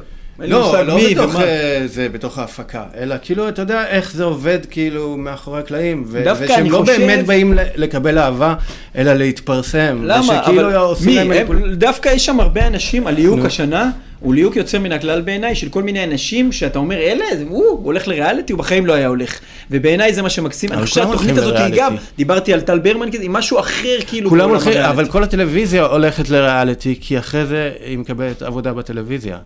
לא, 0.48 0.84
לא 0.86 0.96
מי 0.96 1.16
בתוך 1.16 1.36
ומה. 1.36 1.44
זה, 1.86 2.10
בתוך 2.10 2.38
ההפקה, 2.38 2.84
אלא 2.98 3.16
כאילו, 3.22 3.50
אתה 3.50 3.62
יודע 3.62 3.88
איך 3.88 4.12
זה 4.16 4.24
עובד 4.24 4.60
כאילו 4.70 5.18
מאחורי 5.18 5.60
הקלעים, 5.60 6.04
ו- 6.08 6.24
ושהם 6.40 6.72
לא 6.72 6.78
חושב- 6.78 6.98
באמת 7.00 7.26
באים 7.26 7.54
לקבל 7.76 8.18
אהבה, 8.18 8.54
אלא 8.96 9.14
להתפרסם. 9.14 10.00
למה? 10.04 10.22
ושכאילו 10.42 10.68
אבל 10.68 10.76
עושים 10.76 11.08
מי? 11.08 11.16
להם 11.16 11.28
מניפול- 11.30 11.76
דווקא 11.76 12.10
יש 12.10 12.26
שם 12.26 12.40
הרבה 12.40 12.68
אנשים, 12.68 13.08
הליהוק 13.08 13.40
נו. 13.40 13.46
השנה, 13.46 13.90
הוא 14.20 14.34
ליהוק 14.34 14.56
יוצא 14.56 14.80
מן 14.80 14.92
הכלל 14.92 15.22
בעיניי, 15.22 15.56
של 15.56 15.70
כל 15.70 15.84
מיני 15.84 16.04
אנשים 16.04 16.52
שאתה 16.52 16.80
אומר, 16.80 16.96
אלה, 16.98 17.26
הוא 17.50 17.64
הוא 17.66 17.86
הולך 17.86 18.08
לריאליטי, 18.08 18.54
הוא 18.54 18.60
בחיים 18.60 18.86
לא 18.86 18.94
היה 18.94 19.08
הולך. 19.08 19.40
ובעיניי 19.72 20.14
זה 20.14 20.22
מה 20.22 20.30
שמקסים. 20.30 20.72
אני 20.72 20.82
חושב 20.82 20.96
שהתוכנית 21.04 21.38
הזאת 21.38 21.56
היא 21.58 21.74
גם. 21.78 21.96
דיברתי 22.18 22.54
על 22.54 22.62
טל 22.62 22.80
ברמן 22.80 23.12
כזה, 23.12 23.22
היא 23.22 23.30
משהו 23.30 23.60
אחר 23.60 23.98
כאילו. 24.08 24.30
כולם 24.30 24.50
הולכים. 24.50 24.78
אבל 24.78 25.06
כל 25.08 25.24
הטלוויזיה 25.24 25.84
הולכת 25.86 26.30
לריאליטי, 26.30 26.96
כי 27.02 27.20
אחרי 27.20 27.46
זה 27.46 27.72
היא 27.86 27.98
מקבלת 27.98 28.42
עבודה 28.42 28.74
בטלוויזיה. 28.74 29.38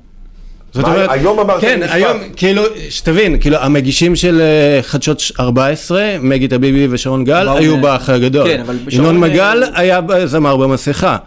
זאת 0.76 0.86
אומרת, 0.86 1.10
היום 1.12 1.40
אמרת 1.40 1.62
כן, 1.62 1.80
משפט. 1.80 1.96
היום, 1.96 2.18
כאילו, 2.36 2.62
שתבין, 2.90 3.40
כאילו, 3.40 3.58
המגישים 3.58 4.16
של 4.16 4.42
אה, 4.42 4.82
חדשות 4.84 5.22
14, 5.40 6.16
מגי 6.22 6.48
טביבי 6.48 6.88
ושרון 6.90 7.24
גל, 7.24 7.48
היו 7.50 7.82
באח 7.82 8.10
הגדול. 8.10 8.48
כן, 8.48 8.60
אבל 8.62 8.78
שרון, 8.90 9.06
ינון 9.06 9.20
מגל 9.20 9.64
היה 9.74 10.00
זמר 10.26 10.58
במסכה. 10.58 11.18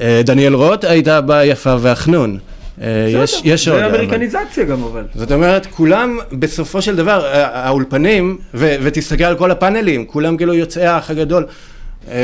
אה, 0.00 0.20
דניאל 0.24 0.54
רוט 0.54 0.84
הייתה 0.84 1.20
ביפה 1.20 1.76
והחנון. 1.80 2.38
אה, 2.82 2.86
יש 3.08 3.40
יש 3.44 3.68
עוד. 3.68 3.78
זה 3.78 3.86
אבל- 3.86 3.94
אמריקניזציה 3.94 4.64
גם 4.64 4.82
אבל. 4.82 5.02
זאת 5.14 5.32
אומרת, 5.32 5.66
כולם 5.66 6.18
בסופו 6.32 6.82
של 6.82 6.96
דבר, 6.96 7.24
האולפנים, 7.32 8.38
ו- 8.54 8.76
ותסתכל 8.82 9.24
על 9.24 9.34
כל 9.36 9.50
הפאנלים, 9.50 10.04
כולם 10.04 10.36
כאילו 10.36 10.54
יוצאי 10.54 10.86
האח 10.86 11.10
הגדול, 11.10 11.46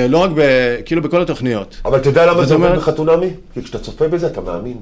לא 0.09 0.19
רק 0.19 0.31
ב... 0.35 0.41
כאילו 0.85 1.03
בכל 1.03 1.23
התוכניות. 1.23 1.77
אבל 1.85 1.99
אתה 1.99 2.09
יודע 2.09 2.27
למה 2.27 2.45
זה 2.45 2.55
עובד 2.55 2.67
אומרת- 2.67 2.79
בחתונמי? 2.79 3.27
כי 3.55 3.63
כשאתה 3.63 3.79
צופה 3.79 4.09
בזה 4.09 4.27
אתה 4.27 4.41
מאמין. 4.41 4.77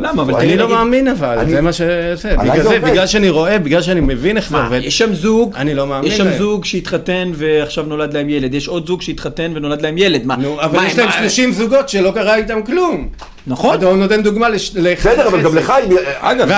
למה? 0.00 0.22
אבל. 0.22 0.34
אני 0.34 0.56
לא 0.56 0.68
מאמין 0.68 1.08
אבל, 1.08 1.38
זה 1.48 1.60
מה 1.60 1.72
שזה, 1.72 2.14
עליי 2.38 2.50
בגלל 2.50 2.62
זה. 2.62 2.78
בגלל 2.80 3.06
שאני 3.06 3.28
רואה, 3.30 3.58
בגלל 3.58 3.82
שאני 3.82 4.00
מבין 4.00 4.36
איך 4.36 4.50
זה 4.50 4.56
מה, 4.56 4.64
עובד. 4.64 4.80
יש 4.84 4.98
שם 4.98 5.14
זוג, 5.14 5.54
אני 5.56 5.74
לא 5.74 5.86
מאמין 5.86 6.10
יש 6.12 6.16
שם. 6.18 6.30
זוג 6.38 6.64
שהתחתן 6.64 7.30
ועכשיו 7.34 7.84
נולד 7.84 8.14
להם 8.14 8.28
ילד, 8.28 8.54
יש 8.54 8.68
עוד 8.68 8.86
זוג 8.86 9.02
שהתחתן 9.02 9.52
ונולד 9.54 9.82
להם 9.82 9.98
ילד, 9.98 10.26
מה? 10.26 10.36
נו, 10.36 10.60
אבל 10.60 10.78
יש 10.86 10.98
להם 10.98 11.06
מה- 11.06 11.12
30 11.12 11.52
זוגות 11.52 11.88
שלא 11.88 12.10
קרה 12.10 12.36
איתם 12.36 12.62
כלום. 12.66 13.08
נכון. 13.46 13.74
אתה 13.78 13.92
נותן 13.94 14.22
דוגמה 14.22 14.48
לש- 14.48 14.70
בסדר, 14.76 15.26
אבל 15.28 15.42
גם. 15.42 15.54
לך. 15.56 15.72
אגב, 16.20 16.48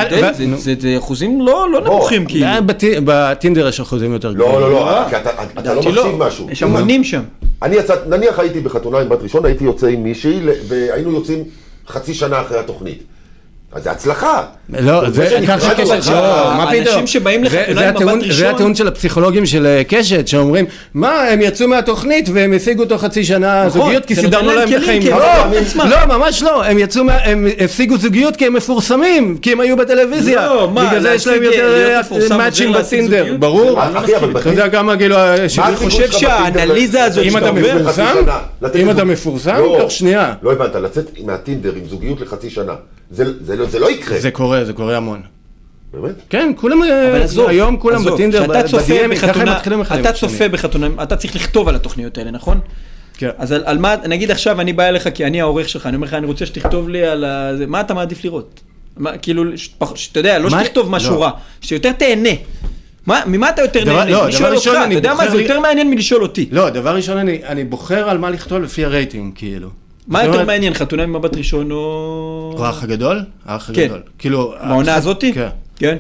זה 0.59 0.95
אחוזים 0.99 1.41
לא 1.41 1.67
לא 1.73 1.81
נמוכים 1.81 2.27
כאילו. 2.27 2.47
אה, 2.47 2.61
בטי- 2.61 2.95
בטינדר 3.05 3.69
יש 3.69 3.81
אחוזים 3.81 4.13
יותר 4.13 4.33
גבוהים. 4.33 4.53
לא, 4.53 4.71
לא, 4.71 4.71
לא, 4.71 5.09
כי 5.11 5.17
אתה 5.17 5.31
לא 5.57 5.75
לדעתי 5.75 5.89
מקשיב 5.89 6.17
משהו. 6.19 6.49
יש 6.51 6.63
המונים 6.63 7.05
שם. 7.05 7.23
אני 7.63 7.77
יצא, 7.77 7.95
נניח 8.07 8.39
הייתי 8.39 8.61
בחתונה 8.61 8.99
עם 8.99 9.09
בת 9.09 9.23
ראשון, 9.23 9.45
הייתי 9.45 9.65
יוצא 9.65 9.87
עם 9.87 10.03
מישהי, 10.03 10.41
והיינו 10.69 11.13
יוצאים 11.13 11.45
חצי 11.89 12.15
שנה 12.15 12.41
אחרי 12.41 12.59
התוכנית. 12.59 13.03
אז 13.75 13.83
זה 13.85 13.91
הצלחה. 13.91 14.43
לא, 14.81 15.11
זה 15.11 15.39
ככה 15.49 15.75
קשת, 15.75 16.11
לא, 16.11 16.53
מה 16.57 16.71
פתאום? 16.73 17.07
שבאים 17.07 17.49
זה- 17.49 17.65
לחתונה 17.69 17.83
עם 18.13 18.19
מבט 18.19 18.27
ראשון- 18.27 18.37
זה 18.37 18.51
הטיעון 18.51 18.75
של 18.75 18.89
הפסיכולוגים 18.89 19.47
של 19.47 19.67
אה, 19.67 19.83
קשת, 19.89 20.29
שאומרים, 20.29 20.65
מה, 20.95 21.21
הם 21.23 21.41
יצאו 21.41 21.69
מהתוכנית 21.69 22.29
והם 22.33 22.53
השיגו 22.57 22.85
תוך 22.85 23.01
חצי 23.03 23.25
שנה 23.25 23.67
נכון, 23.67 23.81
זוגיות, 23.83 24.07
כי 24.07 24.15
סידרנו 24.15 24.53
להם 24.55 24.69
את 24.69 24.83
החיים. 24.83 25.03
לא, 25.07 25.87
לא 25.91 26.19
ממש 26.19 26.43
לא, 26.43 26.65
הם 26.65 26.79
יצאו, 26.79 27.03
הם 27.25 27.47
השיגו 27.65 27.97
זוגיות 27.97 28.37
כי 28.37 28.47
הם 28.47 28.53
מפורסמים, 28.53 29.39
כי 29.43 29.53
הם 29.53 29.61
היו 29.61 29.77
בטלוויזיה. 29.77 30.47
לא, 30.47 30.71
מה, 30.71 30.89
בגלל 30.89 31.01
זה 31.03 31.11
יש 31.15 31.27
להם 31.27 31.43
יותר 31.43 32.01
אה, 32.31 32.37
מאצ'ים 32.37 32.73
בטינדר, 32.73 33.19
זוגיות? 33.23 33.41
ברור. 33.41 33.81
אתה 34.41 34.49
יודע 34.51 34.69
כמה 34.69 34.97
כאילו... 34.97 35.17
שידור 35.49 35.69
הסיכוי 35.71 35.91
חושב 35.91 36.13
שהאנליזה 36.13 37.05
הזאת 37.05 37.25
אם 37.25 37.37
לצאת 37.37 37.43
אתה 37.43 37.49
עם 37.49 37.57
זוגיות 37.57 37.81
מפורסם, 37.81 38.17
אם 38.77 38.91
אתה 38.91 39.05
מפורסם, 39.05 39.61
שנייה. 39.89 40.35
לא 40.43 40.53
הבנת, 40.53 40.75
לצאת 40.75 41.11
מהטינדר 41.25 41.73
עם 41.77 41.89
זוגיות 41.89 42.21
לחצי 42.21 42.51
שנה. 42.51 42.73
זה 43.13 43.45
זה 43.45 43.57
לא- 43.57 43.67
זה 43.67 43.79
לא 43.79 43.91
יקרה. 43.91 44.19
זה 44.21 44.31
קורה, 44.31 44.65
זה 44.65 44.73
קורה 44.73 44.97
המון. 44.97 45.21
באמת? 45.93 46.15
כן, 46.31 46.53
כולם, 46.57 46.83
אה, 46.83 47.23
עזוב, 47.23 47.49
היום 47.49 47.77
כולם 47.77 47.97
עזוב, 48.01 48.15
בטינדר, 48.15 48.47
ב-DM, 48.47 49.17
ככה 49.23 49.41
הם 49.43 49.49
מתחילים 49.49 49.81
אחד 49.81 49.95
עם 49.95 50.01
אתה 50.01 50.11
השני. 50.11 50.29
צופה 50.29 50.49
בחתונה, 50.49 50.87
אתה 51.03 51.17
צריך 51.17 51.37
לכתוב 51.37 51.69
על 51.69 51.75
התוכניות 51.75 52.19
האלה, 52.19 52.31
נכון? 52.31 52.61
כן. 53.17 53.31
אז 53.39 53.53
על, 53.53 53.63
על 53.65 53.79
מה, 53.79 53.95
נגיד 54.09 54.31
עכשיו 54.31 54.61
אני 54.61 54.73
בא 54.73 54.85
אליך 54.85 55.09
כי 55.15 55.25
אני 55.27 55.41
העורך 55.41 55.69
שלך, 55.69 55.87
אני 55.87 55.97
אומר 55.97 56.07
לך, 56.07 56.15
אני 56.15 56.27
רוצה 56.27 56.47
שתכתוב 56.47 56.89
לי 56.89 57.07
על 57.07 57.25
ה... 57.25 57.51
מה 57.67 57.81
אתה 57.81 57.95
מעדיף 57.95 58.25
לראות? 58.25 58.61
מה, 58.97 59.19
כאילו, 59.19 59.45
שאתה 59.95 60.21
יודע, 60.21 60.39
לא 60.39 60.51
מה- 60.51 60.65
שתכתוב 60.65 60.91
משהו 60.91 61.15
לא. 61.15 61.23
רע, 61.23 61.31
שיותר 61.61 61.93
תהנה. 61.93 62.31
מה, 63.07 63.21
ממה 63.27 63.49
אתה 63.51 63.63
יותר 63.63 63.85
דבר- 63.85 63.93
נהנה? 63.99 64.11
לא, 64.11 64.25
אני 64.25 64.33
דבר 64.33 64.39
שואל 64.39 64.77
אותך, 64.77 64.87
אתה 64.87 64.95
יודע 64.95 65.15
מה, 65.15 65.31
זה 65.31 65.43
יותר 65.43 65.61
מעניין 65.61 65.91
מלשאול 65.91 66.23
אותי. 66.23 66.49
לא, 66.53 66.71
דבר 66.71 66.97
ראשון, 66.97 67.17
אני, 67.17 67.41
אני 67.45 67.65
בוחר 67.65 68.09
על 68.11 68.19
מה 68.19 68.31
לכתוב 68.31 68.63
לפי 68.63 68.85
הרייטינג, 68.85 69.33
כאילו. 69.35 69.69
מה 70.09 70.25
יותר 70.25 70.45
מעניין, 70.45 70.75
חתונה 70.75 71.07
ממבט 71.07 71.37
ראשון 71.37 71.71
או... 71.73 72.55
או 72.59 72.65
האח 72.67 72.83
הגדול? 72.83 73.21
האח 73.47 73.71
כן. 73.75 73.83
הגדול. 73.83 74.01
כאילו... 74.19 74.55
בעונה 74.69 74.93
האח- 74.93 74.99
הזאתי? 74.99 75.33
כן. 75.33 75.49
כן. 75.77 75.97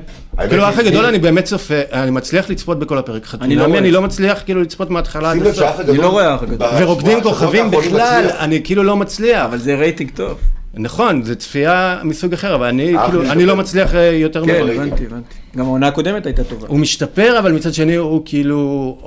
כאילו 0.48 0.64
האח 0.64 0.78
הגדול 0.78 1.05
אני 1.05 1.18
באמת 1.18 1.44
צופה, 1.44 1.74
אני 1.92 2.11
מצליח 2.11 2.50
לצפות 2.50 2.78
בכל 2.78 2.98
הפרק. 2.98 3.34
אני 3.40 3.57
לא 3.57 3.64
אני. 3.64 3.90
לא 3.90 4.03
מצליח 4.03 4.42
כאילו 4.44 4.61
לצפות 4.61 4.90
מההתחלה 4.90 5.30
עד 5.30 5.46
הסוף. 5.46 5.80
אני 5.80 5.96
לא 5.98 6.09
רואה 6.09 6.32
האח 6.32 6.42
הגדול. 6.42 6.68
ורוקדים 6.80 7.22
כוכבים 7.22 7.70
בכלל. 7.70 8.30
אני 8.38 8.61
כאילו 8.64 8.82
לא 8.82 8.96
מצליח. 8.96 9.44
אבל 9.44 9.59
זה 9.59 9.74
רייטינג 9.74 10.11
טוב. 10.14 10.38
נכון, 10.74 11.22
זה 11.22 11.34
צפייה 11.34 11.98
מסוג 12.05 12.32
אחר, 12.32 12.55
אבל 12.55 12.66
אני 12.66 12.94
כאילו, 13.07 13.22
אני 13.30 13.46
לא. 13.46 13.57
מצליח 13.57 13.94
אה, 13.94 14.00
יותר 14.00 14.46
כן, 14.46 14.62
מזה. 14.64 14.72
הבנתי, 14.72 15.07
הבנתי. 15.07 15.34
גם 15.57 15.64
העונה 15.64 15.88
הקודמת 15.88 16.26
הייתה 16.26 16.44
טובה. 16.44 16.66
הוא 16.68 16.78
משתפר, 16.78 17.38
אבל 17.38 17.53
מצד 17.53 17.74
שני 17.74 17.94
הוא 17.94 18.22
כאילו 18.24 18.98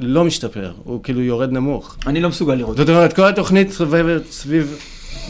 לא 0.00 0.24
משתפר, 0.24 0.72
הוא 0.84 1.02
כאילו 1.02 1.20
יורד 1.20 1.52
נמוך. 1.52 1.96
אני 2.06 2.20
לא 2.20 2.28
מסוגל 2.28 2.54
לראות. 2.54 2.76
זאת 2.76 2.88
אומרת, 2.88 3.12
כל 3.12 3.24
התוכנית 3.28 3.70
סובבת 3.72 4.22
סביב 4.30 4.78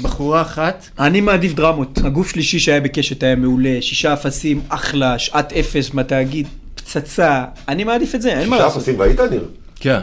בחורה 0.03 0.43
אחת. 0.43 0.89
אני 0.99 1.21
מעדיף 1.21 1.55
דרמות. 1.55 1.99
הגוף 2.05 2.31
שלישי 2.31 2.59
שהיה 2.59 2.81
בקשת 2.81 3.23
היה 3.23 3.37
מעולה, 3.37 3.77
שישה 3.81 4.13
אפסים, 4.13 4.61
אחלה, 4.69 5.19
שעת 5.19 5.53
אפס 5.53 5.95
מהתאגיד, 5.95 6.47
פצצה. 6.75 7.45
אני 7.69 7.85
מעדיף 7.85 8.15
את 8.15 8.23
זה, 8.23 8.29
אין 8.41 8.49
מה 8.49 8.57
שישה 8.57 8.65
לעשות. 8.67 8.79
אפסים 8.83 9.01
ראית, 9.03 9.21
ניר? 9.21 9.45
כן. 9.81 10.01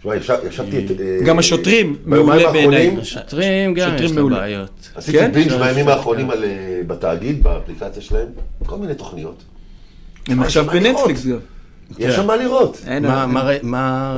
תשמע, 0.00 0.16
ישב- 0.16 0.34
ישבתי 0.48 0.78
את... 0.78 0.90
אה, 1.00 1.18
גם 1.26 1.38
השוטרים, 1.38 1.96
מעולה 2.06 2.32
בעיניי. 2.52 2.56
האחרונים 2.86 3.04
שוטרים 3.04 3.74
גם 3.74 3.90
שוטרים 3.90 4.10
יש 4.10 4.16
להם. 4.16 4.30
בעיות. 4.30 4.88
עשיתי 4.94 5.18
כן? 5.18 5.32
בינג' 5.32 5.46
אפשר 5.46 5.62
בימים 5.64 5.88
האחרונים 5.88 6.30
כן. 6.30 6.42
אה, 6.42 6.48
בתאגיד, 6.86 7.42
באפליקציה 7.42 8.02
שלהם, 8.02 8.26
כל 8.66 8.76
מיני 8.78 8.94
תוכניות. 8.94 9.42
הם 10.28 10.42
עכשיו? 10.42 10.64
בנטפליקס 10.66 11.26
גם. 11.26 11.36
יש 11.98 12.14
שם 12.14 12.26
מה 12.26 12.36
לראות. 12.36 12.80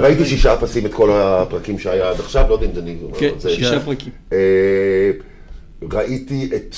ראיתי 0.01 0.25
שישה 0.25 0.55
אפסים 0.55 0.87
את 0.87 0.95
כל 0.95 1.11
הפרקים 1.13 1.79
שהיה 1.79 2.11
עד 2.11 2.21
עכשיו, 2.21 2.45
לא 2.49 2.55
יודע 2.55 2.67
אם 2.67 2.75
זה 2.75 2.83
נגמר. 2.83 3.19
כן, 3.19 3.29
שישה 3.39 3.81
פרקים. 3.81 4.13
אה, 4.33 4.39
ראיתי 5.93 6.49
את- 6.57 6.77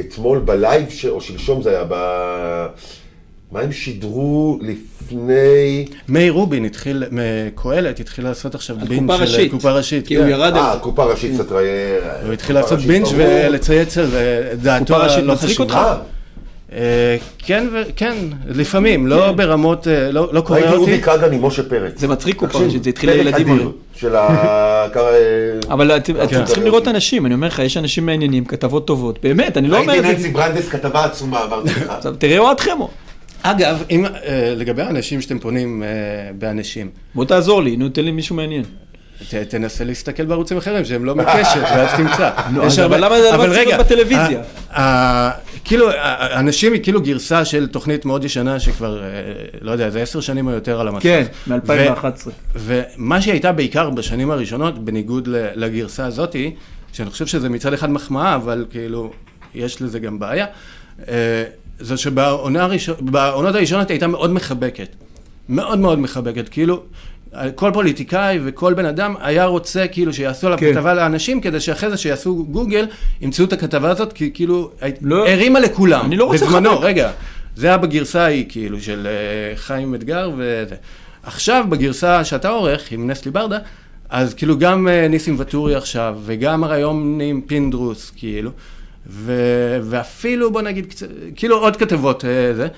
אתמול 0.00 0.38
ב 0.38 0.47
live, 0.47 0.90
ש- 0.90 1.04
או 1.06 1.20
שלשום 1.20 1.62
זה 1.62 1.70
היה 1.70 1.84
ב... 1.88 1.94
מה 3.52 3.60
הם 3.60 3.72
שידרו 3.72 4.58
לפני... 4.62 5.86
מאיר 6.08 6.32
רובין 6.32 6.64
התחיל, 6.64 7.04
מקהלת, 7.10 8.00
התחיל 8.00 8.24
לעשות 8.24 8.54
עכשיו 8.54 8.76
binge 8.88 9.12
של 9.16 9.22
ראשית. 9.22 9.50
קופה 9.50 9.70
ראשית. 9.72 10.06
כי 10.06 10.14
הוא 10.16 10.24
כן. 10.24 10.30
ירד 10.30 10.52
אה. 10.56 10.78
קופה 10.80 11.04
ראשית 11.04 11.34
קצת 11.34 11.52
ראי... 11.52 11.64
הוא 12.24 12.32
התחיל 12.32 12.54
לעשות 12.56 12.78
binge 12.80 13.06
ולצייץ 13.16 13.98
על 13.98 14.06
דעתו 14.62 14.84
קופה 14.94 15.04
ראשית 15.04 15.18
הלא 15.18 15.34
מצחיק 15.34 15.50
חשובה. 15.50 15.98
אה, 16.72 16.78
אה, 16.78 17.16
כן, 17.38 17.68
ו- 17.72 17.82
כן, 17.96 18.14
לפעמים, 18.46 19.06
לא 19.06 19.32
ברמות, 19.32 19.88
אה, 19.88 20.12
לא 20.12 20.28
לא 20.32 20.40
קורא 20.40 20.58
ראיתי 20.58 20.74
אותי. 20.74 20.90
אודי 20.92 21.02
כגן 21.02 21.32
עם 21.32 21.44
משה 21.44 21.62
פרץ. 21.62 22.00
זה 22.00 22.08
מצחיק 22.08 22.36
קופה 22.36 22.52
תקשיב, 22.52 22.66
ראשית, 22.66 22.84
זה 22.84 22.90
התחיל 22.90 23.10
פרק 23.10 23.18
לילדים. 23.24 23.54
אדיר. 23.54 23.70
של 23.94 24.16
ה... 24.16 24.26
כמה- 24.94 25.02
אבל 25.70 25.96
אתם 25.96 26.12
כן. 26.30 26.44
צריכים 26.44 26.64
לראות 26.64 26.88
אנשים, 26.88 27.26
אני 27.26 27.34
אומר 27.34 27.46
לך, 27.46 27.58
יש 27.58 27.76
אנשים 27.76 28.06
מעניינים, 28.06 28.44
כתבות 28.44 28.86
טובות, 28.86 29.18
באמת, 29.22 29.56
אני 29.56 29.68
לא 29.68 29.78
אומר 29.78 29.92
ראיתי 29.92 30.10
את 30.10 30.18
זה. 30.18 30.22
ננסי 30.28 30.28
ברנדס 30.32 30.68
כתבה 30.68 31.04
עצומה, 31.04 31.44
אמרתי 31.44 31.68
לך. 31.68 31.92
תראה 32.18 32.38
אוהד 32.38 32.60
חמו. 32.60 32.90
אגב, 33.42 33.82
אם, 33.90 34.04
אה, 34.06 34.10
לגבי 34.56 34.82
האנשים 34.82 35.20
שאתם 35.20 35.38
פונים 35.38 35.82
אה, 35.82 35.88
באנשים, 36.38 36.90
בוא 37.14 37.24
תעזור 37.24 37.62
לי, 37.62 37.76
נו, 37.76 37.88
תן 37.88 38.04
לי 38.04 38.10
מישהו 38.10 38.36
מעניין. 38.36 38.62
ת, 39.30 39.34
תנסה 39.34 39.84
להסתכל 39.84 40.24
בערוצים 40.24 40.56
אחרים 40.56 40.84
שהם 40.84 41.04
לא 41.04 41.14
מקשת, 41.14 41.60
ואז 41.76 41.90
תמצא. 41.96 42.30
אבל 42.84 43.04
למה 43.04 43.20
זה- 43.20 43.34
אבל 43.34 43.48
צריך 43.54 43.80
בטלוויזיה? 43.80 44.42
כאילו, 45.64 45.88
אנשים 46.34 46.72
היא 46.72 46.82
כאילו 46.82 47.02
גרסה 47.02 47.44
של 47.44 47.66
תוכנית 47.66 48.04
מאוד 48.04 48.24
ישנה 48.24 48.60
שכבר, 48.60 49.02
אה, 49.02 49.06
לא 49.60 49.70
יודע, 49.72 49.90
זה 49.90 50.02
עשר 50.02 50.20
שנים 50.20 50.46
או 50.46 50.52
יותר 50.52 50.80
על 50.80 50.88
המסך. 50.88 51.02
כן, 51.02 51.24
ו- 51.48 51.52
מ-2011. 51.52 52.30
ומה 52.56 53.20
שהיא 53.22 53.32
הייתה 53.32 53.52
בעיקר 53.52 53.90
בשנים 53.90 54.30
הראשונות, 54.30 54.84
בניגוד 54.84 55.28
לגרסה 55.54 56.06
הזאתי, 56.06 56.54
שאני 56.92 57.10
חושב 57.10 57.26
שזה 57.26 57.48
מצד 57.48 57.72
אחד 57.72 57.90
מחמאה, 57.90 58.34
אבל 58.34 58.64
כאילו, 58.70 59.10
יש 59.54 59.82
לזה 59.82 59.98
גם 59.98 60.18
בעיה, 60.18 60.46
אה, 61.08 61.14
זה 61.78 61.96
שבעונה 61.96 62.62
הראשון- 62.64 62.96
בעונות 63.00 63.54
הראשונות 63.54 63.88
היא 63.88 63.94
הייתה 63.94 64.06
מאוד 64.06 64.32
מחבקת. 64.32 64.88
מאוד 65.48 65.78
מאוד 65.78 65.98
מחבקת. 65.98 66.48
כאילו, 66.48 66.82
כל 67.54 67.70
פוליטיקאי 67.74 68.38
וכל 68.44 68.74
בן 68.74 68.84
אדם 68.84 69.14
היה 69.20 69.44
רוצה 69.44 69.86
כאילו 69.88 70.12
שיעשו 70.12 70.46
עליו 70.46 70.58
כן. 70.58 70.72
כתבה 70.72 70.94
לאנשים, 70.94 71.40
כדי 71.40 71.60
שאחרי 71.60 71.90
זה 71.90 71.96
שיעשו 71.96 72.46
גוגל, 72.50 72.86
ימצאו 73.20 73.44
את 73.44 73.52
הכתבה 73.52 73.90
הזאת, 73.90 74.12
כי 74.12 74.30
כאילו, 74.34 74.70
לא- 75.02 75.28
הרימה 75.28 75.60
לכולם. 75.60 76.04
אני 76.04 76.16
לא 76.16 76.24
רוצה 76.24 76.46
בזמנו, 76.46 76.72
לחבק. 76.72 76.84
רגע, 76.84 77.10
זה 77.56 77.66
היה 77.66 77.76
בגרסה 77.76 78.24
ההיא, 78.24 78.44
כאילו, 78.48 78.80
של 78.80 79.06
אה, 79.06 79.56
חיים 79.56 79.94
אתגר 79.94 80.30
וזה. 80.36 80.74
עכשיו, 81.22 81.64
בגרסה 81.68 82.24
שאתה 82.24 82.48
עורך, 82.48 82.92
עם 82.92 83.10
נסלי 83.10 83.30
ברדה, 83.30 83.58
אז 84.10 84.34
כאילו 84.34 84.58
גם 84.58 84.88
אה, 84.88 85.08
ניסים 85.08 85.34
ואטורי 85.38 85.74
עכשיו, 85.74 86.18
וגם 86.24 86.64
היום 86.64 87.16
נהיים 87.16 87.40
פינדרוס, 87.40 88.12
כאילו, 88.16 88.50
ו, 89.06 89.32
ואפילו, 89.82 90.52
בוא 90.52 90.62
נגיד, 90.62 90.94
כאילו 91.36 91.56
עוד 91.58 91.76
כתבות, 91.76 92.24
אה, 92.24 92.54
זה. 92.54 92.68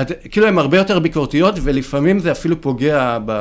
את, 0.00 0.12
כאילו 0.30 0.46
הן 0.46 0.58
הרבה 0.58 0.78
יותר 0.78 0.98
ביקורתיות, 0.98 1.54
ולפעמים 1.62 2.18
זה 2.18 2.32
אפילו 2.32 2.60
פוגע 2.60 3.18
ב, 3.26 3.32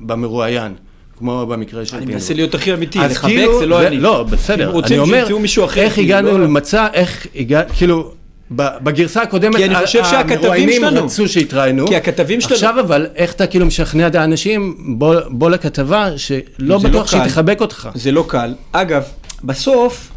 במרואיין, 0.00 0.74
כמו 1.18 1.46
במקרה 1.46 1.86
של 1.86 1.96
אני 1.96 2.06
פינדרוס. 2.06 2.22
מנסה 2.22 2.34
להיות 2.34 2.54
הכי 2.54 2.74
אמיתי, 2.74 2.98
לחבק 2.98 3.20
כאילו, 3.30 3.58
זה 3.58 3.66
לא 3.66 3.86
אני. 3.86 3.96
לא, 3.96 4.22
בסדר, 4.30 4.68
אם 4.68 4.74
רוצים 4.74 5.00
אני 5.00 5.08
אומר, 5.08 5.18
שימצאו 5.18 5.38
מישהו 5.38 5.64
אחר, 5.64 5.80
איך 5.80 5.94
כאילו, 5.94 6.06
הגענו 6.08 6.38
לא- 6.38 6.44
למצע, 6.44 6.86
איך 6.92 7.26
הגענו, 7.36 7.68
כאילו, 7.76 8.12
בגרסה 8.50 9.22
הקודמת, 9.22 9.56
כי 9.56 9.64
אני 9.64 9.74
חושב 9.86 10.04
שהכתבים 10.04 10.38
המרואיינים 10.38 10.80
שלנו- 10.82 11.04
רצו 11.04 11.28
שיתראיינו, 11.28 11.86
כי 11.86 11.96
הכתבים 11.96 12.40
שלנו- 12.40 12.54
עכשיו 12.54 12.80
אבל, 12.80 13.06
איך 13.16 13.32
אתה 13.32 13.46
כאילו 13.46 13.66
משכנע 13.66 14.06
את 14.06 14.14
האנשים, 14.14 14.74
בוא, 14.98 15.16
בוא 15.28 15.50
לכתבה 15.50 16.08
שלא 16.18 16.78
זה 16.78 16.88
בטוח 16.88 17.00
לא 17.02 17.06
שהיא. 17.06 17.24
תחבק 17.30 17.60
אותך. 17.60 17.88
זה 17.94 18.12
לא 18.12 18.24
קל. 18.28 18.54
אגב, 18.72 19.02
בסוף, 19.44 20.10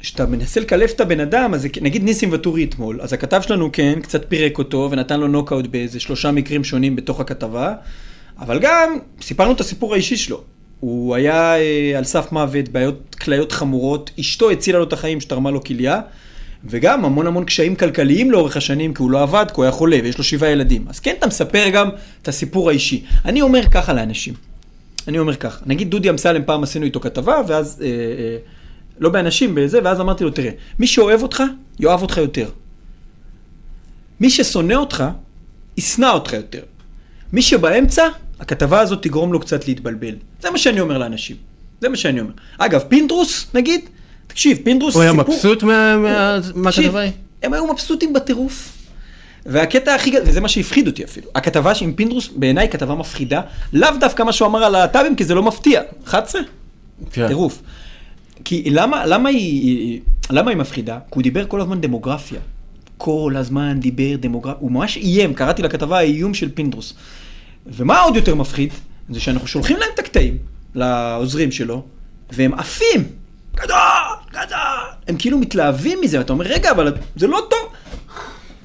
כשאתה 0.00 0.26
מנסה 0.26 0.60
לקלף 0.60 0.92
את 0.92 1.00
הבן 1.00 1.20
אדם, 1.20 1.54
אז 1.54 1.66
נגיד 1.80 2.04
ניסים 2.04 2.32
ואטורי 2.32 2.64
אתמול, 2.64 3.00
אז 3.02 3.12
הכתב 3.12 3.40
שלנו 3.42 3.70
כן, 3.72 3.98
קצת 4.02 4.24
פירק 4.28 4.58
אותו 4.58 4.88
ונתן 4.90 5.20
לו 5.20 5.28
נוקאוט 5.28 5.66
באיזה 5.66 6.00
שלושה 6.00 6.30
מקרים 6.30 6.64
שונים 6.64 6.96
בתוך 6.96 7.20
הכתבה, 7.20 7.74
אבל 8.38 8.58
גם 8.58 8.98
סיפרנו 9.22 9.52
את 9.52 9.60
הסיפור 9.60 9.94
האישי 9.94 10.16
שלו. 10.16 10.42
הוא 10.80 11.14
היה 11.14 11.56
אה, 11.56 11.92
על 11.98 12.04
סף 12.04 12.32
מוות, 12.32 12.68
בעיות 12.68 13.14
כליות 13.20 13.52
חמורות, 13.52 14.10
אשתו 14.20 14.50
הצילה 14.50 14.78
לו 14.78 14.84
את 14.84 14.92
החיים 14.92 15.20
שתרמה 15.20 15.50
לו 15.50 15.64
כליה, 15.64 16.00
וגם 16.64 17.04
המון 17.04 17.26
המון 17.26 17.44
קשיים 17.44 17.76
כלכליים 17.76 18.30
לאורך 18.30 18.56
השנים, 18.56 18.94
כי 18.94 19.02
הוא 19.02 19.10
לא 19.10 19.22
עבד, 19.22 19.46
כי 19.48 19.54
הוא 19.56 19.64
היה 19.64 19.72
חולה 19.72 19.98
ויש 20.02 20.18
לו 20.18 20.24
שבעה 20.24 20.50
ילדים. 20.50 20.84
אז 20.88 21.00
כן, 21.00 21.14
אתה 21.18 21.26
מספר 21.26 21.68
גם 21.68 21.90
את 22.22 22.28
הסיפור 22.28 22.68
האישי. 22.68 23.04
אני 23.24 23.42
אומר 23.42 23.62
ככה 23.70 23.92
לאנשים, 23.92 24.34
אני 25.08 25.18
אומר 25.18 25.36
ככה, 25.36 25.60
נגיד 25.66 25.90
דודי 25.90 26.10
אמסלם 26.10 26.42
פעם 26.46 26.62
עשינו 26.62 26.84
איתו 26.84 27.00
כתבה, 27.00 27.34
ואז, 27.48 27.82
אה, 27.82 27.86
אה, 27.88 28.36
לא 29.00 29.08
באנשים, 29.10 29.54
בזה, 29.54 29.78
ואז 29.84 30.00
אמרתי 30.00 30.24
לו, 30.24 30.30
תראה, 30.30 30.50
מי 30.78 30.86
שאוהב 30.86 31.22
אותך, 31.22 31.42
יאהב 31.80 32.02
אותך 32.02 32.16
יותר. 32.16 32.48
מי 34.20 34.30
ששונא 34.30 34.74
אותך, 34.74 35.04
ישנא 35.76 36.06
אותך 36.06 36.32
יותר. 36.32 36.62
מי 37.32 37.42
שבאמצע, 37.42 38.08
הכתבה 38.40 38.80
הזאת 38.80 39.02
תגרום 39.02 39.32
לו 39.32 39.40
קצת 39.40 39.68
להתבלבל. 39.68 40.14
זה 40.42 40.50
מה 40.50 40.58
שאני 40.58 40.80
אומר 40.80 40.98
לאנשים. 40.98 41.36
זה 41.80 41.88
מה 41.88 41.96
שאני 41.96 42.20
אומר. 42.20 42.32
אגב, 42.58 42.80
פינדרוס, 42.88 43.46
נגיד, 43.54 43.80
תקשיב, 44.26 44.58
פינדרוס 44.64 44.94
הוא 44.94 45.02
היה 45.02 45.12
סיפור- 45.12 45.34
מבסוט 45.34 45.62
מה- 45.62 45.96
מה- 45.96 46.38
תקשיב, 46.40 46.56
מהכתבה? 46.92 47.04
הם 47.42 47.54
היו 47.54 47.66
מבסוטים 47.72 48.12
בטירוף. 48.12 48.72
והקטע 49.46 49.94
הכי 49.94 50.10
גדול, 50.10 50.28
וזה 50.28 50.40
מה 50.40 50.48
שהפחיד 50.48 50.86
אותי 50.86 51.04
אפילו, 51.04 51.28
הכתבה 51.34 51.72
עם 51.80 51.92
פינדרוס 51.92 52.28
בעיניי 52.36 52.68
כתבה 52.68 52.94
מפחידה, 52.94 53.40
לאו 53.72 53.88
דווקא 54.00 54.22
מה 54.22 54.32
שהוא 54.32 54.48
אמר 54.48 54.64
על 54.64 54.74
הלהט"בים, 54.74 55.16
כי 55.16 55.24
זה 55.24 55.34
לא 55.34 55.42
מפתיע. 55.42 55.82
11? 56.06 56.40
כן. 57.12 57.28
טירוף. 57.28 57.62
כי 58.44 58.70
למה, 58.70 59.06
למה, 59.06 59.28
היא, 59.28 60.00
למה 60.30 60.50
היא 60.50 60.58
מפחידה? 60.58 60.98
כי 60.98 61.14
הוא 61.14 61.22
דיבר 61.22 61.46
כל 61.46 61.60
הזמן 61.60 61.80
דמוגרפיה. 61.80 62.40
כל 62.96 63.34
הזמן 63.36 63.80
דיבר 63.80 64.16
דמוגרפיה, 64.20 64.60
הוא 64.60 64.70
ממש 64.70 64.96
איים, 64.96 65.34
קראתי 65.34 65.62
לכתבה 65.62 65.98
האיום 65.98 66.34
של 66.34 66.50
פינדרוס. 66.54 66.94
ומה 67.66 68.00
עוד 68.00 68.16
יותר 68.16 68.34
מפחיד? 68.34 68.70
זה 69.10 69.20
שאנחנו 69.20 69.48
שולחים 69.48 69.76
להם 69.76 69.88
את 69.94 69.98
הקטעים, 69.98 70.38
לעוזרים 70.74 71.52
שלו, 71.52 71.82
והם 72.32 72.54
עפים. 72.54 73.04
גדול, 73.56 73.76
גדול. 74.30 74.58
הם 75.08 75.16
כאילו 75.18 75.38
מתלהבים 75.38 75.98
מזה, 76.00 76.18
ואתה 76.18 76.32
אומר, 76.32 76.44
רגע, 76.44 76.70
אבל 76.70 76.94
זה 77.16 77.26
לא 77.26 77.40
טוב. 77.50 77.72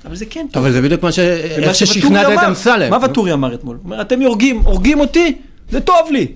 אבל 0.05 0.15
זה 0.15 0.25
כן 0.25 0.47
טוב. 0.51 0.63
אבל 0.63 0.73
זה 0.73 0.81
בדיוק 0.81 1.03
מה 1.03 1.11
ש... 1.11 1.19
איך 1.19 1.75
ששכנעת 1.75 2.27
את. 2.39 2.43
אמסלם. 2.47 2.89
מה 2.89 2.97
ואטורי 3.01 3.33
אמר 3.33 3.53
אתמול? 3.53 3.75
הוא 3.75 3.85
אומר, 3.85 4.01
אתם 4.01 4.21
הורגים, 4.21 4.59
הורגים 4.59 4.99
אותי, 4.99 5.35
זה 5.69 5.81
טוב 5.81 6.11
לי. 6.11 6.27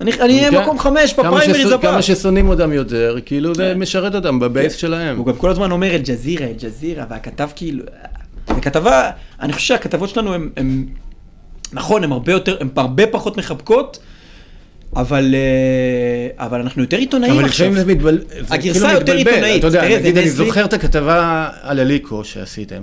אני 0.00 0.12
אהיה 0.20 0.50
כן. 0.50 0.62
מקום 0.62 0.78
חמש 0.78 1.12
בפריימריז 1.14 1.72
הבא. 1.72 1.82
כמה 1.90 2.02
ששונאים 2.02 2.48
אותם 2.48 2.72
יותר, 2.72 3.16
כאילו 3.26 3.54
זה 3.54 3.74
משרת 3.74 4.14
אותם 4.14 4.38
בבייס 4.38 4.74
שלהם. 4.74 5.18
הוא 5.18 5.26
גם 5.26 5.36
כל 5.36 5.50
הזמן 5.50 5.70
אומר 5.70 5.94
אל-ג'זירה, 5.94 6.46
אל-ג'זירה, 6.46 7.04
והכתב 7.10 7.48
כאילו... 7.56 7.84
זה 8.54 8.60
כתבה, 8.60 9.10
אני 9.40 9.52
חושב 9.52 9.66
שהכתבות 9.66 10.08
שלנו 10.08 10.34
הן, 10.34 10.86
נכון, 11.72 12.04
הן 12.04 12.12
הרבה 12.12 12.32
יותר, 12.32 12.56
הן 12.60 12.68
הרבה 12.76 13.06
פחות 13.06 13.36
מחבקות, 13.36 13.98
אבל, 14.96 15.34
אה, 15.34 16.46
אבל 16.46 16.60
אנחנו 16.60 16.82
יותר 16.82 16.96
עיתונאים 16.96 17.32
אבל 17.32 17.44
עכשיו. 17.44 17.66
לפעמים 17.66 17.84
זה 17.84 17.94
מתבלבל. 17.94 18.24
הגרסה 18.50 18.92
יותר 18.92 19.14
עיתונאית. 19.14 19.58
אתה 19.58 19.66
יודע, 19.66 19.80
תראה, 19.80 19.98
נגיד, 19.98 20.18
אני 20.18 20.30
זוכר 20.30 20.64
את 20.64 20.72
הכתבה 20.72 21.48
על 21.60 21.80
אליקו 21.80 22.24
שעשיתם, 22.24 22.82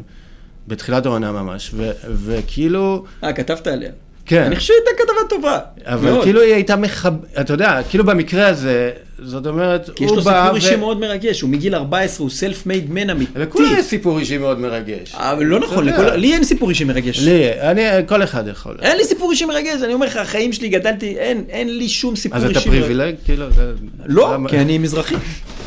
בתחילת 0.68 1.06
העונה 1.06 1.32
ממש, 1.32 1.72
ו- 1.74 1.92
וכאילו, 2.26 3.04
אה, 3.24 3.34
כתבת 3.34 3.68
עליה. 3.68 3.92
כן. 4.26 4.44
אני 4.44 4.56
חושב 4.56 4.74
שהייתה 4.74 5.04
כתבה 5.04 5.30
טובה. 5.36 5.60
אבל 5.86 6.10
מאוד. 6.12 6.24
כאילו 6.24 6.42
היא 6.42 6.54
הייתה 6.54 6.76
מחב... 6.76 7.14
אתה 7.42 7.54
יודע, 7.54 7.80
כאילו 7.90 8.04
במקרה 8.04 8.48
הזה, 8.48 8.92
זאת 9.24 9.48
אומרת, 9.48 9.90
כי 9.96 10.04
יש 10.04 10.10
הוא 10.10 10.18
לו 10.18 10.24
בא 10.24 10.42
סיפור 10.44 10.56
אישי 10.56 10.76
ו- 10.76 10.78
מאוד 10.78 11.00
מרגש, 11.00 11.42
הוא 11.42 11.50
מגיל 11.50 11.76
14, 11.76 12.24
הוא 12.24 12.30
סלף 12.30 12.66
מייד 12.66 12.92
מן 12.92 13.10
אמיתי. 13.10 13.32
לכולם 13.40 13.68
יש 13.78 13.86
סיפור 13.86 14.20
אישי 14.20 14.38
מאוד 14.38 14.60
מרגש. 14.60 15.16
אבל 15.16 15.44
לא 15.44 15.60
נכון, 15.60 15.90
אתה. 15.90 16.04
לכל- 16.04 16.16
לי 16.16 16.34
אין 16.34 16.44
סיפור 16.44 16.70
אישי 16.70 16.84
מרגש. 16.84 17.20
לי, 17.20 17.52
אני, 17.62 17.82
כל 18.08 18.24
אחד 18.24 18.48
יכול. 18.48 18.78
אין 18.82 18.98
לי 18.98 19.04
סיפור 19.04 19.32
אישי 19.32 19.46
מרגש, 19.46 19.82
אני 19.84 19.94
אומר 19.94 20.06
לך, 20.06 20.18
החיים 20.18 20.54
שלי 20.54 20.70
גדלתי, 20.70 21.16
אין, 21.18 21.44
אין 21.50 21.78
לי 21.78 21.90
שום 21.90 22.16
סיפור 22.16 22.38
אז 22.38 22.46
אישי. 22.46 22.60
אתה 22.60 22.70
מרגש. 22.70 22.80
פריבילג? 22.82 23.16
כאילו, 23.26 23.46
זה... 23.52 23.72
לא, 24.06 24.34
למה- 24.34 24.50
כי 24.50 24.58
אני 24.60 24.78
מזרחי. 24.78 25.16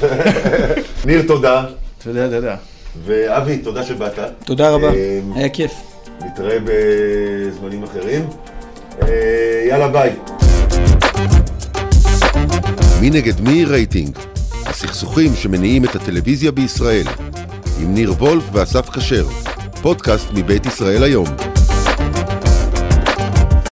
ניר, 1.07 1.23
תודה. 1.27 1.65
אתה 1.99 2.11
אתה 2.27 2.37
יודע. 2.37 2.57
ואבי, 3.07 3.59
תודה 3.59 3.85
שבאת. 3.85 4.19
תודה 4.45 4.71
רבה, 4.71 4.89
אמ, 4.93 5.33
היה 5.35 5.49
כיף. 5.49 5.73
נתראה 6.27 6.57
בזמנים 6.65 7.83
אחרים. 7.83 8.27
אה, 9.03 9.65
יאללה, 9.69 9.89
ביי. 9.89 10.11
מי 13.01 13.11
נגד 13.11 13.41
מי 13.41 13.65
רייטינג? 13.65 14.19
הסכסוכים 14.67 15.35
שמניעים 15.35 15.85
את 15.85 15.97
הטלוויזיה 15.97 16.53
בישראל. 16.53 17.07
עם 17.81 17.95
ניר 17.95 18.13
וולף 18.13 18.45
ואסף 18.53 18.91
כשר. 18.91 19.27
פודקאסט 19.83 20.27
מבית 20.35 20.67
ישראל 20.67 21.03
היום. 21.03 21.27